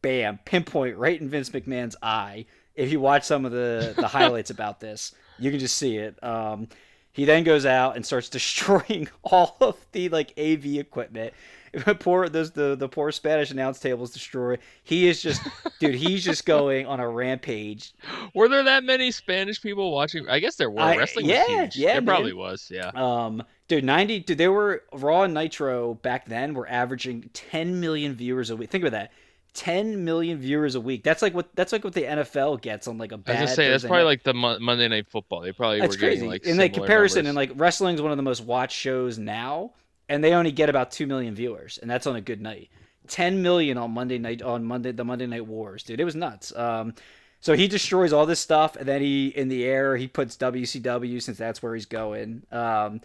Bam, 0.00 0.38
pinpoint 0.44 0.96
right 0.96 1.20
in 1.20 1.28
Vince 1.28 1.50
McMahon's 1.50 1.96
eye. 2.02 2.46
If 2.76 2.92
you 2.92 3.00
watch 3.00 3.24
some 3.24 3.44
of 3.44 3.50
the 3.50 3.94
the 3.96 4.06
highlights 4.18 4.50
about 4.50 4.78
this, 4.78 5.12
you 5.40 5.50
can 5.50 5.58
just 5.58 5.76
see 5.76 5.96
it. 5.96 6.22
Um, 6.22 6.68
he 7.12 7.24
then 7.24 7.44
goes 7.44 7.66
out 7.66 7.96
and 7.96 8.04
starts 8.04 8.28
destroying 8.30 9.08
all 9.22 9.56
of 9.60 9.76
the 9.92 10.08
like 10.08 10.32
AV 10.38 10.66
equipment. 10.76 11.32
poor 12.00 12.28
those 12.28 12.50
the 12.50 12.76
the 12.76 12.88
poor 12.88 13.10
Spanish 13.10 13.50
announce 13.50 13.78
tables 13.78 14.12
destroyed. 14.12 14.58
He 14.82 15.08
is 15.08 15.22
just 15.22 15.40
dude. 15.78 15.94
He's 15.94 16.24
just 16.24 16.44
going 16.44 16.86
on 16.86 17.00
a 17.00 17.08
rampage. 17.08 17.94
Were 18.34 18.48
there 18.48 18.62
that 18.64 18.84
many 18.84 19.10
Spanish 19.10 19.60
people 19.60 19.90
watching? 19.90 20.28
I 20.28 20.38
guess 20.38 20.56
there 20.56 20.70
were. 20.70 20.80
I, 20.80 20.96
Wrestling 20.96 21.26
yeah, 21.26 21.40
was 21.40 21.48
huge. 21.48 21.76
Yeah, 21.76 21.96
it 21.96 22.04
probably 22.04 22.34
was. 22.34 22.70
Yeah. 22.70 22.90
Um, 22.94 23.42
dude, 23.68 23.84
ninety. 23.84 24.20
Dude, 24.20 24.36
they 24.36 24.48
were 24.48 24.84
Raw 24.92 25.22
and 25.22 25.32
Nitro 25.32 25.94
back 25.94 26.26
then 26.26 26.52
were 26.52 26.68
averaging 26.68 27.30
ten 27.32 27.80
million 27.80 28.14
viewers 28.14 28.50
a 28.50 28.56
week. 28.56 28.70
Think 28.70 28.84
about 28.84 28.92
that. 28.92 29.12
10 29.54 30.04
million 30.04 30.38
viewers 30.38 30.74
a 30.74 30.80
week. 30.80 31.04
That's 31.04 31.20
like 31.20 31.34
what 31.34 31.54
that's 31.54 31.72
like 31.72 31.84
what 31.84 31.92
the 31.92 32.04
NFL 32.04 32.62
gets 32.62 32.88
on 32.88 32.96
like 32.96 33.12
a 33.12 33.18
bad. 33.18 33.36
I 33.36 33.42
was 33.42 33.54
say 33.54 33.68
that's 33.68 33.84
probably 33.84 33.98
night. 33.98 34.04
like 34.04 34.22
the 34.22 34.34
Mo- 34.34 34.58
Monday 34.58 34.88
Night 34.88 35.08
Football. 35.08 35.42
They 35.42 35.52
probably 35.52 35.80
that's 35.80 35.96
were 35.96 35.98
crazy. 35.98 36.16
getting 36.16 36.30
like 36.30 36.46
in 36.46 36.56
like 36.56 36.72
comparison, 36.72 37.24
numbers. 37.24 37.28
and 37.28 37.36
like 37.36 37.60
wrestling 37.60 37.94
is 37.94 38.02
one 38.02 38.12
of 38.12 38.16
the 38.16 38.22
most 38.22 38.42
watched 38.42 38.76
shows 38.76 39.18
now, 39.18 39.72
and 40.08 40.24
they 40.24 40.32
only 40.32 40.52
get 40.52 40.70
about 40.70 40.90
two 40.90 41.06
million 41.06 41.34
viewers, 41.34 41.78
and 41.78 41.90
that's 41.90 42.06
on 42.06 42.16
a 42.16 42.20
good 42.20 42.40
night. 42.40 42.70
10 43.08 43.42
million 43.42 43.76
on 43.78 43.90
Monday 43.90 44.16
night 44.18 44.42
on 44.42 44.64
Monday 44.64 44.92
the 44.92 45.04
Monday 45.04 45.26
Night 45.26 45.46
Wars, 45.46 45.82
dude. 45.82 46.00
It 46.00 46.04
was 46.04 46.14
nuts. 46.14 46.54
Um, 46.56 46.94
so 47.40 47.54
he 47.54 47.66
destroys 47.68 48.12
all 48.12 48.24
this 48.24 48.40
stuff, 48.40 48.76
and 48.76 48.86
then 48.86 49.02
he 49.02 49.28
in 49.28 49.48
the 49.48 49.64
air 49.64 49.96
he 49.96 50.06
puts 50.06 50.36
WCW 50.36 51.20
since 51.20 51.36
that's 51.36 51.62
where 51.62 51.74
he's 51.74 51.86
going. 51.86 52.44
Um, 52.50 53.00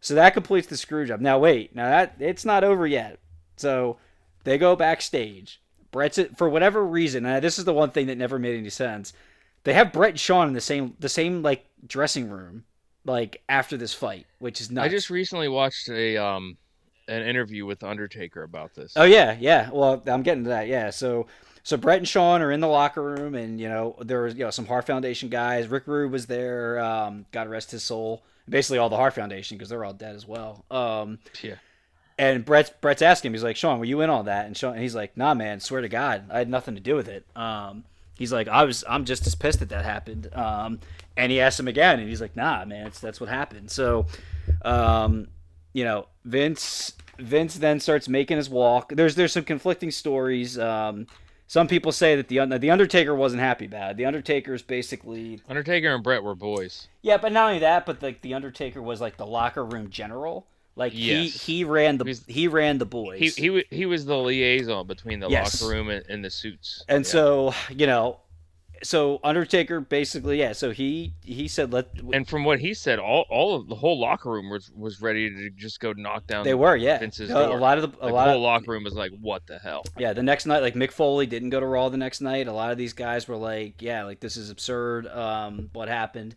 so 0.00 0.14
that 0.14 0.32
completes 0.32 0.68
the 0.68 0.76
screw 0.76 1.04
job. 1.04 1.20
Now 1.20 1.38
wait, 1.38 1.74
now 1.74 1.90
that 1.90 2.14
it's 2.18 2.44
not 2.46 2.64
over 2.64 2.86
yet. 2.86 3.18
So 3.56 3.98
they 4.44 4.56
go 4.56 4.76
backstage 4.76 5.60
Bret's 5.96 6.20
for 6.36 6.46
whatever 6.50 6.84
reason, 6.84 7.24
and 7.24 7.42
this 7.42 7.58
is 7.58 7.64
the 7.64 7.72
one 7.72 7.90
thing 7.90 8.08
that 8.08 8.18
never 8.18 8.38
made 8.38 8.58
any 8.58 8.68
sense. 8.68 9.14
They 9.64 9.72
have 9.72 9.94
Bret 9.94 10.10
and 10.10 10.20
Shawn 10.20 10.46
in 10.46 10.52
the 10.52 10.60
same 10.60 10.94
the 11.00 11.08
same 11.08 11.42
like 11.42 11.64
dressing 11.86 12.28
room, 12.28 12.64
like 13.06 13.42
after 13.48 13.78
this 13.78 13.94
fight, 13.94 14.26
which 14.38 14.60
is 14.60 14.70
nuts. 14.70 14.84
I 14.84 14.88
just 14.90 15.08
recently 15.08 15.48
watched 15.48 15.88
a 15.88 16.18
um 16.18 16.58
an 17.08 17.22
interview 17.22 17.64
with 17.64 17.82
Undertaker 17.82 18.42
about 18.42 18.74
this. 18.74 18.92
Oh 18.94 19.04
yeah, 19.04 19.38
yeah. 19.40 19.70
Well, 19.72 20.02
I'm 20.06 20.22
getting 20.22 20.44
to 20.44 20.50
that. 20.50 20.68
Yeah, 20.68 20.90
so 20.90 21.28
so 21.62 21.78
Bret 21.78 21.96
and 21.96 22.06
Shawn 22.06 22.42
are 22.42 22.52
in 22.52 22.60
the 22.60 22.68
locker 22.68 23.02
room, 23.02 23.34
and 23.34 23.58
you 23.58 23.70
know 23.70 23.96
there 24.02 24.20
was 24.20 24.34
you 24.34 24.44
know 24.44 24.50
some 24.50 24.66
Hart 24.66 24.86
Foundation 24.86 25.30
guys. 25.30 25.66
Rick 25.66 25.84
Rude 25.86 26.12
was 26.12 26.26
there. 26.26 26.78
Um, 26.78 27.24
God 27.32 27.48
rest 27.48 27.70
his 27.70 27.82
soul. 27.82 28.22
Basically 28.50 28.76
all 28.76 28.90
the 28.90 28.96
Hart 28.96 29.14
Foundation 29.14 29.56
because 29.56 29.70
they're 29.70 29.84
all 29.84 29.94
dead 29.94 30.14
as 30.14 30.26
well. 30.26 30.66
Um, 30.70 31.20
yeah. 31.42 31.54
And 32.18 32.44
Bret's 32.44 32.70
Bret's 32.80 33.02
asking 33.02 33.30
him, 33.30 33.34
he's 33.34 33.42
like, 33.42 33.56
Shawn, 33.56 33.78
were 33.78 33.84
you 33.84 34.00
in 34.00 34.10
all 34.10 34.22
that? 34.24 34.46
And 34.46 34.56
Shawn, 34.56 34.72
and 34.72 34.82
he's 34.82 34.94
like, 34.94 35.16
Nah, 35.16 35.34
man, 35.34 35.60
swear 35.60 35.82
to 35.82 35.88
God, 35.88 36.24
I 36.30 36.38
had 36.38 36.48
nothing 36.48 36.74
to 36.74 36.80
do 36.80 36.94
with 36.94 37.08
it. 37.08 37.26
Um, 37.36 37.84
he's 38.18 38.32
like, 38.32 38.48
I 38.48 38.64
was, 38.64 38.84
I'm 38.88 39.04
just 39.04 39.26
as 39.26 39.34
pissed 39.34 39.60
that 39.60 39.68
that 39.68 39.84
happened. 39.84 40.30
Um, 40.34 40.80
and 41.16 41.30
he 41.30 41.40
asked 41.40 41.60
him 41.60 41.68
again, 41.68 42.00
and 42.00 42.08
he's 42.08 42.20
like, 42.20 42.34
Nah, 42.36 42.64
man, 42.64 42.86
it's, 42.86 43.00
that's 43.00 43.20
what 43.20 43.28
happened. 43.28 43.70
So, 43.70 44.06
um, 44.64 45.28
you 45.72 45.84
know, 45.84 46.06
Vince, 46.24 46.92
Vince 47.18 47.56
then 47.56 47.80
starts 47.80 48.08
making 48.08 48.38
his 48.38 48.48
walk. 48.48 48.92
There's, 48.94 49.14
there's 49.14 49.32
some 49.32 49.44
conflicting 49.44 49.90
stories. 49.90 50.58
Um, 50.58 51.06
some 51.48 51.68
people 51.68 51.92
say 51.92 52.16
that 52.16 52.28
the 52.28 52.44
the 52.58 52.70
Undertaker 52.70 53.14
wasn't 53.14 53.40
happy 53.40 53.66
about 53.66 53.92
it. 53.92 53.96
The 53.96 54.06
Undertaker's 54.06 54.62
basically 54.62 55.40
Undertaker 55.48 55.94
and 55.94 56.02
Bret 56.02 56.22
were 56.24 56.34
boys. 56.34 56.88
Yeah, 57.02 57.18
but 57.18 57.32
not 57.32 57.46
only 57.48 57.60
that, 57.60 57.86
but 57.86 58.02
like 58.02 58.20
the 58.22 58.34
Undertaker 58.34 58.82
was 58.82 59.00
like 59.00 59.16
the 59.16 59.26
locker 59.26 59.64
room 59.64 59.88
general. 59.88 60.46
Like 60.76 60.92
yes. 60.94 61.42
he 61.42 61.54
he 61.54 61.64
ran 61.64 61.96
the 61.96 62.20
he 62.26 62.48
ran 62.48 62.76
the 62.76 62.84
boys. 62.84 63.18
He 63.18 63.48
he 63.48 63.64
he 63.70 63.86
was 63.86 64.04
the 64.04 64.16
liaison 64.16 64.86
between 64.86 65.20
the 65.20 65.28
yes. 65.28 65.60
locker 65.60 65.74
room 65.74 65.88
and, 65.88 66.04
and, 66.08 66.22
the 66.22 66.28
suits. 66.28 66.84
And 66.86 67.04
yeah. 67.04 67.10
so 67.10 67.54
you 67.70 67.86
know, 67.86 68.20
so 68.82 69.18
Undertaker 69.24 69.80
basically, 69.80 70.38
yeah. 70.38 70.52
So 70.52 70.72
he 70.72 71.14
he 71.24 71.48
said 71.48 71.72
let. 71.72 71.88
And 72.12 72.28
from 72.28 72.44
what 72.44 72.60
he 72.60 72.74
said, 72.74 72.98
all 72.98 73.24
all 73.30 73.56
of 73.56 73.68
the 73.68 73.74
whole 73.74 73.98
locker 73.98 74.30
room 74.30 74.50
was 74.50 74.70
was 74.76 75.00
ready 75.00 75.30
to 75.30 75.48
just 75.48 75.80
go 75.80 75.94
knock 75.94 76.26
down. 76.26 76.44
They 76.44 76.52
were, 76.52 76.76
yeah. 76.76 76.98
Vince's 76.98 77.30
a, 77.30 77.32
door. 77.32 77.56
a 77.56 77.60
lot 77.60 77.78
of 77.78 77.90
the 77.90 77.98
a 78.04 78.04
Like, 78.04 78.12
lot 78.12 78.24
the 78.24 78.30
of 78.32 78.34
whole 78.34 78.42
locker 78.42 78.70
room 78.72 78.84
was 78.84 78.92
like, 78.92 79.12
"What 79.18 79.46
the 79.46 79.58
hell?" 79.58 79.82
Yeah, 79.98 80.12
the 80.12 80.22
next 80.22 80.44
night, 80.44 80.60
like 80.60 80.74
Mick 80.74 80.92
Foley 80.92 81.24
didn't 81.24 81.50
go 81.50 81.60
to 81.60 81.66
Raw 81.66 81.88
the 81.88 81.96
next 81.96 82.20
night. 82.20 82.48
A 82.48 82.52
lot 82.52 82.70
of 82.70 82.76
these 82.76 82.92
guys 82.92 83.26
were 83.26 83.36
like, 83.36 83.80
"Yeah, 83.80 84.04
like 84.04 84.20
this 84.20 84.36
is 84.36 84.50
absurd. 84.50 85.06
Um, 85.06 85.70
what 85.72 85.88
happened?" 85.88 86.34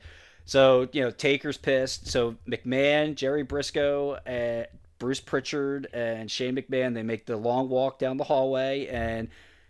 So 0.49 0.89
you 0.93 1.03
know, 1.03 1.11
Taker's 1.11 1.57
pissed. 1.59 2.07
So 2.07 2.35
McMahon, 2.49 3.13
Jerry 3.13 3.45
Brisco, 3.45 4.17
uh, 4.25 4.65
Bruce 4.97 5.19
Prichard, 5.19 5.87
and 5.93 6.29
Shane 6.29 6.55
McMahon 6.55 6.95
they 6.95 7.03
make 7.03 7.27
the 7.27 7.37
long 7.37 7.69
walk 7.69 7.99
down 7.99 8.17
the 8.17 8.23
hallway, 8.23 8.87
and 8.87 9.27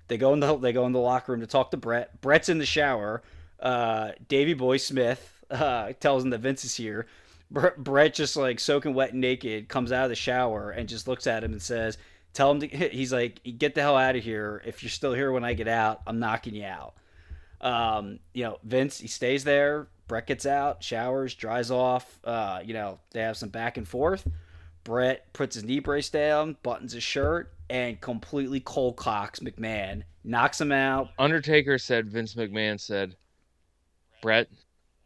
they 0.08 0.18
go 0.18 0.32
in 0.32 0.40
the 0.40 0.56
they 0.56 0.72
go 0.72 0.86
in 0.86 0.94
the 0.94 1.00
locker 1.00 1.34
room 1.34 1.42
to 1.42 1.48
talk 1.48 1.72
to 1.72 1.78
Bret. 1.78 2.22
Bret's 2.22 2.48
in 2.48 2.60
the 2.60 2.66
shower. 2.66 3.22
Uh, 3.60 4.12
Davey 4.30 4.54
Boy 4.54 4.78
Smith 4.78 5.44
uh, 5.52 5.92
tells 6.00 6.24
him 6.24 6.30
that 6.30 6.40
Vince 6.40 6.64
is 6.64 6.76
here. 6.76 7.08
Bre- 7.52 7.76
Bret 7.78 8.14
just 8.14 8.38
like 8.38 8.62
soaking 8.62 8.94
wet 8.94 9.12
and 9.12 9.20
naked 9.20 9.68
comes 9.68 9.92
out 9.92 10.06
of 10.06 10.10
the 10.10 10.16
shower 10.16 10.72
and 10.72 10.88
just 10.88 11.10
looks 11.10 11.28
at 11.28 11.44
him 11.44 11.52
and 11.52 11.62
says, 11.62 11.98
"Tell 12.32 12.52
him 12.52 12.62
to." 12.62 12.68
He's 12.90 13.12
like, 13.12 13.42
"Get 13.58 13.76
the 13.76 13.82
hell 13.82 13.98
out 13.98 14.16
of 14.16 14.24
here! 14.24 14.62
If 14.66 14.82
you're 14.82 14.90
still 14.90 15.14
here 15.14 15.34
when 15.34 15.44
I 15.44 15.56
get 15.56 15.68
out, 15.68 16.04
I'm 16.08 16.20
knocking 16.20 16.56
you 16.56 16.64
out." 16.64 16.94
Um, 17.60 18.20
you 18.34 18.46
know, 18.46 18.60
Vince 18.64 18.98
he 18.98 19.10
stays 19.10 19.44
there. 19.44 19.90
Bret 20.10 20.26
gets 20.28 20.46
out, 20.46 20.84
showers, 20.84 21.36
dries 21.36 21.72
off. 21.72 22.20
Uh, 22.26 22.60
you 22.66 22.74
know, 22.74 23.00
they 23.12 23.22
have 23.22 23.38
some 23.38 23.50
back 23.50 23.78
and 23.78 23.88
forth. 23.88 24.28
Bret 24.84 25.32
puts 25.34 25.54
his 25.56 25.64
knee 25.64 25.80
brace 25.80 26.10
down, 26.10 26.58
buttons 26.64 26.94
his 26.94 27.04
shirt, 27.04 27.54
and 27.70 28.02
completely 28.02 28.60
cold 28.60 28.98
cocks 28.98 29.40
McMahon, 29.40 30.02
knocks 30.24 30.60
him 30.60 30.72
out. 30.72 31.10
Undertaker 31.20 31.78
said 31.78 32.10
Vince 32.10 32.34
McMahon 32.34 32.80
said, 32.80 33.16
"Bret, 34.22 34.50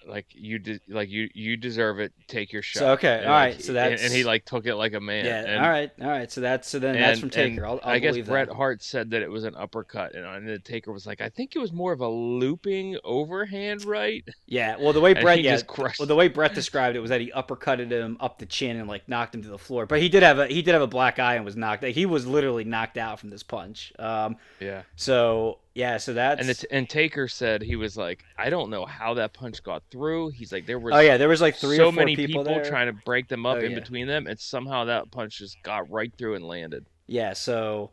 like 0.07 0.25
you 0.31 0.59
de- 0.59 0.79
like 0.87 1.09
you 1.09 1.29
you 1.33 1.57
deserve 1.57 1.99
it. 1.99 2.11
Take 2.27 2.51
your 2.53 2.61
shot." 2.61 2.79
So, 2.79 2.91
okay, 2.93 3.17
And, 3.19 3.25
all 3.25 3.31
like, 3.31 3.53
right, 3.55 3.61
so 3.63 3.69
and- 3.69 3.75
that's- 3.77 4.03
and, 4.03 4.13
he 4.13 4.23
like 4.23 4.45
took 4.45 4.65
it 4.65 4.75
like 4.75 4.93
a 4.93 4.99
man. 4.99 5.25
Yeah, 5.25 5.43
and, 5.45 5.63
all 5.63 5.69
right, 5.69 5.91
all 6.01 6.07
right. 6.07 6.31
So 6.31 6.41
that's 6.41 6.67
so 6.69 6.79
then 6.79 6.95
that's 6.95 7.19
from 7.19 7.29
Taker. 7.29 7.65
I'll, 7.65 7.79
I'll 7.83 7.93
I 7.93 7.99
guess 7.99 8.17
Bret 8.19 8.47
that. 8.49 8.55
Hart 8.55 8.81
said 8.83 9.11
that 9.11 9.21
it 9.21 9.29
was 9.29 9.43
an 9.43 9.55
uppercut, 9.55 10.15
and, 10.15 10.25
and 10.25 10.47
the 10.47 10.59
Taker 10.59 10.91
was 10.91 11.05
like, 11.07 11.21
"I 11.21 11.29
think 11.29 11.55
it 11.55 11.59
was 11.59 11.71
more 11.71 11.91
of 11.93 12.01
a 12.01 12.09
looping 12.09 12.97
overhand 13.03 13.85
right." 13.85 14.23
Yeah, 14.45 14.77
well, 14.79 14.93
the 14.93 15.01
way 15.01 15.13
bret 15.21 15.41
yeah, 15.41 15.51
just 15.53 15.67
crushed 15.67 15.99
well, 15.99 16.07
the 16.07 16.15
way 16.15 16.27
bret 16.27 16.53
described 16.53 16.95
it 16.95 16.99
was 16.99 17.09
that 17.09 17.21
he 17.21 17.31
uppercutted 17.31 17.89
him 17.91 18.17
up 18.19 18.39
the 18.39 18.45
chin 18.45 18.77
and 18.77 18.87
like 18.87 19.07
knocked 19.07 19.35
him 19.35 19.41
to 19.43 19.49
the 19.49 19.57
floor. 19.57 19.85
But 19.85 20.01
he 20.01 20.09
did 20.09 20.23
have 20.23 20.39
a 20.39 20.47
he 20.47 20.61
did 20.61 20.73
have 20.73 20.81
a 20.81 20.87
black 20.87 21.19
eye 21.19 21.35
and 21.35 21.45
was 21.45 21.55
knocked. 21.55 21.83
He 21.83 22.05
was 22.05 22.25
literally 22.27 22.63
knocked 22.63 22.97
out 22.97 23.19
from 23.19 23.29
this 23.29 23.43
punch. 23.43 23.93
Um, 23.99 24.37
Yeah. 24.59 24.83
so 24.95 25.59
yeah, 25.75 25.97
so 25.97 26.13
that's 26.13 26.39
And 26.39 26.49
the, 26.49 26.67
and 26.71 26.89
Taker 26.89 27.27
said 27.27 27.61
he 27.63 27.75
was 27.75 27.97
like, 27.97 28.23
I 28.37 28.49
don't 28.49 28.69
know 28.69 28.85
how 28.85 29.15
that 29.15 29.33
punch 29.33 29.63
got 29.63 29.83
through. 29.89 30.29
He's 30.29 30.51
like, 30.51 30.65
there 30.67 30.79
was 30.79 30.95
oh 30.95 30.99
yeah, 30.99 31.17
there 31.17 31.29
was 31.29 31.41
like 31.41 31.55
three 31.57 31.77
so 31.77 31.85
or 31.87 31.91
four 31.91 32.05
many 32.05 32.15
people, 32.15 32.43
there. 32.43 32.63
trying 32.63 32.87
to 32.87 32.93
break 32.93 33.27
them 33.27 33.45
up 33.45 33.59
Oh, 33.59 33.63
in 33.63 33.71
yeah. 33.71 33.75
between 33.75 34.07
them, 34.07 34.27
and 34.27 34.39
somehow 34.39 34.85
that 34.85 35.11
punch 35.11 35.39
just 35.39 35.61
got 35.63 35.89
right 35.89 36.13
through 36.17 36.35
and 36.35 36.45
landed. 36.45 36.85
Yeah, 37.07 37.33
so 37.33 37.91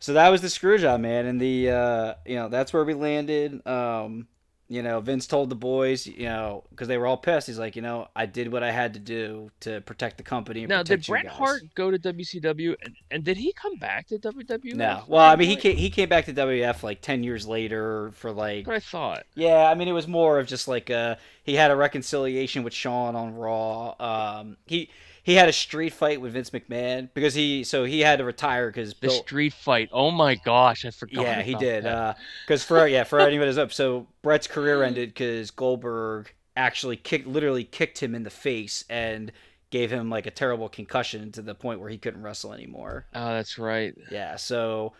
so 0.00 0.14
that 0.14 0.28
was 0.30 0.42
the 0.42 0.50
screw 0.50 0.78
job, 0.78 1.00
man, 1.00 1.26
and 1.26 1.40
the 1.40 1.70
uh, 1.70 2.14
you 2.26 2.36
know 2.36 2.48
that's 2.48 2.72
where 2.72 2.84
we 2.84 2.94
landed. 2.94 3.66
Um, 3.66 4.28
you 4.72 4.82
know, 4.82 5.00
Vince 5.00 5.26
told 5.26 5.50
the 5.50 5.54
boys, 5.54 6.06
you 6.06 6.24
know, 6.24 6.64
because 6.70 6.88
they 6.88 6.96
were 6.96 7.06
all 7.06 7.18
pissed. 7.18 7.46
He's 7.46 7.58
like, 7.58 7.76
you 7.76 7.82
know, 7.82 8.08
I 8.16 8.24
did 8.24 8.50
what 8.50 8.62
I 8.62 8.70
had 8.70 8.94
to 8.94 9.00
do 9.00 9.50
to 9.60 9.82
protect 9.82 10.16
the 10.16 10.22
company. 10.22 10.60
And 10.60 10.70
Now, 10.70 10.82
did 10.82 11.06
Bret. 11.06 11.26
Hart 11.26 11.62
go 11.74 11.90
to 11.90 11.98
WCW, 11.98 12.74
and, 12.82 12.96
and 13.10 13.22
did 13.22 13.36
he 13.36 13.52
come 13.52 13.76
back 13.76 14.06
to 14.08 14.18
WWE? 14.18 14.74
No, 14.74 15.02
well, 15.06 15.30
I 15.30 15.36
mean, 15.36 15.48
he 15.48 15.56
came, 15.56 15.76
he 15.76 15.90
came 15.90 16.08
back 16.08 16.24
to 16.24 16.32
WF 16.32 16.82
like 16.82 17.02
ten 17.02 17.22
years 17.22 17.46
later 17.46 18.12
for 18.14 18.32
like 18.32 18.66
I 18.66 18.80
thought. 18.80 19.24
Yeah, 19.34 19.68
I 19.68 19.74
mean, 19.74 19.88
it 19.88 19.92
was 19.92 20.08
more 20.08 20.38
of 20.38 20.46
just 20.46 20.66
like 20.68 20.88
uh 20.90 21.16
he 21.44 21.54
had 21.54 21.70
a 21.70 21.76
reconciliation 21.76 22.62
with 22.62 22.72
Shawn 22.72 23.14
on 23.14 23.34
Raw. 23.34 23.94
Um, 24.00 24.56
he 24.66 24.88
he 25.22 25.34
had 25.34 25.48
a 25.48 25.52
street 25.52 25.92
fight 25.92 26.20
with 26.20 26.32
Vince 26.32 26.50
McMahon 26.50 27.08
because 27.14 27.34
he 27.34 27.64
so 27.64 27.84
he 27.84 28.00
had 28.00 28.18
to 28.18 28.24
retire 28.24 28.68
because 28.68 28.94
The 28.94 29.08
Bill. 29.08 29.22
street 29.22 29.52
fight. 29.52 29.88
Oh 29.92 30.10
my 30.10 30.34
gosh, 30.34 30.84
I 30.84 30.90
forgot. 30.90 31.22
Yeah, 31.22 31.42
he 31.42 31.54
did. 31.54 31.84
Because 31.84 32.62
uh, 32.62 32.66
for 32.66 32.86
yeah, 32.86 33.04
for 33.04 33.20
anyone 33.20 33.46
who's 33.46 33.58
up, 33.58 33.72
so 33.72 34.06
Bret's 34.22 34.46
career 34.46 34.82
ended 34.82 35.10
because 35.10 35.50
Goldberg 35.50 36.34
actually 36.56 36.96
kicked, 36.96 37.26
literally 37.26 37.64
kicked 37.64 38.02
him 38.02 38.14
in 38.14 38.24
the 38.24 38.30
face 38.30 38.84
and 38.90 39.32
gave 39.70 39.90
him 39.90 40.10
like 40.10 40.26
a 40.26 40.30
terrible 40.30 40.68
concussion 40.68 41.32
to 41.32 41.40
the 41.40 41.54
point 41.54 41.80
where 41.80 41.88
he 41.88 41.96
couldn't 41.98 42.22
wrestle 42.22 42.52
anymore. 42.52 43.06
oh, 43.14 43.28
that's 43.34 43.58
right. 43.58 43.94
Yeah, 44.10 44.36
so 44.36 44.92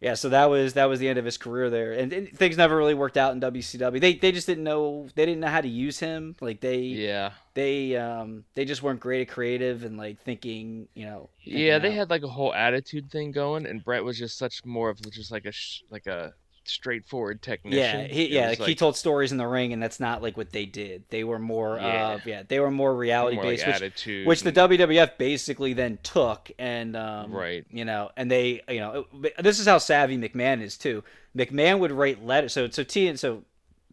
yeah, 0.00 0.14
so 0.14 0.28
that 0.28 0.50
was 0.50 0.74
that 0.74 0.84
was 0.86 0.98
the 1.00 1.08
end 1.08 1.18
of 1.18 1.24
his 1.24 1.38
career 1.38 1.70
there, 1.70 1.92
and, 1.92 2.12
and 2.12 2.28
things 2.36 2.56
never 2.56 2.76
really 2.76 2.94
worked 2.94 3.16
out 3.16 3.32
in 3.32 3.40
WCW. 3.40 4.00
They 4.00 4.14
they 4.14 4.32
just 4.32 4.46
didn't 4.46 4.64
know 4.64 5.08
they 5.14 5.24
didn't 5.24 5.40
know 5.40 5.48
how 5.48 5.60
to 5.62 5.68
use 5.68 5.98
him. 5.98 6.36
Like 6.40 6.60
they 6.60 6.78
Yeah, 6.80 7.32
they 7.54 7.96
um 7.96 8.44
they 8.54 8.64
just 8.64 8.82
weren't 8.82 9.00
great 9.00 9.22
at 9.22 9.28
creative 9.34 9.84
and 9.84 9.96
like 9.96 10.20
thinking 10.22 10.88
you 10.94 11.06
know. 11.06 11.30
thinking 11.48 11.62
yeah. 11.62 11.78
They 11.78 11.92
out. 11.92 11.94
had 11.94 12.10
like 12.10 12.22
a 12.22 12.28
whole 12.28 12.52
attitude 12.54 13.10
thing 13.10 13.30
going, 13.32 13.66
and 13.66 13.82
Bret 13.84 14.04
was 14.04 14.18
just 14.18 14.36
such 14.38 14.64
more 14.64 14.90
of 14.90 15.00
just 15.10 15.30
like 15.30 15.46
a 15.46 15.52
sh- 15.52 15.82
like 15.90 16.06
a 16.06 16.34
straightforward 16.64 17.42
technician. 17.42 18.00
Yeah, 18.02 18.06
he, 18.06 18.32
yeah, 18.34 18.50
was 18.50 18.60
like, 18.60 18.68
he 18.68 18.74
told 18.74 18.96
stories 18.96 19.32
in 19.32 19.38
the 19.38 19.46
ring, 19.46 19.72
and 19.72 19.82
that's 19.82 20.00
not 20.00 20.22
like 20.22 20.36
what 20.36 20.50
they 20.50 20.66
did. 20.66 21.04
They 21.10 21.24
were 21.24 21.38
more, 21.38 21.76
Yeah. 21.76 22.06
uh, 22.06 22.18
yeah, 22.24 22.42
they 22.46 22.60
were 22.60 22.70
more 22.70 22.94
reality 22.94 23.36
more 23.36 23.44
like 23.44 23.54
based, 23.58 23.66
which, 23.66 23.76
attitude, 23.76 24.26
which 24.26 24.42
the 24.42 24.52
WWF 24.52 25.18
basically 25.18 25.72
then 25.72 25.98
took, 26.02 26.50
and 26.58 26.96
um, 26.96 27.32
Right. 27.32 27.64
you 27.70 27.84
know, 27.84 28.10
and 28.16 28.30
they, 28.30 28.62
you 28.68 28.80
know, 28.80 29.06
it- 29.22 29.34
this 29.42 29.58
is 29.60 29.66
how 29.66 29.78
savvy 29.78 30.16
McMahon 30.18 30.60
is 30.62 30.76
too. 30.76 31.04
McMahon 31.36 31.78
would 31.80 31.92
write 31.92 32.24
letters. 32.24 32.52
So, 32.52 32.68
so 32.70 32.82
T, 32.84 33.16
so 33.16 33.42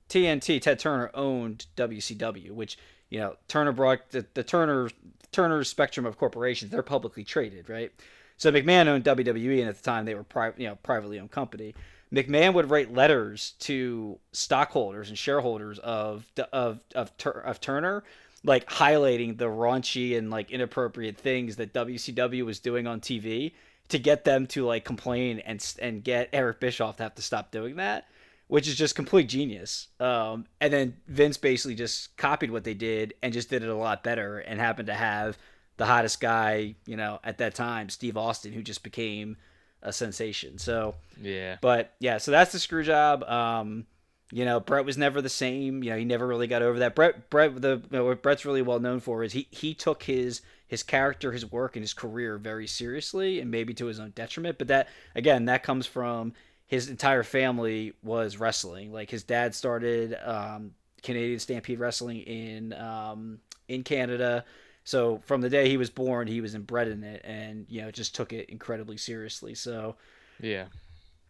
TNT, 0.09 0.61
Ted 0.61 0.79
Turner 0.79 1.09
owned 1.13 1.65
WCW, 1.77 2.51
which 2.51 2.77
you 3.09 3.19
know 3.19 3.35
Turner 3.47 3.71
brought 3.71 4.09
the, 4.11 4.25
the 4.33 4.43
Turner 4.43 4.89
Turner 5.31 5.63
spectrum 5.63 6.05
of 6.05 6.17
corporations. 6.17 6.71
They're 6.71 6.83
publicly 6.83 7.23
traded, 7.23 7.69
right? 7.69 7.91
So 8.37 8.51
McMahon 8.51 8.87
owned 8.87 9.03
WWE, 9.05 9.59
and 9.61 9.69
at 9.69 9.77
the 9.77 9.83
time 9.83 10.05
they 10.05 10.15
were 10.15 10.23
private, 10.23 10.59
you 10.59 10.67
know 10.67 10.75
privately 10.83 11.19
owned 11.19 11.31
company. 11.31 11.73
McMahon 12.13 12.53
would 12.53 12.69
write 12.69 12.93
letters 12.93 13.53
to 13.59 14.19
stockholders 14.33 15.09
and 15.09 15.17
shareholders 15.17 15.79
of 15.79 16.25
of 16.51 16.81
of, 16.93 17.11
of 17.23 17.61
Turner, 17.61 18.03
like 18.43 18.67
highlighting 18.67 19.37
the 19.37 19.45
raunchy 19.45 20.17
and 20.17 20.29
like 20.29 20.51
inappropriate 20.51 21.17
things 21.17 21.55
that 21.55 21.73
WCW 21.73 22.45
was 22.45 22.59
doing 22.59 22.85
on 22.85 22.99
TV 22.99 23.53
to 23.89 23.99
get 23.99 24.25
them 24.25 24.47
to 24.47 24.65
like 24.65 24.83
complain 24.83 25.39
and 25.39 25.65
and 25.81 26.03
get 26.03 26.29
Eric 26.33 26.59
Bischoff 26.59 26.97
to 26.97 27.03
have 27.03 27.15
to 27.15 27.21
stop 27.21 27.51
doing 27.51 27.77
that, 27.77 28.07
which 28.47 28.67
is 28.67 28.75
just 28.75 28.95
complete 28.95 29.29
genius. 29.29 29.87
Um, 29.99 30.45
and 30.59 30.73
then 30.73 30.97
Vince 31.07 31.37
basically 31.37 31.75
just 31.75 32.17
copied 32.17 32.51
what 32.51 32.65
they 32.65 32.73
did 32.73 33.13
and 33.23 33.31
just 33.31 33.49
did 33.49 33.63
it 33.63 33.69
a 33.69 33.75
lot 33.75 34.03
better 34.03 34.39
and 34.39 34.59
happened 34.59 34.87
to 34.87 34.93
have 34.93 35.37
the 35.77 35.85
hottest 35.85 36.19
guy, 36.19 36.75
you 36.85 36.97
know, 36.97 37.19
at 37.23 37.37
that 37.37 37.55
time, 37.55 37.89
Steve 37.89 38.17
Austin, 38.17 38.51
who 38.51 38.61
just 38.61 38.83
became 38.83 39.37
a 39.81 39.91
sensation. 39.93 40.57
So, 40.57 40.95
Yeah. 41.21 41.57
but 41.61 41.93
yeah, 41.99 42.17
so 42.17 42.31
that's 42.31 42.51
the 42.51 42.59
screw 42.59 42.83
job. 42.83 43.23
Um, 43.23 43.85
you 44.31 44.45
know, 44.45 44.59
Bret 44.59 44.85
was 44.85 44.97
never 44.97 45.21
the 45.21 45.29
same. 45.29 45.83
You 45.83 45.89
know, 45.91 45.97
he 45.97 46.05
never 46.05 46.25
really 46.25 46.47
got 46.47 46.61
over 46.61 46.79
that. 46.79 46.95
Bret, 46.95 47.29
Bret, 47.29 47.61
the 47.61 47.81
you 47.91 47.97
know, 47.97 48.05
what 48.05 48.21
Bret's 48.21 48.45
really 48.45 48.61
well 48.61 48.79
known 48.79 48.99
for 48.99 49.23
is 49.23 49.33
he 49.33 49.47
he 49.51 49.73
took 49.73 50.03
his 50.03 50.41
his 50.67 50.83
character, 50.83 51.33
his 51.33 51.51
work, 51.51 51.75
and 51.75 51.83
his 51.83 51.93
career 51.93 52.37
very 52.37 52.65
seriously, 52.67 53.41
and 53.41 53.51
maybe 53.51 53.73
to 53.73 53.87
his 53.87 53.99
own 53.99 54.11
detriment. 54.11 54.57
But 54.57 54.69
that 54.69 54.87
again, 55.15 55.45
that 55.45 55.63
comes 55.63 55.85
from 55.85 56.33
his 56.65 56.89
entire 56.89 57.23
family 57.23 57.91
was 58.01 58.37
wrestling. 58.37 58.93
Like 58.93 59.09
his 59.09 59.23
dad 59.23 59.53
started 59.53 60.17
um, 60.23 60.71
Canadian 61.03 61.39
Stampede 61.39 61.79
Wrestling 61.79 62.21
in 62.21 62.71
um, 62.73 63.39
in 63.67 63.83
Canada. 63.83 64.45
So 64.83 65.21
from 65.25 65.41
the 65.41 65.49
day 65.49 65.69
he 65.69 65.77
was 65.77 65.89
born, 65.89 66.27
he 66.27 66.41
was 66.41 66.55
inbred 66.55 66.87
in 66.87 67.03
it, 67.03 67.21
and 67.23 67.65
you 67.69 67.81
know 67.81 67.91
just 67.91 68.15
took 68.15 68.33
it 68.33 68.49
incredibly 68.49 68.97
seriously. 68.97 69.55
So 69.55 69.95
Yeah. 70.41 70.65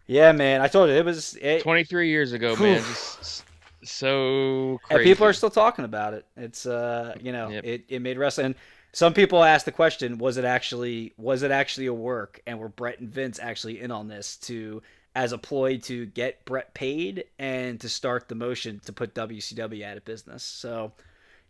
yeah, 0.08 0.32
man, 0.32 0.62
I 0.62 0.68
told 0.68 0.90
you 0.90 0.96
it 0.96 1.06
was. 1.06 1.36
It, 1.42 1.62
23 1.62 2.10
years 2.10 2.34
ago, 2.34 2.56
man. 2.56 2.84
Just 2.84 3.44
so 3.84 4.80
and 4.90 5.02
people 5.02 5.26
are 5.26 5.34
still 5.34 5.50
talking 5.50 5.86
about 5.86 6.14
it. 6.14 6.26
It's 6.38 6.66
uh, 6.66 7.16
you 7.22 7.32
know, 7.32 7.50
Yep. 7.50 7.64
it, 7.66 7.86
it 7.90 8.02
made 8.02 8.18
wrestling. 8.18 8.56
Some 8.94 9.14
people 9.14 9.44
asked 9.44 9.66
the 9.66 9.72
question: 9.72 10.18
Was 10.18 10.38
it 10.38 10.46
actually 10.46 11.14
was 11.18 11.44
it 11.44 11.52
actually 11.52 11.88
a 11.88 11.94
work? 11.94 12.42
And 12.46 12.60
were 12.60 12.70
Bret 12.70 13.00
and 13.00 13.10
Vince 13.10 13.40
actually 13.40 13.80
in 13.80 13.92
on 13.92 14.08
this 14.08 14.38
to 14.38 14.82
as 15.14 15.34
a 15.34 15.38
ploy 15.38 15.78
to 15.78 16.06
get 16.08 16.46
Bret 16.46 16.74
paid 16.74 17.26
and 17.38 17.80
to 17.82 17.90
start 17.90 18.30
the 18.30 18.36
motion 18.36 18.80
to 18.86 18.94
put 18.94 19.14
WCW 19.14 19.84
out 19.84 19.98
of 19.98 20.06
business? 20.06 20.44
So 20.44 20.92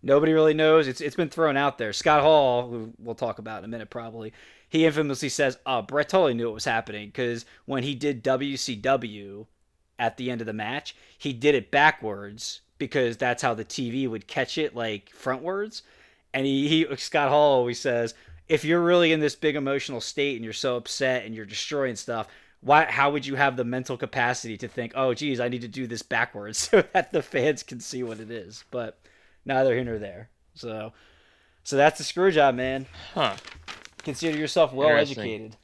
nobody 0.04 0.34
really 0.34 0.54
knows. 0.54 0.88
It's 0.88 1.02
it's 1.02 1.16
been 1.16 1.30
thrown 1.30 1.58
out 1.58 1.78
there. 1.78 1.94
Scott 1.94 2.22
Hall, 2.22 2.70
who 2.70 2.94
we'll 3.00 3.16
talk 3.16 3.40
about 3.40 3.60
in 3.60 3.66
a 3.66 3.70
minute, 3.70 3.90
probably 3.90 4.34
he 4.70 4.86
infamously 4.86 5.30
says, 5.30 5.58
"Oh, 5.66 5.82
Bret 5.82 6.10
totally 6.10 6.34
knew 6.34 6.46
what 6.46 6.56
was 6.56 6.66
happening 6.66 7.08
because 7.10 7.46
when 7.66 7.84
he 7.84 7.96
did 7.96 8.24
WCW." 8.24 9.46
at 10.02 10.18
the 10.18 10.32
end 10.32 10.42
of 10.42 10.48
the 10.48 10.54
match, 10.54 10.96
he 11.16 11.32
did 11.32 11.54
it 11.54 11.70
backwards 11.70 12.62
because 12.80 13.16
that's 13.18 13.44
how 13.44 13.54
the 13.54 13.64
TV 13.64 14.10
would 14.10 14.28
catch 14.28 14.58
it, 14.58 14.76
like 14.76 15.12
frontwards. 15.12 15.84
And 16.34 16.44
he, 16.46 16.68
he 16.68 16.96
Scott 16.96 17.30
Hall 17.30 17.58
always 17.58 17.80
says, 17.80 18.16
if 18.50 18.66
you're 18.66 18.82
really 18.82 19.12
in 19.12 19.20
this 19.20 19.36
big 19.36 19.56
emotional 19.56 20.02
state 20.02 20.36
and 20.36 20.44
you're 20.44 20.54
so 20.54 20.76
upset 20.76 21.24
and 21.24 21.36
you're 21.36 21.46
destroying 21.46 21.96
stuff, 21.96 22.28
why 22.62 22.86
how 22.86 23.12
would 23.12 23.28
you 23.28 23.36
have 23.36 23.56
the 23.56 23.64
mental 23.64 23.96
capacity 23.96 24.58
to 24.58 24.68
think, 24.68 24.92
oh 24.96 25.14
geez, 25.14 25.40
I 25.40 25.50
need 25.50 25.62
to 25.62 25.68
do 25.68 25.86
this 25.86 26.02
backwards 26.02 26.58
so 26.70 26.84
that 26.94 27.14
the 27.14 27.22
fans 27.22 27.62
can 27.62 27.80
see 27.80 28.02
what 28.02 28.20
it 28.20 28.32
is? 28.32 28.66
But 28.72 28.98
neither 29.46 29.74
here 29.74 29.84
nor 29.84 30.00
there. 30.00 30.30
So 30.56 30.94
so 31.64 31.76
that's 31.76 31.98
the 31.98 32.04
screw 32.04 32.32
job, 32.32 32.56
man. 32.56 32.86
Huh. 33.14 33.36
Consider 34.04 34.38
yourself 34.38 34.74
well 34.74 34.90
educated. 34.90 35.56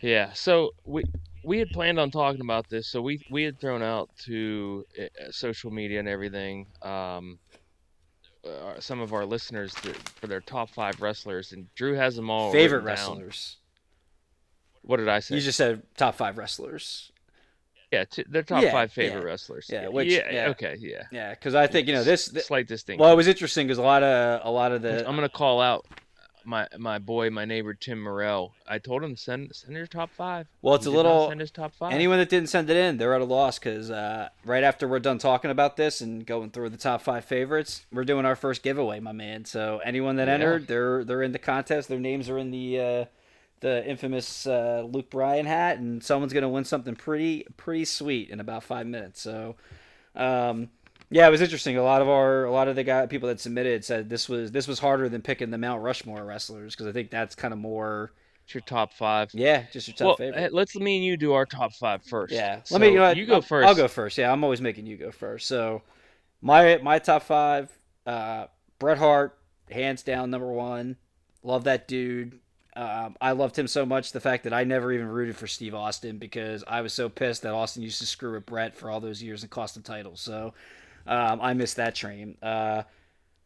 Yeah. 0.00 0.32
So 0.32 0.70
we 0.84 1.04
we 1.42 1.58
had 1.58 1.70
planned 1.70 1.98
on 1.98 2.10
talking 2.10 2.40
about 2.40 2.68
this, 2.68 2.86
so 2.86 3.00
we 3.00 3.24
we 3.30 3.42
had 3.42 3.58
thrown 3.60 3.82
out 3.82 4.10
to 4.24 4.84
uh, 5.00 5.30
social 5.30 5.70
media 5.70 5.98
and 5.98 6.08
everything. 6.08 6.66
Um, 6.82 7.38
uh, 8.46 8.78
some 8.78 9.00
of 9.00 9.12
our 9.12 9.26
listeners 9.26 9.74
that, 9.82 9.96
for 9.96 10.26
their 10.28 10.40
top 10.40 10.70
five 10.70 11.00
wrestlers, 11.00 11.52
and 11.52 11.72
Drew 11.74 11.94
has 11.94 12.14
them 12.16 12.30
all. 12.30 12.52
Favorite 12.52 12.84
written 12.84 12.96
down. 12.96 13.16
wrestlers. 13.16 13.56
What 14.82 14.98
did 14.98 15.08
I 15.08 15.18
say? 15.18 15.34
You 15.34 15.40
just 15.40 15.58
said 15.58 15.82
top 15.96 16.14
five 16.14 16.38
wrestlers. 16.38 17.10
Yeah, 17.92 18.04
t- 18.04 18.24
their 18.28 18.42
top 18.42 18.62
Yeah, 18.62 18.70
five 18.72 18.92
favorite 18.92 19.20
yeah. 19.20 19.26
wrestlers. 19.26 19.66
Yeah, 19.72 19.88
which- 19.88 20.08
yeah, 20.12 20.30
yeah. 20.30 20.48
okay, 20.50 20.76
yeah. 20.78 21.04
Yeah, 21.10 21.30
because 21.30 21.54
I 21.54 21.66
think 21.66 21.88
you 21.88 21.94
know 21.94 22.04
this. 22.04 22.28
th- 22.28 22.44
slight 22.44 22.66
distinction. 22.68 23.02
well, 23.02 23.12
it 23.12 23.16
was 23.16 23.28
interesting 23.28 23.66
because 23.66 23.78
a 23.78 23.82
lot 23.82 24.02
of 24.02 24.40
a 24.44 24.50
lot 24.50 24.72
of 24.72 24.82
the 24.82 25.06
I'm 25.08 25.14
gonna 25.14 25.28
call 25.28 25.60
out 25.60 25.86
my 26.44 26.66
my 26.78 26.98
boy, 26.98 27.28
my 27.30 27.44
neighbor 27.44 27.74
Tim 27.74 28.02
Morrell. 28.02 28.54
I 28.66 28.78
told 28.78 29.02
him 29.02 29.16
send 29.16 29.54
send 29.54 29.76
your 29.76 29.86
top 29.86 30.10
five. 30.10 30.46
well, 30.62 30.74
it's 30.76 30.86
He 30.86 30.92
a 30.92 30.94
little 30.96 31.28
send 31.28 31.40
his 31.40 31.50
top 31.50 31.74
five. 31.74 31.92
Anyone 31.92 32.18
that 32.18 32.28
didn't 32.30 32.48
send 32.48 32.70
it 32.70 32.76
in, 32.76 32.96
they're 32.96 33.12
at 33.14 33.20
a 33.20 33.24
loss 33.24 33.58
because 33.58 33.90
uh, 33.90 34.28
right 34.44 34.64
after 34.64 34.86
we're 34.88 34.98
done 35.00 35.18
talking 35.18 35.50
about 35.50 35.76
this 35.76 36.00
and 36.00 36.24
going 36.26 36.50
through 36.50 36.70
the 36.70 36.76
top 36.78 37.02
five 37.02 37.24
favorites, 37.24 37.84
we're 37.92 38.04
doing 38.04 38.24
our 38.24 38.36
first 38.36 38.62
giveaway, 38.62 38.98
my 39.00 39.12
man. 39.12 39.44
So 39.44 39.80
anyone 39.84 40.16
that 40.16 40.28
Yeah. 40.28 40.34
entered, 40.34 40.68
they're 40.68 41.04
they're 41.04 41.22
in 41.22 41.32
the 41.32 41.38
contest. 41.38 41.88
Their 41.88 42.00
names 42.00 42.30
are 42.30 42.38
in 42.38 42.50
the 42.50 42.80
uh, 42.80 43.04
the 43.60 43.86
infamous 43.86 44.46
uh, 44.46 44.86
Luke 44.90 45.10
Bryan 45.10 45.46
hat, 45.46 45.78
and 45.78 46.02
someone's 46.02 46.32
gonna 46.32 46.48
win 46.48 46.64
something 46.64 46.94
pretty 46.94 47.46
pretty 47.56 47.84
sweet 47.84 48.30
in 48.30 48.40
about 48.40 48.62
five 48.64 48.86
minutes. 48.86 49.20
So. 49.20 49.56
Um, 50.14 50.70
yeah, 51.10 51.26
it 51.26 51.30
was 51.30 51.40
interesting. 51.40 51.76
A 51.78 51.82
lot 51.82 52.02
of 52.02 52.08
our, 52.08 52.44
a 52.44 52.52
lot 52.52 52.68
of 52.68 52.76
the 52.76 52.84
guy 52.84 53.06
people 53.06 53.28
that 53.28 53.40
submitted 53.40 53.82
said 53.84 54.10
this 54.10 54.28
was 54.28 54.52
this 54.52 54.68
was 54.68 54.78
harder 54.78 55.08
than 55.08 55.22
picking 55.22 55.50
the 55.50 55.56
Mount 55.56 55.82
Rushmore 55.82 56.22
wrestlers 56.24 56.74
because 56.74 56.86
I 56.86 56.92
think 56.92 57.10
that's 57.10 57.34
kind 57.34 57.52
of 57.54 57.58
more, 57.58 58.12
It's 58.44 58.54
your 58.54 58.60
top 58.60 58.92
five. 58.92 59.30
yeah, 59.32 59.64
just 59.72 59.88
your 59.88 59.94
top 59.96 60.06
well, 60.06 60.16
favorite. 60.16 60.52
let's 60.52 60.76
me 60.76 60.96
and 60.96 61.04
you 61.04 61.16
do 61.16 61.32
our 61.32 61.46
top 61.46 61.72
five 61.72 62.02
first. 62.04 62.34
Yeah. 62.34 62.60
So 62.64 62.74
Let 62.74 62.82
me. 62.82 62.88
You, 62.92 62.98
know 62.98 63.10
you 63.12 63.24
go 63.24 63.36
I'll, 63.36 63.42
1st 63.42 63.64
I'll 63.64 63.74
go 63.74 63.88
first. 63.88 64.18
Yeah, 64.18 64.30
I'm 64.30 64.44
always 64.44 64.60
making 64.60 64.86
you 64.86 64.98
go 64.98 65.10
first. 65.10 65.46
So, 65.46 65.82
my 66.42 66.78
my 66.82 66.98
top 66.98 67.22
five: 67.22 67.70
uh, 68.04 68.46
Bret 68.78 68.98
Hart, 68.98 69.38
hands 69.70 70.02
down 70.02 70.30
number 70.30 70.52
one. 70.52 70.96
Love 71.42 71.64
that 71.64 71.88
dude. 71.88 72.38
Um, 72.78 73.16
I 73.20 73.32
loved 73.32 73.58
him 73.58 73.66
so 73.66 73.84
much. 73.84 74.12
The 74.12 74.20
fact 74.20 74.44
that 74.44 74.52
I 74.52 74.62
never 74.64 74.92
even 74.92 75.08
rooted 75.08 75.36
for 75.36 75.46
Steve 75.48 75.74
Austin 75.74 76.18
because 76.18 76.62
I 76.68 76.80
was 76.80 76.92
so 76.92 77.08
pissed 77.08 77.42
that 77.42 77.52
Austin 77.52 77.82
used 77.82 77.98
to 78.00 78.06
screw 78.06 78.32
with 78.34 78.46
Bret 78.46 78.76
for 78.76 78.88
all 78.90 79.00
those 79.00 79.20
years 79.22 79.42
and 79.42 79.50
cost 79.50 79.76
him 79.76 79.82
titles. 79.82 80.20
So, 80.20 80.54
um, 81.06 81.40
I 81.42 81.54
missed 81.54 81.76
that 81.76 81.94
train. 81.96 82.36
Uh, 82.42 82.82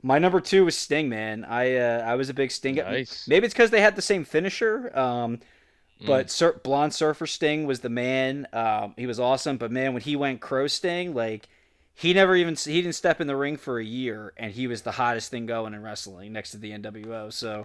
my 0.02 0.18
number 0.18 0.40
two 0.40 0.64
was 0.66 0.76
Sting. 0.76 1.08
Man, 1.08 1.44
I 1.44 1.76
uh, 1.76 2.02
I 2.04 2.16
was 2.16 2.28
a 2.28 2.34
big 2.34 2.50
Sting. 2.50 2.74
Nice. 2.74 3.26
Maybe 3.26 3.46
it's 3.46 3.54
because 3.54 3.70
they 3.70 3.80
had 3.80 3.96
the 3.96 4.02
same 4.02 4.24
finisher. 4.24 4.96
Um, 4.98 5.38
Mm. 6.00 6.06
but 6.06 6.30
Sur- 6.30 6.60
Blonde 6.64 6.92
Surfer 6.92 7.26
Sting 7.26 7.64
was 7.66 7.80
the 7.80 7.88
man. 7.88 8.48
Um, 8.52 8.94
he 8.96 9.06
was 9.06 9.20
awesome. 9.20 9.56
But 9.56 9.70
man, 9.70 9.92
when 9.92 10.02
he 10.02 10.16
went 10.16 10.40
Crow 10.40 10.66
Sting, 10.66 11.14
like 11.14 11.48
he 11.94 12.12
never 12.12 12.34
even 12.34 12.56
he 12.56 12.82
didn't 12.82 12.94
step 12.96 13.20
in 13.20 13.26
the 13.28 13.36
ring 13.36 13.56
for 13.56 13.78
a 13.78 13.84
year, 13.84 14.32
and 14.36 14.52
he 14.52 14.66
was 14.66 14.82
the 14.82 14.92
hottest 14.92 15.30
thing 15.30 15.46
going 15.46 15.74
in 15.74 15.82
wrestling 15.82 16.32
next 16.32 16.50
to 16.52 16.58
the 16.58 16.72
NWO. 16.72 17.32
So 17.32 17.62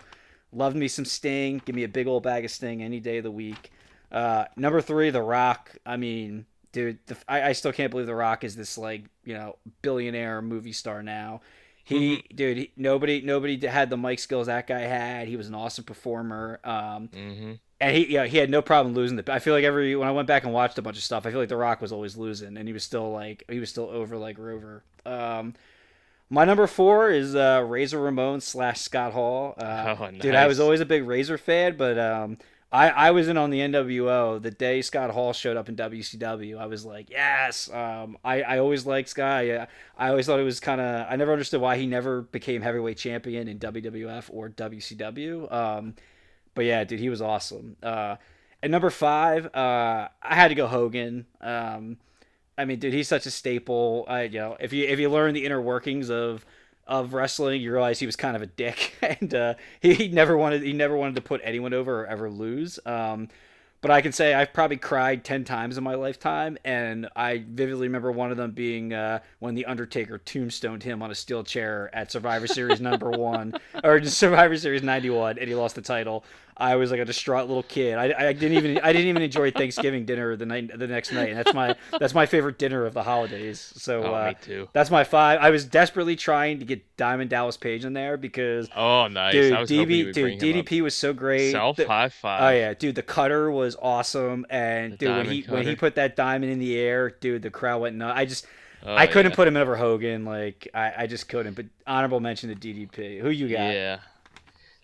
loved 0.52 0.76
me 0.76 0.88
some 0.88 1.06
Sting. 1.06 1.62
Give 1.66 1.76
me 1.76 1.84
a 1.84 1.90
big 1.90 2.08
old 2.08 2.24
bag 2.24 2.46
of 2.46 2.52
Sting 2.52 2.82
any 2.84 3.00
day 3.00 3.18
of 3.18 3.24
the 3.24 3.32
week. 3.32 3.72
Uh, 4.12 4.46
number 4.56 4.82
three, 4.82 5.10
The 5.10 5.22
Rock. 5.22 5.76
I 5.86 5.98
mean, 5.98 6.46
dude, 6.72 7.00
the, 7.08 7.18
I, 7.28 7.50
I 7.50 7.52
still 7.54 7.72
can't 7.74 7.92
believe 7.92 8.08
The 8.08 8.16
Rock 8.16 8.44
is 8.44 8.56
this 8.56 8.78
like 8.78 9.06
you 9.26 9.34
know 9.34 9.58
billionaire 9.82 10.42
movie 10.42 10.74
star 10.74 11.04
now. 11.04 11.42
He, 11.84 12.22
dude, 12.36 12.58
he, 12.58 12.72
nobody, 12.76 13.22
nobody 13.22 13.66
had 13.66 13.90
the 13.90 13.96
mic 13.96 14.20
skills 14.20 14.48
that 14.48 14.68
guy 14.68 14.82
had. 14.82 15.30
He 15.30 15.38
was 15.38 15.48
an 15.48 15.56
awesome 15.56 15.86
performer. 15.86 16.60
Um, 16.66 17.08
Mm-hmm. 17.14 17.54
and 17.80 17.96
he 17.96 18.08
yeah 18.12 18.26
he 18.26 18.38
had 18.38 18.50
no 18.50 18.62
problem 18.62 18.94
losing 18.96 19.16
the 19.18 19.32
I 19.34 19.40
feel 19.40 19.54
like 19.54 19.64
every 19.64 19.96
when 19.96 20.08
I 20.08 20.12
went 20.12 20.28
back 20.28 20.44
and 20.44 20.52
watched 20.52 20.78
a 20.78 20.82
bunch 20.82 20.98
of 20.98 21.04
stuff 21.04 21.26
I 21.26 21.32
feel 21.32 21.40
like 21.40 21.48
The 21.50 21.56
Rock 21.56 21.80
was 21.80 21.92
always 21.94 22.18
losing 22.18 22.58
and 22.58 22.68
he 22.68 22.74
was 22.74 22.84
still 22.84 23.12
like 23.12 23.44
he 23.50 23.60
was 23.60 23.70
still 23.70 23.90
over 23.90 24.18
like 24.18 24.38
Rover. 24.38 24.84
Um, 25.06 25.54
my 26.30 26.46
number 26.46 26.68
four 26.68 27.10
is 27.10 27.36
uh, 27.36 27.64
Razor 27.66 28.00
Ramon 28.00 28.42
slash 28.42 28.82
Scott 28.82 29.14
Hall. 29.14 29.54
Uh, 29.58 29.96
Oh, 30.00 30.12
Dude, 30.12 30.36
I 30.36 30.48
was 30.48 30.60
always 30.60 30.80
a 30.82 30.86
big 30.86 31.06
Razor 31.08 31.38
fan, 31.38 31.78
but 31.78 31.98
um, 31.98 32.38
I 32.72 32.90
I 32.90 33.12
was 33.12 33.28
in 33.30 33.38
on 33.38 33.50
the 33.50 33.60
NWO 33.60 34.42
the 34.42 34.52
day 34.52 34.82
Scott 34.82 35.10
Hall 35.12 35.32
showed 35.32 35.56
up 35.56 35.70
in 35.70 35.76
WCW. 35.78 36.58
I 36.60 36.66
was 36.66 36.86
like, 36.86 37.10
yes. 37.10 37.70
Um, 37.72 38.18
I 38.26 38.42
I 38.42 38.58
always 38.60 38.86
liked 38.86 39.10
Scott. 39.10 39.46
I, 39.46 39.68
I 39.98 40.10
always 40.10 40.26
thought 40.26 40.40
it 40.40 40.44
was 40.44 40.60
kind 40.60 40.82
of 40.82 41.08
I 41.10 41.16
never 41.16 41.32
understood 41.32 41.62
why 41.62 41.78
he 41.78 41.88
never 41.88 42.24
became 42.24 42.62
heavyweight 42.62 42.98
champion 42.98 43.48
in 43.48 43.60
WWF 43.60 44.30
or 44.34 44.50
WCW. 44.50 45.52
Um, 45.52 45.96
but 46.56 46.66
yeah, 46.66 46.84
dude, 46.84 47.00
he 47.00 47.10
was 47.10 47.22
awesome. 47.22 47.78
Uh, 47.82 48.18
at 48.62 48.70
number 48.72 48.90
five, 48.90 49.46
uh, 49.56 50.10
I 50.22 50.36
had 50.36 50.48
to 50.50 50.56
go 50.56 50.68
Hogan. 50.68 51.26
Um, 51.40 51.98
I 52.58 52.66
mean, 52.66 52.80
dude, 52.80 52.94
he's 52.94 53.08
such 53.08 53.26
a 53.26 53.32
staple. 53.32 54.06
I, 54.08 54.24
you 54.24 54.40
know, 54.40 54.58
if 54.60 54.74
you 54.74 54.86
if 54.86 55.00
you 55.00 55.10
learn 55.10 55.34
the 55.34 55.46
inner 55.46 55.62
workings 55.62 56.10
of 56.10 56.46
of 56.88 57.14
wrestling, 57.14 57.62
you 57.62 57.72
realize 57.72 58.00
he 58.00 58.06
was 58.06 58.16
kind 58.16 58.36
of 58.36 58.42
a 58.42 58.48
dick, 58.48 58.94
and 59.02 59.34
uh, 59.34 59.54
he, 59.80 59.94
he 59.94 60.08
never 60.08 60.38
wanted 60.38 60.64
he 60.64 60.74
never 60.74 60.96
wanted 60.96 61.16
to 61.16 61.22
put 61.22 61.42
anyone 61.44 61.74
over 61.74 62.02
or 62.02 62.08
ever 62.08 62.30
lose. 62.30 62.80
Um, 62.86 63.28
but 63.80 63.92
I 63.92 64.02
can 64.02 64.12
say 64.12 64.34
I've 64.34 64.54
probably 64.54 64.78
cried 64.78 65.24
ten 65.24 65.44
times 65.44 65.78
in 65.78 65.84
my 65.84 65.94
lifetime, 65.94 66.58
and 66.66 67.08
I 67.16 67.44
vividly 67.48 67.88
remember 67.88 68.12
one 68.12 68.32
of 68.32 68.38
them 68.38 68.52
being 68.52 68.92
uh, 68.92 69.20
when 69.38 69.54
the 69.54 69.66
Undertaker 69.66 70.18
tombstoned 70.18 70.82
him 70.82 71.04
on 71.04 71.12
a 71.12 71.16
steel 71.16 71.44
chair 71.44 71.92
at 71.94 72.12
Survivor 72.12 72.48
Series 72.48 72.82
number 72.82 73.12
one 73.12 73.54
or 73.84 74.04
Survivor 74.04 74.58
Series 74.58 74.82
ninety 74.82 75.12
one, 75.12 75.38
and 75.38 75.48
he 75.48 75.54
lost 75.54 75.76
the 75.76 75.82
title. 75.82 76.24
I 76.60 76.76
was 76.76 76.90
like 76.90 77.00
a 77.00 77.06
distraught 77.06 77.48
little 77.48 77.64
kid. 77.64 77.98
I, 77.98 78.30
I 78.30 78.34
didn't 78.34 78.58
even 78.58 78.80
I 78.80 78.92
didn't 78.92 79.08
even 79.10 79.22
enjoy 79.22 79.52
Thanksgiving 79.52 80.06
dinner 80.06 80.36
the 80.36 80.46
night 80.46 80.72
the 80.78 80.88
next 80.88 81.12
night, 81.14 81.30
and 81.30 81.38
that's 81.38 81.54
my 81.54 81.76
that's 82.00 82.14
my 82.16 82.26
favorite 82.26 82.58
dinner 82.58 82.86
of 82.86 82.94
the 82.96 83.04
holidays. 83.04 83.60
So 83.78 84.04
Oh, 84.04 84.14
uh, 84.14 84.28
me 84.30 84.36
too. 84.42 84.70
that's 84.74 84.90
my 84.90 85.04
five. 85.04 85.40
I 85.42 85.52
was 85.52 85.66
desperately 85.66 86.16
trying 86.16 86.60
to 86.60 86.66
get 86.66 86.82
Diamond 86.98 87.30
Dallas 87.30 87.58
Page 87.58 87.86
in 87.86 87.94
there 87.94 88.18
because 88.18 88.70
Oh, 88.76 89.08
nice. 89.08 89.34
dude, 89.34 89.54
I 89.54 89.60
was 89.62 89.70
hoping 89.70 89.90
you 89.92 90.06
DB, 90.08 90.14
dude. 90.14 90.40
DDP 90.66 90.82
was 90.82 90.96
so 90.96 91.14
great. 91.14 91.52
Self 91.52 91.78
The- 91.78 91.88
high 91.88 92.10
five. 92.10 92.42
Oh 92.42 92.58
yeah, 92.58 92.74
dude, 92.74 92.96
the 92.96 93.04
cutter 93.04 93.52
was 93.52 93.76
awesome, 93.82 94.46
and 94.50 94.94
The 94.94 94.98
dude, 94.98 95.10
when 95.16 95.26
he 95.28 95.42
diamond 95.42 95.58
when 95.60 95.68
he 95.68 95.76
put 95.76 95.96
that 95.96 96.16
diamond 96.16 96.52
in 96.52 96.60
the 96.60 96.78
air, 96.78 97.12
dude, 97.12 97.44
the 97.44 97.52
crowd 97.52 97.82
went 97.82 97.96
nuts. 97.98 98.18
I 98.18 98.26
just 98.26 98.48
Oh, 98.86 98.96
I 98.96 99.08
couldn't 99.08 99.32
yeah. 99.32 99.36
put 99.36 99.48
him 99.48 99.58
over 99.58 99.76
Hogan, 99.76 100.24
like 100.24 100.68
I, 100.74 100.94
I 101.00 101.08
just 101.08 101.28
couldn't. 101.28 101.56
But 101.56 101.66
honorable 101.88 102.20
mention 102.20 102.50
to 102.50 102.56
DDP. 102.56 103.20
Who 103.22 103.30
you 103.30 103.48
got? 103.50 103.74
Yeah. 103.74 104.00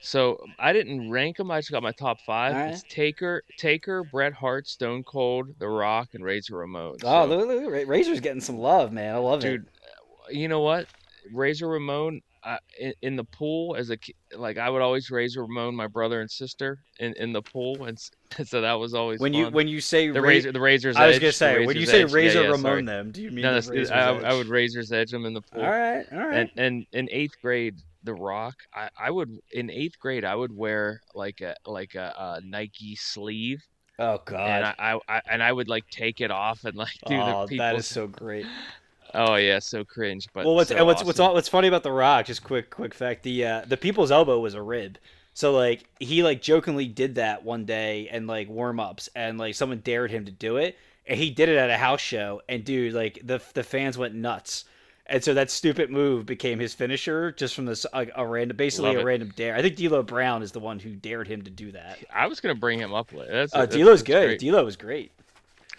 So 0.04 0.38
um, 0.43 0.54
I 0.60 0.74
didn't 0.74 1.10
rank 1.10 1.38
them. 1.38 1.49
I 1.49 1.60
just 1.60 1.72
got 1.72 1.82
my 1.82 1.93
top 1.93 2.20
five. 2.26 2.54
Alright. 2.54 2.74
It's 2.74 2.84
Taker, 2.89 3.41
Taker, 3.58 4.04
Bret 4.04 4.34
Hart, 4.34 4.68
Stone 4.68 5.04
Cold, 5.06 5.47
The 5.60 5.68
Rock, 5.68 6.10
and 6.14 6.24
Razor 6.24 6.58
Ramon. 6.58 6.97
Oh, 7.04 7.28
So, 7.28 7.38
look, 7.38 7.64
look, 7.72 7.88
Razor's 7.88 8.20
getting 8.20 8.41
some 8.41 8.58
love, 8.58 8.91
man. 8.91 9.16
I 9.16 9.18
love 9.18 9.39
it. 9.39 9.47
dude, 9.47 9.62
uh, 9.66 10.30
you 10.30 10.47
know 10.49 10.60
what? 10.60 10.88
Razor 11.32 11.70
Ramon 11.70 12.22
I, 12.43 12.58
in, 12.78 12.93
in 13.01 13.16
the 13.16 13.24
pool 13.24 13.76
as 13.78 13.89
a 13.89 13.97
like 14.36 14.58
I 14.58 14.70
would 14.70 14.82
always 14.82 15.10
Razor 15.10 15.43
Ramon 15.43 15.74
my 15.76 15.88
brother 15.88 16.20
and 16.20 16.30
sister 16.30 16.80
in, 16.99 17.14
in 17.14 17.32
the 17.32 17.41
pool, 17.41 17.86
and 17.86 17.98
so 18.45 18.60
that 18.60 18.73
was 18.73 18.94
always. 18.94 19.22
When 19.22 19.34
you 19.34 19.48
when 19.49 19.69
you 19.69 19.80
say 19.80 20.10
the 20.10 20.22
Ra- 20.22 20.28
razor 20.28 20.52
the 20.52 20.60
Razor's 20.60 20.98
I 20.98 21.07
was 21.07 21.15
Edge, 21.15 21.22
gonna 21.22 21.32
say 21.32 21.65
when 21.65 21.78
you 21.78 21.86
say 21.86 22.03
Edge. 22.03 22.11
Razor 22.11 22.41
yeah, 22.41 22.48
Ramon 22.48 22.61
sorry. 22.61 22.86
them, 22.86 23.11
do 23.11 23.22
you 23.22 23.32
mean 23.32 23.44
No, 23.44 23.61
the 23.61 23.90
I, 23.95 24.32
I 24.32 24.34
would 24.34 24.48
Razor's 24.48 24.91
Edge 24.91 25.14
him 25.14 25.26
in 25.26 25.34
the 25.34 25.41
pool. 25.41 25.61
All 25.61 25.69
right, 25.69 26.06
all 26.11 26.19
right. 26.19 26.36
and 26.40 26.52
and 26.57 26.86
in 26.91 27.07
eighth 27.11 27.36
grade 27.41 27.76
the 28.04 28.14
rock 28.14 28.56
i 28.74 28.90
i 29.00 29.10
would 29.10 29.40
in 29.52 29.70
eighth 29.70 30.00
grade 30.00 30.26
i 30.26 30.36
would 30.36 30.56
wear 30.56 31.02
like 31.16 31.42
a 31.42 31.56
like 31.66 31.96
a, 31.96 32.14
a 32.18 32.42
nike 32.46 32.96
sleeve 32.96 33.62
oh 34.00 34.14
and 34.14 34.26
God. 34.26 34.76
I, 34.78 34.94
I, 34.94 35.00
I 35.08 35.22
and 35.30 35.44
i 35.44 35.52
would 35.52 35.68
like 35.68 35.88
take 35.90 36.22
it 36.22 36.32
off 36.32 36.64
and 36.66 36.76
like 36.76 36.98
do 37.08 37.16
oh, 37.16 37.42
the 37.42 37.48
people 37.48 37.66
that 37.66 37.76
is 37.76 37.88
so 37.88 38.08
great. 38.08 38.46
oh 39.14 39.36
yeah 39.36 39.60
so 39.60 39.84
cringe 39.84 40.28
but 40.34 40.46
well, 40.46 40.56
what's 40.56 40.70
so 40.70 40.78
and 40.78 40.86
what's 40.86 41.04
what's 41.04 41.20
awesome. 41.20 41.30
all, 41.30 41.34
what's 41.36 41.50
funny 41.50 41.68
about 41.68 41.84
the 41.84 41.92
Rock? 41.92 42.26
Just 42.26 42.44
quick 42.44 42.72
quick 42.72 42.96
fact: 42.96 43.22
the 43.22 43.46
uh, 43.46 43.62
the 43.68 43.78
people's 43.78 44.12
elbow 44.12 44.40
was 44.40 44.56
a 44.56 44.62
rib. 44.62 44.98
So 45.34 45.52
like 45.52 45.86
he 46.00 46.24
like 46.24 46.42
jokingly 46.42 46.88
did 46.88 47.16
that 47.16 47.44
one 47.44 47.66
day 47.66 48.08
and 48.10 48.28
like 48.28 48.50
warm 48.50 48.80
ups 48.80 49.10
and 49.16 49.38
like 49.38 49.56
someone 49.56 49.80
dared 49.80 50.12
him 50.12 50.26
to 50.26 50.32
do 50.32 50.58
it 50.58 50.78
and 51.08 51.20
he 51.20 51.30
did 51.30 51.50
it 51.50 51.58
at 51.58 51.70
a 51.70 51.78
house 51.78 52.02
show 52.02 52.42
and 52.48 52.64
dude 52.64 52.94
like 52.94 53.20
the 53.24 53.42
the 53.54 53.64
fans 53.64 53.98
went 53.98 54.16
nuts. 54.16 54.66
And 55.06 55.22
so 55.24 55.34
that 55.34 55.52
stupid 55.52 55.90
move 55.90 56.26
became 56.26 56.60
his 56.60 56.74
finisher 56.74 57.34
just 57.34 57.56
from 57.56 57.66
this 57.66 57.86
like, 57.94 58.10
a 58.16 58.26
random 58.26 58.56
basically 58.56 58.90
Love 58.92 58.98
a 58.98 59.00
it. 59.02 59.04
random 59.06 59.34
dare. 59.36 59.54
I 59.56 59.62
think 59.62 59.76
D'Lo 59.76 60.02
Brown 60.02 60.42
is 60.42 60.54
the 60.54 60.62
one 60.62 60.80
who 60.80 60.96
dared 60.96 61.28
him 61.28 61.42
to 61.42 61.52
do 61.52 61.72
that. 61.74 61.98
i 62.14 62.26
was 62.26 62.40
gonna 62.40 62.56
bring 62.56 62.80
him 62.80 62.94
up 62.94 63.12
later 63.14 63.32
that's, 63.32 63.54
Uh, 63.54 63.60
that's- 63.60 63.78
D'Lo's 63.78 64.00
that's 64.00 64.04
good. 64.04 64.26
great. 64.28 64.40
D'Lo 64.40 64.64
was 64.64 64.78
great. 64.78 65.12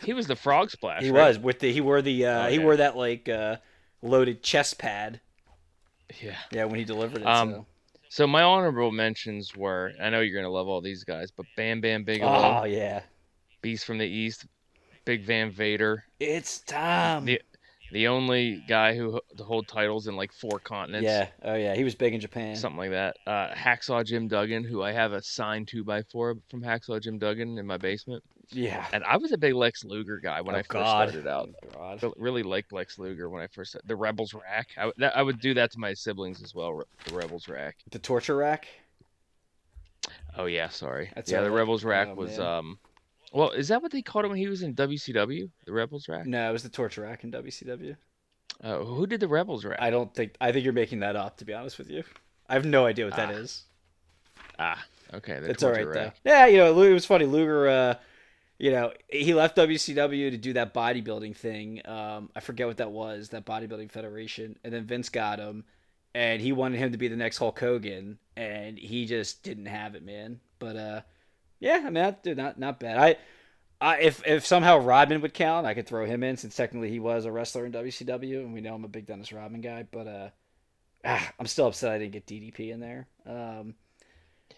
he 0.05 0.13
was 0.13 0.27
the 0.27 0.37
frog 0.37 0.71
splash 0.71 1.03
He 1.03 1.11
right? 1.11 1.29
was 1.29 1.39
with 1.39 1.59
the 1.61 1.73
he 1.73 1.81
wore 1.81 2.03
the 2.03 2.27
uh, 2.27 2.47
Oh, 2.47 2.49
he 2.51 2.57
yeah. 2.59 2.63
wore 2.63 2.77
that 2.77 2.97
like 2.97 3.29
uh, 3.31 3.57
loaded 4.03 4.43
chest 4.43 4.77
pad. 4.79 5.21
yeah 6.21 6.37
Yeah, 6.53 6.65
when 6.67 6.79
he 6.79 6.85
delivered 6.85 7.23
it. 7.23 7.27
Um, 7.27 7.51
so. 7.53 7.67
so 8.11 8.27
my 8.27 8.43
honorable 8.43 8.91
mentions 8.93 9.57
were 9.57 9.93
i 10.03 10.11
know 10.11 10.21
you're 10.21 10.39
gonna 10.39 10.53
love 10.53 10.69
all 10.69 10.83
these 10.83 11.03
guys 11.03 11.31
but 11.31 11.47
bam 11.57 11.81
bam 11.81 12.05
bigelow 12.05 12.61
Oh 12.61 12.65
yeah. 12.65 13.01
Beast 13.63 13.87
from 13.87 13.97
the 13.97 14.07
East, 14.07 14.45
Big 15.07 15.23
Van 15.25 15.51
Vader. 15.51 16.05
It's 16.21 16.61
time. 16.61 17.25
The 17.25 17.41
the 17.95 18.09
only 18.09 18.63
guy 18.69 18.95
who 18.97 19.21
to 19.39 19.45
hold 19.45 19.69
titles 19.69 20.09
in 20.09 20.17
like 20.17 20.33
four 20.33 20.59
continents. 20.59 21.05
Yeah. 21.05 21.29
Oh 21.43 21.55
yeah. 21.55 21.75
He 21.77 21.85
was 21.85 21.95
big 21.95 22.13
in 22.13 22.21
Japan. 22.21 22.57
Something 22.57 22.79
like 22.79 22.91
that. 22.91 23.17
Uh, 23.27 23.55
Hacksaw 23.55 24.05
Jim 24.05 24.27
Duggan, 24.29 24.65
who 24.65 24.83
I 24.83 24.93
have 24.93 25.13
a 25.13 25.23
signed 25.23 25.69
two 25.69 25.85
by 25.85 26.03
four 26.03 26.35
from 26.51 26.61
Hacksaw 26.61 27.01
Jim 27.01 27.19
Duggan 27.19 27.57
in 27.57 27.67
my 27.67 27.77
basement. 27.79 28.23
Yeah. 28.51 28.85
And 28.93 29.03
I 29.05 29.17
was 29.17 29.31
a 29.33 29.39
big 29.39 29.55
Lex 29.55 29.85
Luger 29.85 30.19
guy 30.19 30.41
when 30.43 30.55
Oh, 30.55 30.59
I 30.59 30.63
first 30.63 30.71
God. 30.71 31.09
started 31.09 31.27
out. 31.29 31.49
Oh, 31.65 31.69
God. 31.79 32.03
Re- 32.03 32.13
Really 32.19 32.43
liked 32.43 32.73
Lex 32.73 32.99
Luger 32.99 33.31
when 33.31 33.43
I 33.43 33.47
first 33.47 33.77
the 33.87 33.97
Rebels 33.97 34.35
rack. 34.35 34.69
I, 34.77 34.87
would- 34.87 34.95
that, 34.99 35.17
I 35.17 35.23
would 35.23 35.41
do 35.41 35.55
that 35.55 35.71
to 35.73 35.79
my 35.79 35.95
siblings 35.95 36.43
as 36.43 36.55
well. 36.55 36.83
The 37.07 37.15
Rebels 37.15 37.49
rack. 37.49 37.77
The 37.91 37.99
torture 38.01 38.37
rack. 38.37 38.67
Oh 40.37 40.47
yeah, 40.47 40.69
sorry. 40.69 41.11
That's 41.15 41.31
yeah, 41.31 41.41
the. 41.43 41.51
Rebels 41.51 41.85
rack 41.85 42.09
Oh, 42.11 42.15
was 42.15 42.39
um. 42.39 42.79
Well, 43.35 43.51
is 43.51 43.69
that 43.69 43.83
what 43.83 43.91
they 43.91 44.01
called 44.01 44.25
it 44.25 44.29
when 44.29 44.39
he 44.39 44.47
was 44.47 44.63
in 44.63 44.75
WCW? 44.75 45.51
The 45.67 45.73
Rebels 45.73 46.09
rack. 46.09 46.25
No, 46.25 46.49
it 46.49 46.53
was 46.53 46.63
the 46.63 46.69
torture 46.69 47.03
rack 47.03 47.25
in 47.25 47.33
WCW. 47.33 47.97
Uh, 48.63 48.79
who 48.79 49.07
did 49.09 49.19
the 49.19 49.27
Rebels 49.27 49.65
rack? 49.65 49.79
I 49.83 49.91
don't 49.91 50.15
think. 50.15 50.37
I 50.41 50.53
think 50.53 50.63
you're 50.65 50.73
making 50.73 51.01
that 51.01 51.17
up. 51.17 51.39
To 51.39 51.45
be 51.45 51.53
honest 51.53 51.77
with 51.77 51.91
you, 51.91 52.05
I 52.49 52.55
have 52.55 52.65
no 52.65 52.87
idea 52.87 53.07
what 53.07 53.17
that 53.17 53.31
Ah, 53.31 53.39
is. 53.39 53.65
Ah, 54.59 54.85
okay. 55.15 55.41
The 55.41 55.51
It's 55.51 55.65
all 55.65 55.71
right 55.73 55.83
torture 55.83 56.13
though. 56.25 56.31
Yeah, 56.31 56.47
you 56.47 56.59
know, 56.59 56.81
it 56.83 56.93
was 56.93 57.05
funny. 57.07 57.27
Luger, 57.27 57.67
uh, 57.69 57.95
you 58.59 58.71
know, 58.71 58.93
he 59.11 59.35
left 59.35 59.57
WCW 59.57 60.31
to 60.31 60.37
do 60.39 60.53
that 60.53 60.73
bodybuilding 60.73 61.35
thing. 61.35 61.83
Um, 61.87 62.31
I 62.37 62.41
forget 62.41 62.69
what 62.69 62.77
that 62.77 62.93
was, 62.93 63.31
that 63.31 63.45
bodybuilding 63.45 63.91
federation, 63.91 64.57
and 64.63 64.73
then 64.73 64.85
Vince 64.85 65.09
got 65.09 65.41
him, 65.41 65.65
and 66.15 66.41
he 66.41 66.53
wanted 66.53 66.79
him 66.79 66.93
to 66.93 66.99
be 66.99 67.09
the 67.09 67.17
next 67.17 67.39
Hulk 67.39 67.59
Hogan, 67.59 68.19
and 68.37 68.79
he 68.79 69.07
just 69.07 69.43
didn't 69.43 69.67
have 69.67 69.97
it, 69.97 70.05
man. 70.05 70.39
But 70.61 70.77
uh, 70.77 71.01
yeah, 71.61 71.79
I 71.81 71.85
mean, 71.85 71.95
that, 71.95 72.23
dude, 72.23 72.37
not 72.37 72.59
not 72.59 72.81
bad. 72.81 72.99
I. 72.99 73.17
I, 73.81 73.99
if 73.99 74.27
if 74.27 74.47
somehow 74.47 74.79
Rodman 74.79 75.21
would 75.21 75.35
count, 75.35 75.67
I 75.67 75.75
could 75.75 75.87
throw 75.87 76.07
him 76.07 76.23
in 76.23 76.39
since 76.39 76.57
technically 76.57 76.89
he 76.91 77.01
was 77.01 77.27
a 77.27 77.33
wrestler 77.33 77.67
in 77.67 77.73
WCW, 77.73 78.39
and 78.39 78.55
we 78.55 78.63
know 78.63 78.75
I'm 78.75 78.85
a 78.85 78.89
big 78.89 79.05
Dennis 79.05 79.31
Rodman 79.33 79.61
guy. 79.61 79.85
But 79.91 80.07
uh, 80.07 80.29
ah, 81.05 81.33
I'm 81.39 81.47
still 81.47 81.67
upset 81.67 81.93
I 81.93 81.99
didn't 81.99 82.13
get 82.13 82.25
DDP 82.27 82.71
in 82.73 82.81
there. 82.81 83.07
Um, 83.27 83.75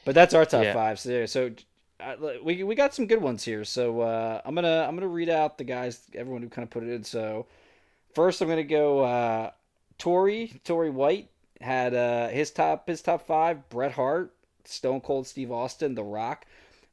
but 0.04 0.14
that's 0.14 0.32
our 0.34 0.44
top 0.44 0.62
Yeah. 0.64 0.74
five. 0.74 1.00
So 1.00 1.26
so 1.26 1.50
uh, 1.98 2.14
we 2.44 2.62
we 2.62 2.74
got 2.76 2.94
some 2.94 3.06
good 3.06 3.20
ones 3.20 3.42
here. 3.42 3.64
So 3.64 4.02
uh, 4.02 4.42
I'm 4.44 4.54
gonna 4.54 4.84
I'm 4.86 4.94
gonna 4.94 5.08
read 5.08 5.30
out 5.30 5.58
the 5.58 5.64
guys, 5.64 6.02
everyone 6.14 6.42
who 6.42 6.48
kind 6.48 6.62
of 6.64 6.70
put 6.70 6.84
it 6.84 6.90
in. 6.90 7.02
So 7.02 7.46
first, 8.14 8.40
I'm 8.42 8.48
gonna 8.48 8.62
go 8.62 9.00
uh, 9.00 9.50
Tory 9.98 10.60
Tory 10.62 10.90
White 10.90 11.30
had 11.60 11.94
uh, 11.94 12.28
his 12.28 12.52
top 12.52 12.86
his 12.86 13.02
top 13.02 13.26
five: 13.26 13.68
Bret 13.70 13.92
Hart, 13.92 14.34
Stone 14.66 15.00
Cold 15.00 15.26
Steve 15.26 15.50
Austin, 15.50 15.94
The 15.96 16.04
Rock. 16.04 16.46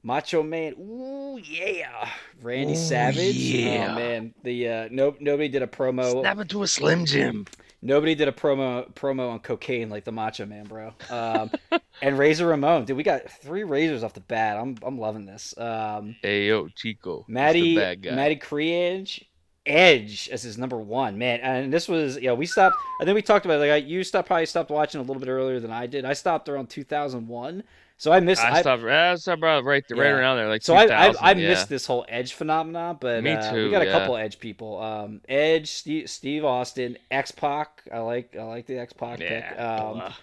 Macho 0.04 0.44
Man, 0.44 0.74
ooh 0.80 1.40
yeah, 1.44 2.10
Randy 2.42 2.74
Ooh, 2.74 2.76
Savage. 2.76 3.36
yeah. 3.36 3.90
Oh 3.92 3.96
man, 3.96 4.34
the 4.44 4.68
uh, 4.70 4.88
no 4.92 5.16
nobody 5.20 5.48
did 5.48 5.62
a 5.62 5.68
promo. 5.68 6.22
Snap 6.22 6.40
into 6.40 6.64
a 6.64 6.68
Slim 6.68 7.06
Jim. 7.06 7.46
Nobody 7.82 8.16
did 8.16 8.28
a 8.28 8.32
promo 8.32 8.92
promo 8.94 9.32
on 9.32 9.40
cocaine 9.40 9.90
like 9.90 10.04
the 10.06 10.12
Macho 10.12 10.46
Man, 10.46 10.66
bro. 10.66 10.94
Um, 11.10 11.52
and 12.02 12.18
Razor 12.18 12.48
Ramon, 12.48 12.86
dude, 12.86 12.96
we 12.98 13.04
got 13.04 13.30
three 13.30 13.64
razors 13.64 14.04
off 14.04 14.14
the 14.14 14.22
bat. 14.22 14.58
I'm 14.58 14.78
I'm 14.84 14.98
loving 14.98 15.26
this. 15.26 15.54
Um, 15.58 16.16
Hey 16.22 16.48
yo, 16.48 16.68
Chico. 16.76 17.20
That's 17.20 17.30
Matty 17.30 17.62
the 17.62 17.76
bad 17.76 18.02
guy. 18.02 18.16
Matty 18.16 18.36
Creage, 18.38 19.24
Edge 19.66 20.30
as 20.32 20.44
his 20.44 20.58
number 20.58 20.78
one 20.78 21.18
man. 21.18 21.40
And 21.42 21.74
this 21.74 21.88
was 21.88 22.18
you 22.18 22.28
know 22.28 22.36
we 22.36 22.46
stopped. 22.46 22.76
I 23.02 23.06
think 23.06 23.16
we 23.16 23.22
talked 23.22 23.46
about 23.46 23.56
it, 23.56 23.60
like 23.60 23.72
I, 23.72 23.76
you 23.78 24.04
stopped 24.04 24.28
probably 24.28 24.46
stopped 24.46 24.70
watching 24.70 25.00
a 25.00 25.04
little 25.04 25.20
bit 25.22 25.30
earlier 25.30 25.60
than 25.60 25.72
I 25.72 25.88
did. 25.88 26.06
I 26.06 26.14
stopped 26.14 26.50
around 26.50 26.70
2001, 26.70 27.64
so 28.04 28.12
I 28.12 28.20
missed. 28.20 28.44
I 28.44 28.58
I, 28.58 28.62
stopped. 28.62 28.84
I 28.84 29.16
stopped 29.16 29.42
right, 29.42 29.64
right, 29.64 29.84
Yeah. 29.90 30.04
around 30.04 30.36
there, 30.36 30.50
like 30.50 30.62
so 30.62 30.76
I 30.76 30.88
I, 30.88 31.14
I 31.22 31.32
yeah. 31.32 31.48
missed 31.48 31.70
this 31.70 31.86
whole 31.86 32.04
Edge 32.10 32.34
phenomenon, 32.34 32.98
but 33.00 33.24
Me 33.24 33.32
uh, 33.32 33.56
we 33.56 33.72
got 33.72 33.82
a 33.82 33.86
yeah. 33.86 33.92
couple 33.94 34.18
Edge 34.18 34.40
people. 34.40 34.78
Um, 34.82 35.22
Edge, 35.30 35.70
Steve, 35.72 36.10
Steve 36.10 36.44
Austin, 36.44 36.98
X 37.10 37.32
Pac. 37.32 37.82
I 37.94 38.00
like 38.00 38.36
I 38.36 38.44
like 38.44 38.66
the 38.66 38.78
X 38.78 38.92
Pac 38.92 39.20
pick. 39.20 39.30
Yeah. 39.30 39.80
Um, 39.80 40.14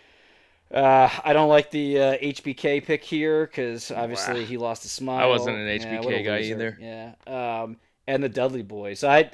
uh, 0.70 1.08
I 1.24 1.32
don't 1.32 1.48
like 1.48 1.70
the 1.70 1.98
uh, 1.98 2.18
HBK 2.18 2.84
pick 2.84 3.02
here 3.02 3.46
because 3.46 3.90
obviously 3.90 4.40
Wow. 4.40 4.46
he 4.46 4.56
lost 4.58 4.84
a 4.84 4.88
smile. 4.90 5.24
I 5.24 5.26
wasn't 5.26 5.56
an 5.56 5.66
HBK 5.66 6.22
guy 6.22 6.36
loser. 6.40 6.54
either. 6.54 6.78
Yeah. 6.78 7.62
Um, 7.62 7.78
and 8.06 8.22
the 8.22 8.28
Dudley 8.28 8.62
Boys. 8.62 9.02
I, 9.02 9.30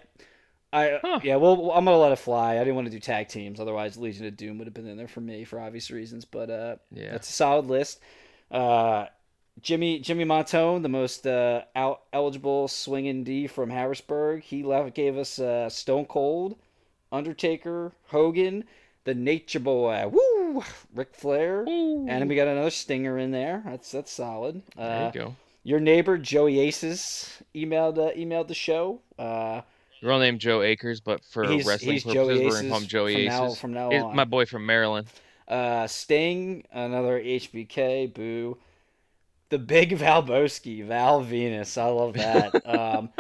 I 0.73 1.01
Huh. 1.03 1.19
yeah. 1.25 1.35
Well, 1.35 1.73
I'm 1.73 1.85
gonna 1.85 1.99
let 1.99 2.13
it 2.13 2.21
fly. 2.21 2.55
I 2.55 2.59
didn't 2.61 2.77
want 2.77 2.87
to 2.87 2.93
do 2.93 3.01
tag 3.01 3.27
teams. 3.27 3.59
Otherwise, 3.59 3.97
Legion 3.97 4.25
of 4.25 4.37
Doom 4.37 4.59
would 4.59 4.69
have 4.69 4.75
been 4.75 4.87
in 4.87 4.97
there 4.97 5.09
for 5.09 5.21
me 5.21 5.43
for 5.43 5.59
obvious 5.59 5.91
reasons. 5.91 6.25
But 6.25 6.49
uh, 6.49 6.77
yeah. 6.93 7.11
that's 7.11 7.29
a 7.29 7.33
solid 7.33 7.67
list. 7.67 8.01
Uh, 8.51 9.07
Jimmy 9.63 9.99
Jimmy 10.01 10.25
Montone, 10.25 10.83
the 10.83 10.89
most 10.89 11.27
uh, 11.27 11.63
out, 11.75 12.03
eligible 12.13 12.69
swinging 12.69 13.25
D 13.25 13.47
from 13.47 13.71
Harrisburg. 13.71 14.43
He 14.43 14.63
left 14.63 14.95
gave 14.95 15.17
us 15.17 15.39
uh, 15.39 15.69
Stone 15.71 16.05
Cold, 16.07 16.57
Undertaker, 17.11 17.93
Hogan, 18.09 18.65
the 19.05 19.15
Nature 19.15 19.61
Boy, 19.61 20.07
woo, 20.09 20.63
Ric 20.95 21.15
Flair, 21.15 21.61
and 21.67 22.09
then 22.09 22.29
we 22.29 22.37
got 22.37 22.49
another 22.49 22.71
stinger 22.71 23.19
in 23.19 23.31
there. 23.31 23.63
That's 23.65 23.91
that's 23.93 24.13
solid. 24.13 24.63
there 24.77 24.87
Uh, 24.87 25.11
you 25.15 25.21
go. 25.21 25.37
your 25.65 25.81
neighbor 25.81 26.19
Joey 26.19 26.61
Aces 26.61 27.43
emailed 27.55 27.99
uh, 27.99 28.13
emailed 28.15 28.49
the 28.49 28.55
show. 28.55 29.01
Uh, 29.19 29.63
Real 30.03 30.19
name 30.19 30.39
Joe 30.39 30.61
Akers, 30.61 31.01
but 31.01 31.25
for 31.25 31.43
wrestling 31.43 31.63
purposes, 32.01 32.05
Joey 32.13 32.45
we're 32.45 32.51
gonna 32.53 32.69
call 32.69 32.79
him 32.81 32.87
Joey 32.87 33.15
from 33.15 33.25
now 33.25 33.47
Aces. 33.47 33.59
from 33.59 33.73
now 33.73 33.87
on, 33.87 33.93
He's 34.11 34.15
my 34.17 34.25
boy 34.25 34.45
from 34.45 34.67
Maryland. 34.67 35.09
Uh, 35.49 35.87
Sting, 35.87 36.65
another 36.73 37.21
HBK, 37.21 38.13
boo. 38.13 38.59
The 39.49 39.59
big 39.59 39.91
Valbowski, 39.99 40.85
Val 40.85 41.23
Venis. 41.25 41.81
I 41.81 41.87
love 41.87 42.15
that. 42.15 42.67
um, 42.79 43.11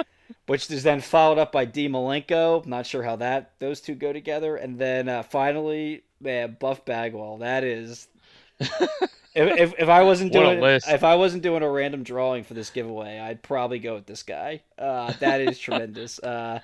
which 0.46 0.70
is 0.70 0.82
then 0.82 1.00
followed 1.00 1.38
up 1.38 1.52
by 1.52 1.64
Dean 1.64 1.92
Malenko. 1.92 2.64
Not 2.66 2.86
sure 2.86 3.02
how 3.02 3.16
that 3.16 3.52
those 3.58 3.80
two 3.80 3.94
go 3.94 4.12
together. 4.12 4.56
And 4.56 4.78
then 4.78 5.08
uh, 5.08 5.22
finally, 5.22 6.02
man, 6.20 6.56
Buff 6.58 6.84
Bagwell. 6.84 7.38
That 7.38 7.64
is. 7.64 8.08
if, 8.60 8.80
if, 9.34 9.74
if 9.78 9.88
I 9.88 10.02
wasn't 10.02 10.32
doing 10.32 10.62
if 10.62 11.04
I 11.04 11.14
wasn't 11.16 11.42
doing 11.42 11.62
a 11.62 11.70
random 11.70 12.02
drawing 12.02 12.42
for 12.44 12.54
this 12.54 12.70
giveaway, 12.70 13.18
I'd 13.18 13.42
probably 13.42 13.78
go 13.78 13.94
with 13.94 14.06
this 14.06 14.22
guy. 14.22 14.62
Uh, 14.78 15.12
that 15.20 15.40
is 15.40 15.58
tremendous. 15.58 16.18
Uh, 16.18 16.60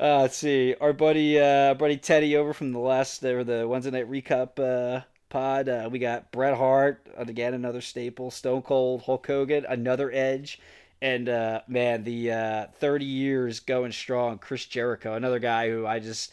uh, 0.00 0.20
let's 0.20 0.36
see, 0.36 0.74
our 0.80 0.92
buddy, 0.92 1.38
uh, 1.38 1.74
buddy 1.74 1.96
Teddy 1.96 2.36
over 2.36 2.52
from 2.52 2.72
the 2.72 2.78
last 2.78 3.22
or 3.24 3.42
the 3.42 3.66
Wednesday 3.66 3.90
night 3.90 4.08
recap 4.10 4.58
uh, 4.58 5.02
pod. 5.28 5.68
Uh, 5.68 5.88
we 5.90 5.98
got 5.98 6.30
Bret 6.30 6.56
Hart 6.56 7.06
again, 7.16 7.54
another 7.54 7.80
staple. 7.80 8.30
Stone 8.30 8.62
Cold, 8.62 9.02
Hulk 9.02 9.26
Hogan, 9.26 9.66
another 9.68 10.12
Edge, 10.12 10.60
and 11.02 11.28
uh, 11.28 11.62
man, 11.66 12.04
the 12.04 12.30
uh, 12.30 12.66
thirty 12.78 13.04
years 13.04 13.60
going 13.60 13.90
strong. 13.90 14.38
Chris 14.38 14.64
Jericho, 14.66 15.14
another 15.14 15.40
guy 15.40 15.68
who 15.68 15.84
I 15.84 15.98
just 15.98 16.32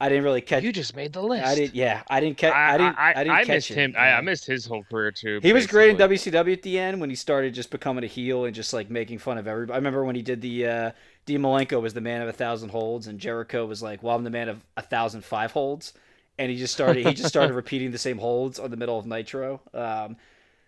I 0.00 0.08
didn't 0.08 0.24
really 0.24 0.40
catch. 0.40 0.62
You 0.62 0.72
just 0.72 0.96
made 0.96 1.12
the 1.12 1.22
list. 1.22 1.44
I 1.44 1.54
didn't. 1.54 1.74
Yeah, 1.74 2.02
I 2.08 2.20
didn't 2.20 2.38
catch. 2.38 2.54
I, 2.54 2.74
I, 2.74 2.78
didn't. 2.78 2.98
I, 2.98 3.12
didn't 3.24 3.36
catch 3.38 3.48
missed 3.48 3.70
it, 3.72 3.74
him. 3.74 3.94
I, 3.98 4.12
I 4.12 4.20
missed 4.22 4.46
his 4.46 4.64
whole 4.64 4.82
career 4.84 5.12
too. 5.12 5.40
He 5.42 5.52
was 5.52 5.66
great 5.66 5.90
in. 6.00 6.08
WCW 6.08 6.54
at 6.54 6.62
the 6.62 6.78
end 6.78 7.00
when 7.00 7.10
he 7.10 7.16
started 7.16 7.52
just 7.52 7.70
becoming 7.70 8.02
a 8.02 8.06
heel 8.06 8.46
and 8.46 8.54
just 8.54 8.72
like 8.72 8.88
making 8.88 9.18
fun 9.18 9.36
of 9.36 9.46
everybody. 9.46 9.74
I 9.74 9.76
remember 9.76 10.02
when 10.04 10.16
he 10.16 10.22
did 10.22 10.40
the 10.40 10.66
uh, 10.66 10.90
Dean 11.30 11.42
Malenko 11.42 11.80
was 11.80 11.94
the 11.94 12.00
man 12.00 12.22
of 12.22 12.28
a 12.28 12.32
thousand 12.32 12.70
holds 12.70 13.06
and 13.06 13.20
Jericho 13.20 13.64
was 13.64 13.80
like, 13.80 14.02
"Well, 14.02 14.16
I'm 14.16 14.24
the 14.24 14.30
man 14.30 14.48
of 14.48 14.64
a 14.76 14.82
thousand 14.82 15.24
five 15.24 15.52
holds," 15.52 15.92
and 16.36 16.50
he 16.50 16.56
just 16.56 16.74
started 16.74 17.06
he 17.06 17.14
just 17.14 17.28
started 17.28 17.54
repeating 17.62 17.92
the 17.92 17.98
same 17.98 18.18
holds 18.18 18.58
on 18.58 18.72
the 18.72 18.76
middle 18.76 18.98
of 18.98 19.06
Nitro. 19.06 19.60
Um, 19.72 20.16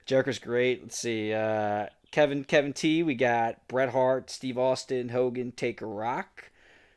Jericho's 0.06 0.38
great. 0.38 0.80
Let's 0.80 0.96
see, 0.96 1.32
uh, 1.32 1.86
Kevin 2.12 2.44
Kevin 2.44 2.72
T. 2.72 3.02
We 3.02 3.16
got 3.16 3.66
Bret 3.66 3.88
Hart, 3.88 4.30
Steve 4.30 4.56
Austin, 4.56 5.08
Hogan, 5.08 5.50
Taker 5.50 5.88
Rock. 5.88 6.52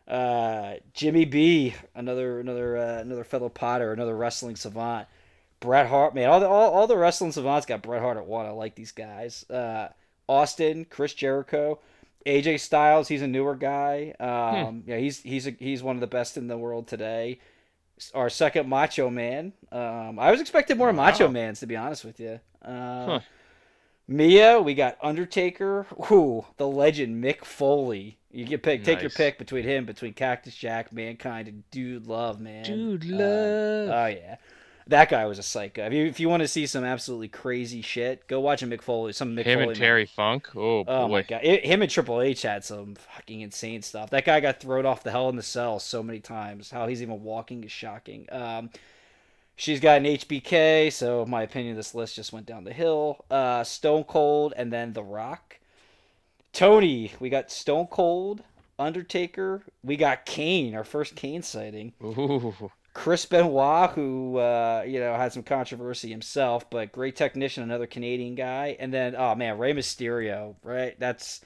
Uh, 0.08 0.76
Jimmy 0.94 1.26
B, 1.26 1.74
another 1.96 2.40
another 2.40 2.78
uh, 2.78 3.00
another 3.00 3.24
fellow 3.24 3.50
Potter, 3.50 3.94
another 3.94 4.16
wrestling 4.16 4.58
savant. 4.58 5.08
Bret 5.60 5.88
Hart, 5.88 6.14
man, 6.14 6.30
all 6.30 6.40
the 6.40 6.48
all, 6.48 6.72
all 6.72 6.86
the 6.86 6.98
wrestling 6.98 7.32
savants 7.32 7.66
got 7.66 7.82
Bret 7.82 8.04
Hart 8.04 8.18
at 8.18 8.28
one. 8.28 8.46
I 8.46 8.52
like 8.52 8.76
these 8.76 8.92
guys. 8.92 9.44
Uh, 9.50 9.88
Austin, 10.30 10.86
Chris 10.86 11.16
Jericho, 11.16 11.80
AJ 12.26 12.60
Styles. 12.60 13.08
He's 13.08 13.22
a 13.22 13.28
newer 13.28 13.56
guy. 13.56 14.14
Um, 14.20 14.84
Yeah, 14.86 14.98
he's 14.98 15.22
he's 15.22 15.48
a, 15.48 15.52
he's 15.52 15.84
one 15.84 15.96
of 15.96 16.02
the 16.02 16.08
best 16.08 16.38
in 16.38 16.48
the 16.48 16.58
world 16.58 16.88
today. 16.88 17.40
Our 18.14 18.30
second 18.30 18.68
Macho 18.68 19.10
Man. 19.10 19.54
Um, 19.72 20.20
I 20.20 20.32
was 20.32 20.42
expecting 20.42 20.78
more 20.78 20.92
Macho 20.92 21.28
Mans 21.28 21.60
to 21.62 21.66
be 21.68 21.76
honest 21.76 22.04
with 22.06 22.20
you. 22.20 22.40
Uh, 22.62 23.06
Huh. 23.06 23.20
Mia, 24.08 24.62
we 24.62 24.76
got 24.76 24.98
Undertaker. 25.02 25.88
Ooh, 26.12 26.46
the 26.58 26.68
legend 26.68 27.24
Mick 27.24 27.44
Foley. 27.44 28.20
You 28.32 28.46
get 28.46 28.62
pick, 28.64 28.84
take 28.84 29.02
your 29.02 29.10
pick 29.10 29.40
between 29.40 29.64
him, 29.64 29.86
between 29.86 30.14
Cactus 30.14 30.54
Jack, 30.54 30.92
Mankind, 30.94 31.48
and 31.48 31.64
Dude 31.72 32.06
Love, 32.06 32.40
man. 32.40 32.64
Dude 32.66 33.06
Uh, 33.12 33.16
love. 33.16 33.90
oh 33.90 34.06
yeah, 34.08 34.36
that 34.88 35.10
guy 35.10 35.26
was 35.26 35.40
a 35.40 35.44
psycho. 35.44 35.86
If 35.86 35.94
you 35.94 36.06
if 36.06 36.20
you 36.20 36.30
want 36.30 36.42
to 36.42 36.48
see 36.48 36.68
some 36.68 36.84
absolutely 36.84 37.28
crazy 37.28 37.82
shit, 37.82 38.28
go 38.28 38.40
watch 38.40 38.62
a 38.62 38.68
Mick 38.68 38.82
Foley. 38.82 39.14
Some 39.14 39.36
Mick 39.36 39.46
him 39.46 39.60
Foley 39.60 39.70
and 39.70 39.78
Terry 39.78 40.06
Funk. 40.06 40.50
Oh 40.56 40.84
boy. 40.84 40.92
Oh 40.92 41.08
my 41.08 41.22
god, 41.24 41.42
it, 41.44 41.66
him 41.66 41.82
and 41.82 41.90
Triple 41.90 42.22
H 42.22 42.44
had 42.44 42.64
some 42.64 42.96
fucking 42.96 43.42
insane 43.42 43.82
stuff. 43.82 44.12
That 44.12 44.26
guy 44.26 44.40
got 44.40 44.60
thrown 44.60 44.86
off 44.86 45.04
the 45.04 45.12
Hell 45.12 45.30
in 45.30 45.36
the 45.36 45.44
Cell 45.44 45.80
so 45.80 46.04
many 46.04 46.20
times. 46.20 46.70
How 46.70 46.88
he's 46.88 47.02
even 47.02 47.24
walking 47.24 47.64
is 47.64 47.72
shocking. 47.72 48.28
Um, 48.32 48.70
she's 49.56 49.80
got 49.80 49.98
an 49.98 50.06
HBK, 50.06 50.94
so 50.94 51.24
in 51.24 51.30
my 51.30 51.42
opinion, 51.42 51.76
this 51.76 51.96
list 51.96 52.16
just 52.16 52.32
went 52.32 52.46
down 52.46 52.64
the 52.64 52.74
hill. 52.74 53.26
Uh, 53.32 53.64
Stone 53.64 54.04
Cold, 54.04 54.54
and 54.56 54.72
then 54.72 54.94
The 54.94 55.04
Rock. 55.04 55.60
Tony, 56.54 57.12
we 57.20 57.30
got 57.30 57.52
Stone 57.52 57.88
Cold, 57.88 58.44
Undertaker, 58.80 59.64
we 59.84 59.98
got 59.98 60.26
Kane, 60.26 60.76
our 60.76 60.86
first 60.86 61.16
Kane 61.16 61.42
sighting. 61.42 61.92
Ooh. 62.02 62.72
Chris 62.96 63.26
Benoit, 63.26 63.92
who 63.92 64.38
uh, 64.38 64.84
you 64.88 65.02
know 65.02 65.14
had 65.14 65.34
some 65.34 65.44
controversy 65.44 66.10
himself, 66.10 66.70
but 66.70 66.94
great 66.94 67.18
technician, 67.18 67.62
another 67.62 67.88
Canadian 67.88 68.36
guy, 68.36 68.78
and 68.80 68.92
then 68.92 69.16
oh 69.18 69.36
man, 69.36 69.60
Rey 69.60 69.74
Mysterio, 69.74 70.56
right? 70.64 70.98
That's 70.98 71.42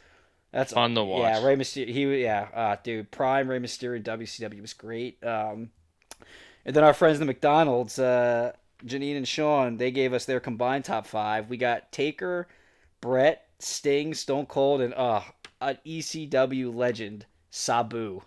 that's 0.53 0.73
Fun 0.73 0.93
to 0.93 1.03
watch. 1.03 1.21
Yeah, 1.23 1.43
Rey 1.43 1.55
Mysterio. 1.55 1.89
He 1.89 2.21
yeah, 2.21 2.47
uh, 2.53 2.75
dude, 2.81 3.09
prime 3.09 3.49
Rey 3.49 3.59
Mysterio 3.59 3.97
in 3.97 4.03
WCW 4.03 4.61
was 4.61 4.73
great. 4.73 5.21
Um, 5.25 5.71
and 6.65 6.75
then 6.75 6.83
our 6.83 6.93
friends 6.93 7.17
the 7.17 7.25
McDonald's, 7.25 7.97
uh, 7.97 8.53
Janine 8.85 9.17
and 9.17 9.27
Sean, 9.27 9.77
they 9.77 9.89
gave 9.89 10.13
us 10.13 10.25
their 10.25 10.39
combined 10.39 10.85
top 10.85 11.07
five. 11.07 11.49
We 11.49 11.57
got 11.57 11.91
Taker, 11.91 12.47
Bret, 13.01 13.47
Sting, 13.57 14.13
Stone 14.13 14.45
Cold, 14.45 14.81
and 14.81 14.93
uh, 14.93 15.21
an 15.61 15.79
ECW 15.83 16.73
legend, 16.73 17.25
Sabu. 17.49 18.21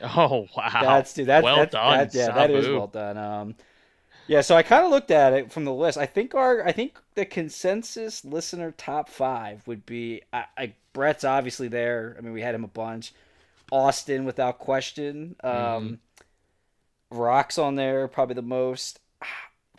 Oh 0.02 0.46
wow. 0.56 0.80
That's 0.82 1.14
dude. 1.14 1.26
That's 1.26 1.44
well 1.44 1.56
that's, 1.56 1.72
done. 1.72 1.98
That, 1.98 2.14
yeah, 2.14 2.30
that 2.32 2.50
is 2.50 2.68
well 2.68 2.86
done. 2.86 3.16
Um, 3.18 3.54
yeah. 4.26 4.40
So 4.40 4.56
I 4.56 4.62
kind 4.62 4.84
of 4.84 4.90
looked 4.90 5.10
at 5.10 5.32
it 5.32 5.52
from 5.52 5.64
the 5.64 5.72
list. 5.72 5.98
I 5.98 6.06
think 6.06 6.34
our 6.34 6.66
I 6.66 6.72
think 6.72 6.98
the 7.14 7.24
consensus 7.24 8.24
listener 8.24 8.72
top 8.72 9.08
five 9.08 9.66
would 9.66 9.86
be 9.86 10.22
I, 10.32 10.44
I 10.56 10.74
Bret's 10.92 11.24
obviously 11.24 11.68
there. 11.68 12.16
I 12.18 12.20
mean, 12.20 12.32
we 12.32 12.40
had 12.42 12.54
him 12.54 12.64
a 12.64 12.68
bunch. 12.68 13.12
Austin, 13.70 14.24
without 14.24 14.58
question. 14.58 15.36
Um, 15.42 15.52
Mhm. 15.52 15.98
Rock's 17.10 17.58
on 17.58 17.74
there, 17.76 18.08
probably 18.08 18.34
the 18.34 18.42
most. 18.42 19.00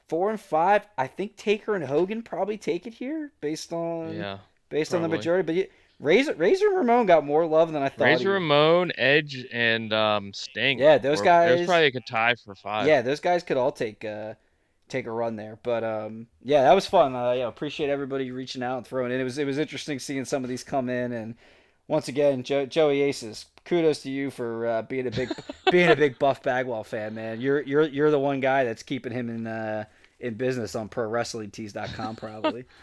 Four 0.09 0.29
and 0.29 0.39
five, 0.39 0.85
I 0.97 1.07
think 1.07 1.37
Taker 1.37 1.75
and 1.75 1.83
Hogan 1.83 2.21
probably 2.21 2.57
take 2.57 2.85
it 2.85 2.93
here 2.93 3.31
based 3.41 3.73
on 3.73 4.13
Yeah. 4.15 4.37
based 4.69 4.93
on 4.93 5.01
the 5.01 5.07
majority. 5.07 5.43
But 5.45 5.55
you, 5.55 5.67
Razor 6.03 6.33
Razor 6.33 6.69
Ramon 6.69 7.05
got 7.05 7.25
more 7.25 7.45
love 7.45 7.71
than 7.71 7.81
I 7.81 7.89
thought. 7.89 8.05
Razor. 8.05 8.31
Ramon, 8.31 8.91
Edge, 8.97 9.45
and 9.51 9.91
um, 9.93 10.33
Sting. 10.33 10.77
Yeah, 10.77 10.97
those 10.97 11.19
were- 11.19 11.25
guys- 11.25 11.55
There's 11.55 11.67
probably 11.67 11.85
like 11.85 11.95
a 11.95 12.01
tie 12.01 12.35
for 12.43 12.53
five. 12.55 12.87
Yeah, 12.87 13.01
those 13.01 13.19
guys 13.19 13.41
could 13.43 13.57
all 13.57 13.71
take 13.71 14.03
uh 14.03 14.33
take 14.89 15.07
a 15.07 15.11
run 15.11 15.37
there. 15.37 15.57
But 15.63 15.83
um 15.83 16.27
yeah, 16.43 16.63
that 16.63 16.73
was 16.73 16.85
fun. 16.85 17.15
Uh, 17.15 17.31
yeah, 17.31 17.47
appreciate 17.47 17.89
everybody 17.89 18.31
reaching 18.31 18.61
out 18.61 18.77
and 18.77 18.85
throwing 18.87 19.11
in. 19.11 19.19
It 19.19 19.23
was 19.23 19.37
it 19.37 19.45
was 19.47 19.57
interesting 19.57 19.97
seeing 19.97 20.25
some 20.25 20.43
of 20.43 20.49
these 20.49 20.63
come 20.63 20.89
in 20.89 21.11
and 21.13 21.35
once 21.87 22.07
again, 22.07 22.43
Joe, 22.43 22.65
Joey 22.65 23.01
Aces, 23.01 23.45
kudos 23.65 24.03
to 24.03 24.09
you 24.09 24.31
for 24.31 24.65
uh, 24.65 24.81
being 24.83 25.05
a 25.07 25.11
big 25.11 25.29
being 25.71 25.89
a 25.89 25.95
big 25.95 26.17
Buff 26.19 26.41
Bagwell 26.43 26.83
fan, 26.83 27.13
man. 27.15 27.41
You're 27.41 27.61
you're 27.61 27.83
you're 27.87 28.11
the 28.11 28.19
one 28.19 28.39
guy 28.39 28.63
that's 28.65 28.83
keeping 28.83 29.11
him 29.11 29.29
in 29.29 29.47
uh 29.47 29.85
in 30.19 30.35
business 30.35 30.75
on 30.75 30.87
ProWrestlingTees.com 30.89 32.15
probably. 32.17 32.65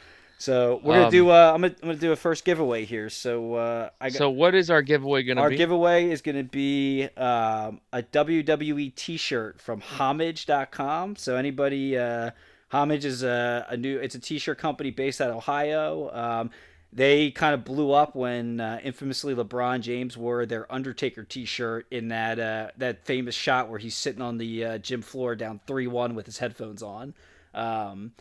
So 0.41 0.81
we're 0.83 0.95
gonna 0.95 1.05
Um, 1.05 1.11
do 1.11 1.29
uh, 1.31 1.53
I'm 1.55 1.61
gonna 1.61 1.75
I'm 1.83 1.89
gonna 1.91 2.01
do 2.01 2.12
a 2.12 2.17
first 2.17 2.47
giveaway 2.47 2.87
here. 2.87 3.11
So 3.11 3.57
uh, 3.57 3.91
I 4.01 4.09
got 4.09 4.17
So 4.17 4.31
what 4.31 4.55
is 4.55 4.71
our 4.71 4.81
giveaway 4.81 5.23
gonna 5.23 5.43
our 5.43 5.51
be? 5.51 5.55
Our 5.55 5.59
giveaway 5.59 6.11
is 6.11 6.23
going 6.23 6.39
to 6.39 6.45
be 6.45 7.09
um, 7.19 7.83
a 7.93 8.03
WWE 8.03 8.95
T-shirt 8.95 9.61
from 9.61 9.83
Homage.com. 9.83 11.17
So 11.17 11.37
anybody, 11.37 11.99
uh, 11.99 12.31
Homage 12.71 13.05
is 13.05 13.23
a, 13.23 13.67
a 13.69 13.77
new, 13.77 13.99
it's 13.99 14.15
a 14.15 14.19
T-shirt 14.19 14.57
company 14.57 14.91
based 14.91 15.21
out 15.21 15.29
of 15.29 15.37
Ohio. 15.37 16.11
Um, 16.11 16.51
they 16.91 17.31
kind 17.33 17.53
of 17.53 17.62
blew 17.65 17.93
up 17.93 18.17
when 18.17 18.61
uh, 18.61 18.81
infamously 18.83 19.35
LeBron 19.35 19.81
James 19.83 20.17
wore 20.17 20.47
their 20.47 20.73
Undertaker 20.73 21.23
T-shirt 21.23 21.87
in 21.91 22.09
that 22.09 22.39
uh, 22.41 22.69
that 22.79 23.05
famous 23.05 23.35
shot 23.35 23.69
where 23.69 23.79
he's 23.79 23.95
sitting 23.95 24.23
on 24.23 24.39
the 24.39 24.65
uh, 24.65 24.79
gym 24.79 25.03
floor 25.03 25.37
down 25.37 25.61
three 25.67 25.87
one 25.87 26.15
with 26.15 26.25
his 26.25 26.39
headphones 26.39 26.83
on. 26.83 27.12
Um, 27.55 28.12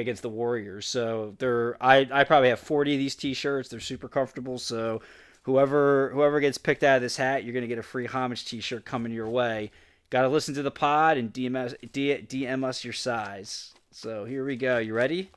against 0.00 0.22
the 0.22 0.28
Warriors. 0.28 0.86
So 0.86 1.34
they're 1.38 1.76
I, 1.82 2.08
I 2.10 2.24
probably 2.24 2.48
have 2.48 2.60
40 2.60 2.94
of 2.94 2.98
these 2.98 3.14
t-shirts. 3.14 3.68
They're 3.68 3.80
super 3.80 4.08
comfortable. 4.08 4.58
So 4.58 5.00
whoever 5.42 6.10
whoever 6.14 6.40
gets 6.40 6.58
picked 6.58 6.82
out 6.82 6.96
of 6.96 7.02
this 7.02 7.16
hat, 7.16 7.44
you're 7.44 7.52
going 7.52 7.62
to 7.62 7.68
get 7.68 7.78
a 7.78 7.82
free 7.82 8.06
homage 8.06 8.44
t-shirt 8.44 8.84
coming 8.84 9.12
your 9.12 9.28
way. 9.28 9.70
Got 10.10 10.22
to 10.22 10.28
listen 10.28 10.54
to 10.54 10.62
the 10.62 10.70
pod 10.70 11.16
and 11.16 11.32
DM 11.32 11.56
us, 11.56 11.74
D- 11.92 12.16
DM 12.28 12.64
us 12.64 12.84
your 12.84 12.92
size. 12.92 13.72
So 13.90 14.24
here 14.24 14.44
we 14.44 14.56
go. 14.56 14.78
You 14.78 14.94
ready? 14.94 15.30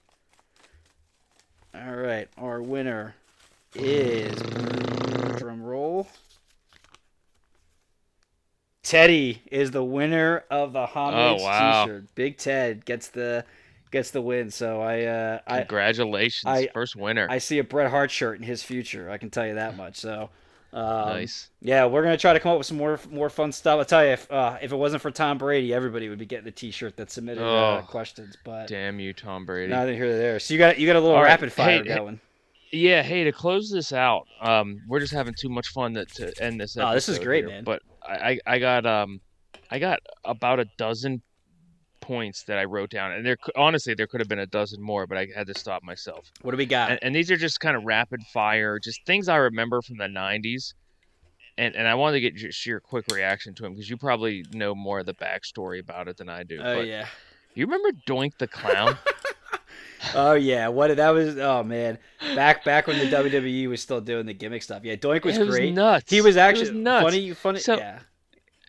All 1.74 1.96
right. 1.96 2.28
Our 2.38 2.62
winner 2.62 3.16
is 3.74 4.36
drum 5.38 5.62
roll. 5.62 6.08
Teddy 8.84 9.42
is 9.52 9.72
the 9.72 9.84
winner 9.84 10.44
of 10.52 10.74
the 10.74 10.86
homage 10.86 11.42
Oh, 11.42 11.44
wow. 11.44 11.86
t-shirt. 11.86 12.16
Big 12.16 12.38
Ted 12.38 12.86
gets 12.86 13.08
the 13.08 13.44
gets 13.96 14.12
the 14.12 14.22
win. 14.22 14.52
So 14.52 14.82
I 14.82 15.04
uh 15.04 15.40
I 15.48 15.60
Congratulations, 15.60 16.44
I- 16.46 16.68
first 16.74 16.96
winner. 16.96 17.28
I 17.30 17.38
see 17.40 17.60
a 17.60 17.64
Bret 17.64 17.90
Hart 17.90 18.12
shirt 18.12 18.38
in 18.38 18.44
his 18.44 18.62
future. 18.64 19.10
I 19.10 19.18
can 19.18 19.30
tell 19.30 19.48
you 19.48 19.56
that 19.56 19.76
much. 19.78 19.96
So 19.98 20.30
um, 20.74 21.08
nice. 21.08 21.50
Yeah, 21.62 21.86
we're 21.86 22.04
gonna 22.04 22.18
try 22.18 22.34
to 22.34 22.40
come 22.42 22.52
up 22.52 22.58
with 22.58 22.68
some 22.68 22.76
more 22.78 23.00
more 23.10 23.30
fun 23.30 23.52
stuff. 23.54 23.80
I'll 23.80 23.86
tell 23.86 24.04
you, 24.04 24.12
if 24.12 24.30
uh, 24.30 24.58
if 24.62 24.74
it 24.74 24.76
wasn't 24.76 25.02
for 25.02 25.10
Tom 25.10 25.38
Brady, 25.38 25.74
everybody 25.74 26.10
would 26.10 26.20
be 26.20 26.26
getting 26.26 26.48
a 26.48 26.52
T-shirt 26.52 26.98
that 26.98 27.10
submitted 27.10 27.42
uh, 27.42 27.82
Oh, 27.82 27.86
questions. 27.88 28.36
But 28.44 28.68
Damn 28.68 29.00
you, 29.00 29.14
Tom 29.14 29.46
Brady. 29.46 29.72
neither 29.72 29.94
here 29.94 30.08
nor 30.08 30.18
there. 30.18 30.40
So 30.40 30.54
you 30.54 30.58
got 30.58 30.78
you 30.78 30.86
got 30.86 30.98
a 30.98 31.00
little 31.00 31.16
All 31.16 31.24
right, 31.24 31.30
rapid 31.30 31.54
fire 31.54 31.82
hey, 31.82 31.90
hey, 31.90 31.96
going. 31.96 32.20
Yeah, 32.72 33.04
hey, 33.04 33.24
to 33.24 33.32
close 33.32 33.70
this 33.72 33.94
out, 33.94 34.28
um, 34.42 34.82
we're 34.90 35.00
just 35.00 35.14
having 35.14 35.34
too 35.40 35.48
much 35.48 35.70
fun 35.70 35.94
to, 35.94 36.04
to 36.06 36.34
end 36.44 36.60
this. 36.60 36.76
Oh, 36.78 36.94
this 36.94 37.08
is 37.08 37.20
great, 37.20 37.46
here, 37.46 37.54
man. 37.54 37.64
But 37.64 37.82
I, 38.06 38.14
I, 38.14 38.40
I 38.56 38.60
got 38.60 38.86
um, 38.86 39.22
I 39.72 39.80
got 39.80 40.00
about 40.26 40.60
a 40.60 40.66
dozen 40.78 41.22
points 42.06 42.44
that 42.44 42.58
I 42.58 42.66
wrote 42.66 42.92
down, 42.92 43.12
and 43.12 43.26
there 43.26 43.38
honestly 43.56 43.96
there 43.96 44.08
could 44.08 44.20
have 44.22 44.28
been 44.28 44.40
a 44.40 44.46
dozen 44.46 44.82
more, 44.82 45.08
but 45.08 45.18
I 45.18 45.28
had 45.36 45.48
to 45.48 45.54
stop 45.54 45.84
myself. 45.84 46.32
What 46.42 46.52
do 46.52 46.58
we 46.58 46.66
got? 46.66 46.92
And, 46.92 47.00
and 47.02 47.16
these 47.16 47.32
are 47.32 47.38
just 47.38 47.60
kind 47.60 47.76
of 47.76 47.84
rapid 47.84 48.22
fire, 48.34 48.80
just 48.80 49.06
things 49.06 49.28
I 49.28 49.38
remember 49.38 49.82
from 49.82 49.98
the 49.98 50.06
'90s, 50.06 50.74
and 51.58 51.76
and 51.76 51.88
I 51.88 51.96
wanted 51.96 52.14
to 52.14 52.22
get 52.22 52.36
just 52.36 52.66
your 52.66 52.80
quick 52.80 53.06
reaction 53.12 53.56
to 53.56 53.64
them 53.64 53.74
because 53.74 53.90
you 53.90 53.98
probably 53.98 54.46
know 54.54 54.76
more 54.76 55.00
of 55.00 55.08
the 55.08 55.16
backstory 55.16 55.80
about 55.80 56.08
it 56.08 56.18
than 56.18 56.30
I 56.30 56.44
do. 56.44 56.60
oh 56.60 56.78
but 56.78 56.88
yeah. 56.88 57.08
you 57.56 57.66
remember 57.66 57.92
Doink 58.08 58.38
the 58.38 58.48
Clown? 58.48 58.98
Oh 60.14 60.34
yeah. 60.34 60.68
What 60.68 60.96
that 60.96 61.10
was? 61.10 61.38
Oh 61.40 61.64
man. 61.64 61.98
Back 62.36 62.64
back 62.64 62.86
when 62.86 63.00
the 63.00 63.06
WWE 63.06 63.68
was 63.70 63.82
still 63.82 64.02
doing 64.02 64.28
the 64.28 64.34
gimmick 64.34 64.62
stuff. 64.62 64.84
Yeah, 64.84 64.96
Doink 64.96 65.24
was 65.24 65.40
was 65.40 65.50
great. 65.50 65.74
nuts. 65.74 66.12
He 66.12 66.22
was 66.22 66.38
actually 66.38 66.78
nuts. 66.78 67.04
funny. 67.04 67.34
Funny. 67.34 67.60
So- 67.60 67.78
yeah. 67.78 68.00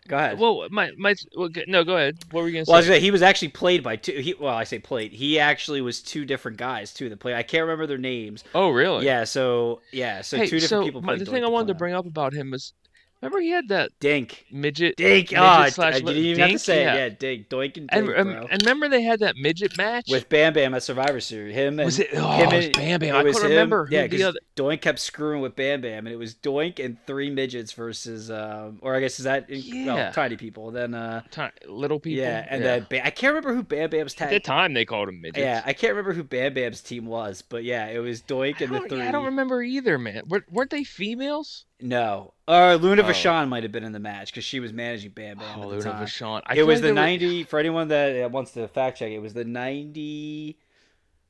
Go 0.07 0.17
ahead. 0.17 0.39
Well, 0.39 0.67
my 0.71 0.91
my 0.97 1.15
well, 1.35 1.49
no, 1.67 1.83
go 1.83 1.95
ahead. 1.97 2.17
What 2.31 2.41
were 2.41 2.47
you 2.47 2.53
gonna 2.53 2.65
say? 2.65 2.69
Well, 2.69 2.77
I 2.77 2.79
was 2.79 2.87
gonna 2.87 2.97
say, 2.99 3.03
he 3.03 3.11
was 3.11 3.21
actually 3.21 3.49
played 3.49 3.83
by 3.83 3.95
two. 3.97 4.13
He, 4.13 4.33
well, 4.33 4.53
I 4.55 4.63
say 4.63 4.79
played. 4.79 5.11
He 5.11 5.39
actually 5.39 5.81
was 5.81 6.01
two 6.01 6.25
different 6.25 6.57
guys 6.57 6.93
too. 6.93 7.09
That 7.09 7.19
played. 7.19 7.35
I 7.35 7.43
can't 7.43 7.61
remember 7.63 7.87
their 7.87 7.97
names. 7.97 8.43
oh, 8.55 8.69
really? 8.69 9.05
Yeah. 9.05 9.23
So 9.25 9.81
yeah. 9.91 10.21
So 10.21 10.37
hey, 10.37 10.47
two 10.47 10.59
different 10.59 10.81
so 10.81 10.85
people. 10.85 11.01
my- 11.01 11.15
Played 11.15 11.27
the 11.27 11.31
thing 11.31 11.43
I 11.43 11.49
wanted 11.49 11.67
to 11.69 11.75
bring 11.75 11.93
up 11.93 12.05
about 12.05 12.33
him 12.33 12.51
was, 12.51 12.73
remember 13.21 13.39
he 13.39 13.49
had 13.49 13.67
that 13.69 13.91
Dink. 13.99 14.45
midget, 14.51 14.95
Dink. 14.97 15.31
midget 15.31 15.37
Ah, 15.39 15.67
slash 15.69 15.95
I- 15.95 15.99
didn't 15.99 16.17
even 16.17 16.39
have 16.41 16.51
to 16.51 16.59
say 16.59 16.81
yeah. 16.83 16.93
it. 16.95 16.97
Yeah, 16.97 17.09
Dink. 17.19 17.49
Doink 17.49 17.77
and 17.77 17.89
And, 17.91 18.05
Dink, 18.07 18.17
um, 18.19 18.31
bro. 18.33 18.47
and 18.51 18.61
remember 18.61 18.89
they 18.89 19.01
had 19.01 19.19
that 19.21 19.35
midget 19.37 19.77
match 19.77 20.05
With 20.09 20.29
Bam 20.29 20.53
Bam 20.53 20.73
at 20.73 20.83
Survivor 20.83 21.19
Series. 21.19 21.55
Him 21.55 21.79
and 21.79 21.85
was 21.85 21.99
it? 21.99 22.09
Oh, 22.13 22.31
him 22.31 22.51
it 22.51 22.55
was 22.55 22.69
Bam 22.69 22.99
Bam. 22.99 23.15
I 23.15 23.23
couldn't 23.23 23.41
him- 23.43 23.49
remember 23.49 23.87
Yeah, 23.91 24.07
the 24.07 24.17
'cause 24.17 24.25
other. 24.25 24.39
Doink 24.55 24.81
kept 24.81 24.99
screwing 24.99 25.41
with 25.41 25.55
Bam 25.55 25.81
Bam, 25.81 26.07
and 26.07 26.13
it 26.13 26.17
was 26.17 26.33
Doink 26.35 26.83
and 26.83 26.97
three 27.05 27.29
midgets 27.29 27.73
versus, 27.73 28.31
um, 28.31 28.79
or 28.81 28.95
I 28.95 28.99
guess 28.99 29.19
is 29.19 29.25
that 29.25 29.45
well, 29.49 29.57
Yeah. 29.59 30.11
tiny 30.11 30.35
people. 30.35 30.71
Then, 30.71 30.93
uh, 30.95 31.21
Ti- 31.31 31.67
little 31.67 31.99
people. 31.99 32.23
yeah, 32.23 32.45
and 32.49 32.63
then 32.63 32.87
Ba- 32.89 33.05
I 33.05 33.11
can't 33.11 33.33
remember 33.35 33.53
who 33.53 33.63
Bam 33.63 33.89
Bam's 33.91 34.15
at 34.19 34.29
the 34.31 34.39
time 34.39 34.73
they 34.73 34.85
called 34.85 35.09
him 35.09 35.21
midgets. 35.21 35.43
Yeah, 35.43 35.61
I 35.65 35.73
can't 35.73 35.91
remember 35.91 36.13
who 36.13 36.23
Bam 36.23 36.53
Bam's 36.55 36.81
team 36.81 37.05
was, 37.05 37.41
but 37.43 37.63
yeah, 37.63 37.85
it 37.87 37.99
was 37.99 38.21
Doink 38.23 38.61
and 38.61 38.73
the 38.73 38.79
three. 38.87 38.97
yeah, 38.97 39.09
I 39.09 39.11
don't 39.11 39.25
remember 39.25 39.61
either, 39.61 39.97
man. 39.99 40.23
Were, 40.27 40.43
weren't 40.49 40.71
they 40.71 40.83
females? 40.83 41.65
No, 41.79 42.33
or 42.47 42.75
Luna 42.77 43.03
Oh. 43.03 43.05
Vachon 43.05 43.49
might 43.49 43.61
have 43.63 43.71
been 43.71 43.83
in 43.83 43.91
the 43.91 43.99
match 43.99 44.31
because 44.31 44.43
she 44.43 44.59
was 44.59 44.73
managing 44.73 45.11
Bam 45.11 45.37
Bam 45.37 45.59
oh, 45.59 45.61
at 45.61 45.61
the 45.61 45.67
Luna 45.67 45.83
time. 45.83 46.05
Vachon. 46.05 46.41
I 46.45 46.55
it 46.55 46.65
was 46.65 46.79
the 46.81 46.87
there 46.87 46.93
were- 46.93 46.99
ninety. 47.01 47.43
For 47.43 47.59
anyone 47.59 47.87
that 47.89 48.23
uh, 48.25 48.29
wants 48.29 48.51
to 48.53 48.67
fact 48.67 48.97
check, 48.99 49.11
it 49.11 49.19
was 49.19 49.33
the 49.33 49.45
ninety. 49.45 50.57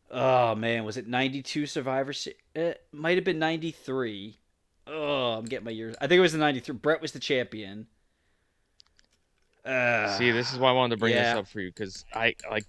Oh 0.09 0.55
man, 0.55 0.85
was 0.85 0.95
it 0.95 1.05
ninety 1.07 1.41
two 1.41 1.65
Survivor? 1.65 2.13
It 2.55 2.81
might 2.93 3.17
have 3.17 3.25
been 3.25 3.39
ninety 3.39 3.71
three. 3.71 4.37
Oh, 4.87 5.33
I'm 5.33 5.43
getting 5.43 5.65
my 5.65 5.71
years. 5.71 5.95
I 5.99 6.07
think 6.07 6.19
it 6.19 6.21
was 6.21 6.31
the 6.31 6.37
ninety 6.37 6.61
three. 6.61 6.75
Bret 6.75 7.01
was 7.01 7.11
the 7.11 7.19
champion. 7.19 7.87
Uh, 9.65 10.17
See, 10.17 10.31
this 10.31 10.53
is 10.53 10.59
why 10.59 10.69
I 10.69 10.71
wanted 10.71 10.95
to 10.95 10.99
bring 10.99 11.13
yeah. 11.13 11.33
this 11.33 11.39
up 11.39 11.47
for 11.49 11.59
you 11.59 11.69
because 11.69 12.05
I 12.13 12.35
like. 12.49 12.63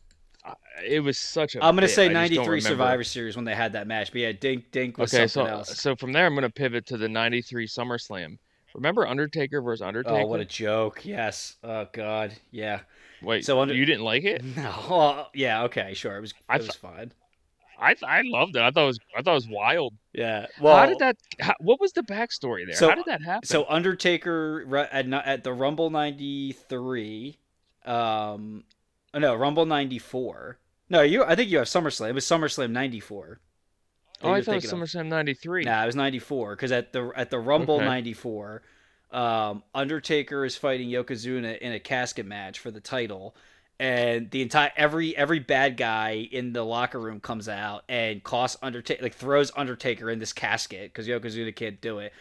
It 0.87 1.01
was 1.01 1.19
such 1.19 1.55
a. 1.57 1.59
I'm 1.59 1.75
gonna 1.75 1.83
bit, 1.87 1.95
say 1.95 2.05
I 2.05 2.09
just 2.09 2.13
don't 2.13 2.15
ninety 2.15 2.37
three. 2.45 2.61
Survivor 2.61 3.05
Series 3.05 3.37
when 3.37 3.45
they 3.45 3.55
had 3.55 3.73
that 3.73 3.87
match. 3.87 4.13
But 4.13 4.21
yeah, 4.21 4.33
Dink 4.33 4.71
Dink 4.71 4.99
was 4.99 5.13
Okay, 5.13 5.25
so 5.25 5.41
something 5.41 5.55
else. 5.55 5.81
so 5.81 5.97
from 5.97 6.13
there 6.13 6.27
I'm 6.27 6.35
gonna 6.35 6.51
pivot 6.51 6.87
to 6.87 6.97
the 6.97 7.09
'93 7.09 7.67
SummerSlam. 7.67 8.39
Remember 8.75 9.07
Undertaker 9.07 9.61
versus 9.61 9.83
Undertaker? 9.83 10.17
Oh, 10.21 10.27
what 10.27 10.41
a 10.41 10.45
joke! 10.45 11.05
Yes. 11.05 11.57
Oh 11.65 11.87
God. 11.93 12.35
Yeah. 12.51 12.81
Wait, 13.23 13.45
so 13.45 13.61
Under- 13.61 13.75
you 13.75 13.85
didn't 13.85 14.05
like 14.05 14.25
it? 14.25 14.43
No. 14.57 14.73
Well, 14.89 15.31
yeah. 15.35 15.65
Okay. 15.65 15.95
Sure. 15.95 16.17
It 16.17 16.21
was. 16.21 16.35
I 16.49 16.57
It 16.57 16.63
was 16.63 16.77
fine. 16.77 17.13
I 17.81 17.95
I 18.03 18.23
loved 18.25 18.57
it. 18.57 18.63
I 18.63 18.71
thought 18.71 18.85
it 18.85 18.87
was 18.87 18.99
I 19.17 19.23
thought 19.23 19.33
it 19.33 19.35
was 19.35 19.49
wild. 19.49 19.95
Yeah. 20.13 20.47
Well, 20.61 20.77
how 20.77 20.87
did 20.87 20.99
that? 20.99 21.17
How, 21.41 21.55
what 21.61 21.81
was 21.81 21.93
the 21.93 22.03
backstory 22.03 22.67
there? 22.67 22.75
So- 22.75 22.89
how 22.89 22.95
did 22.95 23.07
that 23.07 23.23
happen? 23.23 23.47
So 23.47 23.67
Undertaker 23.69 24.89
at 24.93 25.13
at 25.13 25.45
the 25.45 25.53
Rumble 25.53 25.91
'93, 25.91 27.39
um, 27.85 28.65
oh, 29.15 29.19
no 29.19 29.35
Rumble 29.35 29.67
'94. 29.67 30.59
No, 30.91 31.03
you. 31.03 31.25
I 31.25 31.35
think 31.35 31.51
you 31.51 31.59
have 31.59 31.67
SummerSlam. 31.67 32.11
It 32.11 32.15
was 32.15 32.25
SummerSlam 32.25 32.71
'94. 32.71 33.41
Oh, 34.23 34.33
I 34.33 34.43
thought 34.43 34.65
it 34.65 34.73
was. 34.73 34.73
SummerSlam 34.73 35.07
'93. 35.07 35.65
Nah, 35.65 35.83
it 35.83 35.87
was 35.87 35.97
'94 35.97 36.57
because 36.57 36.73
at 36.73 36.93
the 36.93 37.13
at 37.15 37.31
the 37.31 37.39
Rumble 37.39 37.77
Okay. 37.77 37.85
'94, 37.85 38.63
um, 39.13 39.63
Undertaker 39.75 40.45
is 40.45 40.57
fighting 40.57 40.89
Yokozuna 40.89 41.59
in 41.59 41.73
a 41.73 41.81
casket 41.81 42.27
match 42.27 42.59
for 42.59 42.71
the 42.71 42.81
title, 42.81 43.37
and 43.79 44.31
the 44.31 44.43
entire 44.43 44.73
every 44.77 45.17
every 45.17 45.39
bad 45.39 45.77
guy 45.77 46.29
in 46.33 46.53
the 46.53 46.65
locker 46.65 46.99
room 46.99 47.21
comes 47.21 47.49
out 47.49 47.85
and 47.89 48.23
costs 48.25 48.57
Undertaker 48.63 49.03
like 49.03 49.15
throws 49.15 49.53
Undertaker 49.57 50.11
in 50.11 50.19
this 50.19 50.33
casket 50.33 50.93
because 50.93 51.07
Yokozuna 51.07 51.55
can't 51.55 51.81
do 51.81 51.99
it, 52.01 52.13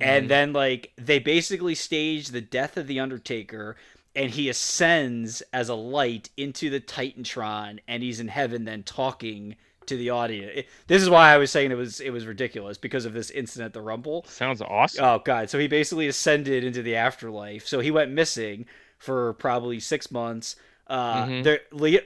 and 0.00 0.24
Mhm. 0.26 0.28
then 0.28 0.52
like 0.52 0.92
they 0.96 1.18
basically 1.20 1.74
stage 1.74 2.28
the 2.28 2.40
death 2.40 2.76
of 2.76 2.86
the 2.86 2.98
Undertaker. 2.98 3.76
And 4.16 4.30
he 4.30 4.48
ascends 4.48 5.42
as 5.52 5.68
a 5.68 5.74
light 5.74 6.30
into 6.36 6.70
the 6.70 6.80
Titantron, 6.80 7.78
and 7.86 8.02
he's 8.02 8.18
in 8.18 8.28
heaven 8.28 8.64
then 8.64 8.82
talking 8.82 9.56
to 9.86 9.96
the 9.96 10.10
audience. 10.10 10.52
It- 10.56 10.68
this 10.88 11.00
is 11.02 11.08
why 11.08 11.32
I 11.32 11.36
was 11.36 11.50
saying 11.50 11.70
it 11.70 11.76
was 11.76 12.00
it 12.00 12.10
was 12.10 12.26
ridiculous 12.26 12.76
because 12.78 13.04
of 13.04 13.12
this 13.12 13.30
incident 13.30 13.66
at 13.66 13.72
the 13.74 13.80
Rumble. 13.82 14.24
Sounds 14.28 14.60
awesome. 14.60 15.04
Oh 15.04 15.20
god, 15.24 15.48
so 15.50 15.58
he 15.58 15.68
basically 15.68 16.08
ascended 16.08 16.64
into 16.64 16.82
the 16.82 16.96
afterlife. 16.96 17.66
So 17.68 17.78
he 17.80 17.90
went 17.92 18.10
missing 18.10 18.66
for 18.98 19.34
probably 19.34 19.78
six 19.78 20.10
months. 20.10 20.56
Uh, 20.88 21.26
Mhm. 21.26 21.42
there, 21.42 21.60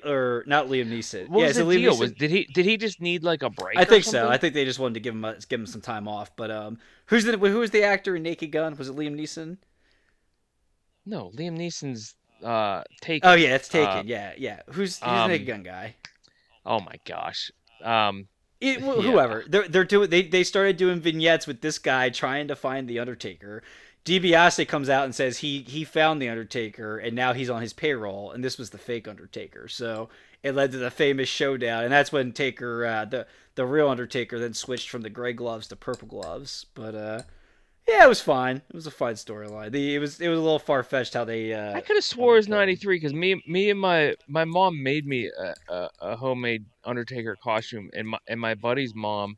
or 0.07 0.43
not 0.47 0.69
Liam 0.69 0.89
Neeson. 0.91 1.29
what 1.29 1.41
yeah, 1.43 1.49
was 1.49 1.57
the 1.59 1.63
Liam 1.65 1.73
deal? 1.75 1.95
Neeson- 1.95 2.01
Was 2.01 2.13
did 2.13 2.31
he 2.31 2.45
did 2.45 2.65
he 2.65 2.77
just 2.79 3.01
need 3.01 3.23
like 3.23 3.43
a 3.43 3.51
break? 3.51 3.77
I 3.79 3.85
think 3.85 4.05
so. 4.05 4.29
I 4.29 4.37
think 4.39 4.55
they 4.55 4.65
just 4.65 4.79
wanted 4.79 4.95
to 4.95 5.01
give 5.01 5.15
him 5.15 5.25
a, 5.25 5.37
give 5.49 5.61
him 5.61 5.67
some 5.67 5.81
time 5.83 6.09
off. 6.09 6.35
But 6.37 6.51
um, 6.51 6.79
who's 7.07 7.25
the 7.25 7.37
who 7.39 7.59
was 7.59 7.71
the 7.71 7.83
actor 7.85 8.17
in 8.17 8.23
Naked 8.23 8.51
Gun? 8.53 8.75
Was 8.77 8.89
it 8.89 8.97
Liam 8.97 9.15
Neeson? 9.21 9.59
No. 11.07 11.31
Liam 11.35 11.57
Neeson's 11.59 12.15
uh 12.45 12.83
Taken. 13.01 13.29
Oh 13.29 13.35
yeah, 13.35 13.55
it's 13.55 13.69
Taken. 13.69 13.87
Uh, 13.99 14.03
yeah, 14.07 14.33
yeah. 14.39 14.61
Who's, 14.67 14.99
who's 14.99 15.09
um, 15.09 15.31
the 15.31 15.39
Gun 15.39 15.63
guy? 15.63 15.97
Oh 16.65 16.81
my 16.81 16.97
gosh. 17.05 17.51
Um. 17.83 18.29
It, 18.61 18.81
wh- 18.81 19.03
Yeah. 19.03 19.11
Whoever 19.11 19.45
they're 19.49 19.69
they're 19.69 19.85
doing 19.85 20.11
they 20.11 20.23
they 20.23 20.45
started 20.45 20.77
doing 20.77 21.01
vignettes 21.01 21.47
with 21.47 21.63
this 21.63 21.79
guy 21.79 22.11
trying 22.11 22.49
to 22.49 22.57
find 22.57 22.87
the 22.89 22.99
Undertaker. 22.99 23.63
DiBiase 24.05 24.67
comes 24.69 24.89
out 24.91 25.05
and 25.05 25.15
says 25.15 25.39
he 25.39 25.63
he 25.63 25.85
found 25.85 26.21
the 26.21 26.29
Undertaker 26.29 26.99
and 26.99 27.15
now 27.17 27.33
he's 27.33 27.49
on 27.51 27.63
his 27.63 27.73
payroll 27.73 28.33
and 28.33 28.45
this 28.45 28.59
was 28.59 28.71
the 28.71 28.79
fake 28.79 29.09
Undertaker. 29.09 29.67
So 29.69 30.11
it 30.43 30.55
led 30.55 30.73
to 30.73 30.79
the 30.79 30.91
famous 30.91 31.29
showdown 31.29 31.85
and 31.85 31.93
that's 31.93 32.13
when 32.13 32.33
Taker 32.33 32.85
uh, 32.85 33.05
the 33.07 33.27
the 33.55 33.65
real 33.65 33.89
Undertaker 33.89 34.39
then 34.39 34.53
switched 34.55 34.91
from 34.91 35.03
the 35.03 35.11
gray 35.11 35.33
gloves 35.33 35.67
to 35.69 35.77
purple 35.77 36.09
gloves. 36.09 36.67
But 36.75 36.95
uh, 36.95 37.23
yeah, 37.91 38.05
it 38.05 38.09
was 38.09 38.21
fine. 38.21 38.57
It 38.69 38.75
was 38.75 38.87
a 38.87 38.91
fine 38.91 39.15
storyline. 39.15 39.73
The 39.73 39.95
it 39.97 39.99
was 39.99 40.21
it 40.21 40.29
was 40.29 40.39
a 40.39 40.43
little 40.43 40.59
far 40.59 40.83
fetched 40.83 41.15
how 41.15 41.25
they. 41.25 41.53
Uh, 41.53 41.75
I 41.75 41.81
could 41.81 41.97
have 41.97 42.05
swore 42.05 42.35
it 42.35 42.39
was 42.39 42.49
'93 42.49 42.97
because 42.97 43.13
me, 43.13 43.43
me 43.47 43.71
and 43.71 43.81
my 43.81 44.15
my 44.29 44.45
mom 44.45 44.83
made 44.83 45.07
me 45.07 45.29
a, 45.29 45.55
a, 45.73 45.91
a 46.01 46.17
homemade 46.17 46.65
Undertaker 46.85 47.37
costume, 47.43 47.91
and 47.95 48.09
my 48.09 48.19
and 48.29 48.41
my 48.41 48.55
buddy's 48.55 48.95
mom 48.95 49.37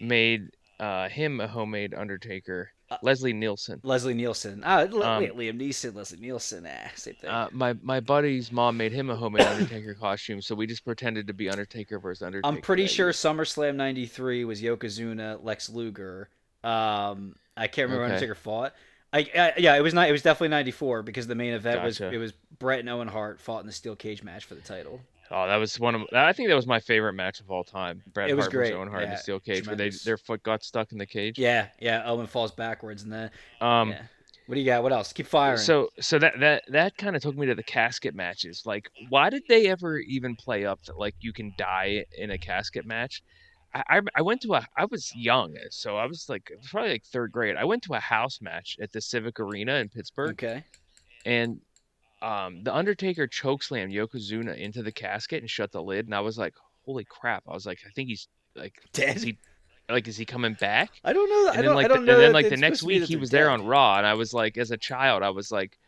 made 0.00 0.42
uh, 0.80 1.08
him 1.08 1.40
a 1.40 1.48
homemade 1.48 1.94
Undertaker. 1.94 2.70
Uh, 2.90 2.98
Leslie 3.02 3.32
Nielsen. 3.32 3.80
Leslie 3.82 4.12
Nielsen. 4.12 4.62
Ah, 4.62 4.82
Um, 4.82 5.22
wait, 5.22 5.32
Liam 5.32 5.58
Neeson, 5.58 5.94
Leslie 5.94 6.20
Nielsen. 6.20 6.68
Ah, 6.68 6.90
same 6.94 7.14
thing. 7.14 7.30
Uh, 7.30 7.48
my 7.50 7.74
my 7.82 7.98
buddy's 8.00 8.52
mom 8.52 8.76
made 8.76 8.92
him 8.92 9.08
a 9.08 9.16
homemade 9.16 9.46
Undertaker 9.46 9.94
costume, 9.94 10.42
so 10.42 10.54
we 10.54 10.66
just 10.66 10.84
pretended 10.84 11.26
to 11.28 11.32
be 11.32 11.48
Undertaker 11.48 11.98
versus 11.98 12.22
Undertaker. 12.22 12.46
I'm 12.54 12.60
pretty 12.60 12.86
sure 12.86 13.06
year. 13.06 13.12
SummerSlam 13.12 13.76
'93 13.76 14.44
was 14.44 14.60
Yokozuna, 14.60 15.42
Lex 15.42 15.70
Luger. 15.70 16.28
Um, 16.62 17.36
I 17.56 17.66
can't 17.66 17.84
remember 17.86 18.02
when 18.02 18.10
Okay. 18.10 18.14
Undertaker 18.16 18.34
fought. 18.34 18.74
I, 19.12 19.18
I 19.36 19.52
yeah, 19.58 19.76
it 19.76 19.82
was 19.82 19.94
not. 19.94 20.08
It 20.08 20.12
was 20.12 20.22
definitely 20.22 20.48
'94 20.48 21.02
because 21.02 21.26
the 21.26 21.36
main 21.36 21.54
event 21.54 21.82
was 21.84 21.98
Gotcha. 21.98 22.14
it 22.14 22.18
was 22.18 22.32
Bret 22.58 22.80
and 22.80 22.88
Owen 22.88 23.06
Hart 23.08 23.40
fought 23.40 23.60
in 23.60 23.66
the 23.66 23.72
steel 23.72 23.94
cage 23.94 24.22
match 24.24 24.44
for 24.44 24.54
the 24.56 24.60
title. 24.60 25.00
Oh, 25.30 25.46
that 25.46 25.56
was 25.56 25.78
one 25.78 25.94
of. 25.94 26.02
I 26.12 26.32
think 26.32 26.48
that 26.48 26.54
was 26.56 26.66
my 26.66 26.80
favorite 26.80 27.12
match 27.14 27.40
of 27.40 27.50
all 27.50 27.62
time. 27.64 28.02
Bret 28.12 28.28
It 28.28 28.34
was 28.34 28.46
Hart 28.46 28.52
versus 28.52 28.70
great, 28.70 28.78
Owen 28.78 28.88
Hart 28.88 29.04
in 29.04 29.10
the 29.10 29.16
steel 29.16 29.38
cage, 29.38 29.66
where 29.66 29.76
they 29.76 29.90
their 30.04 30.18
foot 30.18 30.42
got 30.42 30.64
stuck 30.64 30.90
in 30.92 30.98
the 30.98 31.06
cage. 31.06 31.38
Yeah, 31.38 31.68
yeah. 31.80 32.02
Owen 32.04 32.26
falls 32.26 32.50
backwards 32.52 33.04
and 33.04 33.12
then 33.12 33.30
Um. 33.60 33.90
yeah. 33.90 34.02
What 34.46 34.56
do 34.56 34.60
you 34.60 34.66
got? 34.66 34.82
What 34.82 34.92
else? 34.92 35.12
Keep 35.12 35.26
firing. 35.26 35.56
So 35.58 35.88
so 36.00 36.18
that 36.18 36.38
that 36.40 36.64
that 36.68 36.96
kind 36.98 37.16
of 37.16 37.22
took 37.22 37.36
me 37.36 37.46
to 37.46 37.54
the 37.54 37.62
casket 37.62 38.14
matches. 38.14 38.64
Like, 38.66 38.90
why 39.08 39.30
did 39.30 39.44
they 39.48 39.68
ever 39.68 39.98
even 40.00 40.36
play 40.36 40.66
up 40.66 40.82
that 40.84 40.98
like 40.98 41.14
you 41.20 41.32
can 41.32 41.54
die 41.56 42.04
in 42.18 42.30
a 42.30 42.36
casket 42.36 42.84
match? 42.84 43.22
I 43.74 43.82
I, 43.88 44.00
I 44.16 44.22
went 44.22 44.40
to 44.42 44.54
a 44.54 44.66
I 44.76 44.84
was 44.86 45.14
young, 45.14 45.56
so 45.70 45.96
I 45.96 46.06
was 46.06 46.28
like 46.28 46.52
probably 46.70 46.92
like 46.92 47.04
third 47.04 47.32
grade. 47.32 47.56
I 47.56 47.64
went 47.64 47.82
to 47.84 47.94
a 47.94 48.00
house 48.00 48.40
match 48.40 48.78
at 48.80 48.92
the 48.92 49.00
Civic 49.00 49.40
Arena 49.40 49.74
in 49.76 49.88
Pittsburgh, 49.88 50.42
okay. 50.42 50.64
and 51.26 51.60
um, 52.22 52.62
the 52.62 52.74
Undertaker 52.74 53.26
chokeslammed 53.26 53.92
Yokozuna 53.92 54.56
into 54.56 54.82
the 54.82 54.92
casket 54.92 55.42
and 55.42 55.50
shut 55.50 55.72
the 55.72 55.82
lid, 55.82 56.06
and 56.06 56.14
I 56.14 56.20
was 56.20 56.38
like, 56.38 56.54
holy 56.84 57.04
crap! 57.04 57.44
I 57.48 57.52
was 57.52 57.66
like, 57.66 57.80
I 57.86 57.90
think 57.90 58.08
he's 58.08 58.28
like 58.54 58.80
Dead? 58.92 59.16
Is 59.16 59.22
he 59.22 59.38
like 59.88 60.08
is 60.08 60.16
he 60.16 60.24
coming 60.24 60.54
back? 60.54 60.90
I 61.04 61.12
don't 61.12 61.28
know. 61.28 61.50
I 61.50 61.54
and 61.54 61.64
don't. 61.64 61.64
then 61.64 61.74
like 61.74 61.84
I 61.86 61.88
the, 61.88 61.98
and 61.98 62.08
then 62.08 62.32
like 62.32 62.48
the 62.48 62.56
next 62.56 62.78
supposed 62.78 62.80
to 62.80 62.86
be 62.86 63.00
week 63.00 63.08
he 63.08 63.16
was 63.16 63.30
there 63.30 63.50
on 63.50 63.66
Raw, 63.66 63.98
and 63.98 64.06
I 64.06 64.14
was 64.14 64.32
like, 64.32 64.56
as 64.56 64.70
a 64.70 64.76
child, 64.76 65.22
I 65.22 65.30
was 65.30 65.50
like, 65.50 65.78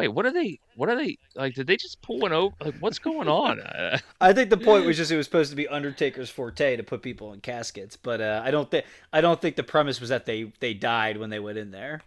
wait, 0.00 0.08
what 0.08 0.26
are 0.26 0.32
they? 0.32 0.58
What 0.74 0.88
are 0.88 0.96
they 0.96 1.18
like? 1.34 1.54
Did 1.54 1.66
they 1.66 1.76
just 1.76 2.00
pull 2.02 2.18
one 2.18 2.32
over? 2.32 2.54
Like, 2.60 2.74
what's 2.80 2.98
going 2.98 3.28
on? 3.28 3.60
Uh, 3.60 3.98
I 4.20 4.32
think 4.32 4.50
the 4.50 4.56
point 4.56 4.86
was 4.86 4.96
just 4.98 5.10
it 5.10 5.16
was 5.16 5.26
supposed 5.26 5.50
to 5.50 5.56
be 5.56 5.68
Undertaker's 5.68 6.30
forte 6.30 6.76
to 6.76 6.82
put 6.82 7.02
people 7.02 7.32
in 7.32 7.40
caskets, 7.40 7.96
but 7.96 8.20
uh, 8.20 8.42
I 8.44 8.50
don't 8.50 8.70
think 8.70 8.84
I 9.12 9.20
don't 9.20 9.40
think 9.40 9.56
the 9.56 9.62
premise 9.62 10.00
was 10.00 10.08
that 10.10 10.26
they 10.26 10.52
they 10.60 10.74
died 10.74 11.16
when 11.18 11.30
they 11.30 11.40
went 11.40 11.58
in 11.58 11.70
there. 11.70 12.00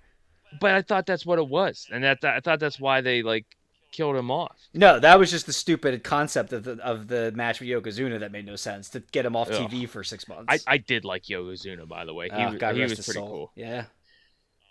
but 0.59 0.71
I 0.75 0.81
thought 0.81 1.05
that's 1.05 1.25
what 1.25 1.39
it 1.39 1.47
was, 1.47 1.87
and 1.91 2.03
that, 2.03 2.23
I 2.23 2.39
thought 2.39 2.59
that's 2.59 2.79
why 2.79 3.01
they 3.01 3.23
like 3.23 3.45
killed 3.91 4.15
him 4.15 4.31
off. 4.31 4.57
No, 4.73 4.99
that 4.99 5.19
was 5.19 5.29
just 5.31 5.45
the 5.45 5.53
stupid 5.53 6.03
concept 6.03 6.51
of 6.53 6.63
the 6.63 6.73
of 6.83 7.07
the 7.07 7.31
match 7.35 7.59
with 7.59 7.69
Yokozuna 7.69 8.19
that 8.21 8.31
made 8.31 8.45
no 8.45 8.55
sense 8.55 8.89
to 8.89 8.99
get 9.11 9.25
him 9.25 9.35
off 9.35 9.51
Ugh. 9.51 9.69
TV 9.69 9.87
for 9.87 10.03
six 10.03 10.27
months. 10.27 10.45
I, 10.67 10.73
I 10.75 10.77
did 10.77 11.05
like 11.05 11.23
Yokozuna, 11.23 11.87
by 11.87 12.05
the 12.05 12.13
way. 12.13 12.29
He, 12.29 12.35
Oh, 12.35 12.49
was 12.51 12.59
God 12.59 12.75
he 12.75 12.81
was 12.81 12.93
pretty 12.93 13.11
soul. 13.11 13.27
cool. 13.27 13.51
Yeah. 13.55 13.85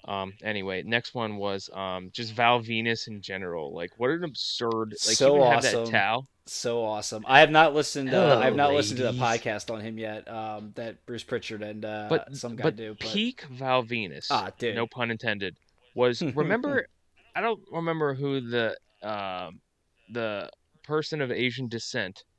Um. 0.06 0.32
Anyway, 0.42 0.82
next 0.84 1.14
one 1.14 1.36
was 1.36 1.70
um 1.72 2.10
just 2.12 2.34
Val 2.34 2.60
Venis 2.60 3.08
in 3.08 3.22
general. 3.22 3.74
Like, 3.74 3.90
what 3.98 4.10
an 4.10 4.24
absurd 4.24 4.90
like 4.90 5.16
So 5.16 5.34
he 5.34 5.36
even 5.36 5.48
have 5.48 5.58
awesome. 5.64 5.84
that 5.84 5.90
towel. 5.90 6.26
So 6.46 6.84
awesome! 6.84 7.24
I 7.28 7.38
have 7.40 7.50
not 7.50 7.72
listened. 7.72 8.08
Uh, 8.08 8.20
Hello, 8.20 8.40
I 8.40 8.44
have 8.46 8.56
not 8.56 8.72
listened 8.72 8.98
to 8.98 9.04
the 9.04 9.12
podcast 9.12 9.72
on 9.72 9.80
him 9.80 9.96
yet. 9.96 10.28
Um, 10.28 10.72
that 10.74 11.06
Bruce 11.06 11.22
Prichard 11.22 11.62
and 11.62 11.84
uh, 11.84 12.06
but 12.08 12.34
some 12.36 12.56
guy 12.56 12.64
but 12.64 12.76
do. 12.76 12.96
But 12.98 13.08
peak 13.08 13.42
Val 13.50 13.84
Venis. 13.84 14.26
ah, 14.30 14.50
dude, 14.58 14.74
no 14.74 14.88
pun 14.88 15.12
intended, 15.12 15.56
was 15.94 16.20
remember 16.34 16.86
I 17.36 17.40
don't 17.40 17.60
remember 17.70 18.14
who 18.14 18.40
the 18.40 18.76
um 19.02 19.60
the 20.12 20.50
person 20.82 21.20
of 21.20 21.30
Asian 21.30 21.68
descent 21.68 22.16
I 22.16 22.18
don't, 22.18 22.31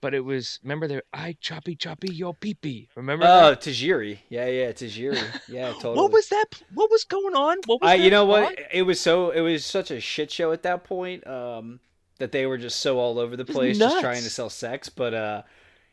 but 0.00 0.14
it 0.14 0.20
was 0.20 0.58
remember 0.62 0.88
the 0.88 1.02
I 1.12 1.36
choppy 1.40 1.76
choppy 1.76 2.12
yo 2.12 2.32
pee 2.32 2.54
pee. 2.54 2.88
Remember 2.96 3.24
oh, 3.26 3.50
that? 3.50 3.60
Tajiri. 3.60 4.18
Yeah, 4.28 4.46
yeah, 4.46 4.72
Tajiri. 4.72 5.22
Yeah, 5.48 5.72
totally. 5.74 5.96
What 5.96 6.12
was 6.12 6.28
that? 6.28 6.46
What 6.74 6.90
was 6.90 7.04
going 7.04 7.34
on? 7.34 7.58
What 7.66 7.82
was 7.82 8.00
you 8.00 8.10
know 8.10 8.26
plot? 8.26 8.42
what? 8.42 8.58
It 8.72 8.82
was 8.82 9.00
so 9.00 9.30
it 9.30 9.40
was 9.40 9.64
such 9.64 9.90
a 9.90 10.00
shit 10.00 10.30
show 10.30 10.52
at 10.52 10.62
that 10.62 10.84
point. 10.84 11.26
Um, 11.26 11.80
that 12.18 12.32
they 12.32 12.46
were 12.46 12.58
just 12.58 12.80
so 12.80 12.98
all 12.98 13.18
over 13.18 13.36
the 13.36 13.44
place, 13.44 13.78
just 13.78 14.00
trying 14.00 14.22
to 14.22 14.30
sell 14.30 14.48
sex. 14.48 14.88
But 14.88 15.14
uh, 15.14 15.42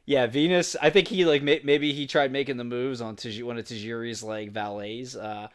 yeah, 0.05 0.27
Venis. 0.27 0.75
I 0.81 0.89
think 0.89 1.07
he 1.07 1.25
like 1.25 1.41
may, 1.41 1.61
maybe 1.63 1.93
he 1.93 2.07
tried 2.07 2.31
making 2.31 2.57
the 2.57 2.63
moves 2.63 3.01
on 3.01 3.15
Taj- 3.15 3.41
one 3.41 3.57
of 3.57 3.65
Tajiri's 3.65 4.23
like 4.23 4.51
valets. 4.51 5.15
Uh, 5.15 5.47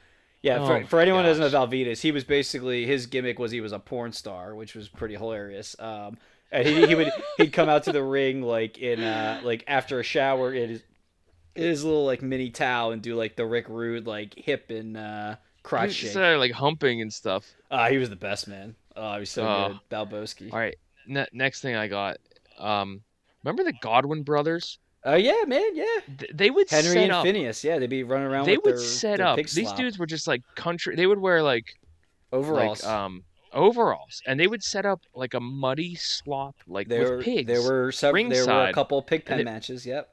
yeah, 0.43 0.59
Oh 0.61 0.67
for, 0.67 0.87
for 0.87 1.01
anyone 1.01 1.25
who 1.25 1.31
doesn't 1.31 1.43
know 1.43 1.51
gosh. 1.51 1.73
Venis, 1.73 2.01
he 2.01 2.13
was 2.13 2.25
basically 2.25 2.87
his 2.87 3.07
gimmick 3.07 3.39
was 3.39 3.51
he 3.51 3.61
was 3.61 3.73
a 3.73 3.79
porn 3.79 4.13
star, 4.13 4.55
which 4.55 4.75
was 4.75 4.89
pretty 4.89 5.15
hilarious. 5.15 5.77
Um, 5.79 6.19
and 6.53 6.67
he, 6.67 6.87
he 6.87 6.95
would 6.95 7.11
he'd 7.39 7.53
come 7.53 7.69
out 7.69 7.85
to 7.85 7.93
the 7.93 8.03
ring 8.03 8.43
like 8.43 8.79
in 8.79 9.01
uh 9.03 9.41
like 9.45 9.65
after 9.67 10.01
a 10.01 10.03
shower 10.03 10.53
in 10.53 10.71
his, 10.71 10.83
in 11.55 11.63
his 11.65 11.85
little 11.85 12.05
like 12.05 12.23
mini 12.23 12.51
towel 12.51 12.93
and 12.93 13.03
do 13.03 13.15
like 13.17 13.37
the 13.37 13.47
Rick 13.47 13.69
Rude 13.69 14.07
like 14.07 14.35
hip 14.37 14.71
and 14.71 14.97
uh 14.97 15.37
crotch 15.63 15.93
shake. 15.93 16.15
like 16.15 16.53
humping 16.53 17.01
and 17.01 17.13
stuff. 17.13 17.45
Ah, 17.71 17.89
he 17.89 17.99
was 17.99 18.09
the 18.11 18.17
best 18.17 18.47
man. 18.49 18.75
Oh, 18.95 19.15
he 19.15 19.21
was 19.21 19.31
so 19.31 19.47
Oh. 19.47 19.69
good. 19.69 19.81
Balboski. 19.91 20.53
All 20.53 20.59
right, 20.59 20.77
ne- 21.07 21.27
next 21.33 21.61
thing 21.61 21.75
I 21.77 21.89
got. 21.89 22.17
Um, 22.59 23.03
remember 23.45 23.65
the 23.65 23.75
Godwinn 23.83 24.23
brothers? 24.23 24.79
Oh 25.05 25.15
yeah, 25.15 25.43
man, 25.47 25.75
yeah. 25.77 25.85
Th- 26.19 26.31
They 26.35 26.51
would 26.51 26.69
Henry 26.71 26.93
set 26.95 27.03
and 27.05 27.13
up. 27.13 27.25
Phineas, 27.25 27.63
yeah, 27.63 27.79
they'd 27.79 27.91
be 27.91 28.03
running 28.03 28.27
around. 28.27 28.47
They 28.47 28.57
with 28.57 28.65
would 28.65 28.75
their, 28.77 28.81
set 28.83 29.17
their 29.19 29.27
up. 29.27 29.37
These 29.39 29.73
dudes 29.73 29.99
were 29.99 30.07
just 30.07 30.27
like 30.27 30.43
country. 30.55 30.97
They 30.97 31.07
would 31.07 31.19
wear 31.19 31.43
like 31.43 31.67
overalls. 32.33 32.83
like 32.83 32.93
um 32.93 33.25
overalls, 33.57 34.23
and 34.27 34.39
they 34.39 34.47
would 34.47 34.63
set 34.63 34.87
up 34.87 35.01
like 35.15 35.35
a 35.35 35.41
muddy 35.41 35.97
slop 35.97 36.55
like 36.69 36.89
there, 36.89 37.17
with 37.17 37.25
pigs. 37.25 37.47
there 37.49 37.63
were 37.63 37.91
several. 37.91 38.29
There 38.29 38.47
were 38.47 38.67
a 38.67 38.73
couple 38.73 39.03
pig 39.03 39.25
pen 39.25 39.45
matches. 39.45 39.85
Yep. 39.85 40.09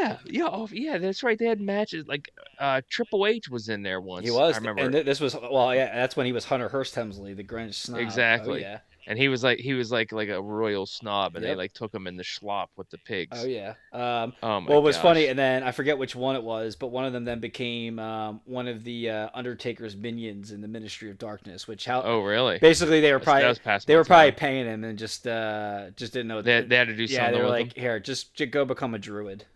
Yeah, 0.00 0.18
yeah, 0.24 0.48
oh, 0.50 0.68
yeah. 0.72 0.98
That's 0.98 1.22
right. 1.22 1.38
They 1.38 1.44
had 1.46 1.60
matches 1.60 2.06
like 2.08 2.32
uh 2.58 2.80
Triple 2.90 3.26
H 3.26 3.48
was 3.48 3.68
in 3.68 3.82
there 3.82 4.00
once. 4.00 4.24
He 4.24 4.30
was. 4.30 4.54
I 4.54 4.58
remember. 4.58 4.82
And 4.82 4.94
this 5.06 5.20
was 5.20 5.34
well, 5.36 5.74
yeah. 5.74 5.94
That's 5.94 6.16
when 6.16 6.26
he 6.26 6.32
was 6.32 6.46
Hunter 6.46 6.68
Hearst 6.68 6.94
Helmsley, 6.94 7.34
the 7.34 7.42
Greenwich 7.42 7.76
Snob. 7.76 7.98
Oh, 7.98 8.02
Exactly. 8.02 8.62
yeah. 8.62 8.80
And 9.08 9.18
he 9.18 9.28
was 9.28 9.42
like 9.42 9.58
he 9.58 9.72
was 9.72 9.90
like 9.90 10.12
like 10.12 10.28
a 10.28 10.40
royal 10.40 10.86
snob, 10.86 11.34
and 11.34 11.44
they 11.44 11.54
like 11.56 11.72
took 11.72 11.92
him 11.92 12.06
in 12.06 12.14
the 12.16 12.22
schlop 12.22 12.66
with 12.76 12.88
the 12.90 12.98
pigs. 12.98 13.36
Oh 13.42 13.46
yeah. 13.46 13.74
Um, 13.92 14.34
Oh 14.42 14.60
my 14.60 14.68
well, 14.68 14.78
it 14.78 14.82
was 14.82 14.96
gosh. 14.96 15.02
funny, 15.02 15.26
and 15.26 15.38
then 15.38 15.62
I 15.62 15.72
forget 15.72 15.98
which 15.98 16.14
one 16.14 16.36
it 16.36 16.42
was, 16.42 16.76
but 16.76 16.88
one 16.88 17.04
of 17.06 17.12
them 17.12 17.24
then 17.24 17.40
became 17.40 17.98
um, 17.98 18.40
one 18.44 18.68
of 18.68 18.84
the 18.84 19.10
uh, 19.10 19.28
Undertaker's 19.34 19.96
minions 19.96 20.52
in 20.52 20.60
the 20.60 20.68
Ministry 20.68 21.10
of 21.10 21.18
Darkness. 21.18 21.66
Which 21.66 21.86
how 21.86 22.02
Oh 22.02 22.20
really? 22.22 22.58
basically 22.58 23.00
they 23.00 23.12
were 23.12 23.18
That's- 23.18 23.24
probably 23.24 23.42
that 23.42 23.48
was 23.48 23.58
past 23.58 23.86
they 23.86 23.96
were 23.96 24.04
probably 24.04 24.32
paying 24.32 24.66
him 24.66 24.84
and 24.84 24.98
just 24.98 25.26
uh, 25.26 25.90
just 25.96 26.12
didn't 26.12 26.28
know. 26.28 26.42
They, 26.42 26.60
they 26.62 26.76
had 26.76 26.88
to 26.88 26.94
do 26.96 27.04
yeah, 27.04 27.24
something. 27.26 27.34
they 27.34 27.40
were 27.42 27.50
like, 27.50 27.74
here, 27.74 27.98
just, 27.98 28.34
just 28.34 28.50
go 28.52 28.64
become 28.64 28.94
a 28.94 28.98
druid. 28.98 29.46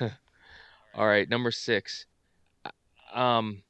All 0.00 1.06
right, 1.06 1.28
number 1.28 1.50
six. 1.50 2.06
Uh, 2.64 3.18
Um, 3.18 3.62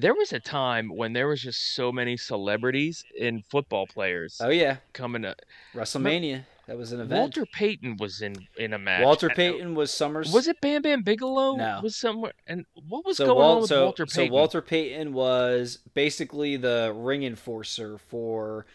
there 0.00 0.14
was 0.14 0.32
a 0.32 0.40
time 0.40 0.88
when 0.88 1.12
there 1.12 1.28
was 1.28 1.42
just 1.42 1.74
so 1.74 1.92
many 1.92 2.16
celebrities 2.16 3.04
and 3.20 3.44
football 3.46 3.86
players 3.86 4.40
Oh 4.42 4.48
yeah, 4.50 4.76
coming. 4.92 5.22
To, 5.22 5.34
WrestleMania. 5.74 6.44
That 6.66 6.78
was 6.78 6.92
an 6.92 7.00
event. 7.00 7.18
Walter 7.18 7.46
Payton 7.46 7.96
was 7.98 8.22
in 8.22 8.36
in 8.56 8.72
a 8.72 8.78
match. 8.78 9.02
Walter 9.02 9.28
Payton 9.28 9.74
was 9.74 9.90
Summers. 9.92 10.32
Was 10.32 10.46
it 10.46 10.60
Bam 10.60 10.82
Bam 10.82 11.02
Bigelow? 11.02 11.56
No. 11.56 11.80
Was 11.82 11.96
somewhere 11.96 12.32
and 12.46 12.64
what 12.88 13.04
was 13.04 13.16
so 13.16 13.26
going 13.26 13.38
Wal- 13.38 13.50
on 13.54 13.60
with 13.62 13.68
so, 13.68 13.84
Walter 13.86 14.06
Payton? 14.06 14.28
so 14.28 14.32
Walter 14.32 14.62
Payton 14.62 15.12
was 15.12 15.78
basically 15.94 16.56
the 16.56 16.92
ring 16.96 17.24
enforcer 17.24 17.98
for 17.98 18.66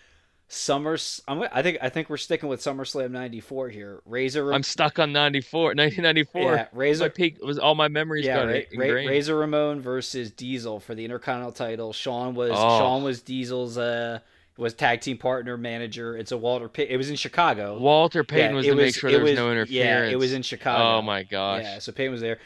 Summers. 0.48 1.22
I'm, 1.28 1.44
I 1.52 1.62
think 1.64 1.80
I 1.82 1.90
think 1.90 2.10
we're 2.10 2.18
sticking 2.18 2.48
with 2.50 2.60
SummerSlam 2.62 3.12
'94 3.12 3.70
here. 3.70 4.02
Razor. 4.06 4.54
I'm 4.54 4.62
stuck 4.64 5.00
on 5.00 5.12
94, 5.12 5.62
1994. 5.76 6.42
yeah, 6.42 6.68
Razor. 6.72 7.06
My 7.06 7.10
peak 7.10 7.44
was 7.44 7.58
all 7.58 7.74
my 7.76 7.88
memories 7.88 8.26
Yeah, 8.26 8.46
got 8.46 8.48
Ra- 8.78 8.86
Ra- 8.86 8.94
Razor 9.08 9.36
Ramon 9.36 9.82
versus 9.82 10.30
Diesel 10.32 10.80
for 10.80 10.94
the 10.94 11.04
Intercontinental 11.04 11.52
title. 11.52 11.94
Shawn 11.94 12.36
was 12.36 12.52
Oh. 12.54 12.78
Shawn 12.80 13.04
was 13.04 13.22
Diesel's 13.24 13.78
uh 13.78 14.20
was 14.58 14.74
tag 14.74 15.02
team 15.02 15.18
partner 15.18 15.58
manager. 15.58 16.16
It's 16.16 16.32
a 16.32 16.38
Walter 16.38 16.70
Payton. 16.70 16.94
It 16.94 16.98
was 16.98 17.10
in 17.10 17.16
Chicago. 17.18 17.78
Walter 17.80 18.24
Payton 18.24 18.52
Yeah, 18.52 18.56
was 18.56 18.66
to 18.68 18.76
make 18.76 18.96
sure 18.96 19.12
there 19.12 19.22
was, 19.22 19.34
no 19.36 19.52
interference. 19.52 19.72
Yeah, 19.72 20.04
it 20.06 20.18
was 20.18 20.32
in 20.32 20.44
Chicago. 20.44 21.00
Oh 21.00 21.02
my 21.02 21.24
gosh. 21.24 21.64
Yeah, 21.64 21.80
so 21.80 21.92
Payton 21.92 22.12
was 22.12 22.22
there. 22.22 22.38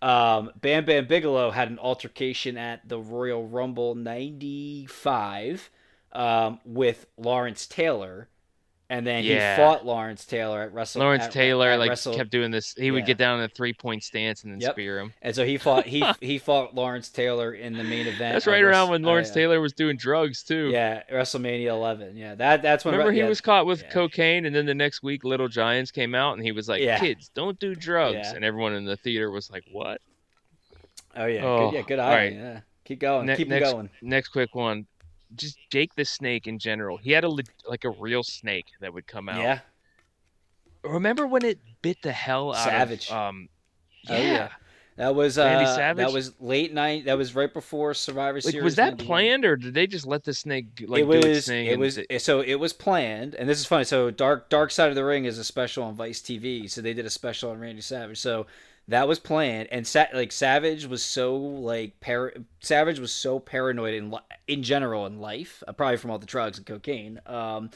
Um, 0.00 0.52
Bam 0.60 0.84
Bam 0.84 1.06
Bigelow 1.08 1.50
had 1.50 1.68
an 1.70 1.78
altercation 1.80 2.56
at 2.56 2.88
the 2.88 2.98
Royal 3.00 3.46
Rumble 3.46 3.96
'95 3.96 5.70
um, 6.12 6.60
with 6.64 7.06
Lawrence 7.16 7.66
Taylor, 7.66 8.28
and 8.90 9.06
then 9.06 9.22
Yeah. 9.22 9.54
he 9.54 9.60
fought 9.62 9.84
Lawrence 9.84 10.24
Taylor 10.24 10.62
at 10.62 10.72
Wrestle. 10.72 11.02
Lawrence 11.02 11.24
at- 11.24 11.30
Taylor 11.32 11.68
at 11.72 11.78
like 11.78 11.90
Wrestle- 11.90 12.14
kept 12.14 12.30
doing 12.30 12.50
this. 12.50 12.72
He 12.74 12.90
would 12.90 13.04
get 13.04 13.18
down 13.18 13.38
in 13.38 13.44
a 13.44 13.48
three 13.48 13.74
point 13.74 14.02
stance 14.02 14.44
and 14.44 14.52
then 14.52 14.60
Yep. 14.62 14.72
spear 14.72 14.98
him. 15.00 15.12
and 15.20 15.34
so 15.36 15.44
he 15.44 15.58
fought 15.58 15.84
he 15.84 16.02
he 16.22 16.38
fought 16.38 16.74
Lawrence 16.74 17.10
Taylor 17.10 17.52
in 17.52 17.74
the 17.76 17.84
main 17.84 18.06
event. 18.06 18.32
That's 18.32 18.46
right 18.46 18.62
around 18.62 18.88
when 18.88 19.04
oh, 19.04 19.08
Lawrence 19.08 19.28
yeah. 19.28 19.34
Taylor 19.34 19.60
was 19.60 19.74
doing 19.74 19.98
drugs 19.98 20.42
too. 20.42 20.70
Yeah, 20.72 21.02
WrestleMania 21.12 21.66
11. 21.66 22.16
Yeah, 22.16 22.34
that 22.36 22.62
that's 22.62 22.86
when. 22.86 22.92
Remember 22.92 23.12
he 23.12 23.18
yeah, 23.20 23.28
was 23.28 23.42
caught 23.42 23.66
with 23.66 23.82
yeah. 23.82 23.90
cocaine, 23.90 24.46
and 24.46 24.56
then 24.56 24.64
the 24.64 24.74
next 24.74 25.02
week 25.02 25.22
Little 25.22 25.48
Giants 25.48 25.90
came 25.90 26.14
out, 26.14 26.38
and 26.38 26.42
he 26.42 26.52
was 26.52 26.66
like, 26.66 26.80
Yeah. 26.80 26.98
"Kids, 26.98 27.28
don't 27.34 27.58
do 27.60 27.74
drugs," 27.74 28.14
Yeah. 28.14 28.34
and 28.36 28.42
everyone 28.44 28.72
in 28.72 28.86
the 28.86 28.96
theater 28.96 29.30
was 29.30 29.50
like, 29.50 29.64
"What?" 29.70 30.00
Oh 31.14 31.26
yeah, 31.26 31.44
Oh, 31.44 31.70
good, 31.70 31.76
yeah, 31.76 31.82
good 31.82 31.98
eye. 31.98 32.14
right. 32.16 32.32
Yeah, 32.32 32.60
keep 32.86 33.00
going, 33.00 33.26
Ne- 33.26 33.36
keep 33.36 33.48
next- 33.48 33.70
going. 33.72 33.90
Next 34.00 34.28
quick 34.28 34.54
one, 34.54 34.86
just 35.36 35.58
Jake 35.70 35.94
the 35.94 36.04
Snake 36.04 36.46
in 36.46 36.58
general. 36.58 36.96
He 36.96 37.12
had 37.12 37.24
a 37.24 37.28
like 37.68 37.84
a 37.84 37.90
real 37.90 38.22
snake 38.22 38.66
that 38.80 38.92
would 38.94 39.06
come 39.06 39.28
out. 39.28 39.40
Yeah, 39.40 39.60
Remember 40.84 41.26
when 41.26 41.44
it 41.44 41.58
bit 41.82 41.98
the 42.02 42.12
hell 42.12 42.54
out 42.54 42.64
Savage. 42.64 43.10
of 43.10 43.16
um? 43.16 43.48
Oh, 44.08 44.14
Yeah. 44.16 44.22
yeah. 44.32 44.48
that 44.96 45.14
was 45.14 45.38
uh, 45.38 45.42
Randy 45.44 46.00
that 46.02 46.12
was 46.12 46.32
late 46.40 46.72
night. 46.72 47.04
That 47.06 47.18
was 47.18 47.34
right 47.34 47.52
before 47.52 47.94
Survivor 47.94 48.36
Like, 48.38 48.44
Series. 48.44 48.62
was 48.64 48.76
that 48.76 48.96
planned, 48.98 49.44
or 49.44 49.56
did 49.56 49.74
they 49.74 49.86
just 49.86 50.06
let 50.06 50.24
the 50.24 50.32
snake 50.32 50.66
like 50.86 51.02
it 51.02 51.06
do 51.06 51.12
its 51.18 51.26
was. 51.26 51.46
thing? 51.46 51.66
It 51.66 51.78
was. 51.78 51.96
th- 51.96 52.22
So 52.22 52.40
it 52.40 52.54
was 52.56 52.72
planned, 52.72 53.34
and 53.34 53.48
this 53.48 53.58
is 53.58 53.66
funny. 53.66 53.84
So 53.84 54.10
Dark 54.10 54.48
Dark 54.48 54.70
Side 54.70 54.88
of 54.88 54.94
the 54.94 55.04
Ring 55.04 55.24
is 55.24 55.38
a 55.38 55.44
special 55.44 55.84
on 55.84 55.94
Vice 55.94 56.20
TV. 56.20 56.70
So 56.70 56.80
they 56.80 56.94
did 56.94 57.06
a 57.06 57.10
special 57.10 57.50
on 57.50 57.58
Randy 57.60 57.82
Savage. 57.82 58.18
So 58.18 58.46
that 58.88 59.06
was 59.06 59.18
planned, 59.18 59.68
and 59.70 59.86
Sa- 59.86 60.06
like 60.14 60.32
Savage 60.32 60.86
was 60.86 61.04
so 61.04 61.36
like 61.36 62.00
par- 62.00 62.32
Savage 62.60 62.98
was 62.98 63.12
so 63.12 63.38
paranoid 63.38 63.94
in 63.94 64.10
li- 64.10 64.18
in 64.46 64.62
general 64.62 65.04
in 65.06 65.20
life, 65.20 65.62
uh, 65.68 65.72
probably 65.72 65.98
from 65.98 66.10
all 66.10 66.18
the 66.18 66.26
drugs 66.26 66.56
and 66.56 66.66
cocaine. 66.66 67.20
Um, 67.26 67.70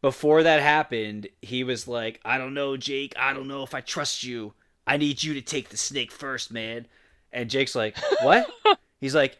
before 0.00 0.42
that 0.42 0.62
happened, 0.62 1.28
he 1.42 1.62
was 1.62 1.86
like, 1.86 2.20
"I 2.24 2.38
don't 2.38 2.54
know, 2.54 2.78
Jake. 2.78 3.12
I 3.18 3.34
don't 3.34 3.48
know 3.48 3.62
if 3.62 3.74
I 3.74 3.82
trust 3.82 4.24
you. 4.24 4.54
I 4.86 4.96
need 4.96 5.22
you 5.22 5.34
to 5.34 5.42
take 5.42 5.68
the 5.68 5.76
snake 5.76 6.10
first, 6.10 6.50
man." 6.50 6.86
And 7.32 7.50
Jake's 7.50 7.74
like, 7.74 7.98
"What?" 8.22 8.48
He's 9.00 9.14
like, 9.14 9.38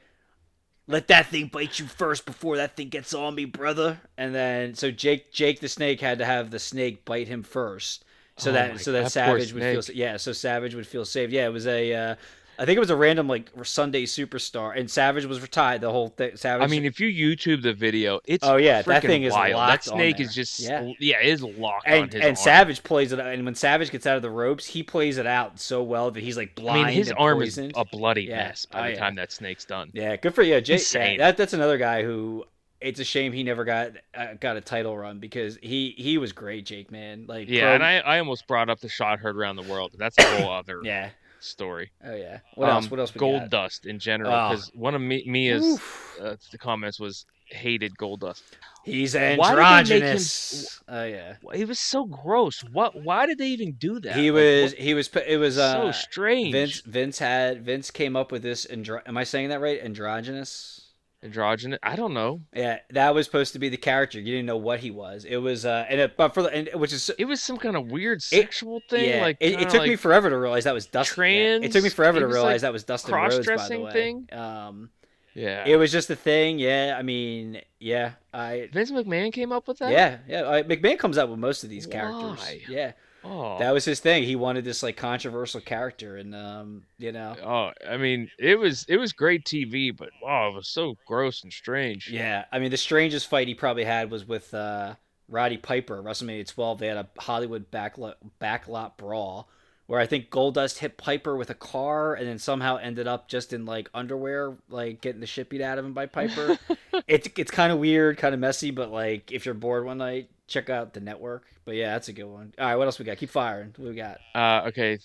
"Let 0.86 1.08
that 1.08 1.26
thing 1.28 1.46
bite 1.46 1.78
you 1.78 1.86
first 1.86 2.26
before 2.26 2.58
that 2.58 2.76
thing 2.76 2.90
gets 2.90 3.14
on 3.14 3.34
me, 3.34 3.46
brother." 3.46 4.02
And 4.18 4.34
then 4.34 4.74
so 4.74 4.90
Jake 4.90 5.32
Jake 5.32 5.60
the 5.60 5.68
snake 5.68 6.02
had 6.02 6.18
to 6.18 6.26
have 6.26 6.50
the 6.50 6.58
snake 6.58 7.06
bite 7.06 7.28
him 7.28 7.42
first. 7.42 8.04
So 8.40 8.50
Oh 8.50 8.52
that 8.54 8.80
so 8.80 8.92
that 8.92 9.02
poor 9.02 9.10
Savage 9.10 9.52
would 9.52 9.62
feel 9.62 9.82
snake. 9.82 9.96
yeah, 9.96 10.16
so 10.16 10.32
Savage 10.32 10.74
would 10.74 10.86
feel 10.86 11.04
safe. 11.04 11.30
Yeah, 11.30 11.46
it 11.46 11.52
was 11.52 11.66
a 11.66 11.94
uh, 11.94 12.14
I 12.58 12.66
think 12.66 12.76
it 12.76 12.80
was 12.80 12.90
a 12.90 12.96
random 12.96 13.26
like 13.26 13.50
Sunday 13.62 14.04
superstar 14.04 14.78
and 14.78 14.90
Savage 14.90 15.24
was 15.24 15.40
retired 15.40 15.80
the 15.80 15.90
whole 15.90 16.08
thing. 16.08 16.36
Savage 16.36 16.62
I 16.62 16.66
mean, 16.70 16.84
if 16.84 17.00
you 17.00 17.08
YouTube 17.08 17.62
the 17.62 17.72
video, 17.72 18.20
it's 18.26 18.46
Oh, 18.46 18.56
yeah, 18.56 18.82
that 18.82 19.00
thing 19.02 19.22
is 19.22 19.32
wild. 19.32 19.52
That 19.52 19.56
locked 19.56 19.88
on 19.88 19.96
snake 19.96 20.20
is 20.20 20.34
just 20.34 20.60
Yeah. 20.60 20.92
yeah, 20.98 21.20
it 21.22 21.28
is 21.28 21.42
locked 21.42 21.86
and 21.86 22.14
and. 22.14 22.36
Savage 22.36 22.82
plays 22.82 23.12
it, 23.12 23.18
and 23.18 23.46
when 23.46 23.54
Savage 23.54 23.90
gets 23.90 24.06
out 24.06 24.16
of 24.16 24.22
the 24.22 24.28
ropes, 24.30 24.66
he 24.66 24.82
plays 24.82 25.16
it 25.16 25.26
out 25.26 25.58
so 25.58 25.82
well 25.82 26.10
that 26.10 26.22
he's 26.22 26.36
like 26.36 26.52
I 26.58 26.60
blind. 26.60 26.86
mean, 26.88 26.96
his 26.96 27.12
arm 27.12 27.38
poisoned. 27.38 27.72
is 27.72 27.80
a 27.80 27.84
bloody 27.86 28.24
Yeah. 28.24 28.48
mess 28.48 28.66
by 28.66 28.78
Oh, 28.78 28.82
the 28.84 28.90
yeah. 28.90 28.98
time 28.98 29.14
that 29.14 29.32
snake's 29.32 29.64
done. 29.64 29.88
Yeah, 29.94 30.16
good 30.16 30.34
for 30.34 30.42
you, 30.42 30.56
Insane. 30.56 31.16
that 31.18 31.38
that's 31.38 31.54
another 31.54 31.78
guy 31.78 32.02
who 32.02 32.44
it's 32.80 33.00
a 33.00 33.04
shame 33.04 33.32
he 33.32 33.42
never 33.42 33.64
got 33.64 33.92
uh, 34.14 34.34
got 34.40 34.56
a 34.56 34.60
title 34.60 34.96
run 34.96 35.18
because 35.18 35.58
he 35.62 35.94
he 35.98 36.18
was 36.18 36.32
great, 36.32 36.64
Jake 36.66 36.90
man. 36.90 37.26
Like 37.28 37.48
Yeah, 37.48 37.62
pro- 37.62 37.74
and 37.74 37.84
I, 37.84 37.98
I 37.98 38.18
almost 38.18 38.46
brought 38.46 38.70
up 38.70 38.80
the 38.80 38.88
shot 38.88 39.18
heard 39.20 39.36
around 39.36 39.56
the 39.56 39.62
world. 39.62 39.92
That's 39.98 40.16
a 40.18 40.22
whole 40.42 40.50
other 40.60 40.80
yeah. 40.82 41.10
story. 41.40 41.90
Oh 42.04 42.14
yeah. 42.14 42.40
What 42.54 42.68
Um, 42.70 42.76
else? 42.76 42.90
What 42.90 43.00
else? 43.00 43.14
We 43.14 43.18
Gold 43.18 43.42
got? 43.42 43.50
Dust 43.50 43.86
in 43.86 43.98
general, 43.98 44.32
Oh. 44.32 44.50
because 44.50 44.70
one 44.74 44.94
of 44.94 45.00
me, 45.00 45.24
Mia's 45.26 45.80
uh, 46.20 46.36
the 46.52 46.58
comments 46.58 46.98
was 47.00 47.26
hated 47.46 47.92
Goldust. 47.98 48.42
He's 48.84 49.14
Why 49.14 49.20
did 49.20 49.26
they 49.28 49.34
make 49.34 49.42
him- 49.42 49.58
androgynous. 49.58 50.80
Oh 50.88 51.04
yeah. 51.04 51.34
He 51.52 51.64
was 51.66 51.78
so 51.78 52.06
gross. 52.06 52.64
What? 52.72 53.02
Why 53.02 53.26
did 53.26 53.36
they 53.38 53.48
even 53.48 53.72
do 53.72 54.00
that? 54.00 54.16
He 54.16 54.30
was. 54.30 54.72
what- 54.72 54.80
He 54.80 54.94
was. 54.94 55.08
It 55.26 55.36
was. 55.36 55.56
so 55.56 55.88
Uh, 55.88 55.92
strange. 55.92 56.52
Vince. 56.52 56.80
Vince 56.80 57.18
had. 57.18 57.62
Vince 57.64 57.90
came 57.90 58.16
up 58.16 58.32
with 58.32 58.42
this. 58.42 58.66
Andro- 58.66 59.02
Am 59.06 59.18
I 59.18 59.24
saying 59.24 59.50
that 59.50 59.60
right? 59.60 59.80
Androgynous. 59.82 60.86
Androgynous. 61.22 61.78
I 61.82 61.96
don't 61.96 62.14
know. 62.14 62.40
Yeah, 62.54 62.78
that 62.90 63.14
was 63.14 63.26
supposed 63.26 63.52
to 63.52 63.58
be 63.58 63.68
the 63.68 63.76
character. 63.76 64.18
You 64.18 64.32
didn't 64.32 64.46
know 64.46 64.56
what 64.56 64.80
he 64.80 64.90
was. 64.90 65.24
It 65.24 65.36
was. 65.36 65.66
Uh, 65.66 65.84
and 65.88 66.00
it, 66.00 66.16
but 66.16 66.32
for 66.32 66.42
the 66.42 66.48
and 66.50 66.70
which 66.74 66.92
is. 66.92 67.10
It 67.18 67.26
was 67.26 67.42
some 67.42 67.58
kind 67.58 67.76
of 67.76 67.90
weird 67.90 68.22
sexual 68.22 68.80
thing. 68.88 69.10
yeah, 69.10 69.20
like 69.20 69.36
it, 69.40 69.60
it 69.60 69.68
took 69.70 69.82
me 69.82 69.96
forever 69.96 70.30
to 70.30 70.38
realize 70.38 70.64
that 70.64 70.74
was 70.74 70.86
Dustin. 70.86 71.24
yeah, 71.24 71.58
it 71.66 71.72
took 71.72 71.82
me 71.84 71.90
forever 71.90 72.20
to 72.20 72.26
realize 72.26 72.62
like 72.62 72.68
that 72.68 72.72
was 72.72 72.84
Dustin 72.84 73.14
Rhodes. 73.14 73.46
By 73.46 73.68
the 73.68 73.80
way, 73.80 73.92
thing? 73.92 74.28
um, 74.32 74.90
Yeah. 75.34 75.64
it 75.66 75.76
was 75.76 75.92
just 75.92 76.08
a 76.10 76.16
thing. 76.16 76.58
Yeah, 76.58 76.96
I 76.98 77.02
mean, 77.02 77.60
yeah, 77.78 78.12
I. 78.32 78.70
Vince 78.72 78.90
McMahon 78.90 79.32
came 79.32 79.52
up 79.52 79.68
with 79.68 79.78
that. 79.78 79.92
Yeah, 79.92 80.18
yeah. 80.26 80.48
I, 80.48 80.62
McMahon 80.62 80.98
comes 80.98 81.18
up 81.18 81.28
with 81.28 81.38
most 81.38 81.64
of 81.64 81.70
these 81.70 81.86
characters. 81.86 82.38
Why? 82.38 82.60
Yeah, 82.68 82.92
Oh. 83.24 83.58
that 83.58 83.72
was 83.72 83.84
his 83.84 84.00
thing. 84.00 84.22
He 84.24 84.36
wanted 84.36 84.64
this 84.64 84.82
like 84.82 84.96
controversial 84.96 85.60
character, 85.60 86.16
and 86.16 86.34
um, 86.34 86.84
you 86.98 87.12
know, 87.12 87.36
Oh, 87.42 87.70
I 87.88 87.96
mean, 87.96 88.30
it 88.38 88.58
was 88.58 88.84
it 88.88 88.96
was 88.96 89.12
great 89.12 89.44
TV, 89.44 89.96
but 89.96 90.10
oh, 90.26 90.48
it 90.48 90.54
was 90.54 90.68
so 90.68 90.96
gross 91.06 91.42
and 91.42 91.52
strange. 91.52 92.08
yeah. 92.10 92.44
I 92.52 92.58
mean, 92.58 92.70
the 92.70 92.76
strangest 92.76 93.28
fight 93.28 93.48
he 93.48 93.54
probably 93.54 93.84
had 93.84 94.10
was 94.10 94.26
with 94.26 94.52
uh, 94.54 94.94
Roddy 95.28 95.56
Piper 95.58 96.02
WrestleMania 96.02 96.48
12. 96.48 96.78
They 96.78 96.86
had 96.86 96.96
a 96.96 97.08
Hollywood 97.18 97.70
backlot 97.70 98.14
backlot 98.40 98.96
brawl 98.96 99.48
where 99.86 99.98
I 99.98 100.06
think 100.06 100.30
Goldust 100.30 100.78
hit 100.78 100.96
Piper 100.96 101.36
with 101.36 101.50
a 101.50 101.54
car, 101.54 102.14
and 102.14 102.28
then 102.28 102.38
somehow 102.38 102.76
ended 102.76 103.08
up 103.08 103.26
just 103.28 103.52
in 103.52 103.66
like 103.66 103.90
underwear, 103.92 104.56
like 104.68 105.00
getting 105.00 105.20
the 105.20 105.26
shit 105.26 105.50
beat 105.50 105.60
out 105.60 105.78
of 105.78 105.84
him 105.84 105.92
by 105.94 106.06
Piper. 106.06 106.56
it's 107.08 107.28
it's 107.36 107.50
kind 107.50 107.72
of 107.72 107.78
weird, 107.80 108.16
kind 108.16 108.32
of 108.32 108.40
messy, 108.40 108.70
but 108.70 108.90
like 108.92 109.32
if 109.32 109.44
you're 109.44 109.54
bored 109.54 109.84
one 109.84 109.98
night, 109.98 110.30
check 110.50 110.68
out 110.68 110.92
the 110.92 111.00
network. 111.00 111.46
But 111.64 111.76
yeah, 111.76 111.92
that's 111.92 112.08
a 112.08 112.12
good 112.12 112.24
one. 112.24 112.52
All 112.58 112.66
right, 112.66 112.76
what 112.76 112.86
else 112.86 112.98
we 112.98 113.06
got? 113.06 113.16
Keep 113.16 113.30
firing. 113.30 113.72
What 113.76 113.88
we 113.88 113.94
got? 113.94 114.18
Uh, 114.34 114.68
okay, 114.68 114.98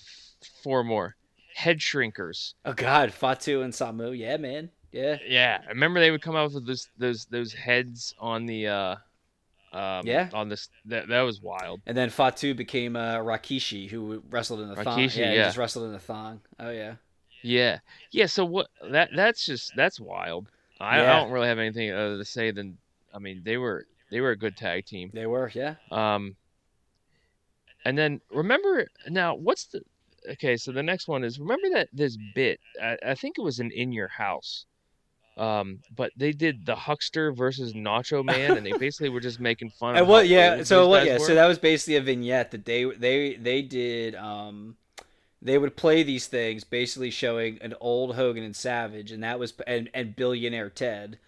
four 0.64 0.84
more. 0.84 1.16
Head 1.54 1.80
shrinkers. 1.80 2.56
Oh 2.66 2.74
God, 2.74 3.14
Fatu 3.14 3.62
and 3.62 3.72
Samu. 3.72 4.18
Yeah, 4.18 4.36
man. 4.36 4.70
Yeah. 4.92 5.18
Yeah, 5.26 5.62
I 5.66 5.70
remember 5.70 6.00
they 6.02 6.12
would 6.12 6.22
come 6.22 6.36
out 6.36 6.52
with 6.54 6.68
those 6.68 6.90
those 6.98 7.26
those 7.26 7.54
heads 7.54 8.14
on 8.20 8.46
the 8.46 8.68
uh, 8.68 8.96
um, 9.72 10.06
Yeah. 10.06 10.30
on 10.34 10.50
this 10.50 10.70
that 10.86 11.08
that 11.08 11.22
was 11.22 11.42
wild. 11.42 11.82
And 11.86 11.96
then 11.98 12.10
Fatu 12.10 12.54
became 12.56 12.96
uh, 12.96 13.18
Rakishi, 13.18 13.90
who 13.90 14.22
wrestled 14.30 14.62
in 14.62 14.72
a 14.72 14.76
thong. 14.76 15.00
Rikishi, 15.00 15.18
yeah, 15.18 15.30
he 15.32 15.36
yeah. 15.38 15.46
just 15.46 15.58
wrestled 15.58 15.90
in 15.90 15.96
a 15.96 16.00
thong. 16.00 16.42
Oh 16.60 16.72
yeah. 16.72 16.96
Yeah, 17.42 17.80
yeah. 18.12 18.26
So 18.26 18.44
what? 18.44 18.68
That 18.90 19.10
that's 19.16 19.46
just 19.46 19.74
that's 19.76 20.00
wild. 20.00 20.50
I, 20.80 20.98
Yeah. 20.98 21.14
I 21.14 21.20
don't 21.20 21.32
really 21.32 21.48
have 21.48 21.60
anything 21.60 21.92
other 21.92 22.18
to 22.18 22.26
say 22.26 22.52
than 22.52 22.78
I 23.14 23.20
mean 23.20 23.42
they 23.46 23.58
were 23.58 23.86
they 24.16 24.22
were 24.22 24.32
a 24.32 24.38
good 24.38 24.56
tag 24.56 24.86
team. 24.86 25.12
They 25.14 25.26
were. 25.26 25.52
Yeah. 25.54 25.76
Um, 25.92 26.38
and 27.84 27.98
then 27.98 28.22
remember 28.32 28.88
now 29.10 29.36
what's 29.36 29.66
the 29.66 29.82
okay? 30.32 30.56
So 30.56 30.72
the 30.72 30.82
next 30.82 31.10
one 31.10 31.26
is 31.26 31.38
remember 31.38 31.68
that 31.74 31.90
this 31.92 32.18
bit. 32.34 32.62
I, 32.82 32.98
I 33.08 33.16
think 33.16 33.38
it 33.38 33.42
was 33.42 33.60
an 33.60 33.72
in 33.72 33.92
your 33.92 34.08
house. 34.08 34.68
Um, 35.36 35.80
but 35.94 36.14
they 36.16 36.32
did 36.32 36.66
the 36.66 36.78
Huckster 36.78 37.34
versus 37.34 37.74
Nacho 37.74 38.24
Man, 38.24 38.56
and 38.56 38.66
they 38.66 38.72
basically 38.78 39.10
were 39.10 39.20
just 39.20 39.42
making 39.42 39.72
fun 39.72 39.96
of. 39.96 39.98
And 39.98 40.08
what? 40.08 40.30
Yeah. 40.30 40.64
So 40.64 40.88
what? 40.88 41.06
Yeah. 41.06 41.18
were. 41.18 41.26
So 41.26 41.36
that 41.36 41.46
was 41.46 41.60
basically 41.60 41.98
a 41.98 42.02
vignette 42.02 42.52
that 42.52 42.64
they 42.64 42.86
they 42.86 43.36
they 43.36 43.62
did. 43.64 44.16
Um, 44.16 44.78
they 45.42 45.58
would 45.58 45.76
play 45.76 46.04
these 46.04 46.28
things, 46.28 46.64
basically 46.64 47.12
showing 47.12 47.58
an 47.62 47.74
old 47.82 48.16
Hogan 48.16 48.46
and 48.46 48.56
Savage, 48.56 49.12
and 49.12 49.22
that 49.26 49.40
was 49.40 49.54
and 49.68 49.90
and 49.94 50.16
billionaire 50.16 50.70
Ted. 50.70 51.20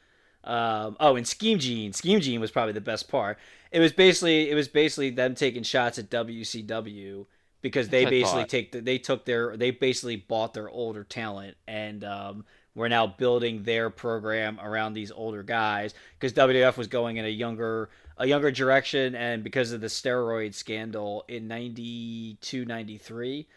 Um, 0.43 0.95
oh, 0.99 1.15
and 1.15 1.27
Scheme 1.27 1.59
Gene. 1.59 1.93
Scheme 1.93 2.21
Gene 2.21 2.39
was 2.39 2.51
probably 2.51 2.73
the 2.73 2.81
best 2.81 3.09
part. 3.09 3.37
It 3.71 3.79
was 3.79 3.91
basically 3.91 4.49
it 4.49 4.55
was 4.55 4.67
basically 4.67 5.09
them 5.09 5.35
taking 5.35 5.63
shots 5.63 5.99
at 5.99 6.09
WCW 6.09 7.25
because 7.61 7.89
they 7.89 8.05
That's 8.05 8.11
what 8.11 8.17
I 8.17 8.21
basically 8.21 8.41
thought. 8.41 8.49
take 8.49 8.71
the, 8.71 8.81
they 8.81 8.97
took 8.97 9.25
their 9.25 9.57
they 9.57 9.71
basically 9.71 10.15
bought 10.15 10.53
their 10.53 10.69
older 10.69 11.03
talent 11.03 11.57
and 11.67 12.03
um, 12.03 12.45
we're 12.75 12.87
now 12.87 13.07
building 13.07 13.63
their 13.63 13.89
program 13.89 14.59
around 14.61 14.93
these 14.93 15.11
older 15.11 15.43
guys 15.43 15.93
because 16.19 16.33
WWF 16.33 16.77
was 16.77 16.87
going 16.87 17.17
in 17.17 17.25
a 17.25 17.29
younger 17.29 17.89
a 18.17 18.25
younger 18.25 18.51
direction 18.51 19.15
and 19.15 19.43
because 19.43 19.71
of 19.71 19.81
the 19.81 19.87
steroid 19.87 20.53
scandal 20.53 21.25
in 21.27 21.47
92 21.47 22.65
93 22.65 23.47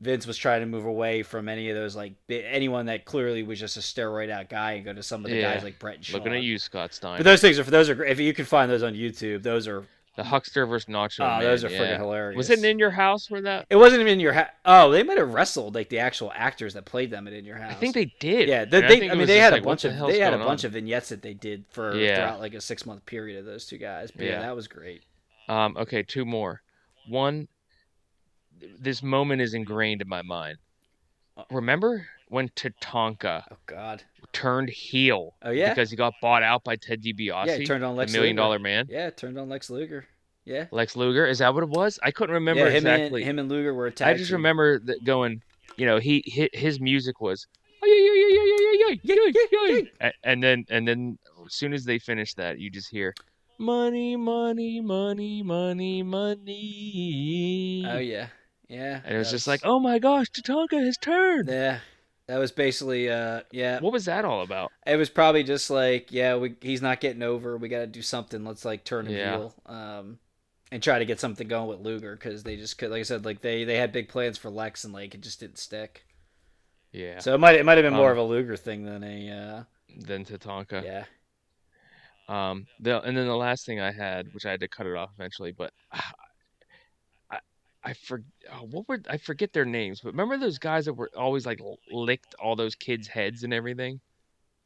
Vince 0.00 0.26
was 0.26 0.38
trying 0.38 0.60
to 0.60 0.66
move 0.66 0.86
away 0.86 1.22
from 1.22 1.48
any 1.48 1.68
of 1.68 1.76
those 1.76 1.94
like 1.94 2.14
anyone 2.30 2.86
that 2.86 3.04
clearly 3.04 3.42
was 3.42 3.60
just 3.60 3.76
a 3.76 3.80
steroid 3.80 4.30
out 4.30 4.48
guy 4.48 4.72
and 4.72 4.84
go 4.84 4.92
to 4.92 5.02
some 5.02 5.24
of 5.24 5.30
the 5.30 5.36
Yeah. 5.36 5.54
guys 5.54 5.62
like 5.62 5.78
Bret 5.78 5.96
and 5.96 6.04
Shawn. 6.04 6.20
Looking 6.20 6.34
at 6.34 6.42
you, 6.42 6.58
Scott 6.58 6.94
Stein. 6.94 7.18
But 7.18 7.24
those 7.24 7.40
things 7.40 7.58
are 7.58 7.64
for 7.64 7.70
those 7.70 7.90
are 7.90 7.94
great. 7.94 8.10
If 8.10 8.18
you 8.18 8.32
can 8.32 8.44
find 8.46 8.70
those 8.70 8.82
on 8.82 8.94
YouTube, 8.94 9.42
those 9.42 9.68
are 9.68 9.84
the 10.16 10.24
Huckster 10.24 10.66
versus 10.66 10.88
Nacho 10.88 11.20
oh, 11.20 11.28
Man. 11.28 11.42
those 11.42 11.64
are 11.64 11.70
yeah. 11.70 11.78
freaking 11.78 11.98
hilarious. 11.98 12.36
Was 12.36 12.50
it 12.50 12.64
in 12.64 12.78
your 12.78 12.90
house 12.90 13.30
where 13.30 13.42
that? 13.42 13.66
It 13.70 13.76
wasn't 13.76 14.00
even 14.00 14.14
in 14.14 14.20
your 14.20 14.32
house. 14.32 14.48
Oh, 14.64 14.90
they 14.90 15.02
might 15.02 15.18
have 15.18 15.32
wrestled 15.32 15.74
like 15.74 15.88
the 15.88 16.00
actual 16.00 16.32
actors 16.34 16.74
that 16.74 16.84
played 16.84 17.10
them 17.10 17.26
at 17.28 17.32
in 17.32 17.44
your 17.44 17.56
house. 17.56 17.70
I 17.70 17.74
think 17.74 17.94
they 17.94 18.12
did. 18.18 18.48
Yeah, 18.48 18.62
And 18.62 18.70
they, 18.72 19.08
I 19.08 19.12
I, 19.12 19.14
mean, 19.14 19.26
they 19.26 19.38
had 19.38 19.52
a 19.52 19.56
like, 19.56 19.64
what 19.64 19.72
bunch 19.72 19.82
the 19.82 20.02
of 20.04 20.10
they 20.10 20.18
had 20.18 20.34
a 20.34 20.38
bunch 20.38 20.64
on? 20.64 20.68
of 20.68 20.72
vignettes 20.72 21.10
that 21.10 21.22
they 21.22 21.32
did 21.34 21.64
for 21.70 21.94
Yeah. 21.94 22.16
throughout 22.16 22.40
like 22.40 22.54
a 22.54 22.60
six 22.60 22.84
month 22.84 23.06
period 23.06 23.38
of 23.38 23.44
those 23.44 23.66
two 23.66 23.78
guys. 23.78 24.10
But 24.10 24.24
yeah, 24.26 24.32
Yeah. 24.32 24.40
that 24.40 24.56
was 24.56 24.66
great. 24.66 25.02
Um, 25.48 25.76
okay, 25.78 26.02
two 26.02 26.24
more. 26.24 26.60
One, 27.08 27.48
this 28.78 29.02
moment 29.02 29.42
is 29.42 29.54
ingrained 29.54 30.02
in 30.02 30.08
my 30.08 30.22
mind. 30.22 30.58
Uh, 31.36 31.44
remember 31.50 32.06
when 32.28 32.48
Tatanka 32.50 33.44
oh, 33.50 33.56
God. 33.66 34.02
turned 34.32 34.70
heel? 34.70 35.34
Oh 35.42 35.50
yeah, 35.50 35.70
because 35.70 35.90
he 35.90 35.96
got 35.96 36.14
bought 36.20 36.42
out 36.42 36.64
by 36.64 36.76
Ted 36.76 37.02
DiBiase. 37.02 37.46
Yeah, 37.46 37.64
turned 37.64 37.84
on 37.84 37.96
Lex 37.96 38.12
Million 38.12 38.36
Luger. 38.36 38.42
Dollar 38.42 38.58
Man. 38.58 38.86
Yeah, 38.88 39.10
turned 39.10 39.38
on 39.38 39.48
Lex 39.48 39.70
Luger. 39.70 40.06
Yeah, 40.44 40.66
Lex 40.70 40.96
Luger 40.96 41.26
is 41.26 41.38
that 41.38 41.54
what 41.54 41.62
it 41.62 41.68
was? 41.68 41.98
I 42.02 42.10
couldn't 42.10 42.34
remember 42.34 42.64
yeah, 42.64 42.70
him 42.70 42.86
exactly. 42.86 43.22
And, 43.22 43.30
him 43.30 43.38
and 43.38 43.48
Luger 43.50 43.74
were 43.74 43.86
attacking. 43.86 44.14
I 44.14 44.18
just 44.18 44.32
remember 44.32 44.78
that 44.80 45.04
going. 45.04 45.42
You 45.76 45.86
know, 45.86 45.98
he 45.98 46.50
his 46.52 46.80
music 46.80 47.20
was 47.20 47.46
and 50.24 50.42
then 50.42 50.64
and 50.68 50.86
then 50.86 51.18
as 51.46 51.54
soon 51.54 51.72
as 51.72 51.84
they 51.84 51.98
finish 51.98 52.34
that 52.34 52.58
you 52.58 52.68
just 52.70 52.90
hear 52.90 53.14
money 53.58 54.16
money 54.16 54.80
money 54.80 55.42
money 55.42 56.02
money 56.02 57.86
oh 57.88 57.98
yeah 57.98 58.26
yeah. 58.70 59.00
And 59.04 59.14
it 59.14 59.18
was 59.18 59.28
that 59.28 59.36
just 59.36 59.46
like, 59.48 59.60
oh 59.64 59.80
my 59.80 59.98
gosh, 59.98 60.30
Tatanka 60.30 60.80
has 60.84 60.96
turned. 60.96 61.48
Yeah. 61.48 61.80
That 62.28 62.38
was 62.38 62.52
basically 62.52 63.10
uh 63.10 63.40
yeah. 63.50 63.80
What 63.80 63.92
was 63.92 64.04
that 64.04 64.24
all 64.24 64.42
about? 64.42 64.70
It 64.86 64.94
was 64.94 65.10
probably 65.10 65.42
just 65.42 65.68
like, 65.68 66.12
yeah, 66.12 66.36
we, 66.36 66.54
he's 66.60 66.80
not 66.80 67.00
getting 67.00 67.24
over. 67.24 67.56
We 67.56 67.68
got 67.68 67.80
to 67.80 67.86
do 67.88 68.02
something. 68.02 68.44
Let's 68.44 68.64
like 68.64 68.84
turn 68.84 69.06
him 69.08 69.16
Yeah. 69.16 69.30
heel, 69.36 69.54
um, 69.66 70.18
and 70.70 70.80
try 70.80 71.00
to 71.00 71.04
get 71.04 71.18
something 71.18 71.48
going 71.48 71.66
with 71.68 71.80
Luger 71.80 72.14
because 72.14 72.44
they 72.44 72.54
just 72.54 72.78
could, 72.78 72.92
like 72.92 73.00
I 73.00 73.02
said, 73.02 73.24
like 73.24 73.40
they 73.40 73.64
they 73.64 73.76
had 73.76 73.90
big 73.90 74.08
plans 74.08 74.38
for 74.38 74.48
Lex 74.48 74.84
and 74.84 74.94
like 74.94 75.12
it 75.16 75.20
just 75.22 75.40
didn't 75.40 75.58
stick. 75.58 76.04
Yeah. 76.92 77.18
So 77.18 77.34
it 77.34 77.38
might 77.38 77.56
it 77.56 77.64
might 77.66 77.78
have 77.78 77.84
been 77.84 77.94
more 77.94 78.12
Um, 78.12 78.18
of 78.18 78.24
a 78.24 78.28
Luger 78.28 78.56
thing 78.56 78.84
than 78.84 79.02
a 79.02 79.30
uh, 79.30 79.62
Then 79.98 80.24
Tatanka. 80.24 80.84
yeah. 80.84 81.04
Um. 82.28 82.66
The 82.78 83.02
and 83.02 83.16
then 83.16 83.26
the 83.26 83.34
last 83.36 83.66
thing 83.66 83.80
I 83.80 83.90
had, 83.90 84.32
which 84.32 84.46
I 84.46 84.52
had 84.52 84.60
to 84.60 84.68
cut 84.68 84.86
it 84.86 84.94
off 84.94 85.10
eventually, 85.18 85.50
but 85.50 85.72
I 87.82 87.94
for 87.94 88.22
oh, 88.52 88.66
what 88.70 88.88
were 88.88 89.00
I 89.08 89.16
forget 89.16 89.52
their 89.52 89.64
names, 89.64 90.00
but 90.00 90.12
remember 90.12 90.36
those 90.36 90.58
guys 90.58 90.84
that 90.84 90.94
were 90.94 91.10
always 91.16 91.46
like 91.46 91.60
licked 91.90 92.34
all 92.34 92.56
those 92.56 92.74
kids' 92.74 93.08
heads 93.08 93.42
and 93.42 93.54
everything. 93.54 94.00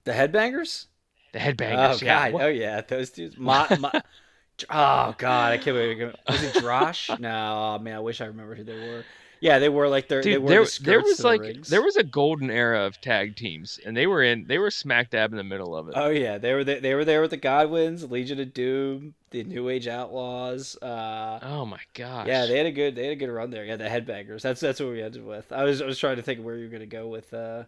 The 0.05 0.13
headbangers. 0.13 0.87
The 1.33 1.39
headbangers. 1.39 2.03
oh 2.03 2.05
yeah. 2.05 2.25
god. 2.25 2.33
What- 2.33 2.43
Oh 2.45 2.49
yeah. 2.49 2.81
Those 2.81 3.11
dudes. 3.11 3.37
Ma, 3.39 3.67
ma, 3.79 3.91
oh 4.71 5.15
god. 5.19 5.53
I 5.53 5.59
can't 5.59 5.77
believe. 5.77 6.15
Was 6.29 6.43
it 6.43 6.55
Drosh? 6.55 7.19
no. 7.21 7.77
Oh, 7.77 7.83
man. 7.83 7.97
I 7.97 8.01
wish 8.01 8.21
I 8.21 8.27
remember 8.27 8.55
who 8.55 8.65
they 8.65 8.75
were. 8.75 9.05
Yeah, 9.45 9.59
they 9.59 9.69
were 9.69 9.89
like 9.89 10.09
their. 10.09 10.23
they 10.23 10.33
Dude, 10.33 10.43
wore 10.43 10.49
there, 10.49 10.65
the 10.65 10.79
there 10.81 11.01
was 11.03 11.23
like 11.23 11.43
rings. 11.43 11.69
there 11.69 11.83
was 11.83 11.97
a 11.97 12.03
golden 12.03 12.51
era 12.51 12.87
of 12.87 12.99
tag 13.03 13.37
teams, 13.37 13.79
and 13.85 13.95
they 13.95 14.07
were 14.07 14.23
in 14.23 14.47
they 14.47 14.57
were 14.57 14.71
smack 14.71 15.11
dab 15.11 15.33
in 15.33 15.37
the 15.37 15.45
middle 15.45 15.77
of 15.77 15.87
it. 15.87 15.93
Oh 15.99 16.09
yeah, 16.09 16.39
they 16.39 16.55
were 16.55 16.65
there, 16.65 16.81
they 16.81 16.95
were 16.95 17.05
there 17.05 17.21
with 17.21 17.31
the 17.31 17.37
Godwinns, 17.37 18.11
Legion 18.11 18.41
of 18.41 18.55
Doom, 18.55 19.13
the 19.33 19.45
New 19.45 19.69
Age 19.69 19.87
Outlaws. 19.87 20.79
Uh, 20.81 21.41
oh 21.43 21.67
my 21.67 21.81
gosh! 21.93 22.27
yeah, 22.27 22.47
they 22.47 22.57
had 22.57 22.65
a 22.65 22.73
good 22.73 22.95
they 22.95 23.03
had 23.05 23.13
a 23.13 23.17
good 23.17 23.29
run 23.29 23.51
there. 23.51 23.67
Yeah, 23.67 23.77
the 23.77 23.85
Headbangers. 23.85 24.41
That's 24.41 24.63
that's 24.63 24.81
what 24.81 24.89
we 24.89 25.03
ended 25.03 25.23
with. 25.23 25.53
I 25.53 25.65
was 25.65 25.83
I 25.83 25.85
was 25.85 25.99
trying 25.99 26.17
to 26.17 26.23
think 26.23 26.39
of 26.39 26.47
where 26.47 26.57
you 26.57 26.65
were 26.65 26.73
gonna 26.73 26.87
go 26.87 27.09
with 27.09 27.35
uh 27.35 27.65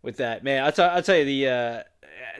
with 0.00 0.16
that. 0.16 0.42
Man, 0.42 0.64
I'll 0.64 0.72
tell 0.72 0.88
I'll 0.88 1.02
tell 1.02 1.18
you 1.18 1.26
the 1.26 1.46
uh 1.46 1.82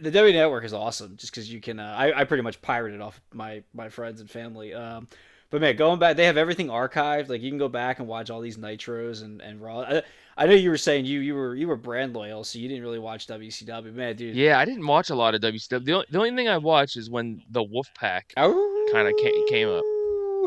the 0.00 0.10
W 0.10 0.32
Network 0.32 0.64
is 0.64 0.72
awesome 0.72 1.18
just 1.18 1.30
because 1.30 1.52
you 1.52 1.60
can. 1.60 1.78
Uh, 1.78 1.94
I 1.94 2.20
I 2.20 2.24
pretty 2.24 2.42
much 2.42 2.62
pirated 2.62 3.02
off 3.02 3.20
my 3.34 3.64
my 3.74 3.90
friends 3.90 4.22
and 4.22 4.30
family. 4.30 4.72
Um, 4.72 5.08
but 5.52 5.60
man, 5.60 5.76
going 5.76 5.98
back, 5.98 6.16
they 6.16 6.24
have 6.24 6.38
everything 6.38 6.68
archived. 6.68 7.28
Like 7.28 7.42
you 7.42 7.50
can 7.50 7.58
go 7.58 7.68
back 7.68 7.98
and 7.98 8.08
watch 8.08 8.30
all 8.30 8.40
these 8.40 8.56
nitros 8.56 9.22
and 9.22 9.42
and 9.42 9.60
raw. 9.60 9.80
I, 9.80 10.02
I 10.34 10.46
know 10.46 10.54
you 10.54 10.70
were 10.70 10.78
saying 10.78 11.04
you 11.04 11.20
you 11.20 11.34
were 11.34 11.54
you 11.54 11.68
were 11.68 11.76
brand 11.76 12.14
loyal, 12.14 12.42
so 12.42 12.58
you 12.58 12.68
didn't 12.68 12.82
really 12.82 12.98
watch 12.98 13.26
WCW. 13.26 13.92
Man, 13.92 14.16
dude. 14.16 14.34
yeah, 14.34 14.58
I 14.58 14.64
didn't 14.64 14.86
watch 14.86 15.10
a 15.10 15.14
lot 15.14 15.34
of 15.34 15.42
WCW. 15.42 15.84
The 15.84 15.92
only, 15.92 16.06
the 16.10 16.18
only 16.18 16.34
thing 16.34 16.48
I 16.48 16.56
watched 16.56 16.96
is 16.96 17.10
when 17.10 17.42
the 17.50 17.62
Wolfpack 17.62 18.34
kind 18.34 19.08
of 19.08 19.14
came 19.50 19.68
up. 19.68 19.84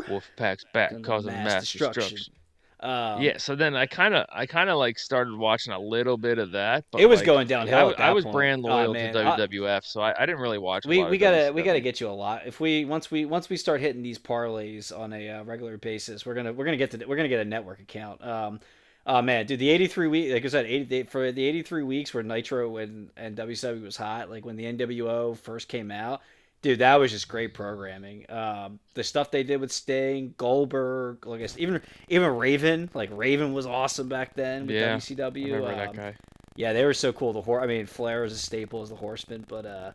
Wolfpack's 0.08 0.64
back 0.74 0.92
causing 1.02 1.32
mass 1.32 1.44
mass, 1.44 1.72
destruction. 1.72 2.02
destruction. 2.02 2.34
Um, 2.80 3.22
yeah, 3.22 3.38
so 3.38 3.56
then 3.56 3.74
I 3.74 3.86
kind 3.86 4.14
of 4.14 4.26
I 4.30 4.44
kind 4.44 4.68
of 4.68 4.76
like 4.76 4.98
started 4.98 5.34
watching 5.34 5.72
a 5.72 5.78
little 5.78 6.18
bit 6.18 6.38
of 6.38 6.52
that, 6.52 6.84
but 6.90 7.00
it 7.00 7.06
was 7.06 7.20
like, 7.20 7.26
going 7.26 7.46
downhill. 7.46 7.90
at 7.90 8.00
I 8.00 8.12
was 8.12 8.24
point. 8.24 8.34
brand 8.34 8.64
Oh, 8.66 8.68
loyal 8.68 8.92
man. 8.92 9.14
to 9.14 9.18
WWF, 9.20 9.84
so 9.84 10.02
I, 10.02 10.14
I 10.22 10.26
didn't 10.26 10.42
really 10.42 10.58
watch. 10.58 10.84
we 10.84 11.02
we 11.04 11.16
gotta 11.16 11.52
we 11.52 11.62
gotta 11.62 11.80
get 11.80 12.00
you 12.00 12.08
a 12.08 12.10
lot. 12.10 12.46
If 12.46 12.60
we 12.60 12.84
once 12.84 13.10
we 13.10 13.24
once 13.24 13.48
we 13.48 13.56
start 13.56 13.80
hitting 13.80 14.02
these 14.02 14.18
parlays 14.18 14.96
on 14.96 15.14
a 15.14 15.28
uh, 15.30 15.44
regular 15.44 15.78
basis, 15.78 16.26
we're 16.26 16.34
gonna 16.34 16.52
we're 16.52 16.66
gonna 16.66 16.76
get 16.76 16.90
the, 16.90 17.06
we're 17.06 17.16
gonna 17.16 17.30
get 17.30 17.40
a 17.40 17.48
network 17.48 17.80
account. 17.80 18.22
Um, 18.22 18.60
oh 19.06 19.22
man, 19.22 19.46
dude, 19.46 19.58
the 19.58 19.70
eighty 19.70 19.86
three 19.86 20.08
week 20.08 20.30
like 20.30 20.44
I 20.44 20.48
said, 20.48 20.66
eighty 20.66 21.04
for 21.04 21.32
the 21.32 21.44
eighty 21.44 21.62
three 21.62 21.82
weeks 21.82 22.12
where 22.12 22.22
Nitro 22.22 22.76
and 22.76 23.08
and 23.16 23.38
WCW 23.38 23.82
was 23.82 23.96
hot, 23.96 24.28
like 24.28 24.44
when 24.44 24.56
the 24.56 24.64
NWO 24.64 25.34
first 25.38 25.68
came 25.68 25.90
out. 25.90 26.20
Dude, 26.62 26.80
that 26.80 26.96
was 26.96 27.12
just 27.12 27.28
great 27.28 27.54
programming. 27.54 28.28
Um, 28.30 28.80
the 28.94 29.04
stuff 29.04 29.30
they 29.30 29.42
did 29.44 29.60
with 29.60 29.70
Sting, 29.70 30.34
Goldberg, 30.36 31.24
like 31.26 31.42
I 31.42 31.46
said, 31.46 31.60
even 31.60 31.80
even 32.08 32.36
Raven, 32.36 32.90
like 32.94 33.10
Raven 33.12 33.52
was 33.52 33.66
awesome 33.66 34.08
back 34.08 34.34
then 34.34 34.66
with 34.66 34.74
Yeah, 34.76 34.96
WCW. 34.96 35.46
I 35.52 35.56
remember 35.56 35.76
that 35.76 35.88
Um, 35.90 35.94
guy. 35.94 36.14
Yeah, 36.56 36.72
they 36.72 36.84
were 36.84 36.94
so 36.94 37.12
cool. 37.12 37.32
The 37.34 37.42
horse, 37.42 37.62
I 37.62 37.66
mean, 37.66 37.84
Flair 37.86 38.22
was 38.22 38.32
a 38.32 38.38
staple 38.38 38.82
as 38.82 38.88
the 38.88 38.96
Horseman, 38.96 39.44
but 39.46 39.66
uh, 39.66 39.92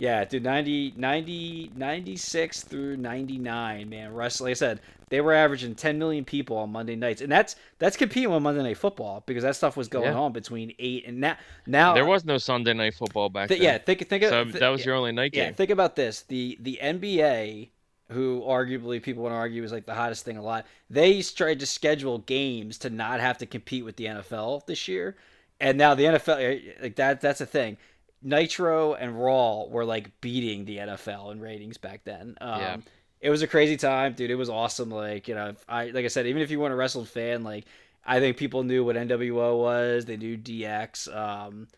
yeah, 0.00 0.24
dude, 0.24 0.42
90, 0.42 0.94
90, 0.96 1.72
96 1.76 2.62
through 2.64 2.96
ninety 2.96 3.38
nine, 3.38 3.88
man. 3.90 4.14
Wrestling. 4.14 4.48
Like 4.48 4.52
I 4.52 4.54
said, 4.54 4.80
they 5.10 5.20
were 5.20 5.34
averaging 5.34 5.74
ten 5.74 5.98
million 5.98 6.24
people 6.24 6.56
on 6.56 6.70
Monday 6.72 6.96
nights, 6.96 7.20
and 7.20 7.30
that's 7.30 7.54
that's 7.78 7.96
competing 7.96 8.30
with 8.30 8.42
Monday 8.42 8.62
Night 8.62 8.78
Football 8.78 9.22
because 9.26 9.42
that 9.42 9.56
stuff 9.56 9.76
was 9.76 9.88
going 9.88 10.06
Yeah. 10.12 10.18
on 10.18 10.32
between 10.32 10.72
eight 10.78 11.06
and 11.06 11.20
now. 11.20 11.36
Now 11.66 11.94
There 11.94 12.06
was 12.06 12.24
no 12.24 12.38
Sunday 12.38 12.72
night 12.72 12.94
football 12.94 13.28
back 13.28 13.48
th- 13.48 13.60
then. 13.60 13.64
yeah, 13.72 13.78
think 13.78 14.08
think 14.08 14.24
so 14.24 14.44
th- 14.44 14.56
that 14.56 14.68
was 14.68 14.84
your 14.84 14.94
only 14.94 15.12
night 15.12 15.32
yeah, 15.34 15.46
game. 15.46 15.54
think 15.54 15.70
about 15.70 15.96
this. 15.96 16.22
The 16.22 16.56
the 16.60 16.78
NBA, 16.82 17.68
who 18.10 18.40
arguably 18.42 19.02
people 19.02 19.22
want 19.24 19.32
to 19.34 19.36
argue 19.36 19.62
is 19.62 19.72
like 19.72 19.84
the 19.86 19.94
hottest 19.94 20.24
thing 20.24 20.36
alive, 20.38 20.64
they 20.88 21.20
tried 21.22 21.60
to 21.60 21.66
schedule 21.66 22.18
games 22.18 22.78
to 22.78 22.90
not 22.90 23.20
have 23.20 23.36
to 23.38 23.46
compete 23.46 23.84
with 23.84 23.96
the 23.96 24.06
NFL 24.06 24.64
this 24.66 24.88
year. 24.88 25.16
And 25.60 25.76
now 25.76 25.94
the 25.94 26.04
NFL 26.04 26.38
eh, 26.40 26.72
like 26.82 26.96
that 26.96 27.20
that's 27.20 27.40
a 27.42 27.46
thing. 27.46 27.76
Nitro 28.22 28.94
and 28.94 29.20
Raw 29.20 29.64
were 29.64 29.84
like 29.84 30.20
beating 30.20 30.64
the 30.64 30.78
NFL 30.78 31.32
in 31.32 31.40
ratings 31.40 31.78
back 31.78 32.04
then. 32.04 32.36
Um, 32.40 32.60
Yeah. 32.60 32.76
It 33.20 33.28
was 33.28 33.42
a 33.42 33.46
crazy 33.46 33.76
time, 33.76 34.14
dude. 34.14 34.30
It 34.30 34.36
was 34.36 34.48
awesome. 34.48 34.90
Like, 34.90 35.28
you 35.28 35.34
know, 35.34 35.54
I 35.68 35.90
like 35.90 36.06
I 36.06 36.08
said, 36.08 36.26
even 36.26 36.40
if 36.40 36.50
you 36.50 36.58
weren't 36.58 36.72
a 36.72 36.76
wrestling 36.76 37.04
fan, 37.04 37.44
like 37.44 37.66
I 38.04 38.18
think 38.18 38.36
people 38.36 38.62
knew 38.62 38.82
what 38.82 38.96
NWO 38.96 39.58
was. 39.58 40.06
They 40.06 40.16
knew 40.16 40.38
DX. 40.38 41.14
Um, 41.14 41.68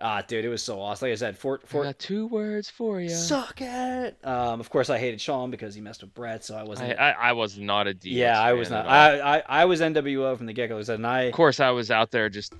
ah, 0.00 0.22
dude, 0.22 0.44
it 0.44 0.48
was 0.48 0.62
so 0.62 0.80
awesome. 0.80 1.06
Like 1.06 1.12
I 1.12 1.16
said, 1.16 1.36
Fort 1.36 1.62
I 1.72 1.82
got 1.82 1.98
two 1.98 2.28
words 2.28 2.70
for 2.70 3.00
you. 3.00 3.08
Suck 3.08 3.60
it. 3.60 4.16
Um, 4.24 4.60
of 4.60 4.70
course, 4.70 4.88
I 4.88 4.98
hated 4.98 5.20
Shawn 5.20 5.50
because 5.50 5.74
he 5.74 5.80
messed 5.80 6.02
with 6.02 6.14
Bret, 6.14 6.44
so 6.44 6.54
I 6.54 6.60
I, 6.60 6.62
wasn't. 6.62 7.00
I, 7.00 7.10
I 7.10 7.32
was 7.32 7.58
not 7.58 7.88
a 7.88 7.94
DX 7.94 7.98
yeah, 8.04 8.40
I 8.40 8.52
was 8.52 8.70
not. 8.70 8.86
I, 8.86 9.38
I 9.38 9.42
I 9.48 9.64
was 9.64 9.80
NWO 9.80 10.36
from 10.36 10.46
the 10.46 10.52
get 10.52 10.68
go. 10.68 10.78
And 10.78 11.06
I 11.06 11.22
of 11.22 11.32
course, 11.32 11.58
I 11.58 11.70
was 11.70 11.90
out 11.90 12.12
there 12.12 12.28
just 12.28 12.54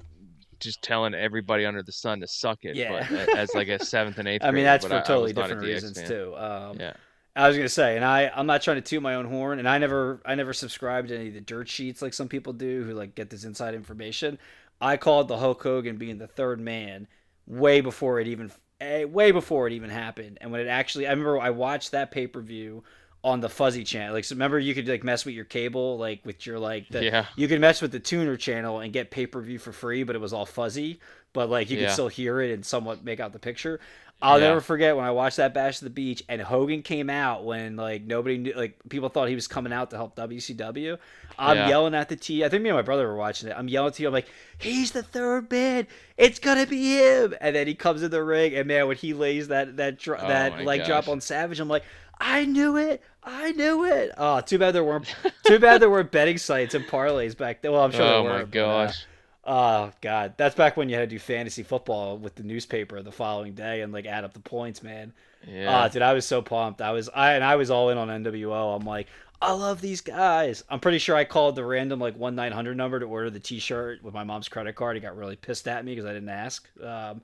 just 0.64 0.82
telling 0.82 1.14
everybody 1.14 1.64
under 1.64 1.82
the 1.82 1.92
sun 1.92 2.20
to 2.20 2.26
suck 2.26 2.58
it. 2.62 2.74
Yeah. 2.74 3.06
But 3.08 3.36
as 3.36 3.54
like 3.54 3.68
a 3.68 3.84
seventh 3.84 4.18
and 4.18 4.26
eighth. 4.26 4.42
I 4.44 4.50
mean 4.50 4.64
that's 4.64 4.86
for 4.86 4.94
I- 4.94 4.98
I 4.98 5.02
totally 5.02 5.30
a 5.30 5.34
different 5.34 5.62
reasons 5.62 6.02
too. 6.02 6.34
Um, 6.36 6.78
Yeah. 6.80 6.94
I 7.36 7.48
was 7.48 7.56
gonna 7.56 7.68
say, 7.68 7.96
and 7.96 8.04
I 8.04 8.30
I'm 8.34 8.46
not 8.46 8.62
trying 8.62 8.76
to 8.76 8.80
toot 8.80 9.02
my 9.02 9.16
own 9.16 9.26
horn, 9.26 9.58
and 9.58 9.68
I 9.68 9.78
never 9.78 10.20
I 10.24 10.34
never 10.36 10.52
subscribed 10.52 11.08
to 11.08 11.16
any 11.16 11.28
of 11.28 11.34
the 11.34 11.40
dirt 11.40 11.68
sheets 11.68 12.00
like 12.00 12.14
some 12.14 12.28
people 12.28 12.52
do 12.52 12.84
who 12.84 12.94
like 12.94 13.14
get 13.16 13.28
this 13.30 13.44
inside 13.44 13.74
information. 13.74 14.38
I 14.80 14.96
called 14.96 15.28
the 15.28 15.38
Hulk 15.38 15.62
Hogan 15.62 15.96
being 15.96 16.18
the 16.18 16.26
third 16.28 16.60
man 16.60 17.08
way 17.46 17.80
before 17.80 18.20
it 18.20 18.28
even 18.28 18.52
eh, 18.80 19.04
way 19.04 19.32
before 19.32 19.66
it 19.66 19.72
even 19.72 19.90
happened. 19.90 20.38
And 20.40 20.52
when 20.52 20.60
it 20.60 20.68
actually, 20.68 21.06
I 21.06 21.10
remember 21.10 21.40
I 21.40 21.50
watched 21.50 21.90
that 21.90 22.10
pay 22.12 22.26
per 22.28 22.40
view 22.40 22.84
on 23.24 23.40
the 23.40 23.48
fuzzy 23.48 23.82
channel. 23.84 24.14
Like, 24.14 24.24
so 24.24 24.34
remember 24.36 24.58
you 24.58 24.74
could 24.74 24.86
like 24.86 25.02
mess 25.02 25.24
with 25.24 25.34
your 25.34 25.46
cable, 25.46 25.96
like 25.98 26.20
with 26.24 26.44
your 26.46 26.58
like 26.58 26.88
the 26.90 27.02
Yeah. 27.04 27.24
you 27.36 27.48
could 27.48 27.60
mess 27.60 27.80
with 27.82 27.90
the 27.90 27.98
tuner 27.98 28.36
channel 28.36 28.80
and 28.80 28.92
get 28.92 29.10
pay 29.10 29.26
per 29.26 29.40
view 29.40 29.58
for 29.58 29.72
free, 29.72 30.02
but 30.04 30.14
it 30.14 30.20
was 30.20 30.32
all 30.34 30.44
fuzzy. 30.46 31.00
But 31.32 31.48
like 31.50 31.70
you 31.70 31.78
could 31.78 31.90
still 31.90 32.08
hear 32.08 32.40
it 32.42 32.52
and 32.52 32.64
somewhat 32.64 33.02
make 33.02 33.18
out 33.20 33.32
the 33.32 33.38
picture. 33.40 33.80
I'll 34.22 34.38
Yeah. 34.40 34.48
never 34.48 34.60
forget 34.60 34.94
when 34.94 35.04
I 35.04 35.10
watched 35.10 35.38
that 35.38 35.52
Bash 35.54 35.78
of 35.78 35.84
the 35.84 35.90
Beach 35.90 36.22
and 36.28 36.40
Hogan 36.40 36.82
came 36.82 37.10
out 37.10 37.44
when 37.44 37.76
like 37.76 38.02
nobody 38.02 38.38
knew, 38.38 38.52
like 38.54 38.78
people 38.90 39.08
thought 39.08 39.28
he 39.28 39.34
was 39.34 39.48
coming 39.48 39.72
out 39.72 39.90
to 39.90 39.96
help 39.96 40.14
WCW. 40.16 40.98
I'm 41.38 41.56
Yeah. 41.56 41.68
yelling 41.68 41.94
at 41.94 42.08
the 42.10 42.16
T. 42.16 42.44
I 42.44 42.48
think 42.50 42.62
me 42.62 42.68
and 42.68 42.76
my 42.76 42.82
brother 42.82 43.08
were 43.08 43.16
watching 43.16 43.48
it. 43.48 43.54
I'm 43.56 43.68
yelling 43.68 43.92
to 43.92 44.02
you. 44.02 44.08
I'm 44.08 44.14
like, 44.14 44.28
he's 44.58 44.92
the 44.92 45.02
third 45.02 45.50
man. 45.50 45.86
It's 46.16 46.38
gonna 46.38 46.66
be 46.66 46.98
him. 46.98 47.34
And 47.40 47.56
then 47.56 47.66
he 47.66 47.74
comes 47.74 48.02
in 48.02 48.10
the 48.10 48.22
ring, 48.22 48.54
and 48.54 48.68
man, 48.68 48.86
when 48.86 48.96
he 48.96 49.14
lays 49.14 49.48
that 49.48 49.76
that 49.78 49.98
dr- 49.98 50.20
Oh 50.22 50.28
that 50.28 50.62
leg 50.64 50.84
drop 50.84 51.08
on 51.08 51.20
Savage, 51.20 51.58
I'm 51.58 51.68
like, 51.68 51.84
I 52.20 52.44
knew 52.44 52.76
it. 52.76 53.02
I 53.24 53.52
knew 53.52 53.84
it. 53.84 54.12
Oh, 54.18 54.40
too 54.40 54.58
bad 54.58 54.72
there 54.74 54.84
weren't. 54.84 55.14
too 55.46 55.58
bad 55.58 55.80
there 55.80 55.90
weren't 55.90 56.10
betting 56.10 56.38
sites 56.38 56.74
and 56.74 56.84
parlays 56.86 57.36
back 57.36 57.62
then. 57.62 57.72
Well, 57.72 57.82
I'm 57.82 57.90
sure 57.90 58.06
there 58.06 58.22
were. 58.22 58.30
oh 58.30 58.34
my 58.34 58.42
uh, 58.42 58.44
gosh. 58.44 59.06
Oh 59.46 59.90
god, 60.00 60.34
that's 60.38 60.54
back 60.54 60.76
when 60.76 60.88
you 60.88 60.94
had 60.94 61.02
to 61.08 61.14
do 61.14 61.18
fantasy 61.18 61.62
football 61.62 62.16
with 62.16 62.34
the 62.34 62.42
newspaper 62.42 63.02
the 63.02 63.12
following 63.12 63.54
day 63.54 63.82
and 63.82 63.92
like 63.92 64.06
add 64.06 64.24
up 64.24 64.32
the 64.32 64.40
points, 64.40 64.82
man. 64.82 65.12
Yeah. 65.46 65.66
Ah, 65.84 65.88
dude, 65.88 66.00
I 66.00 66.14
was 66.14 66.24
so 66.26 66.40
pumped. 66.40 66.80
I 66.80 66.92
was 66.92 67.10
I 67.14 67.32
and 67.34 67.44
I 67.44 67.56
was 67.56 67.70
all 67.70 67.90
in 67.90 67.98
on 67.98 68.08
NWO. 68.08 68.74
I'm 68.74 68.86
like, 68.86 69.06
I 69.42 69.52
love 69.52 69.82
these 69.82 70.00
guys. 70.00 70.64
I'm 70.70 70.80
pretty 70.80 70.96
sure 70.98 71.14
I 71.14 71.24
called 71.24 71.56
the 71.56 71.64
random 71.64 72.00
like 72.00 72.16
one 72.16 72.34
nine 72.34 72.52
hundred 72.52 72.78
number 72.78 72.98
to 72.98 73.04
order 73.06 73.28
the 73.28 73.40
T-shirt 73.40 74.02
with 74.02 74.14
my 74.14 74.24
mom's 74.24 74.48
credit 74.48 74.74
card. 74.76 74.96
He 74.96 75.00
got 75.02 75.14
really 75.16 75.36
pissed 75.36 75.68
at 75.68 75.84
me 75.84 75.94
because 75.94 76.08
I 76.08 76.14
didn't 76.14 76.30
ask. 76.30 76.66
Um, 76.82 77.20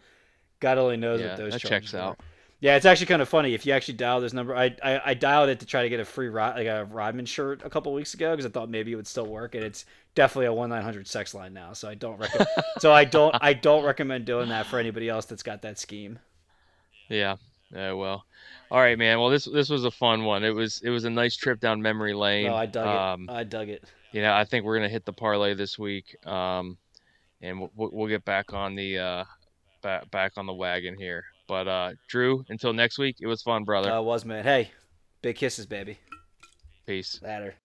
God 0.60 0.76
only 0.76 0.98
knows 0.98 1.20
Yeah, 1.22 1.28
what 1.28 1.36
those 1.38 1.52
that 1.54 1.62
checks 1.62 1.94
were. 1.94 2.00
out. 2.00 2.20
Yeah, 2.60 2.76
it's 2.76 2.84
actually 2.84 3.06
kind 3.06 3.22
of 3.22 3.28
funny 3.28 3.54
if 3.54 3.64
you 3.64 3.72
actually 3.72 3.94
dial 3.94 4.20
this 4.20 4.34
number. 4.34 4.54
I 4.54 4.76
I, 4.82 5.00
I 5.06 5.14
dialed 5.14 5.48
it 5.48 5.60
to 5.60 5.66
try 5.66 5.82
to 5.82 5.88
get 5.88 5.98
a 5.98 6.04
free 6.04 6.28
Rod, 6.28 6.56
like 6.56 6.66
a 6.66 6.84
Rodman 6.84 7.24
shirt 7.24 7.62
a 7.64 7.70
couple 7.70 7.92
weeks 7.94 8.12
ago 8.12 8.32
because 8.32 8.44
I 8.44 8.50
thought 8.50 8.68
maybe 8.68 8.92
it 8.92 8.96
would 8.96 9.06
still 9.06 9.26
work, 9.26 9.54
and 9.54 9.64
it's 9.64 9.86
definitely 10.14 10.46
a 10.46 10.52
one 10.52 10.68
nine 10.68 10.82
hundred 10.82 11.08
sex 11.08 11.32
line 11.32 11.54
now. 11.54 11.72
So 11.72 11.88
I 11.88 11.94
don't 11.94 12.18
recommend. 12.18 12.48
so 12.78 12.92
I 12.92 13.04
don't 13.04 13.34
I 13.40 13.54
don't 13.54 13.84
recommend 13.84 14.26
doing 14.26 14.50
that 14.50 14.66
for 14.66 14.78
anybody 14.78 15.08
else 15.08 15.24
that's 15.24 15.42
got 15.42 15.62
that 15.62 15.78
scheme. 15.78 16.18
Yeah. 17.08 17.36
Yeah. 17.72 17.92
Well. 17.92 18.24
All 18.70 18.78
right, 18.78 18.98
man. 18.98 19.18
Well, 19.18 19.30
this 19.30 19.46
this 19.46 19.70
was 19.70 19.84
a 19.84 19.90
fun 19.90 20.24
one. 20.24 20.44
It 20.44 20.54
was 20.54 20.80
it 20.84 20.90
was 20.90 21.04
a 21.04 21.10
nice 21.10 21.36
trip 21.36 21.60
down 21.60 21.80
memory 21.80 22.14
lane. 22.14 22.48
Oh, 22.48 22.54
I 22.54 22.66
dug 22.66 22.86
um, 22.86 23.28
it. 23.28 23.32
I 23.32 23.44
dug 23.44 23.68
it. 23.68 23.84
You 24.12 24.22
know, 24.22 24.32
I 24.32 24.44
think 24.44 24.64
we're 24.64 24.76
gonna 24.76 24.88
hit 24.88 25.04
the 25.04 25.12
parlay 25.12 25.54
this 25.54 25.78
week, 25.78 26.16
um, 26.26 26.76
and 27.40 27.58
we'll, 27.58 27.70
we'll 27.74 27.90
we'll 27.92 28.08
get 28.08 28.24
back 28.24 28.52
on 28.52 28.76
the 28.76 28.98
uh, 28.98 29.24
back 29.82 30.08
back 30.10 30.32
on 30.36 30.46
the 30.46 30.52
wagon 30.52 30.96
here. 30.96 31.24
But 31.50 31.66
uh, 31.66 31.90
Drew, 32.08 32.44
until 32.48 32.72
next 32.72 32.96
week, 32.96 33.16
it 33.20 33.26
was 33.26 33.42
fun, 33.42 33.64
brother. 33.64 33.90
Uh, 33.90 34.00
was 34.02 34.24
man. 34.24 34.44
Hey, 34.44 34.70
big 35.20 35.34
kisses, 35.34 35.66
baby. 35.66 35.98
Peace. 36.86 37.20
Later. 37.24 37.56